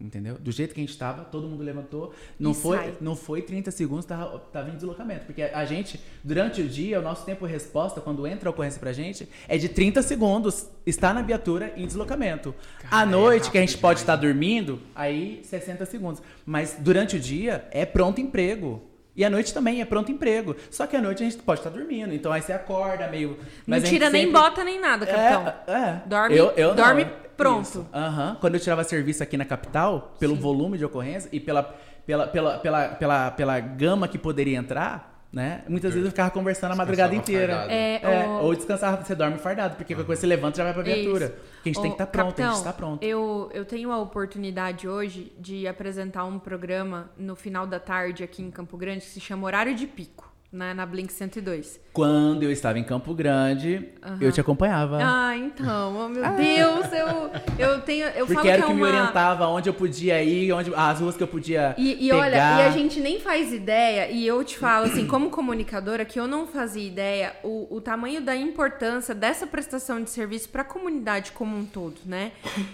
Entendeu? 0.01 0.37
Do 0.39 0.51
jeito 0.51 0.75
que 0.75 0.81
a 0.81 0.85
gente 0.85 0.99
tava, 0.99 1.25
todo 1.25 1.47
mundo 1.47 1.63
levantou. 1.63 2.13
Não, 2.39 2.51
E 2.51 2.55
foi, 2.55 2.77
sai. 2.77 2.95
não 3.01 3.15
foi 3.15 3.43
30 3.43 3.71
segundos, 3.71 4.05
tava, 4.05 4.39
tava 4.53 4.71
em 4.71 4.75
deslocamento. 4.75 5.25
Porque 5.25 5.43
a 5.43 5.65
gente, 5.65 6.01
durante 6.25 6.61
o 6.61 6.69
dia, 6.69 6.99
o 6.99 7.03
nosso 7.03 7.25
tempo 7.25 7.47
de 7.47 7.53
resposta, 7.53 8.01
quando 8.01 8.27
entra 8.27 8.49
a 8.49 8.51
ocorrência 8.51 8.81
pra 8.81 8.93
gente, 8.93 9.29
é 9.47 9.57
de 9.57 9.69
30 9.69 10.03
segundos. 10.03 10.69
Está 10.85 11.15
na 11.15 11.23
viatura 11.23 11.73
em 11.77 11.87
deslocamento. 11.87 12.55
Cara, 12.81 12.97
à 12.97 13.03
é 13.03 13.07
noite, 13.07 13.51
que 13.51 13.59
a 13.59 13.61
gente 13.61 13.79
pode 13.79 14.01
estar 14.01 14.17
né? 14.17 14.23
dormindo, 14.23 14.81
aí 14.95 15.41
60 15.45 15.87
segundos. 15.87 16.23
Mas 16.45 16.77
durante 16.81 17.17
o 17.17 17.21
dia, 17.21 17.67
é 17.71 17.87
pronto 17.87 18.21
emprego. 18.21 18.83
E 19.17 19.25
à 19.25 19.31
noite 19.31 19.55
também 19.55 19.81
é 19.81 19.85
pronto 19.85 20.13
emprego. 20.13 20.55
Só 20.71 20.87
que 20.87 20.95
à 20.97 21.01
noite 21.01 21.23
a 21.23 21.29
gente 21.29 21.43
pode 21.43 21.61
estar 21.61 21.71
dormindo. 21.71 22.13
Então 22.15 22.31
aí 22.33 22.43
você 22.43 22.53
acorda 22.53 23.09
meio. 23.09 23.31
Não 23.67 23.79
mas 23.79 23.89
tira 23.89 24.11
nem 24.11 24.27
sempre- 24.27 24.39
bota 24.41 24.63
nem 24.63 24.79
nada, 24.81 25.07
capitão. 25.07 25.55
é, 25.67 25.73
é. 25.73 26.03
Dorme- 26.07 26.37
eu, 26.37 26.51
eu 26.57 26.75
dorme 26.75 27.07
pronto. 27.37 27.87
Aham. 27.95 28.37
Quando 28.41 28.55
eu 28.55 28.61
tirava 28.61 28.85
serviço 28.85 29.23
aqui 29.23 29.37
na 29.37 29.45
capital, 29.45 30.15
pelo 30.21 30.37
volume 30.37 30.77
de 30.79 30.85
ocorrência 30.85 31.29
e 31.33 31.41
pela, 31.41 31.63
pela, 32.07 32.27
pela, 32.27 32.59
pela, 32.59 32.89
pela, 32.91 33.31
pela 33.31 33.61
gama 33.61 34.07
que 34.07 34.19
poderia 34.19 34.57
entrar, 34.59 35.16
né? 35.37 35.63
Muitas 35.69 35.93
vezes 35.93 36.07
eu 36.07 36.11
ficava 36.11 36.31
conversando 36.31 36.73
a 36.73 36.77
madrugada 36.77 37.11
Descansava 37.11 37.65
inteira. 37.67 37.67
É, 37.71 38.23
É, 38.23 38.27
o- 38.27 38.45
Ou 38.45 38.55
descansar, 38.55 39.05
você 39.05 39.15
dorme 39.15 39.37
fardado, 39.37 39.77
porque 39.77 39.95
qualquer 39.95 40.07
coisa 40.07 40.21
você 40.23 40.27
levanta 40.27 40.57
e 40.57 40.59
já 40.59 40.65
vai 40.65 40.73
pra 40.73 40.83
viatura. 40.83 41.27
Isso. 41.27 41.35
Porque 41.35 41.69
a 41.69 41.73
gente 41.73 41.79
Ô, 41.79 41.83
tem 41.83 41.91
que 41.91 41.95
estar 41.95 42.07
pronto, 42.07 42.25
a 42.25 42.27
capitão, 42.29 42.49
gente 42.49 42.59
está 42.59 42.73
pronto. 42.73 43.03
Eu, 43.05 43.51
eu 43.53 43.65
tenho 43.67 43.93
a 43.93 43.99
oportunidade 43.99 44.89
hoje 44.89 45.31
de 45.39 45.69
apresentar 45.69 46.25
um 46.25 46.39
programa 46.39 47.11
no 47.19 47.37
final 47.37 47.67
da 47.67 47.79
tarde 47.79 48.25
aqui 48.25 48.43
em 48.43 48.51
Campo 48.51 48.79
Grande 48.79 49.01
que 49.01 49.11
se 49.11 49.21
chama 49.21 49.47
Horário 49.47 49.75
de 49.75 49.87
Pico, 49.87 50.26
né, 50.57 50.73
na 50.75 50.87
Blink 50.87 51.13
102. 51.13 51.79
Quando 51.93 52.43
eu 52.43 52.51
estava 52.51 52.79
em 52.79 52.85
Campo 52.85 53.15
Grande, 53.15 53.89
eu 54.21 54.31
te 54.33 54.41
acompanhava. 54.41 54.99
Ah, 55.01 55.37
então, 55.37 56.05
oh 56.05 56.09
meu 56.09 56.23
Deus, 56.35 56.93
eu, 56.93 57.31
eu 57.59 57.81
tenho. 57.83 58.07
Eu 58.09 58.27
porque 58.27 58.35
falo 58.35 58.49
era 58.49 58.59
que 58.59 58.63
é 58.63 58.67
que 58.67 58.73
uma... 58.73 58.75
me 58.75 58.93
orientava 58.93 59.47
onde 59.49 59.69
eu 59.69 59.75
podia 59.75 60.23
ir, 60.23 60.53
onde, 60.53 60.73
as 60.75 61.01
ruas 61.01 61.17
que 61.17 61.23
eu 61.23 61.29
podia 61.29 61.75
E, 61.79 61.93
e 62.07 62.11
pegar. 62.11 62.17
olha, 62.17 62.37
e 62.37 62.67
a 62.67 62.71
gente 62.71 63.01
nem 63.01 63.21
faz 63.21 63.53
ideia, 63.53 64.11
e 64.11 64.27
eu 64.27 64.43
te 64.45 64.59
falo 64.59 64.87
assim, 64.87 65.07
como 65.07 65.31
comunicadora, 65.31 66.05
que 66.05 66.19
eu 66.19 66.27
não 66.27 66.47
fazia 66.47 66.87
ideia 66.87 67.35
o, 67.43 67.67
o 67.77 67.81
tamanho 67.81 68.21
da 68.21 68.37
importância 68.37 69.15
dessa 69.15 69.47
prestação 69.47 70.03
de 70.03 70.11
serviço 70.11 70.49
para 70.49 70.63
a 70.63 70.65
comunidade 70.65 71.33
como 71.33 71.57
um 71.57 71.65
todo, 71.65 71.97
né? 72.05 72.33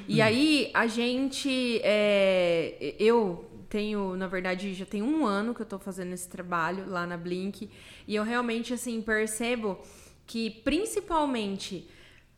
E 0.09 0.21
aí 0.21 0.71
a 0.75 0.87
gente. 0.87 1.81
é, 1.85 2.95
eu 2.99 3.45
tenho, 3.73 4.15
na 4.17 4.27
verdade, 4.27 4.75
já 4.75 4.85
tem 4.85 5.03
um 5.03 5.25
ano 5.25 5.55
que 5.55 5.63
eu 5.63 5.67
tô 5.67 5.79
fazendo 5.79 6.13
esse 6.13 6.29
trabalho 6.29 6.91
lá 6.91 7.07
na 7.07 7.17
Blink, 7.17 7.71
e 8.07 8.15
eu 8.15 8.23
realmente, 8.23 8.75
assim, 8.75 9.01
percebo 9.01 9.79
que 10.27 10.51
principalmente 10.51 11.89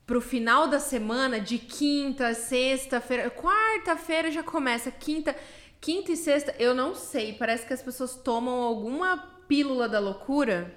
pro 0.06 0.20
final 0.20 0.68
da 0.68 0.78
semana, 0.78 1.40
de 1.40 1.58
quinta, 1.58 2.34
sexta-feira, 2.34 3.28
quarta-feira 3.30 4.30
já 4.30 4.44
começa, 4.44 4.92
quinta, 4.92 5.34
quinta 5.80 6.12
e 6.12 6.16
sexta, 6.16 6.54
eu 6.56 6.72
não 6.72 6.94
sei, 6.94 7.32
parece 7.32 7.66
que 7.66 7.72
as 7.72 7.82
pessoas 7.82 8.14
tomam 8.14 8.62
alguma 8.62 9.16
pílula 9.48 9.88
da 9.88 9.98
loucura 9.98 10.72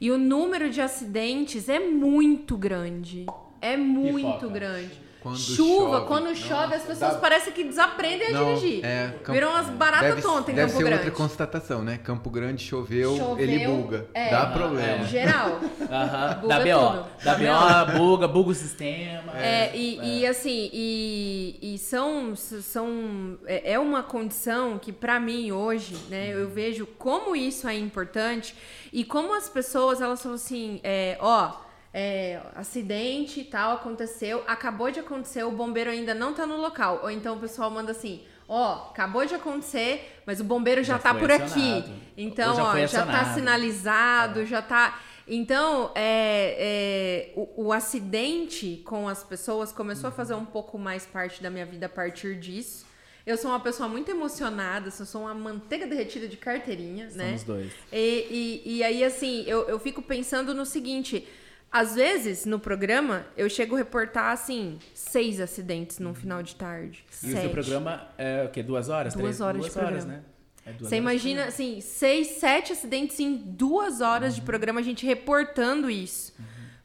e 0.00 0.10
o 0.10 0.18
número 0.18 0.70
de 0.70 0.80
acidentes 0.80 1.68
é 1.68 1.78
muito 1.78 2.56
grande. 2.56 3.26
É 3.60 3.76
muito 3.76 4.50
grande. 4.50 5.09
Quando 5.22 5.38
chuva, 5.38 5.96
chove. 5.98 6.06
quando 6.06 6.24
Nossa, 6.30 6.40
chove, 6.40 6.74
as 6.74 6.82
pessoas 6.82 7.12
dá- 7.14 7.18
parecem 7.18 7.52
que 7.52 7.64
desaprendem 7.64 8.28
a 8.28 8.30
Não, 8.32 8.54
dirigir. 8.54 8.84
é, 8.84 9.08
Campo- 9.22 9.32
Viram 9.32 9.50
umas 9.50 9.66
baratas 9.68 10.08
deve, 10.10 10.22
tontas 10.22 10.48
em 10.48 10.54
deve 10.54 10.66
Campo 10.68 10.78
ser 10.78 10.84
Grande. 10.88 11.04
outra 11.04 11.10
constatação, 11.22 11.82
né? 11.82 11.98
Campo 12.02 12.30
Grande 12.30 12.64
choveu, 12.64 13.16
Choveu, 13.16 13.38
ele 13.38 13.66
buga. 13.66 14.06
é. 14.14 14.30
Dá 14.30 14.46
problema. 14.46 15.04
é. 15.04 15.06
Geral. 15.06 15.60
Aham. 15.90 16.34
Buga 16.40 16.48
Da 16.48 16.58
BO. 16.60 17.06
Da 17.24 17.34
Da 17.34 17.84
BO, 17.84 17.98
buga, 17.98 18.28
buga 18.28 18.50
o 18.50 18.54
sistema. 18.54 19.38
É, 19.38 19.76
e, 19.76 20.20
e 20.20 20.26
assim, 20.26 20.70
e, 20.72 21.58
e 21.74 21.78
são, 21.78 22.34
são 22.36 23.38
é 23.46 23.72
é 23.72 23.78
uma 23.78 24.02
condição 24.02 24.78
que 24.78 24.90
pra 24.92 25.20
mim 25.20 25.52
hoje, 25.52 25.94
né, 26.08 26.30
eu 26.32 26.48
vejo 26.48 26.86
como 26.98 27.36
isso 27.36 27.68
é 27.68 27.76
importante 27.76 28.54
e 28.92 29.04
como 29.04 29.34
as 29.34 29.48
pessoas 29.48 30.00
elas 30.00 30.22
falam 30.22 30.36
assim, 30.36 30.80
é, 30.82 31.16
ó, 31.20 31.52
é, 31.92 32.40
acidente 32.54 33.40
e 33.40 33.44
tal 33.44 33.72
aconteceu, 33.72 34.44
acabou 34.46 34.90
de 34.90 35.00
acontecer, 35.00 35.42
o 35.44 35.50
bombeiro 35.50 35.90
ainda 35.90 36.14
não 36.14 36.32
tá 36.32 36.46
no 36.46 36.56
local, 36.56 37.00
ou 37.02 37.10
então 37.10 37.36
o 37.36 37.40
pessoal 37.40 37.70
manda 37.70 37.92
assim, 37.92 38.22
ó, 38.48 38.90
acabou 38.90 39.26
de 39.26 39.34
acontecer, 39.34 40.20
mas 40.24 40.40
o 40.40 40.44
bombeiro 40.44 40.82
já, 40.82 40.94
Já 40.94 40.98
tá 41.00 41.14
por 41.14 41.30
aqui, 41.30 41.44
acionado. 41.72 41.92
então 42.16 42.50
Ou 42.50 42.56
já 42.56 42.64
ó, 42.64 42.86
já 42.86 43.06
tá 43.06 43.34
sinalizado, 43.34 44.46
já 44.46 44.62
tá 44.62 45.00
então, 45.32 45.92
é, 45.94 46.56
é, 46.58 47.32
o, 47.36 47.66
o 47.66 47.72
acidente 47.72 48.82
com 48.84 49.06
as 49.06 49.22
pessoas 49.22 49.70
começou 49.70 50.08
a 50.08 50.10
fazer 50.10 50.34
um 50.34 50.44
pouco 50.44 50.76
mais 50.76 51.06
parte 51.06 51.40
da 51.40 51.48
minha 51.48 51.64
vida 51.64 51.86
a 51.86 51.88
partir 51.88 52.36
disso. 52.36 52.84
Eu 53.24 53.36
sou 53.36 53.52
uma 53.52 53.60
pessoa 53.60 53.88
muito 53.88 54.10
emocionada, 54.10 54.88
eu 54.88 55.06
sou 55.06 55.22
uma 55.22 55.34
manteiga 55.34 55.86
derretida 55.86 56.26
de 56.26 56.36
carteirinha, 56.36 57.10
né? 57.14 57.26
Somos 57.26 57.42
dois. 57.44 57.72
E, 57.92 58.62
e, 58.66 58.78
e 58.78 58.82
aí, 58.82 59.04
assim, 59.04 59.44
eu, 59.46 59.68
eu 59.68 59.78
fico 59.78 60.02
pensando 60.02 60.52
no 60.52 60.66
seguinte: 60.66 61.28
às 61.72 61.94
vezes, 61.94 62.44
no 62.44 62.58
programa, 62.58 63.24
eu 63.36 63.48
chego 63.48 63.76
a 63.76 63.78
reportar, 63.78 64.32
assim, 64.32 64.78
seis 64.92 65.40
acidentes 65.40 65.98
num 65.98 66.14
final 66.14 66.42
de 66.42 66.56
tarde. 66.56 67.04
E 67.22 67.28
o 67.28 67.30
sete. 67.30 67.40
seu 67.42 67.50
programa 67.50 68.08
é 68.18 68.44
o 68.44 68.48
quê? 68.48 68.62
Duas 68.62 68.88
horas? 68.88 69.14
Duas 69.14 69.22
Três? 69.22 69.40
horas 69.40 69.62
de 69.62 69.68
duas 69.68 69.76
horas, 69.76 70.04
programa. 70.04 70.12
né? 70.18 70.24
É 70.66 70.72
duas 70.72 70.78
Você 70.78 70.82
horas 70.82 70.90
de 70.90 70.96
imagina, 70.96 71.44
assim, 71.44 71.80
seis, 71.80 72.26
sete 72.38 72.72
acidentes 72.72 73.20
em 73.20 73.36
duas 73.36 74.00
horas 74.00 74.34
de 74.34 74.42
programa, 74.42 74.80
a 74.80 74.82
gente 74.82 75.06
reportando 75.06 75.88
isso. 75.88 76.34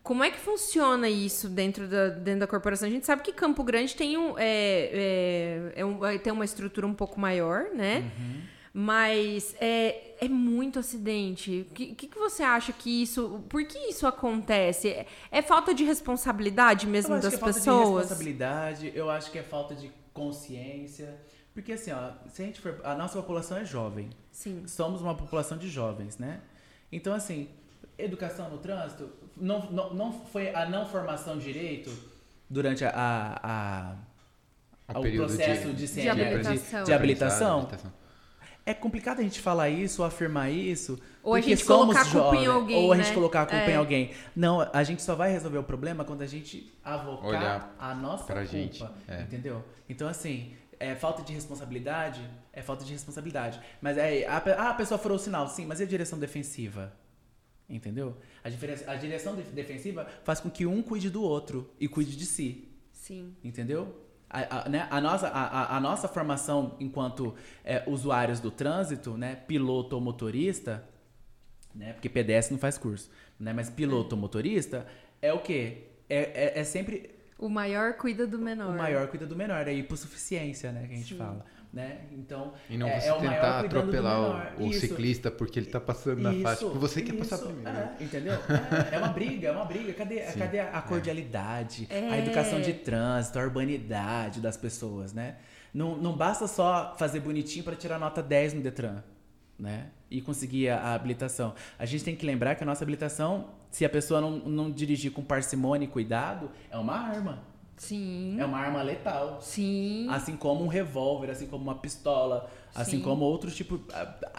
Como 0.04 0.24
é 0.24 0.30
que 0.30 0.38
funciona 0.38 1.10
isso 1.10 1.50
dentro 1.50 1.88
da, 1.88 2.10
dentro 2.10 2.42
da 2.42 2.48
corporação? 2.48 2.88
A 2.88 2.92
gente 2.92 3.08
sabe 3.08 3.24
que 3.24 3.34
Campo 3.34 3.64
Grande 3.64 3.96
tem, 3.96 4.16
um, 4.16 4.36
é, 4.38 5.72
é, 5.74 5.82
é 5.82 5.84
um, 5.86 6.00
ter 6.20 6.32
uma 6.32 6.46
estrutura 6.46 6.86
um 6.86 6.94
pouco 6.94 7.20
maior, 7.20 7.72
né? 7.74 8.12
Mas 8.78 9.56
é, 9.62 10.16
é 10.20 10.28
muito 10.28 10.80
acidente. 10.80 11.66
O 11.72 11.74
que, 11.74 11.96
que, 11.96 12.08
que 12.10 12.20
você 12.20 12.44
acha 12.44 12.74
que 12.74 13.02
isso. 13.04 13.42
Por 13.48 13.66
que 13.66 13.78
isso 13.88 14.06
acontece? 14.06 14.90
É, 14.90 15.06
é 15.32 15.42
falta 15.42 15.74
de 15.74 15.86
responsabilidade 15.86 16.86
mesmo 16.86 17.14
eu 17.14 17.18
acho 17.20 17.24
das 17.24 17.30
que 17.32 17.38
é 17.38 17.40
falta 17.40 17.54
de 17.54 17.66
pessoas? 17.66 18.00
responsabilidade, 18.02 18.92
eu 18.94 19.10
acho 19.10 19.32
que 19.32 19.38
é 19.40 19.44
falta 19.44 19.74
de 19.76 19.90
consciência. 20.14 21.16
Porque 21.54 21.72
assim, 21.72 21.92
ó, 21.94 22.12
se 22.28 22.42
a 22.42 22.46
gente 22.48 22.60
for. 22.60 22.82
A 22.84 22.94
nossa 22.96 23.18
população 23.18 23.56
é 23.58 23.64
jovem. 23.64 24.10
Sim. 24.30 24.68
Somos 24.68 25.02
uma 25.02 25.16
população 25.16 25.58
de 25.58 25.70
jovens, 25.70 26.18
né? 26.18 26.42
Então, 26.92 27.14
assim, 27.14 27.48
educação 27.98 28.50
no 28.50 28.58
trânsito 28.58 29.10
não, 29.38 29.72
não, 29.72 29.94
não 29.94 30.12
foi 30.12 30.54
a 30.54 30.68
não 30.68 30.86
formação 30.86 31.38
de 31.38 31.46
direito 31.46 31.90
durante 32.50 32.84
a, 32.84 32.92
a, 32.94 33.96
a- 34.94 35.00
O 35.00 35.02
o 35.02 35.16
processo 35.16 35.70
de- 35.74 35.88
de, 35.88 36.02
De 36.02 36.10
habilitação. 36.10 36.84
de 36.84 36.92
habilitação. 36.94 37.70
É 38.66 38.74
complicado 38.74 39.20
a 39.20 39.24
gente 39.24 39.40
falar 39.40 39.70
isso 39.70 40.02
ou 40.02 40.08
afirmar 40.08 40.50
isso. 40.52 41.00
Ou 41.22 41.34
a 41.36 41.38
porque 41.38 41.52
gente 41.56 41.64
somos 41.66 41.96
colocar 41.96 42.02
a 42.02 42.12
culpa 42.12 42.36
em 42.36 42.46
jovens, 42.46 42.48
alguém, 42.48 42.84
Ou 42.84 42.94
a 42.94 42.96
né? 42.98 43.04
gente 43.04 43.14
colocar 43.14 43.42
a 43.44 43.46
culpa 43.46 43.64
É. 43.66 43.72
em 43.72 43.76
alguém. 43.76 44.12
Não, 44.36 44.62
a 44.74 44.84
gente 44.84 45.04
só 45.04 45.14
vai 45.16 45.32
resolver 45.32 45.58
o 45.60 45.64
problema 45.64 46.04
quando 46.04 46.22
a 46.24 46.26
gente 46.28 46.74
avocar 46.84 47.26
Olhar 47.30 47.76
a 47.78 47.94
nossa 47.94 48.24
culpa. 48.26 48.46
gente, 48.46 48.84
é. 49.08 49.22
Entendeu? 49.22 49.64
Então, 49.88 50.08
assim, 50.08 50.54
é 50.80 50.96
falta 50.96 51.22
de 51.22 51.32
responsabilidade, 51.32 52.22
é 52.52 52.62
falta 52.64 52.84
de 52.84 52.92
responsabilidade. 52.92 53.60
Mas 53.80 53.98
é, 54.00 54.26
a, 54.28 54.38
ah, 54.38 54.70
a 54.72 54.74
pessoa 54.74 54.98
furou 54.98 55.18
o 55.18 55.20
sinal, 55.20 55.48
sim, 55.48 55.66
mas 55.66 55.80
e 55.80 55.84
a 55.84 55.86
direção 55.86 56.18
defensiva? 56.18 56.92
Entendeu? 57.70 58.18
A, 58.44 58.50
diferença, 58.50 58.90
a 58.92 58.96
direção 58.96 59.36
def- 59.36 59.50
defensiva 59.52 60.08
faz 60.24 60.40
com 60.40 60.50
que 60.50 60.66
um 60.66 60.82
cuide 60.82 61.10
do 61.10 61.22
outro 61.24 61.70
e 61.80 61.88
cuide 61.88 62.16
de 62.16 62.26
si. 62.26 62.68
Sim. 62.92 63.36
Entendeu? 63.44 63.96
A, 64.36 64.66
a- 64.66 64.70
né, 64.70 64.86
a 64.92 65.00
nossa, 65.00 65.28
a, 65.30 65.78
a- 65.78 65.80
nossa 65.80 66.08
formação 66.10 66.76
enquanto 66.80 67.34
é, 67.64 67.84
usuários 67.88 68.40
do 68.42 68.52
trânsito, 68.52 69.18
né, 69.18 69.36
piloto 69.48 69.96
ou 69.96 70.02
motorista, 70.02 70.84
né, 71.74 71.94
porque 71.94 72.10
PDS 72.10 72.52
não 72.52 72.58
faz 72.58 72.78
curso, 72.78 73.10
né, 73.40 73.54
mas 73.54 73.70
piloto 73.70 74.16
ou 74.16 74.22
motorista 74.22 74.86
é 75.22 75.32
o 75.32 75.40
quê? 75.40 75.84
É, 76.10 76.54
é, 76.58 76.60
é 76.60 76.64
sempre 76.66 77.12
O 77.40 77.48
maior 77.48 77.94
cuida 77.94 78.28
do 78.28 78.38
menor. 78.38 78.76
o 78.76 78.78
maior 78.78 79.08
cuida 79.08 79.26
do 79.26 79.36
menor, 79.38 79.68
é 79.68 79.74
hipossuficiência, 79.74 80.72
né, 80.72 80.86
que 80.88 80.94
a 80.94 80.98
gente 80.98 81.14
Sim. 81.14 81.18
fala, 81.18 81.46
né? 81.76 81.98
Então, 82.14 82.54
E 82.70 82.78
não 82.78 82.88
é, 82.88 83.02
você 83.02 83.10
é 83.10 83.14
tentar 83.20 83.60
atropelar 83.60 84.18
menor. 84.18 84.54
o, 84.58 84.64
o 84.64 84.70
Isso. 84.70 84.80
ciclista 84.80 85.30
porque 85.30 85.60
ele 85.60 85.66
tá 85.68 85.80
passando 85.82 86.22
na 86.22 86.32
faixa. 86.32 86.54
Isso, 86.54 86.66
Porque 86.68 86.80
você 86.80 87.02
quer 87.02 87.14
passar 87.18 87.36
isso, 87.36 87.46
primeiro. 87.48 87.78
É, 87.78 87.96
entendeu? 88.00 88.34
É, 88.92 88.96
é 88.96 88.98
uma 88.98 89.10
briga, 89.10 89.48
é 89.50 89.52
uma 89.52 89.66
briga. 89.66 89.94
Cadê, 89.94 90.22
Sim, 90.24 90.40
cadê 90.40 90.60
a 90.62 90.82
cordialidade, 90.82 91.86
É. 91.90 92.10
a 92.10 92.18
educação 92.18 92.62
de 92.62 92.74
trânsito, 92.74 93.38
a 93.38 93.44
urbanidade 93.44 94.40
das 94.40 94.56
pessoas, 94.56 95.12
né? 95.14 95.36
Não, 95.74 95.98
não 95.98 96.16
basta 96.16 96.48
só 96.48 96.96
fazer 96.98 97.20
bonitinho 97.20 97.66
para 97.66 97.76
tirar 97.76 98.00
nota 98.00 98.24
10 98.24 98.54
no 98.54 98.62
Detran, 98.62 99.04
né? 99.60 99.88
E 100.10 100.22
conseguir 100.22 100.70
a, 100.70 100.78
a 100.78 100.94
habilitação. 100.94 101.54
A 101.78 101.86
gente 101.86 102.06
tem 102.06 102.16
que 102.16 102.26
lembrar 102.26 102.56
que 102.56 102.64
a 102.64 102.66
nossa 102.66 102.84
habilitação, 102.86 103.50
se 103.70 103.84
a 103.84 103.90
pessoa 103.90 104.22
não, 104.22 104.32
não 104.32 104.72
dirigir 104.72 105.12
com 105.12 105.22
parcimônia 105.22 105.86
e 105.86 105.90
cuidado, 105.90 106.50
é 106.72 106.78
uma 106.78 106.96
arma. 106.96 107.44
Sim. 107.78 108.40
É 108.40 108.46
uma 108.46 108.58
arma 108.58 108.82
letal. 108.82 109.42
Sim. 109.42 110.08
Assim 110.10 110.36
como 110.38 110.64
um 110.64 110.68
revólver, 110.68 111.30
assim 111.30 111.48
como 111.48 111.64
uma 111.64 111.76
pistola, 111.76 112.50
assim 112.74 112.98
Sim. 112.98 113.04
como 113.04 113.26
outros 113.26 113.56
tipos. 113.56 113.80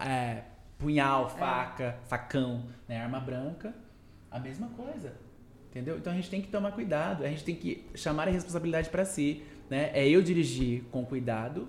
É, 0.01 0.43
punhal, 0.79 1.29
faca, 1.29 1.99
facão, 2.07 2.65
né? 2.89 3.01
Arma 3.01 3.21
branca, 3.21 3.75
a 4.31 4.39
mesma 4.39 4.69
coisa. 4.69 5.15
Entendeu? 5.71 5.99
Então 5.99 6.13
a 6.13 6.17
gente 6.17 6.31
tem 6.31 6.41
que 6.41 6.49
tomar 6.49 6.73
cuidado, 6.73 7.25
a 7.25 7.29
gente 7.29 7.45
tem 7.45 7.55
que 7.55 7.85
chamar 7.95 8.29
a 8.29 8.31
responsabilidade 8.31 8.89
para 8.89 9.05
si. 9.05 9.43
Né? 9.69 9.91
É 9.93 10.09
eu 10.09 10.23
dirigir 10.23 10.85
com 10.91 11.05
cuidado 11.05 11.69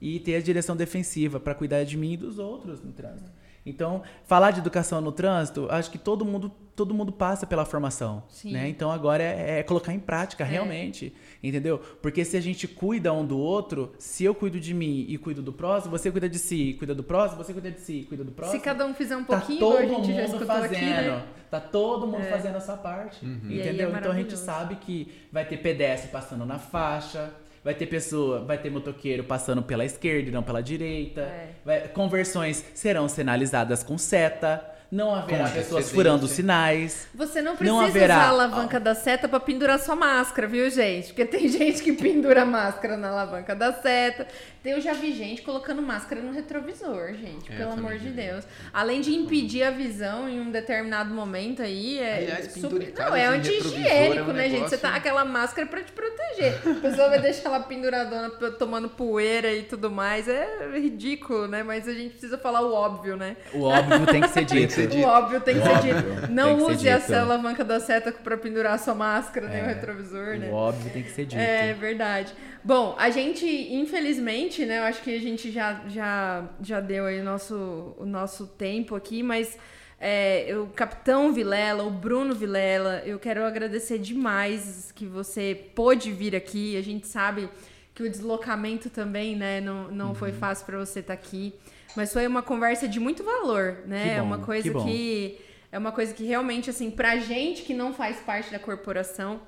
e 0.00 0.18
ter 0.18 0.36
a 0.36 0.40
direção 0.40 0.74
defensiva 0.74 1.38
para 1.38 1.54
cuidar 1.54 1.84
de 1.84 1.96
mim 1.96 2.14
e 2.14 2.16
dos 2.16 2.38
outros 2.38 2.82
no 2.82 2.92
trânsito. 2.92 3.30
Então, 3.64 4.02
falar 4.24 4.52
de 4.52 4.60
educação 4.60 5.00
no 5.00 5.12
trânsito, 5.12 5.66
acho 5.70 5.90
que 5.90 5.98
todo 5.98 6.24
mundo, 6.24 6.50
todo 6.74 6.94
mundo 6.94 7.12
passa 7.12 7.46
pela 7.46 7.64
formação. 7.66 8.22
Sim. 8.28 8.52
Né? 8.52 8.68
Então 8.68 8.90
agora 8.90 9.22
é, 9.22 9.58
é 9.58 9.62
colocar 9.62 9.92
em 9.92 9.98
prática, 9.98 10.44
realmente. 10.44 11.12
Entendeu? 11.42 11.78
Porque 12.00 12.24
se 12.24 12.36
a 12.36 12.40
gente 12.40 12.66
cuida 12.66 13.12
um 13.12 13.24
do 13.24 13.38
outro, 13.38 13.92
se 13.98 14.24
eu 14.24 14.34
cuido 14.34 14.58
de 14.58 14.72
mim 14.72 15.04
e 15.08 15.18
cuido 15.18 15.42
do 15.42 15.52
próximo, 15.52 15.90
você 15.96 16.10
cuida 16.10 16.28
de 16.28 16.38
si, 16.38 16.74
cuida 16.78 16.94
do 16.94 17.02
próximo, 17.02 17.42
você 17.44 17.52
cuida 17.52 17.70
de 17.70 17.80
si, 17.80 18.06
cuida 18.08 18.24
do 18.24 18.32
próximo. 18.32 18.58
Se 18.58 18.64
cada 18.64 18.86
um 18.86 18.94
fizer 18.94 19.16
um 19.16 19.24
Tá 19.24 19.36
pouquinho, 19.36 19.60
todo 19.60 19.82
igual 19.82 20.00
a 20.00 20.04
gente 20.04 20.14
já 20.14 20.22
mundo 20.22 20.32
escutou 20.32 20.46
fazendo. 20.46 20.74
aqui, 20.74 20.84
né? 20.86 21.26
Tá 21.50 21.60
todo 21.60 22.06
mundo 22.06 22.24
fazendo 22.24 22.56
a 22.56 22.60
sua 22.60 22.76
parte. 22.76 23.26
Aí 23.26 23.60
é 23.60 23.62
Entendeu? 23.62 23.90
então 23.94 24.12
a 24.12 24.14
gente 24.14 24.36
sabe 24.38 24.76
que 24.76 25.12
vai 25.30 25.44
ter 25.44 25.58
pedestre 25.58 26.10
passando 26.10 26.46
na 26.46 26.58
faixa, 26.58 27.30
vai 27.62 27.74
ter 27.74 27.86
pessoa, 27.86 28.40
vai 28.44 28.58
ter 28.58 28.70
motoqueiro 28.70 29.24
passando 29.24 29.62
pela 29.62 29.84
esquerda 29.84 30.28
e 30.28 30.32
não 30.32 30.42
pela 30.42 30.62
direita. 30.62 31.20
É. 31.22 31.48
vai- 31.64 31.88
conversões 31.88 32.64
serão 32.74 33.08
sinalizadas 33.08 33.82
com 33.82 33.96
seta. 33.98 34.64
Não 34.90 35.14
haverá 35.14 35.44
Com 35.44 35.50
pessoas 35.50 35.56
antecedência. 35.84 35.94
furando 35.94 36.26
sinais. 36.26 37.06
Você 37.14 37.40
não 37.40 37.52
Não 37.52 37.56
precisa 37.58 37.84
haverá- 37.84 38.14
usar 38.16 38.24
a 38.24 38.28
alavanca 38.30 38.80
da 38.80 38.94
seta 38.94 39.28
pra 39.28 39.38
pendurar 39.38 39.78
sua 39.78 39.94
máscara, 39.94 40.48
viu, 40.48 40.68
gente? 40.68 41.08
Porque 41.08 41.24
tem 41.24 41.46
gente 41.48 41.80
que 41.82 41.92
pendura 41.92 42.42
a 42.42 42.44
máscara 42.44 42.96
na 42.96 43.08
alavanca 43.10 43.54
da 43.54 43.72
seta. 43.72 44.26
Eu 44.64 44.78
já 44.80 44.92
vi 44.92 45.12
gente 45.14 45.40
colocando 45.42 45.80
máscara 45.80 46.20
no 46.20 46.32
retrovisor, 46.32 47.14
gente. 47.14 47.50
É, 47.50 47.56
pelo 47.56 47.72
amor 47.72 47.96
de. 47.98 48.10
Deus. 48.10 48.44
Além 48.72 49.00
de 49.00 49.14
impedir 49.14 49.62
a 49.62 49.70
visão 49.70 50.28
em 50.28 50.38
um 50.40 50.50
determinado 50.50 51.14
momento 51.14 51.62
aí, 51.62 51.98
é 51.98 52.16
Aliás, 52.16 52.52
super... 52.52 52.92
Não, 52.98 53.14
é 53.16 53.24
anti-higiênico, 53.26 54.18
é 54.18 54.32
um 54.32 54.32
né, 54.34 54.48
gente? 54.50 54.68
Você 54.68 54.76
tá 54.76 54.94
aquela 54.96 55.24
máscara 55.24 55.66
pra 55.68 55.80
te 55.82 55.92
proteger. 55.92 56.58
A 56.78 56.80
pessoa 56.80 57.08
vai 57.08 57.20
deixar 57.20 57.48
ela 57.48 57.60
penduradona 57.60 58.28
tomando 58.58 58.88
poeira 58.88 59.50
e 59.52 59.62
tudo 59.62 59.90
mais. 59.90 60.28
É 60.28 60.68
ridículo, 60.74 61.46
né? 61.46 61.62
Mas 61.62 61.86
a 61.88 61.92
gente 61.94 62.10
precisa 62.10 62.36
falar 62.36 62.60
o 62.62 62.72
óbvio, 62.74 63.16
né? 63.16 63.36
O 63.54 63.62
óbvio 63.62 64.04
tem 64.06 64.20
que 64.20 64.28
ser 64.28 64.44
Tem 64.79 64.79
que 64.88 64.96
dito. 64.96 65.00
ser 65.00 65.06
O 65.06 65.08
óbvio 65.08 65.40
tem 65.40 65.54
que 65.54 65.60
O 65.60 65.64
ser 65.64 65.70
óbvio 65.70 65.94
dito. 65.94 66.32
Não 66.32 66.58
ser 66.58 66.64
use 66.72 66.88
a 66.88 66.98
dito. 66.98 67.14
alavanca 67.14 67.64
da 67.64 67.80
seta 67.80 68.12
pra 68.12 68.36
pendurar 68.36 68.74
a 68.74 68.78
sua 68.78 68.94
máscara, 68.94 69.48
nem 69.48 69.62
o 69.62 69.64
É, 69.64 69.68
retrovisor, 69.74 70.38
né? 70.38 70.48
O 70.48 70.52
óbvio 70.54 70.90
tem 70.92 71.02
que 71.02 71.10
ser 71.10 71.24
dito. 71.26 71.38
É 71.40 71.72
verdade. 71.74 72.32
Bom, 72.62 72.94
a 72.98 73.08
gente, 73.10 73.46
infelizmente, 73.46 74.64
né? 74.66 74.78
Eu 74.80 74.84
acho 74.84 75.02
que 75.02 75.14
a 75.14 75.20
gente 75.20 75.50
já, 75.50 75.80
já, 75.88 76.44
já 76.62 76.80
deu 76.80 77.06
aí 77.06 77.20
o 77.20 77.24
nosso, 77.24 77.94
o 77.98 78.04
nosso 78.06 78.46
tempo 78.46 78.94
aqui, 78.94 79.22
mas 79.22 79.56
é, 80.00 80.54
o 80.56 80.66
Capitão 80.68 81.32
Vilela, 81.32 81.82
o 81.82 81.90
Bruno 81.90 82.34
Vilela, 82.34 83.02
eu 83.04 83.18
quero 83.18 83.44
agradecer 83.44 83.98
demais 83.98 84.92
que 84.94 85.06
você 85.06 85.54
pôde 85.74 86.10
vir 86.12 86.34
aqui. 86.36 86.76
A 86.76 86.82
gente 86.82 87.06
sabe 87.06 87.48
que 87.94 88.02
o 88.02 88.08
deslocamento 88.10 88.88
também, 88.88 89.36
né, 89.36 89.60
não, 89.60 89.88
não 89.90 90.08
Uhum. 90.08 90.14
foi 90.14 90.32
fácil 90.32 90.64
para 90.66 90.78
você 90.78 91.00
estar 91.00 91.12
aqui. 91.12 91.54
Mas 91.96 92.12
foi 92.12 92.26
uma 92.26 92.42
conversa 92.42 92.86
de 92.86 93.00
muito 93.00 93.22
valor, 93.24 93.78
né? 93.86 94.16
É 94.16 94.22
uma 94.22 94.38
coisa 94.38 94.70
que 94.70 94.80
que 94.82 95.40
é 95.72 95.78
uma 95.78 95.92
coisa 95.92 96.12
que 96.12 96.24
realmente, 96.24 96.68
assim, 96.68 96.90
pra 96.90 97.16
gente 97.18 97.62
que 97.62 97.72
não 97.72 97.94
faz 97.94 98.18
parte 98.18 98.50
da 98.50 98.58
corporação, 98.58 99.40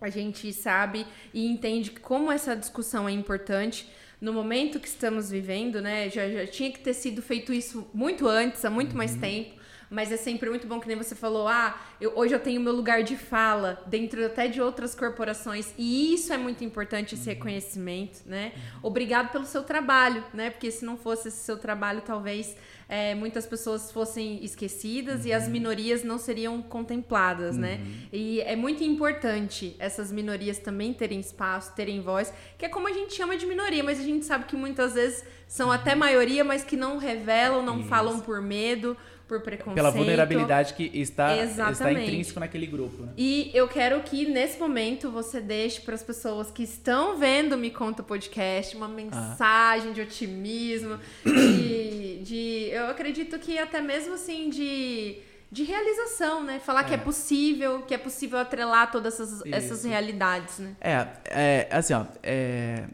A 0.00 0.10
gente 0.10 0.52
sabe 0.52 1.06
e 1.32 1.46
entende 1.46 1.90
como 1.90 2.30
essa 2.30 2.54
discussão 2.54 3.08
é 3.08 3.12
importante 3.12 3.88
no 4.20 4.32
momento 4.32 4.78
que 4.78 4.88
estamos 4.88 5.30
vivendo, 5.30 5.80
né? 5.80 6.10
Já, 6.10 6.28
já 6.28 6.46
tinha 6.46 6.70
que 6.70 6.80
ter 6.80 6.92
sido 6.92 7.22
feito 7.22 7.52
isso 7.52 7.88
muito 7.94 8.26
antes, 8.28 8.64
há 8.64 8.70
muito 8.70 8.90
uhum. 8.90 8.98
mais 8.98 9.14
tempo 9.16 9.63
mas 9.90 10.10
é 10.10 10.16
sempre 10.16 10.48
muito 10.50 10.66
bom 10.66 10.80
que 10.80 10.88
nem 10.88 10.96
você 10.96 11.14
falou, 11.14 11.48
ah, 11.48 11.78
eu, 12.00 12.12
hoje 12.16 12.34
eu 12.34 12.40
tenho 12.40 12.60
meu 12.60 12.72
lugar 12.72 13.02
de 13.02 13.16
fala 13.16 13.82
dentro 13.86 14.24
até 14.24 14.48
de 14.48 14.60
outras 14.60 14.94
corporações 14.94 15.72
e 15.78 16.14
isso 16.14 16.32
é 16.32 16.36
muito 16.36 16.64
importante 16.64 17.14
esse 17.14 17.28
uhum. 17.28 17.34
reconhecimento, 17.34 18.22
né? 18.26 18.52
Uhum. 18.54 18.80
Obrigado 18.84 19.30
pelo 19.30 19.46
seu 19.46 19.62
trabalho, 19.62 20.24
né? 20.32 20.50
Porque 20.50 20.70
se 20.70 20.84
não 20.84 20.96
fosse 20.96 21.28
esse 21.28 21.38
seu 21.38 21.56
trabalho, 21.56 22.02
talvez 22.02 22.56
é, 22.88 23.14
muitas 23.14 23.46
pessoas 23.46 23.90
fossem 23.90 24.44
esquecidas 24.44 25.22
uhum. 25.22 25.28
e 25.28 25.32
as 25.32 25.44
uhum. 25.44 25.50
minorias 25.50 26.02
não 26.02 26.18
seriam 26.18 26.60
contempladas, 26.62 27.56
né? 27.56 27.76
uhum. 27.76 27.84
né? 27.84 28.08
E 28.12 28.40
é 28.40 28.56
muito 28.56 28.84
importante 28.84 29.74
essas 29.78 30.12
minorias 30.12 30.58
também 30.58 30.92
terem 30.92 31.20
espaço, 31.20 31.74
terem 31.74 32.00
voz, 32.00 32.32
que 32.58 32.64
é 32.64 32.68
como 32.68 32.88
a 32.88 32.92
gente 32.92 33.14
chama 33.14 33.36
de 33.36 33.46
minoria, 33.46 33.82
mas 33.82 33.98
a 33.98 34.02
gente 34.02 34.24
sabe 34.24 34.44
que 34.44 34.56
muitas 34.56 34.94
vezes 34.94 35.24
são 35.46 35.70
até 35.70 35.94
maioria, 35.94 36.44
mas 36.44 36.64
que 36.64 36.76
não 36.76 36.98
revelam, 36.98 37.62
não 37.62 37.80
Isso. 37.80 37.88
falam 37.88 38.20
por 38.20 38.40
medo 38.40 38.96
por 39.26 39.40
preconceito. 39.40 39.74
Pela 39.74 39.90
vulnerabilidade 39.90 40.74
que 40.74 40.90
está, 40.94 41.36
está 41.36 41.92
intrínseco 41.92 42.40
naquele 42.40 42.66
grupo. 42.66 43.02
Né? 43.02 43.12
E 43.16 43.50
eu 43.54 43.66
quero 43.68 44.02
que 44.02 44.26
nesse 44.26 44.58
momento 44.58 45.10
você 45.10 45.40
deixe 45.40 45.80
para 45.80 45.94
as 45.94 46.02
pessoas 46.02 46.50
que 46.50 46.62
estão 46.62 47.18
vendo 47.18 47.56
Me 47.56 47.70
Conta 47.70 48.02
Podcast 48.02 48.76
uma 48.76 48.88
mensagem 48.88 49.90
ah. 49.90 49.94
de 49.94 50.00
otimismo, 50.00 50.98
de, 51.24 52.22
de. 52.22 52.68
Eu 52.70 52.86
acredito 52.88 53.38
que 53.38 53.58
até 53.58 53.80
mesmo 53.80 54.14
assim 54.14 54.50
de 54.50 55.22
de 55.50 55.62
realização, 55.62 56.42
né? 56.42 56.58
Falar 56.58 56.80
é. 56.80 56.84
que 56.84 56.94
é 56.94 56.96
possível, 56.96 57.82
que 57.82 57.94
é 57.94 57.98
possível 57.98 58.40
atrelar 58.40 58.90
todas 58.90 59.20
essas, 59.20 59.46
essas 59.46 59.84
realidades, 59.84 60.58
né? 60.58 60.74
É, 60.80 61.06
é 61.26 61.68
assim, 61.70 61.94
ó. 61.94 62.04
É... 62.24 62.88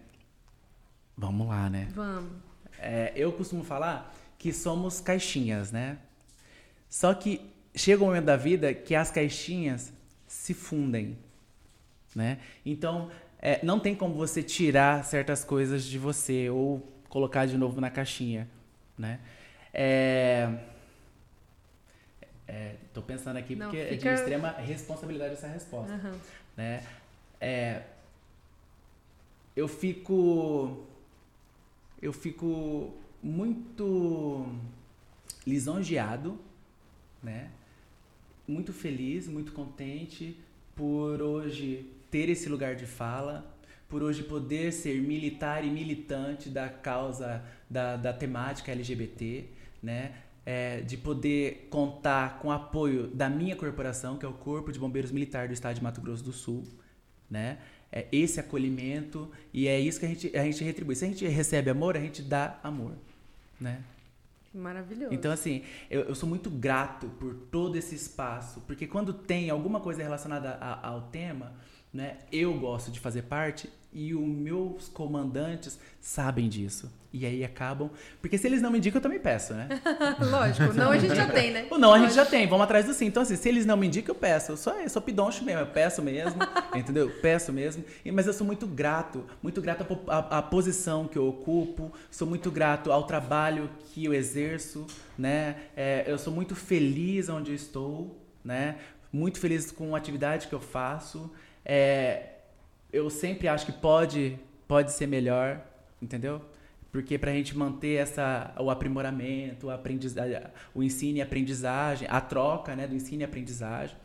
Vamos 1.16 1.48
lá, 1.48 1.70
né? 1.70 1.88
Vamos. 1.94 2.30
É, 2.78 3.12
eu 3.16 3.32
costumo 3.32 3.64
falar 3.64 4.14
que 4.38 4.52
somos 4.52 5.00
caixinhas, 5.00 5.72
né? 5.72 5.98
Só 6.90 7.14
que 7.14 7.40
chega 7.74 8.02
um 8.02 8.06
momento 8.08 8.24
da 8.24 8.36
vida 8.36 8.74
que 8.74 8.96
as 8.96 9.12
caixinhas 9.12 9.92
se 10.26 10.52
fundem, 10.52 11.16
né? 12.14 12.38
Então, 12.66 13.10
é, 13.40 13.64
não 13.64 13.78
tem 13.78 13.94
como 13.94 14.14
você 14.14 14.42
tirar 14.42 15.04
certas 15.04 15.44
coisas 15.44 15.84
de 15.84 15.98
você 15.98 16.50
ou 16.50 16.86
colocar 17.08 17.46
de 17.46 17.56
novo 17.56 17.80
na 17.80 17.88
caixinha, 17.88 18.48
né? 18.98 19.20
É... 19.72 20.48
É, 22.46 22.74
tô 22.92 23.00
pensando 23.00 23.36
aqui 23.36 23.54
porque 23.54 23.84
não, 23.84 23.88
fica... 23.90 24.08
é 24.10 24.14
de 24.14 24.20
extrema 24.20 24.50
responsabilidade 24.50 25.34
essa 25.34 25.46
resposta, 25.46 25.92
uhum. 25.92 26.18
né? 26.56 26.82
É, 27.40 27.82
eu 29.54 29.68
fico 29.68 30.84
eu 32.02 32.12
fico 32.12 32.92
muito 33.22 34.52
lisonjeado 35.46 36.36
né? 37.22 37.50
Muito 38.46 38.72
feliz, 38.72 39.28
muito 39.28 39.52
contente 39.52 40.36
por 40.74 41.20
hoje 41.20 41.86
ter 42.10 42.28
esse 42.28 42.48
lugar 42.48 42.74
de 42.74 42.86
fala, 42.86 43.54
por 43.88 44.02
hoje 44.02 44.22
poder 44.22 44.72
ser 44.72 45.00
militar 45.00 45.64
e 45.64 45.70
militante 45.70 46.48
da 46.48 46.68
causa 46.68 47.44
da, 47.68 47.96
da 47.96 48.12
temática 48.12 48.72
LGBT, 48.72 49.44
né? 49.82 50.12
É, 50.46 50.80
de 50.80 50.96
poder 50.96 51.68
contar 51.70 52.38
com 52.38 52.48
o 52.48 52.50
apoio 52.50 53.08
da 53.08 53.28
minha 53.28 53.54
corporação, 53.54 54.16
que 54.16 54.24
é 54.24 54.28
o 54.28 54.32
Corpo 54.32 54.72
de 54.72 54.78
Bombeiros 54.78 55.12
Militar 55.12 55.46
do 55.46 55.52
Estado 55.52 55.74
de 55.74 55.82
Mato 55.82 56.00
Grosso 56.00 56.24
do 56.24 56.32
Sul, 56.32 56.64
né? 57.28 57.58
É 57.92 58.06
esse 58.10 58.40
acolhimento 58.40 59.30
e 59.52 59.68
é 59.68 59.78
isso 59.78 60.00
que 60.00 60.06
a 60.06 60.08
gente, 60.08 60.36
a 60.36 60.44
gente 60.44 60.64
retribui. 60.64 60.96
Se 60.96 61.04
a 61.04 61.08
gente 61.08 61.26
recebe 61.26 61.70
amor, 61.70 61.96
a 61.96 62.00
gente 62.00 62.22
dá 62.22 62.58
amor, 62.62 62.94
né? 63.60 63.82
Maravilhoso. 64.52 65.14
Então, 65.14 65.30
assim, 65.30 65.62
eu, 65.88 66.02
eu 66.02 66.14
sou 66.14 66.28
muito 66.28 66.50
grato 66.50 67.08
por 67.20 67.34
todo 67.34 67.76
esse 67.76 67.94
espaço, 67.94 68.60
porque 68.66 68.86
quando 68.86 69.12
tem 69.12 69.48
alguma 69.48 69.80
coisa 69.80 70.02
relacionada 70.02 70.50
a, 70.60 70.88
ao 70.88 71.02
tema, 71.02 71.54
né, 71.92 72.18
eu 72.32 72.52
gosto 72.58 72.90
de 72.90 72.98
fazer 72.98 73.22
parte 73.22 73.70
e 73.92 74.14
os 74.14 74.26
meus 74.26 74.88
comandantes 74.88 75.78
sabem 76.00 76.48
disso. 76.48 76.90
E 77.12 77.26
aí 77.26 77.44
acabam. 77.44 77.90
Porque 78.22 78.38
se 78.38 78.46
eles 78.46 78.62
não 78.62 78.70
me 78.70 78.78
indicam, 78.78 78.98
eu 78.98 79.02
também 79.02 79.18
peço, 79.18 79.52
né? 79.52 79.68
Lógico, 80.30 80.72
não 80.74 80.92
a 80.92 80.98
gente 80.98 81.16
já 81.16 81.26
tem, 81.26 81.50
né? 81.50 81.66
O 81.68 81.76
não 81.78 81.92
a 81.92 81.98
gente 81.98 82.14
já 82.14 82.24
tem, 82.24 82.46
vamos 82.46 82.64
atrás 82.64 82.86
do 82.86 82.94
sim. 82.94 83.06
Então, 83.06 83.24
assim, 83.24 83.34
se 83.34 83.48
eles 83.48 83.66
não 83.66 83.76
me 83.76 83.88
indicam, 83.88 84.14
eu 84.14 84.18
peço. 84.18 84.52
Eu 84.52 84.56
sou, 84.56 84.72
eu 84.74 84.88
sou 84.88 85.02
pidoncho 85.02 85.44
mesmo, 85.44 85.62
eu 85.62 85.66
peço 85.66 86.00
mesmo, 86.02 86.38
entendeu? 86.74 87.08
Eu 87.08 87.20
peço 87.20 87.52
mesmo. 87.52 87.84
Mas 88.12 88.28
eu 88.28 88.32
sou 88.32 88.46
muito 88.46 88.64
grato, 88.64 89.24
muito 89.42 89.60
grato 89.60 89.84
à, 90.06 90.16
à, 90.16 90.38
à, 90.38 90.42
posição 90.42 91.08
que 91.08 91.18
eu 91.18 91.26
ocupo, 91.26 91.92
sou 92.10 92.28
muito 92.28 92.48
grato 92.48 92.92
ao 92.92 93.02
trabalho 93.02 93.68
que 93.92 94.04
eu 94.04 94.14
exerço, 94.14 94.86
né? 95.18 95.56
É, 95.76 96.04
eu 96.06 96.16
sou 96.16 96.32
muito 96.32 96.54
feliz 96.54 97.28
onde 97.28 97.50
eu 97.50 97.56
estou, 97.56 98.24
né? 98.44 98.76
Muito 99.12 99.40
feliz 99.40 99.72
com 99.72 99.96
a 99.96 99.98
atividade 99.98 100.46
que 100.46 100.54
eu 100.54 100.60
faço. 100.60 101.32
É, 101.64 102.29
eu 102.92 103.08
sempre 103.10 103.48
acho 103.48 103.66
que 103.66 103.72
pode, 103.72 104.38
pode 104.66 104.92
ser 104.92 105.06
melhor, 105.06 105.60
entendeu? 106.00 106.42
Porque 106.92 107.16
para 107.16 107.30
a 107.30 107.34
gente 107.34 107.56
manter 107.56 107.94
essa, 107.94 108.52
o 108.58 108.70
aprimoramento, 108.70 109.68
o, 109.68 109.70
aprendizagem, 109.70 110.40
o 110.74 110.82
ensino 110.82 111.18
e 111.18 111.22
aprendizagem, 111.22 112.08
a 112.10 112.20
troca 112.20 112.74
né, 112.74 112.86
do 112.86 112.94
ensino 112.94 113.22
e 113.22 113.24
aprendizagem, 113.24 113.96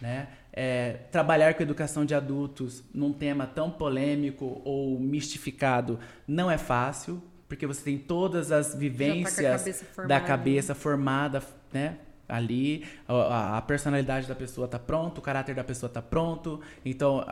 né? 0.00 0.28
É, 0.52 0.98
trabalhar 1.10 1.54
com 1.54 1.62
educação 1.62 2.04
de 2.04 2.14
adultos 2.14 2.84
num 2.92 3.12
tema 3.12 3.46
tão 3.46 3.70
polêmico 3.70 4.60
ou 4.64 4.98
mistificado 5.00 5.98
não 6.28 6.50
é 6.50 6.58
fácil, 6.58 7.22
porque 7.48 7.66
você 7.66 7.82
tem 7.82 7.98
todas 7.98 8.52
as 8.52 8.72
tá 8.72 8.78
vivências 8.78 9.36
tá 9.36 9.72
cabeça 9.72 10.06
da 10.06 10.20
cabeça 10.20 10.74
formada, 10.74 11.42
né? 11.72 11.98
Ali, 12.28 12.84
a, 13.06 13.58
a, 13.58 13.62
personalidade 13.62 14.26
da 14.26 14.34
pessoa 14.34 14.64
está 14.64 14.78
pronto, 14.78 15.18
o 15.18 15.22
caráter 15.22 15.54
da 15.54 15.62
pessoa 15.62 15.88
está 15.88 16.00
pronto. 16.00 16.60
Então, 16.84 17.24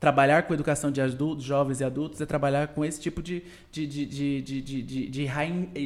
trabalhar 0.00 0.44
com 0.44 0.54
educação 0.54 0.90
de 0.90 1.00
adultos, 1.00 1.44
jovens 1.44 1.80
e 1.80 1.84
adultos, 1.84 2.20
é 2.20 2.26
trabalhar 2.26 2.68
com 2.68 2.84
esse 2.84 3.00
tipo 3.00 3.22
de, 3.22 3.42
de, 3.70 3.86
de, 3.86 4.06
de, 4.06 4.42
de, 4.42 4.62
de, 4.62 4.82
de, 4.82 5.08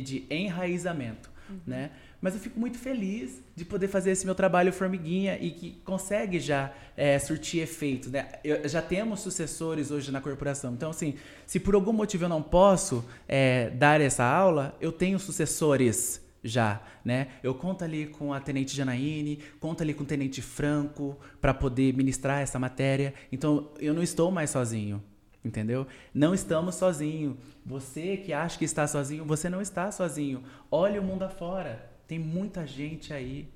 de 0.03 0.27
enraizamento, 0.31 1.31
uhum. 1.49 1.57
né? 1.67 1.91
Mas 2.21 2.35
eu 2.35 2.41
fico 2.41 2.59
muito 2.61 2.79
feliz 2.79 3.43
de 3.57 3.65
poder 3.65 3.89
fazer 3.89 4.13
esse 4.13 4.25
meu 4.25 4.35
trabalho 4.35 4.73
formiguinha 4.73 5.37
e 5.41 5.51
que 5.51 5.73
consegue 5.85 6.39
já 6.39 6.73
é, 6.97 7.19
surtir 7.19 7.61
efeito, 7.61 8.11
né? 8.11 8.29
Eu, 8.45 8.69
já 8.69 8.81
temos 8.81 9.19
sucessores 9.19 9.91
hoje 9.91 10.13
na 10.13 10.21
corporação. 10.21 10.73
Então, 10.73 10.91
assim, 10.91 11.17
se 11.45 11.59
por 11.59 11.75
algum 11.75 11.93
motivo 11.93 12.27
eu 12.27 12.29
não 12.29 12.41
posso 12.41 13.05
é, 13.27 13.71
dar 13.71 14.01
essa 14.01 14.25
aula, 14.25 14.77
eu 14.81 14.93
tenho 14.93 15.19
sucessores 15.19 16.22
já, 16.43 16.83
né? 17.05 17.29
Eu 17.43 17.55
conto 17.55 17.85
ali 17.85 18.07
com 18.07 18.33
a 18.33 18.41
Tenente 18.41 18.75
Janaíne, 18.77 19.39
conto 19.61 19.83
ali 19.83 19.95
com 19.95 20.03
o 20.03 20.07
Tenente 20.07 20.43
Franco 20.43 21.19
para 21.41 21.55
poder 21.55 21.95
ministrar 21.95 22.41
essa 22.41 22.59
matéria. 22.59 23.15
Então, 23.31 23.71
eu 23.79 23.95
não 23.95 24.03
estou 24.03 24.31
mais 24.31 24.51
sozinho, 24.51 25.03
entendeu? 25.45 25.87
Não 26.13 26.35
estamos 26.35 26.75
sozinhos. 26.75 27.37
Você 27.65 28.17
que 28.17 28.33
acha 28.33 28.59
que 28.59 28.65
está 28.65 28.87
sozinho, 28.87 29.25
você 29.25 29.49
não 29.49 29.61
está 29.61 29.91
sozinho. 29.93 30.43
Olhe 30.71 30.99
o 30.99 31.03
mundo 31.03 31.23
afora. 31.23 31.91
Tem 32.09 32.19
muita 32.19 32.67
gente 32.67 33.13
aí. 33.13 33.49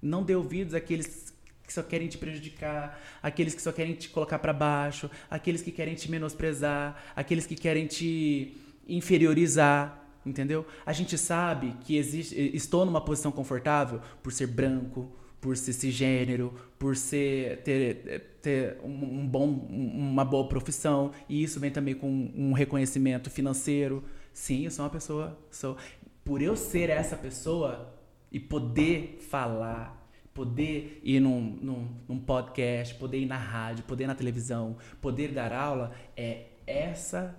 Não 0.00 0.22
dê 0.22 0.34
ouvidos 0.34 0.74
àqueles 0.74 1.34
que 1.66 1.72
só 1.72 1.82
querem 1.82 2.08
te 2.08 2.16
prejudicar, 2.16 2.98
aqueles 3.22 3.54
que 3.54 3.60
só 3.60 3.70
querem 3.70 3.94
te 3.94 4.08
colocar 4.08 4.38
para 4.38 4.54
baixo, 4.54 5.10
aqueles 5.30 5.60
que 5.60 5.70
querem 5.70 5.94
te 5.94 6.10
menosprezar, 6.10 7.12
aqueles 7.14 7.44
que 7.44 7.54
querem 7.54 7.86
te 7.86 8.56
inferiorizar 8.88 10.07
entendeu? 10.28 10.66
A 10.84 10.92
gente 10.92 11.16
sabe 11.16 11.74
que 11.80 11.96
existe, 11.96 12.34
estou 12.54 12.84
numa 12.84 13.00
posição 13.00 13.32
confortável 13.32 14.00
por 14.22 14.32
ser 14.32 14.46
branco, 14.46 15.10
por 15.40 15.56
ser 15.56 15.72
cisgênero, 15.72 16.52
por 16.78 16.96
ser 16.96 17.62
ter, 17.62 18.38
ter 18.42 18.78
um, 18.82 19.26
bom, 19.26 19.46
uma 19.46 20.24
boa 20.24 20.48
profissão 20.48 21.12
e 21.28 21.42
isso 21.42 21.60
vem 21.60 21.70
também 21.70 21.94
com 21.94 22.08
um 22.34 22.52
reconhecimento 22.52 23.30
financeiro. 23.30 24.04
Sim, 24.32 24.64
eu 24.64 24.70
sou 24.70 24.84
uma 24.84 24.90
pessoa, 24.90 25.38
sou 25.50 25.76
por 26.24 26.42
eu 26.42 26.56
ser 26.56 26.90
essa 26.90 27.16
pessoa 27.16 27.94
e 28.30 28.38
poder 28.38 29.18
falar 29.28 29.96
poder 30.34 31.00
ir 31.02 31.18
num, 31.18 31.40
num, 31.60 31.88
num, 32.06 32.20
podcast, 32.20 32.94
poder 32.94 33.18
ir 33.18 33.26
na 33.26 33.36
rádio, 33.36 33.82
poder 33.82 34.04
ir 34.04 34.06
na 34.06 34.14
televisão, 34.14 34.76
poder 35.00 35.32
dar 35.32 35.52
aula, 35.52 35.90
é 36.16 36.50
essa 36.64 37.34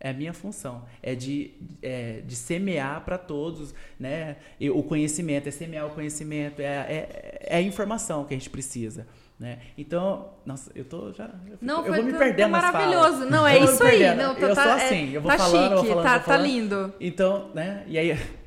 é 0.00 0.10
a 0.10 0.12
minha 0.14 0.32
função, 0.32 0.82
é 1.02 1.14
de, 1.14 1.50
é, 1.82 2.22
de 2.26 2.34
semear 2.34 3.02
para 3.04 3.18
todos, 3.18 3.74
né? 3.98 4.36
E 4.58 4.70
o 4.70 4.82
conhecimento, 4.82 5.46
é 5.48 5.50
semear 5.50 5.86
o 5.86 5.90
conhecimento, 5.90 6.60
é, 6.60 6.64
é, 6.64 7.38
é, 7.42 7.56
a 7.56 7.60
informação 7.60 8.24
que 8.24 8.32
a 8.32 8.36
gente 8.36 8.48
precisa. 8.48 9.06
Né? 9.38 9.58
Então, 9.76 10.28
nossa, 10.44 10.70
eu 10.74 10.84
tô 10.84 11.12
já. 11.12 11.24
Eu, 11.24 11.52
fico, 11.52 11.64
não, 11.64 11.86
eu 11.86 11.94
vou 11.94 12.02
me 12.02 12.12
tá, 12.12 12.18
perdendo 12.18 12.52
tá 12.52 12.60
maravilhoso. 12.60 13.24
Não, 13.24 13.46
é 13.46 13.58
isso 13.58 13.82
aí. 13.82 14.14
Não, 14.14 14.34
tá, 14.34 14.40
eu 14.40 14.54
sou 14.54 14.64
assim, 14.64 15.12
eu 15.12 15.20
vou 15.22 15.30
tá 15.30 15.38
falando, 15.38 15.62
chique, 15.62 15.74
vou 15.74 15.84
falando, 15.84 16.04
tá, 16.04 16.12
vou 16.12 16.24
falando. 16.24 16.24
tá 16.24 16.36
lindo. 16.36 16.94
Então, 17.00 17.50
né? 17.54 17.84
E 17.86 17.98
aí. 17.98 18.18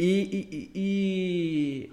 E, 0.00 0.46
e, 0.52 0.70
e, 0.76 1.92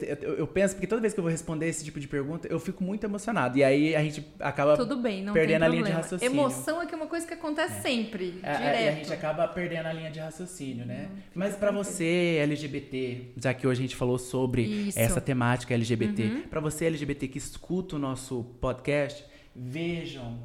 eu, 0.00 0.16
eu, 0.16 0.34
eu, 0.38 0.46
penso, 0.46 0.74
porque 0.74 0.86
toda 0.86 1.00
vez 1.00 1.12
que 1.12 1.20
eu 1.20 1.22
vou 1.22 1.30
responder 1.30 1.68
esse 1.68 1.84
tipo 1.84 1.98
de 1.98 2.08
pergunta, 2.08 2.48
eu 2.48 2.58
fico 2.58 2.82
muito 2.82 3.04
emocionado. 3.04 3.58
E 3.58 3.64
aí 3.64 3.94
a 3.94 4.02
gente 4.02 4.26
acaba 4.40 4.76
bem, 4.96 5.22
não 5.22 5.32
perdendo 5.32 5.64
a 5.64 5.68
linha 5.68 5.84
de 5.84 5.90
raciocínio. 5.90 6.32
Emoção 6.32 6.82
é 6.82 6.86
que 6.86 6.94
é 6.94 6.96
uma 6.96 7.06
coisa 7.06 7.26
que 7.26 7.34
acontece 7.34 7.78
é. 7.78 7.80
sempre, 7.80 8.40
é, 8.42 8.56
direto. 8.56 8.76
É, 8.76 8.84
e 8.84 8.88
a 8.88 8.92
gente 8.92 9.12
acaba 9.12 9.48
perdendo 9.48 9.86
a 9.86 9.92
linha 9.92 10.10
de 10.10 10.18
raciocínio, 10.18 10.84
né? 10.84 11.08
Uhum. 11.10 11.18
Mas 11.34 11.56
para 11.56 11.70
você, 11.70 12.38
LGBT, 12.42 13.32
já 13.36 13.54
que 13.54 13.66
hoje 13.66 13.80
a 13.80 13.82
gente 13.82 13.96
falou 13.96 14.18
sobre 14.18 14.62
Isso. 14.62 14.98
essa 14.98 15.20
temática 15.20 15.74
LGBT, 15.74 16.22
uhum. 16.22 16.42
para 16.42 16.60
você, 16.60 16.86
LGBT, 16.86 17.28
que 17.28 17.38
escuta 17.38 17.96
o 17.96 17.98
nosso 17.98 18.44
podcast, 18.60 19.24
vejam 19.54 20.38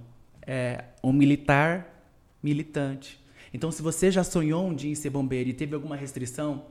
é, 0.46 0.84
um 1.04 1.12
militar 1.12 1.98
militante. 2.42 3.20
Então, 3.54 3.72
se 3.72 3.82
você 3.82 4.12
já 4.12 4.24
sonhou 4.24 4.68
um 4.68 4.74
dia 4.74 4.92
em 4.92 4.96
ser 4.96 5.10
bombeiro 5.10 5.50
e 5.50 5.54
teve 5.54 5.74
alguma 5.74 5.96
restrição, 5.96 6.66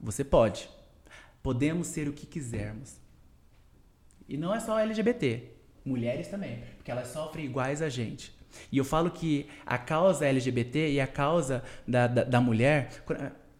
você 0.00 0.24
pode. 0.24 0.68
Podemos 1.44 1.88
ser 1.88 2.08
o 2.08 2.12
que 2.14 2.24
quisermos. 2.24 2.96
E 4.26 4.34
não 4.38 4.54
é 4.54 4.60
só 4.60 4.78
LGBT, 4.78 5.44
mulheres 5.84 6.28
também, 6.28 6.64
porque 6.78 6.90
elas 6.90 7.08
sofrem 7.08 7.44
iguais 7.44 7.82
a 7.82 7.90
gente. 7.90 8.34
E 8.72 8.78
eu 8.78 8.84
falo 8.84 9.10
que 9.10 9.46
a 9.66 9.76
causa 9.76 10.26
LGBT 10.26 10.90
e 10.92 10.98
a 10.98 11.06
causa 11.06 11.62
da, 11.86 12.06
da, 12.06 12.24
da 12.24 12.40
mulher. 12.40 13.04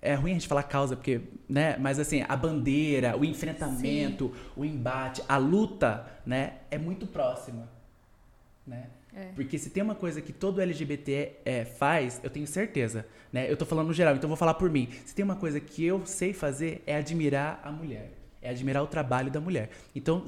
É 0.01 0.15
ruim 0.15 0.31
a 0.31 0.35
gente 0.35 0.49
falar 0.49 0.63
causa, 0.63 0.97
porque, 0.97 1.21
né? 1.47 1.77
Mas 1.77 1.99
assim, 1.99 2.25
a 2.27 2.35
bandeira, 2.35 3.19
o 3.19 3.25
enfrentamento, 3.25 4.33
Sim. 4.35 4.51
o 4.57 4.65
embate, 4.65 5.23
a 5.29 5.37
luta, 5.37 6.07
né? 6.25 6.61
É 6.71 6.79
muito 6.79 7.07
próxima. 7.07 7.69
Né? 8.67 8.89
É. 9.15 9.27
Porque 9.35 9.59
se 9.59 9.71
tem 9.71 9.83
uma 9.83 9.95
coisa 9.95 10.21
que 10.21 10.33
todo 10.33 10.61
LGBT 10.61 11.33
é, 11.45 11.65
faz, 11.65 12.21
eu 12.23 12.31
tenho 12.31 12.47
certeza, 12.47 13.07
né? 13.33 13.51
Eu 13.51 13.57
tô 13.57 13.65
falando 13.65 13.89
no 13.89 13.95
geral, 13.95 14.17
então 14.17 14.29
vou 14.29 14.37
falar 14.37 14.55
por 14.55 14.69
mim. 14.69 14.89
Se 15.05 15.15
tem 15.15 15.25
uma 15.25 15.37
coisa 15.37 15.61
que 15.61 15.85
eu 15.85 16.05
sei 16.05 16.33
fazer, 16.33 16.83
é 16.87 16.97
admirar 16.97 17.61
a 17.63 17.71
mulher. 17.71 18.11
É 18.43 18.51
admirar 18.51 18.83
o 18.83 18.87
trabalho 18.87 19.31
da 19.31 19.41
mulher. 19.41 19.71
Então, 19.95 20.25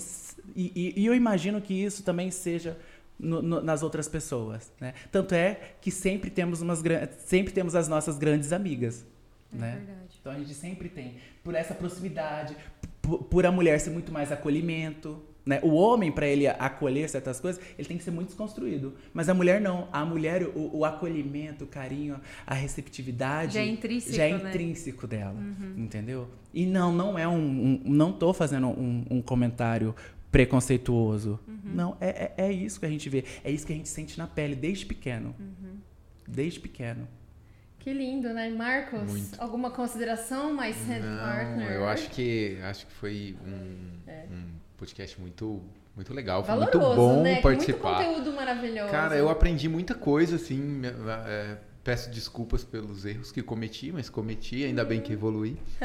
e, 0.55 0.95
e 0.97 1.05
eu 1.05 1.15
imagino 1.15 1.61
que 1.61 1.75
isso 1.75 2.03
também 2.03 2.31
seja 2.31 2.79
no, 3.19 3.43
no, 3.43 3.63
nas 3.63 3.83
outras 3.83 4.09
pessoas, 4.09 4.73
né? 4.81 4.95
Tanto 5.11 5.35
é 5.35 5.75
que 5.81 5.91
sempre 5.91 6.31
temos, 6.31 6.61
umas, 6.61 6.83
sempre 7.19 7.53
temos 7.53 7.75
as 7.75 7.89
nossas 7.89 8.19
grandes 8.19 8.53
amigas, 8.53 9.05
é 9.53 9.57
né? 9.57 9.77
Verdade. 9.77 10.19
Então 10.21 10.33
a 10.33 10.39
gente 10.39 10.55
sempre 10.55 10.89
tem, 10.89 11.17
por 11.43 11.55
essa 11.55 11.75
proximidade, 11.75 12.57
por, 13.01 13.25
por 13.25 13.47
a 13.47 13.51
mulher 13.51 13.81
ser 13.81 13.91
muito 13.91 14.13
mais 14.13 14.31
acolhimento, 14.31 15.23
né? 15.47 15.61
O 15.63 15.75
homem, 15.75 16.11
para 16.11 16.27
ele 16.27 16.49
acolher 16.49 17.09
certas 17.09 17.39
coisas, 17.39 17.63
ele 17.79 17.87
tem 17.87 17.97
que 17.97 18.03
ser 18.03 18.11
muito 18.11 18.29
desconstruído. 18.29 18.95
Mas 19.15 19.29
a 19.29 19.35
mulher 19.35 19.61
não. 19.61 19.89
A 19.93 20.05
mulher, 20.05 20.43
o, 20.43 20.79
o 20.79 20.85
acolhimento, 20.85 21.65
o 21.65 21.67
carinho, 21.69 22.21
a 22.45 22.53
receptividade. 22.53 23.55
Já 23.55 23.61
é 23.61 23.67
intrínseco. 23.67 24.17
Já 24.17 24.25
é 24.25 24.37
né? 24.37 24.49
intrínseco 24.49 25.07
dela. 25.07 25.39
Uhum. 25.39 25.75
Entendeu? 25.77 26.29
E 26.53 26.67
não, 26.67 26.93
não 26.93 27.17
é 27.17 27.29
um. 27.29 27.37
um 27.37 27.83
não 27.85 28.13
tô 28.13 28.33
fazendo 28.33 28.67
um, 28.67 29.05
um 29.09 29.23
comentário 29.23 29.95
preconceituoso. 30.33 31.39
Uhum. 31.47 31.61
Não, 31.65 31.97
é, 32.01 32.33
é, 32.37 32.47
é, 32.49 32.53
isso 32.53 32.81
que 32.81 32.87
a 32.87 32.91
gente 32.91 33.09
vê. 33.09 33.25
É 33.45 33.51
isso 33.51 33.65
que 33.65 33.73
a 33.73 33.77
gente 33.77 33.89
sente 33.89 34.19
na 34.19 34.27
pele 34.27 34.57
desde 34.57 34.85
pequeno. 34.85 35.33
Uhum. 35.39 35.77
Desde 36.27 36.59
pequeno. 36.59 37.07
Que 37.79 37.93
lindo, 37.93 38.35
né? 38.35 38.51
Marcos, 38.51 39.13
Muito. 39.13 39.41
alguma 39.41 39.71
consideração 39.71 40.53
mais 40.53 40.77
Não, 40.89 41.19
partner? 41.19 41.71
Eu 41.71 41.87
acho 41.87 42.11
que 42.11 42.59
acho 42.65 42.85
que 42.85 42.93
foi 42.95 43.37
um, 43.47 44.11
é. 44.11 44.27
um 44.29 44.66
podcast 44.77 45.21
muito 45.21 45.63
muito 45.97 46.13
legal, 46.13 46.45
foi 46.45 46.55
Valoroso, 46.55 46.79
muito 46.79 46.95
bom 46.95 47.23
né? 47.23 47.41
participar. 47.41 47.95
Muito 47.95 48.09
conteúdo 48.19 48.37
maravilhoso. 48.37 48.91
Cara, 48.91 49.17
eu 49.17 49.31
aprendi 49.31 49.67
muita 49.67 49.95
coisa, 49.95 50.37
assim. 50.37 50.83
É, 51.27 51.57
peço 51.83 52.11
desculpas 52.11 52.63
pelos 52.65 53.07
erros 53.07 53.33
que 53.33 53.43
cometi, 53.43 53.91
mas 53.91 54.11
cometi, 54.11 54.63
ainda 54.63 54.85
bem 54.85 55.01
que 55.01 55.15
evoluí. 55.15 55.57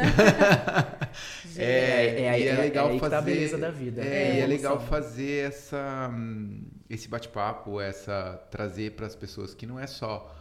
é, 1.55 1.63
é, 1.63 2.21
é, 2.23 2.47
é, 2.47 2.55
legal 2.57 2.89
é, 2.89 2.99
fazer. 2.99 3.09
Tá 3.09 3.19
a 3.19 3.21
beleza 3.21 3.57
da 3.57 3.69
vida. 3.71 4.03
É, 4.03 4.39
é 4.39 4.45
legal 4.45 4.81
fazer 4.81 5.47
essa, 5.47 6.11
hum, 6.11 6.61
esse 6.89 7.07
bate-papo, 7.07 7.79
essa 7.79 8.33
trazer 8.51 8.91
para 8.91 9.07
as 9.07 9.15
pessoas 9.15 9.53
que 9.53 9.65
não 9.65 9.79
é 9.79 9.87
só 9.87 10.35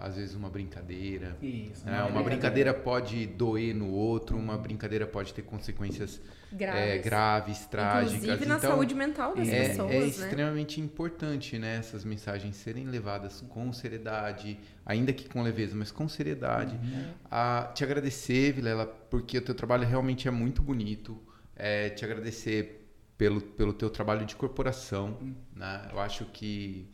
às 0.00 0.16
vezes 0.16 0.34
uma 0.34 0.48
brincadeira. 0.48 1.36
Isso, 1.40 1.84
né? 1.86 2.02
Uma 2.04 2.22
brincadeira 2.22 2.74
pode 2.74 3.26
doer 3.26 3.74
no 3.74 3.90
outro, 3.90 4.36
uma 4.36 4.56
brincadeira 4.56 5.06
pode 5.06 5.32
ter 5.32 5.42
consequências 5.42 6.20
graves, 6.52 6.80
é, 6.80 6.98
graves 6.98 7.66
trágicas. 7.66 8.22
Inclusive 8.22 8.46
na 8.46 8.56
então, 8.56 8.70
saúde 8.70 8.94
mental 8.94 9.34
das 9.34 9.48
é, 9.48 9.68
pessoas. 9.68 9.90
É 9.90 10.00
né? 10.00 10.06
extremamente 10.06 10.80
importante 10.80 11.58
né, 11.58 11.76
essas 11.76 12.04
mensagens 12.04 12.56
serem 12.56 12.86
levadas 12.86 13.40
com 13.48 13.72
seriedade, 13.72 14.58
ainda 14.84 15.12
que 15.12 15.28
com 15.28 15.42
leveza, 15.42 15.74
mas 15.74 15.90
com 15.90 16.08
seriedade. 16.08 16.74
Uhum. 16.76 17.04
A 17.30 17.70
te 17.74 17.84
agradecer, 17.84 18.52
Vilela, 18.52 18.86
porque 18.86 19.38
o 19.38 19.42
teu 19.42 19.54
trabalho 19.54 19.86
realmente 19.86 20.28
é 20.28 20.30
muito 20.30 20.62
bonito. 20.62 21.20
É, 21.56 21.88
te 21.90 22.04
agradecer 22.04 22.84
pelo, 23.16 23.40
pelo 23.40 23.72
teu 23.72 23.88
trabalho 23.90 24.26
de 24.26 24.34
corporação. 24.36 25.18
Uhum. 25.20 25.34
Né? 25.54 25.88
Eu 25.92 26.00
acho 26.00 26.24
que 26.26 26.90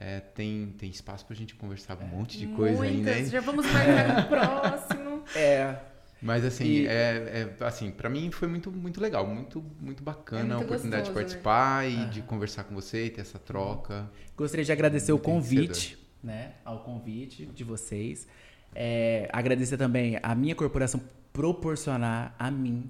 é, 0.00 0.20
tem, 0.20 0.72
tem 0.78 0.88
espaço 0.88 1.26
pra 1.26 1.34
gente 1.34 1.56
conversar 1.56 1.98
um 1.98 2.06
monte 2.06 2.38
de 2.38 2.46
coisa 2.46 2.78
Muitas, 2.78 2.96
ainda. 2.96 3.18
Hein? 3.18 3.26
Já 3.26 3.40
vamos 3.40 3.66
marcar 3.66 4.22
no 4.22 4.28
próximo. 4.30 5.24
É. 5.34 5.76
Mas 6.22 6.44
assim, 6.44 6.64
e... 6.64 6.86
é, 6.86 7.50
é, 7.60 7.64
assim, 7.64 7.90
para 7.90 8.08
mim 8.08 8.30
foi 8.30 8.46
muito, 8.46 8.70
muito 8.70 9.00
legal, 9.00 9.26
muito, 9.26 9.64
muito 9.80 10.02
bacana 10.02 10.40
é 10.40 10.44
muito 10.44 10.62
a 10.62 10.64
oportunidade 10.66 11.10
gostoso, 11.10 11.12
de 11.12 11.36
né? 11.36 11.42
participar 11.42 11.82
né? 11.82 11.90
e 11.90 12.06
de 12.10 12.22
conversar 12.22 12.64
com 12.64 12.74
você 12.76 13.06
e 13.06 13.10
ter 13.10 13.22
essa 13.22 13.40
troca. 13.40 14.08
Gostaria 14.36 14.64
de 14.64 14.70
agradecer 14.70 15.10
muito 15.10 15.22
o 15.22 15.24
convite, 15.24 15.98
né? 16.22 16.52
Ao 16.64 16.84
convite 16.84 17.46
de 17.46 17.64
vocês. 17.64 18.28
É, 18.74 19.28
agradecer 19.32 19.76
também 19.76 20.18
a 20.22 20.34
minha 20.34 20.54
corporação 20.54 21.00
proporcionar 21.32 22.36
a 22.38 22.50
mim, 22.52 22.86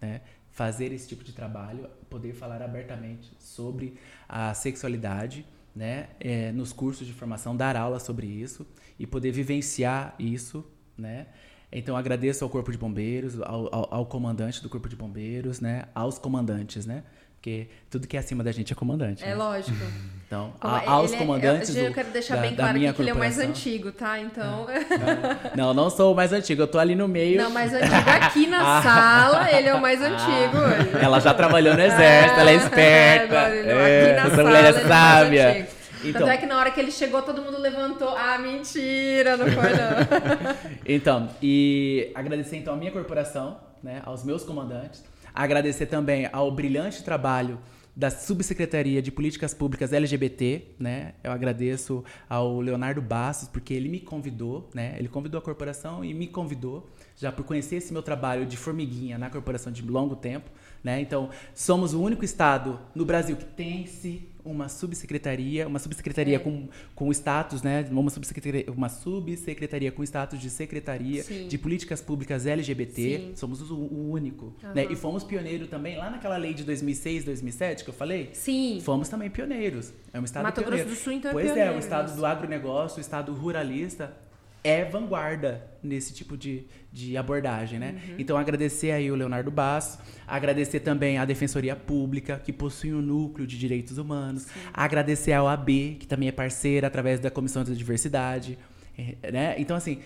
né? 0.00 0.22
Fazer 0.50 0.92
esse 0.92 1.06
tipo 1.06 1.22
de 1.22 1.32
trabalho, 1.32 1.88
poder 2.10 2.32
falar 2.32 2.62
abertamente 2.62 3.30
sobre 3.38 3.96
a 4.28 4.52
sexualidade 4.54 5.46
né, 5.78 6.08
é, 6.18 6.50
nos 6.50 6.72
cursos 6.72 7.06
de 7.06 7.12
formação, 7.12 7.56
dar 7.56 7.76
aula 7.76 8.00
sobre 8.00 8.26
isso 8.26 8.66
e 8.98 9.06
poder 9.06 9.30
vivenciar 9.30 10.12
isso, 10.18 10.64
né? 10.96 11.28
Então 11.70 11.96
agradeço 11.96 12.42
ao 12.42 12.50
Corpo 12.50 12.72
de 12.72 12.78
Bombeiros, 12.78 13.40
ao, 13.40 13.72
ao, 13.72 13.94
ao, 13.94 14.06
comandante 14.06 14.60
do 14.60 14.68
Corpo 14.68 14.88
de 14.88 14.96
Bombeiros, 14.96 15.60
né? 15.60 15.84
Aos 15.94 16.18
comandantes, 16.18 16.84
né? 16.84 17.04
Porque 17.38 17.68
tudo 17.88 18.06
que 18.06 18.16
é 18.16 18.20
acima 18.20 18.42
da 18.42 18.50
gente 18.50 18.72
é 18.72 18.76
comandante. 18.76 19.24
É 19.24 19.28
né? 19.28 19.34
lógico. 19.34 19.78
Então, 20.28 20.52
a, 20.60 20.90
aos 20.90 21.10
é, 21.10 21.16
comandantes. 21.16 21.74
Eu, 21.74 21.86
eu 21.86 21.94
quero 21.94 22.10
deixar 22.10 22.36
bem 22.36 22.54
claro 22.54 22.78
que 22.78 23.00
ele 23.00 23.08
é 23.08 23.14
o 23.14 23.18
mais 23.18 23.38
antigo, 23.38 23.90
tá? 23.90 24.20
Então. 24.20 24.68
É. 24.68 25.56
Não, 25.56 25.72
não 25.72 25.88
sou 25.88 26.12
o 26.12 26.14
mais 26.14 26.34
antigo, 26.34 26.60
eu 26.60 26.66
tô 26.66 26.78
ali 26.78 26.94
no 26.94 27.08
meio. 27.08 27.40
Não, 27.40 27.48
mais 27.48 27.72
antigo 27.72 27.94
aqui 27.94 28.46
na 28.46 28.60
ah. 28.76 28.82
sala, 28.82 29.50
ele 29.50 29.68
é 29.68 29.74
o 29.74 29.80
mais 29.80 30.02
antigo. 30.02 30.58
Ah. 30.58 31.02
Ela 31.02 31.18
já 31.18 31.32
trabalhou 31.32 31.74
no 31.74 31.80
exército, 31.80 32.40
ela 32.40 32.50
é 32.50 32.54
esperta. 32.56 33.34
É, 33.34 34.10
aqui 34.10 34.20
na 34.20 34.34
essa 34.34 34.44
mulher 34.44 34.64
é, 34.64 34.68
é 34.68 34.86
sábia. 34.86 35.68
Então, 36.04 36.20
Tanto 36.20 36.30
é 36.30 36.36
que 36.36 36.44
na 36.44 36.58
hora 36.58 36.70
que 36.72 36.78
ele 36.78 36.92
chegou, 36.92 37.22
todo 37.22 37.40
mundo 37.40 37.58
levantou. 37.58 38.14
Ah, 38.14 38.36
mentira, 38.38 39.34
não 39.34 39.46
foi 39.46 39.70
não. 39.70 40.56
então, 40.84 41.30
e 41.42 42.12
agradecer 42.14 42.58
então 42.58 42.74
a 42.74 42.76
minha 42.76 42.92
corporação, 42.92 43.56
né, 43.82 44.02
aos 44.04 44.22
meus 44.24 44.44
comandantes. 44.44 45.02
Agradecer 45.34 45.86
também 45.86 46.28
ao 46.32 46.50
brilhante 46.50 47.02
trabalho 47.02 47.58
da 47.98 48.10
Subsecretaria 48.10 49.02
de 49.02 49.10
Políticas 49.10 49.52
Públicas 49.52 49.92
LGBT, 49.92 50.62
né? 50.78 51.14
Eu 51.24 51.32
agradeço 51.32 52.04
ao 52.28 52.60
Leonardo 52.60 53.02
Bastos 53.02 53.48
porque 53.48 53.74
ele 53.74 53.88
me 53.88 53.98
convidou, 53.98 54.70
né? 54.72 54.94
Ele 54.96 55.08
convidou 55.08 55.36
a 55.36 55.42
corporação 55.42 56.04
e 56.04 56.14
me 56.14 56.28
convidou 56.28 56.88
já 57.16 57.32
por 57.32 57.44
conhecer 57.44 57.74
esse 57.74 57.92
meu 57.92 58.00
trabalho 58.00 58.46
de 58.46 58.56
formiguinha 58.56 59.18
na 59.18 59.28
corporação 59.28 59.72
de 59.72 59.82
longo 59.82 60.14
tempo, 60.14 60.48
né? 60.84 61.00
Então, 61.00 61.28
somos 61.52 61.92
o 61.92 62.00
único 62.00 62.24
estado 62.24 62.78
no 62.94 63.04
Brasil 63.04 63.36
que 63.36 63.44
tem 63.44 63.84
se 63.86 64.28
uma 64.44 64.68
subsecretaria, 64.68 65.66
uma 65.66 65.78
subsecretaria 65.78 66.36
é. 66.36 66.38
com, 66.38 66.68
com 66.94 67.10
status, 67.12 67.62
né? 67.62 67.86
Uma 67.90 68.10
subsecretaria, 68.10 68.72
uma 68.72 68.88
subsecretaria 68.88 69.92
com 69.92 70.02
status 70.02 70.40
de 70.40 70.50
secretaria 70.50 71.22
Sim. 71.22 71.48
de 71.48 71.58
políticas 71.58 72.00
públicas 72.00 72.46
LGBT. 72.46 72.94
Sim. 72.94 73.32
Somos 73.34 73.70
o, 73.70 73.76
o 73.76 74.10
único, 74.10 74.54
uhum. 74.62 74.74
né? 74.74 74.86
E 74.90 74.96
fomos 74.96 75.24
pioneiros 75.24 75.68
também 75.68 75.96
lá 75.96 76.10
naquela 76.10 76.36
lei 76.36 76.54
de 76.54 76.64
2006, 76.64 77.24
2007 77.24 77.84
que 77.84 77.90
eu 77.90 77.94
falei. 77.94 78.30
Sim. 78.32 78.80
Fomos 78.82 79.08
também 79.08 79.30
pioneiros. 79.30 79.92
É 80.12 80.20
um 80.20 80.24
estado 80.24 80.44
Mato 80.44 80.60
pioneiro. 80.60 80.86
Grosso 80.86 81.00
do 81.00 81.04
Sul 81.04 81.12
então 81.12 81.30
é 81.30 81.34
pois 81.34 81.46
é 81.46 81.52
pioneiro. 81.52 81.74
é, 81.74 81.76
o 81.76 81.78
estado 81.78 82.16
do 82.16 82.24
agronegócio, 82.24 82.98
o 82.98 83.00
estado 83.00 83.32
ruralista 83.32 84.27
é 84.62 84.84
vanguarda 84.84 85.66
nesse 85.82 86.12
tipo 86.12 86.36
de, 86.36 86.66
de 86.92 87.16
abordagem, 87.16 87.78
né? 87.78 88.00
Uhum. 88.08 88.14
Então, 88.18 88.36
agradecer 88.36 88.90
aí 88.90 89.10
o 89.10 89.14
Leonardo 89.14 89.50
Basso, 89.50 89.98
agradecer 90.26 90.80
também 90.80 91.18
à 91.18 91.24
Defensoria 91.24 91.76
Pública, 91.76 92.38
que 92.38 92.52
possui 92.52 92.92
um 92.92 93.00
núcleo 93.00 93.46
de 93.46 93.58
direitos 93.58 93.98
humanos, 93.98 94.42
Sim. 94.42 94.60
agradecer 94.72 95.32
à 95.32 95.42
OAB, 95.42 95.68
que 95.98 96.06
também 96.06 96.28
é 96.28 96.32
parceira 96.32 96.86
através 96.86 97.20
da 97.20 97.30
Comissão 97.30 97.64
de 97.64 97.76
Diversidade, 97.76 98.58
é, 98.96 99.30
né? 99.30 99.54
Então, 99.58 99.76
assim, 99.76 100.00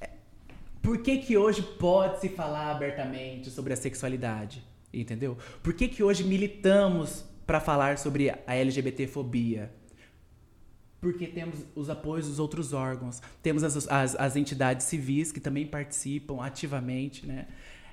é, 0.00 0.10
por 0.82 0.98
que 0.98 1.18
que 1.18 1.36
hoje 1.36 1.62
pode 1.62 2.20
se 2.20 2.28
falar 2.28 2.70
abertamente 2.70 3.50
sobre 3.50 3.72
a 3.72 3.76
sexualidade? 3.76 4.62
Entendeu? 4.92 5.38
Por 5.62 5.72
que 5.72 5.88
que 5.88 6.02
hoje 6.02 6.22
militamos 6.24 7.24
para 7.46 7.60
falar 7.60 7.96
sobre 7.98 8.30
a 8.30 8.54
LGBTfobia? 8.54 9.70
Porque 11.02 11.26
temos 11.26 11.66
os 11.74 11.90
apoios 11.90 12.26
dos 12.26 12.38
outros 12.38 12.72
órgãos, 12.72 13.20
temos 13.42 13.62
as, 13.62 13.86
as, 13.88 14.16
as 14.16 14.36
entidades 14.36 14.86
civis 14.86 15.30
que 15.30 15.40
também 15.40 15.66
participam 15.66 16.40
ativamente, 16.40 17.26
né? 17.26 17.48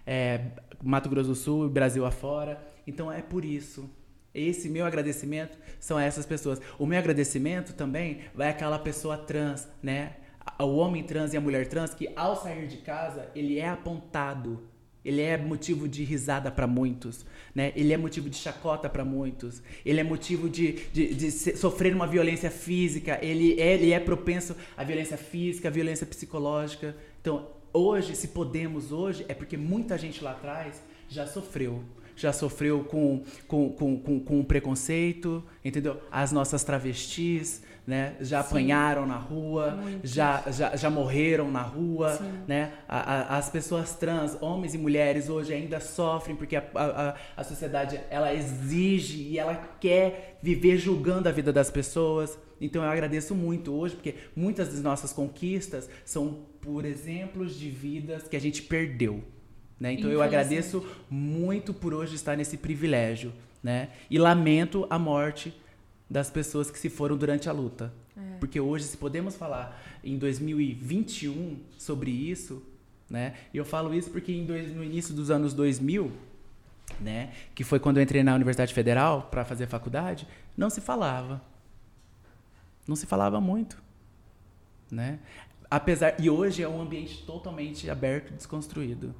é, 0.10 0.41
Mato 0.81 1.07
Grosso 1.07 1.30
do 1.30 1.36
Sul 1.36 1.69
Brasil 1.69 2.03
afora. 2.03 2.60
Então 2.88 3.11
é 3.11 3.22
por 3.22 3.45
isso. 3.45 3.88
Esse 4.34 4.68
meu 4.68 4.86
agradecimento 4.86 5.56
são 5.80 5.99
essas 5.99 6.26
pessoas. 6.26 6.60
O 6.80 6.86
meu 6.88 6.98
agradecimento 6.98 7.73
também 7.73 8.22
vai 8.34 8.49
àquela 8.49 8.80
pessoa 8.80 9.18
trans, 9.18 9.68
né? 9.84 10.14
O 10.57 10.77
homem 10.77 11.03
trans 11.03 11.34
e 11.34 11.38
a 11.38 11.41
mulher 11.41 11.68
trans 11.68 11.94
que 11.94 12.11
ao 12.15 12.36
sair 12.36 12.68
de 12.68 12.77
casa, 12.77 13.30
ele 13.36 13.60
é 13.60 13.69
apontado 13.69 14.68
ele 15.03 15.21
é 15.21 15.38
motivo 15.38 15.88
de 15.88 16.03
risada 16.03 16.51
para 16.51 16.67
muitos, 16.67 17.26
né? 17.55 17.71
Ele 17.76 17.93
é 17.93 17.97
motivo 17.97 18.30
de 18.30 18.35
chacota 18.35 18.89
para 18.89 19.05
muitos. 19.05 19.61
Ele 19.85 19.99
é 19.99 20.03
motivo 20.03 20.49
de, 20.49 20.73
de, 20.91 21.13
de, 21.13 21.31
sofrer 21.31 21.95
uma 21.95 22.05
violência 22.05 22.51
física. 22.51 23.17
Ele 23.21 23.59
é, 23.59 23.73
ele 23.76 23.91
é 23.93 23.99
propenso 23.99 24.55
à 24.76 24.84
violência 24.84 25.17
física, 25.17 25.69
à 25.69 25.71
violência 25.71 26.05
psicológica. 26.05 26.95
Então, 27.21 27.47
hoje, 27.73 28.15
se 28.15 28.30
podemos 28.30 28.91
hoje, 28.91 29.26
é 29.30 29.34
porque 29.34 29.55
muita 29.55 29.97
gente 29.97 30.23
lá 30.23 30.31
atrás 30.31 30.84
já 31.07 31.26
sofreu 31.26 31.84
já 32.19 32.33
sofreu 32.33 32.83
com, 32.83 33.23
com, 33.47 33.69
com, 33.69 33.99
com, 33.99 34.19
com 34.19 34.43
preconceito, 34.43 35.43
entendeu? 35.63 36.01
As 36.11 36.31
nossas 36.31 36.63
travestis, 36.63 37.63
né? 37.87 38.15
Já 38.19 38.43
Sim. 38.43 38.49
apanharam 38.49 39.07
na 39.07 39.17
rua, 39.17 39.79
já, 40.03 40.43
já, 40.51 40.75
já 40.75 40.89
morreram 40.89 41.49
na 41.49 41.61
rua, 41.61 42.17
Sim. 42.17 42.31
né? 42.47 42.73
A, 42.87 42.97
a, 42.99 43.37
as 43.37 43.49
pessoas 43.49 43.95
trans, 43.95 44.37
homens 44.41 44.73
e 44.73 44.77
mulheres, 44.77 45.29
hoje 45.29 45.53
ainda 45.53 45.79
sofrem 45.79 46.35
porque 46.35 46.55
a, 46.55 46.63
a, 46.75 47.15
a 47.37 47.43
sociedade, 47.43 47.99
ela 48.09 48.33
exige 48.33 49.23
e 49.23 49.39
ela 49.39 49.55
quer 49.79 50.37
viver 50.43 50.77
julgando 50.77 51.29
a 51.29 51.31
vida 51.31 51.53
das 51.53 51.71
pessoas. 51.71 52.37
Então 52.61 52.83
eu 52.83 52.89
agradeço 52.89 53.33
muito 53.33 53.73
hoje, 53.73 53.95
porque 53.95 54.15
muitas 54.35 54.69
das 54.69 54.81
nossas 54.81 55.13
conquistas 55.13 55.89
são 56.03 56.45
por 56.61 56.85
exemplos 56.85 57.57
de 57.57 57.69
vidas 57.69 58.27
que 58.27 58.35
a 58.35 58.41
gente 58.41 58.61
perdeu. 58.61 59.23
Né? 59.80 59.93
Então 59.93 60.11
eu 60.11 60.22
agradeço 60.22 60.85
muito 61.10 61.73
por 61.73 61.93
hoje 61.93 62.15
estar 62.15 62.35
nesse 62.35 62.57
privilégio. 62.57 63.31
Né? 63.64 63.89
E 64.10 64.18
lamento 64.18 64.85
a 64.89 64.99
morte 64.99 65.53
das 66.10 66.30
pessoas 66.30 66.72
que 66.72 66.80
se 66.80 66.89
foram 66.89 67.15
durante 67.15 67.47
a 67.47 67.51
luta. 67.51 67.93
É. 68.18 68.38
Porque 68.39 68.60
hoje, 68.60 68.85
se 68.85 68.97
podemos 68.97 69.35
falar 69.35 69.81
em 70.03 70.18
2021 70.18 71.60
sobre 71.77 72.10
isso, 72.11 72.64
né? 73.10 73.35
E 73.53 73.57
eu 73.57 73.65
falo 73.65 73.93
isso 73.93 74.10
porque 74.11 74.34
dois, 74.41 74.73
no 74.73 74.84
início 74.84 75.14
dos 75.14 75.31
anos 75.31 75.53
2000, 75.53 76.11
né, 76.99 77.31
que 77.56 77.64
foi 77.64 77.80
quando 77.80 77.97
eu 77.97 78.03
entrei 78.03 78.23
na 78.23 78.35
Universidade 78.35 78.73
Federal 78.73 79.27
para 79.31 79.45
fazer 79.45 79.68
faculdade, 79.68 80.27
não 80.57 80.69
se 80.69 80.81
falava. 80.81 81.41
Não 82.88 82.95
se 82.95 83.06
falava 83.06 83.39
muito, 83.39 83.81
né? 84.91 85.19
Apesar 85.69 86.19
e 86.19 86.30
hoje 86.30 86.64
é 86.64 86.68
um 86.68 86.81
ambiente 86.81 87.23
totalmente 87.23 87.89
aberto, 87.89 88.34
desconstruído 88.34 89.14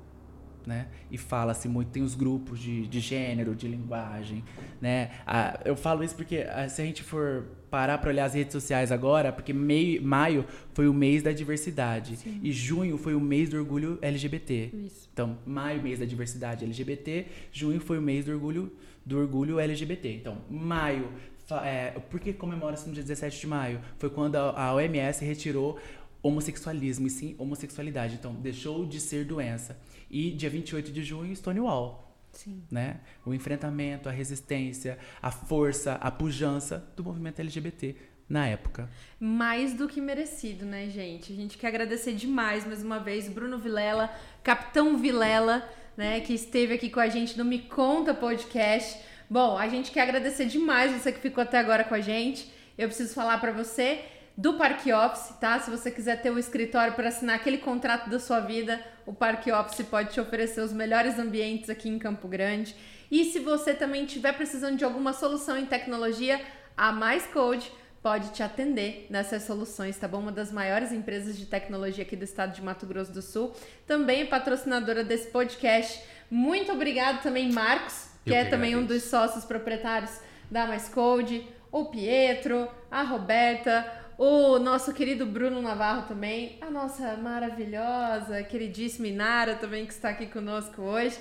né? 0.70 0.88
E 1.10 1.18
fala-se 1.18 1.68
muito, 1.68 1.90
tem 1.90 2.04
os 2.04 2.14
grupos 2.14 2.60
de, 2.60 2.86
de 2.86 3.00
gênero, 3.00 3.56
de 3.56 3.68
linguagem, 3.68 4.44
né? 4.80 5.10
Ah, 5.26 5.60
eu 5.66 5.76
falo 5.76 6.04
isso 6.04 6.16
porque 6.16 6.46
ah, 6.48 6.70
se 6.70 6.80
a 6.80 6.86
gente 6.86 7.02
for 7.02 7.48
parar 7.72 7.98
para 7.98 8.12
olhar 8.12 8.26
as 8.26 8.36
redes 8.36 8.54
sociais 8.54 8.92
agora, 8.92 9.32
porque 9.32 9.52
meio, 9.52 10.00
maio 10.04 10.46
foi 10.76 10.88
o 10.88 10.94
mês 10.94 11.24
da 11.24 11.32
diversidade 11.32 12.18
Sim. 12.18 12.40
e 12.44 12.52
junho 12.52 13.00
foi 13.00 13.16
o 13.16 13.20
mês 13.20 13.50
do 13.50 13.58
orgulho 13.58 13.98
LGBT. 14.00 14.70
Isso. 14.86 15.10
Então, 15.12 15.40
maio, 15.44 15.82
mês 15.82 15.98
da 15.98 16.06
diversidade 16.06 16.64
LGBT, 16.64 17.26
junho 17.52 17.82
foi 17.82 17.98
o 17.98 18.02
mês 18.02 18.26
do 18.26 18.32
orgulho 18.32 18.72
do 19.04 19.18
orgulho 19.18 19.60
LGBT. 19.60 20.14
Então, 20.14 20.38
maio 20.48 21.10
é, 21.58 22.00
por 22.10 22.20
que 22.20 22.32
comemora-se 22.32 22.88
no 22.88 22.94
dia 22.94 23.02
17 23.02 23.40
de 23.40 23.48
maio? 23.48 23.80
Foi 23.98 24.10
quando 24.10 24.36
a, 24.36 24.66
a 24.66 24.76
OMS 24.76 25.26
retirou 25.26 25.80
homossexualismo 26.22 27.08
e 27.08 27.10
sim 27.10 27.36
homossexualidade. 27.38 28.16
Então, 28.16 28.34
deixou 28.34 28.86
de 28.86 29.00
ser 29.00 29.26
doença. 29.26 29.80
E 30.10 30.32
dia 30.32 30.50
28 30.50 30.92
de 30.92 31.04
junho, 31.04 31.36
Stonewall. 31.36 32.10
Sim. 32.32 32.64
Né? 32.70 33.00
O 33.26 33.34
enfrentamento, 33.34 34.08
a 34.08 34.12
resistência, 34.12 34.98
a 35.22 35.32
força, 35.32 35.94
a 35.96 36.12
pujança 36.12 36.88
do 36.96 37.04
movimento 37.04 37.40
LGBT 37.40 37.96
na 38.30 38.46
época. 38.46 38.90
Mais 39.20 39.74
do 39.74 39.88
que 39.88 40.00
merecido, 40.00 40.66
né, 40.66 40.88
gente? 40.90 41.34
A 41.34 41.36
gente 41.36 41.58
quer 41.58 41.68
agradecer 41.68 42.14
demais 42.14 42.66
mais 42.66 42.84
uma 42.84 43.00
vez 43.00 43.28
Bruno 43.28 43.58
Vilela, 43.58 44.14
Capitão 44.44 44.98
Vilela, 44.98 45.68
né, 45.98 46.20
que 46.22 46.34
esteve 46.34 46.76
aqui 46.76 46.90
com 46.90 47.00
a 47.00 47.10
gente 47.10 47.38
no 47.38 47.44
Me 47.44 47.60
Conta 47.60 48.14
Podcast. 48.14 49.00
Bom, 49.30 49.58
a 49.58 49.68
gente 49.68 49.92
quer 49.92 50.02
agradecer 50.02 50.46
demais 50.46 50.92
você 50.92 51.12
que 51.12 51.20
ficou 51.20 51.42
até 51.42 51.58
agora 51.58 51.84
com 51.84 51.96
a 51.96 52.02
gente. 52.02 52.52
Eu 52.78 52.88
preciso 52.88 53.14
falar 53.14 53.40
para 53.40 53.52
você 53.52 54.06
do 54.40 54.54
Parque 54.54 54.94
Office, 54.94 55.36
tá? 55.38 55.60
Se 55.60 55.70
você 55.70 55.92
quiser 55.92 56.22
ter 56.22 56.32
um 56.32 56.40
escritório 56.40 56.94
para 56.94 57.10
assinar 57.10 57.36
aquele 57.36 57.58
contrato 57.58 58.10
da 58.10 58.18
sua 58.18 58.40
vida, 58.40 58.82
o 59.06 59.12
Parque 59.12 59.52
Office 59.52 59.86
pode 59.86 60.14
te 60.14 60.22
oferecer 60.22 60.62
os 60.62 60.72
melhores 60.72 61.20
ambientes 61.20 61.70
aqui 61.70 61.90
em 61.90 62.00
Campo 62.00 62.26
Grande. 62.26 62.74
E 63.12 63.26
se 63.26 63.40
você 63.40 63.74
também 63.74 64.06
estiver 64.06 64.32
precisando 64.32 64.78
de 64.78 64.86
alguma 64.86 65.12
solução 65.12 65.58
em 65.58 65.66
tecnologia, 65.66 66.40
a 66.78 66.90
Mais 66.90 67.26
Code 67.26 67.70
pode 68.02 68.30
te 68.30 68.42
atender 68.42 69.08
nessas 69.10 69.44
soluções, 69.44 69.98
tá 69.98 70.08
bom? 70.08 70.20
Uma 70.20 70.32
das 70.32 70.54
maiores 70.54 70.94
empresas 70.94 71.38
de 71.38 71.46
tecnologia 71.46 72.06
aqui 72.06 72.16
do 72.16 72.24
estado 72.24 72.56
de 72.56 72.62
Mato 72.62 72.86
Grosso 72.86 73.12
do 73.12 73.22
Sul, 73.22 73.54
também 73.86 74.22
é 74.22 74.26
patrocinadora 74.26 75.04
desse 75.04 75.28
podcast. 75.32 76.02
Muito 76.32 76.72
obrigado 76.72 77.22
também, 77.22 77.52
Marcos, 77.52 78.08
que 78.24 78.32
Eu 78.32 78.38
é 78.38 78.46
também 78.46 78.78
um 78.78 78.86
dos 78.86 79.04
sócios 79.04 79.44
proprietários 79.44 80.18
da 80.50 80.66
Mais 80.66 80.88
Code, 80.88 81.46
o 81.72 81.86
Pietro, 81.86 82.70
a 82.90 83.04
Roberta, 83.04 83.99
o 84.20 84.60
nosso 84.60 84.94
querido 84.94 85.26
Bruno 85.26 85.62
Navarro 85.62 86.06
também, 86.06 86.58
a 86.60 86.70
nossa 86.70 87.16
maravilhosa, 87.16 88.44
queridíssima 88.44 89.08
Inara 89.08 89.56
também 89.56 89.86
que 89.86 89.94
está 89.94 90.10
aqui 90.10 90.28
conosco 90.28 90.82
hoje. 90.82 91.18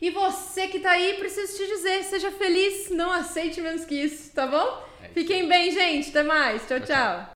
E 0.00 0.08
você 0.08 0.66
que 0.66 0.78
está 0.78 0.92
aí, 0.92 1.16
preciso 1.18 1.54
te 1.54 1.66
dizer, 1.66 2.02
seja 2.04 2.30
feliz, 2.30 2.88
não 2.88 3.12
aceite 3.12 3.60
menos 3.60 3.84
que 3.84 3.94
isso, 3.94 4.32
tá 4.32 4.46
bom? 4.46 4.82
É 5.02 5.08
Fiquem 5.08 5.46
bem, 5.46 5.70
gente. 5.70 6.08
Até 6.08 6.22
mais. 6.22 6.66
tchau. 6.66 6.78
tchau. 6.78 6.86
tchau. 6.86 7.28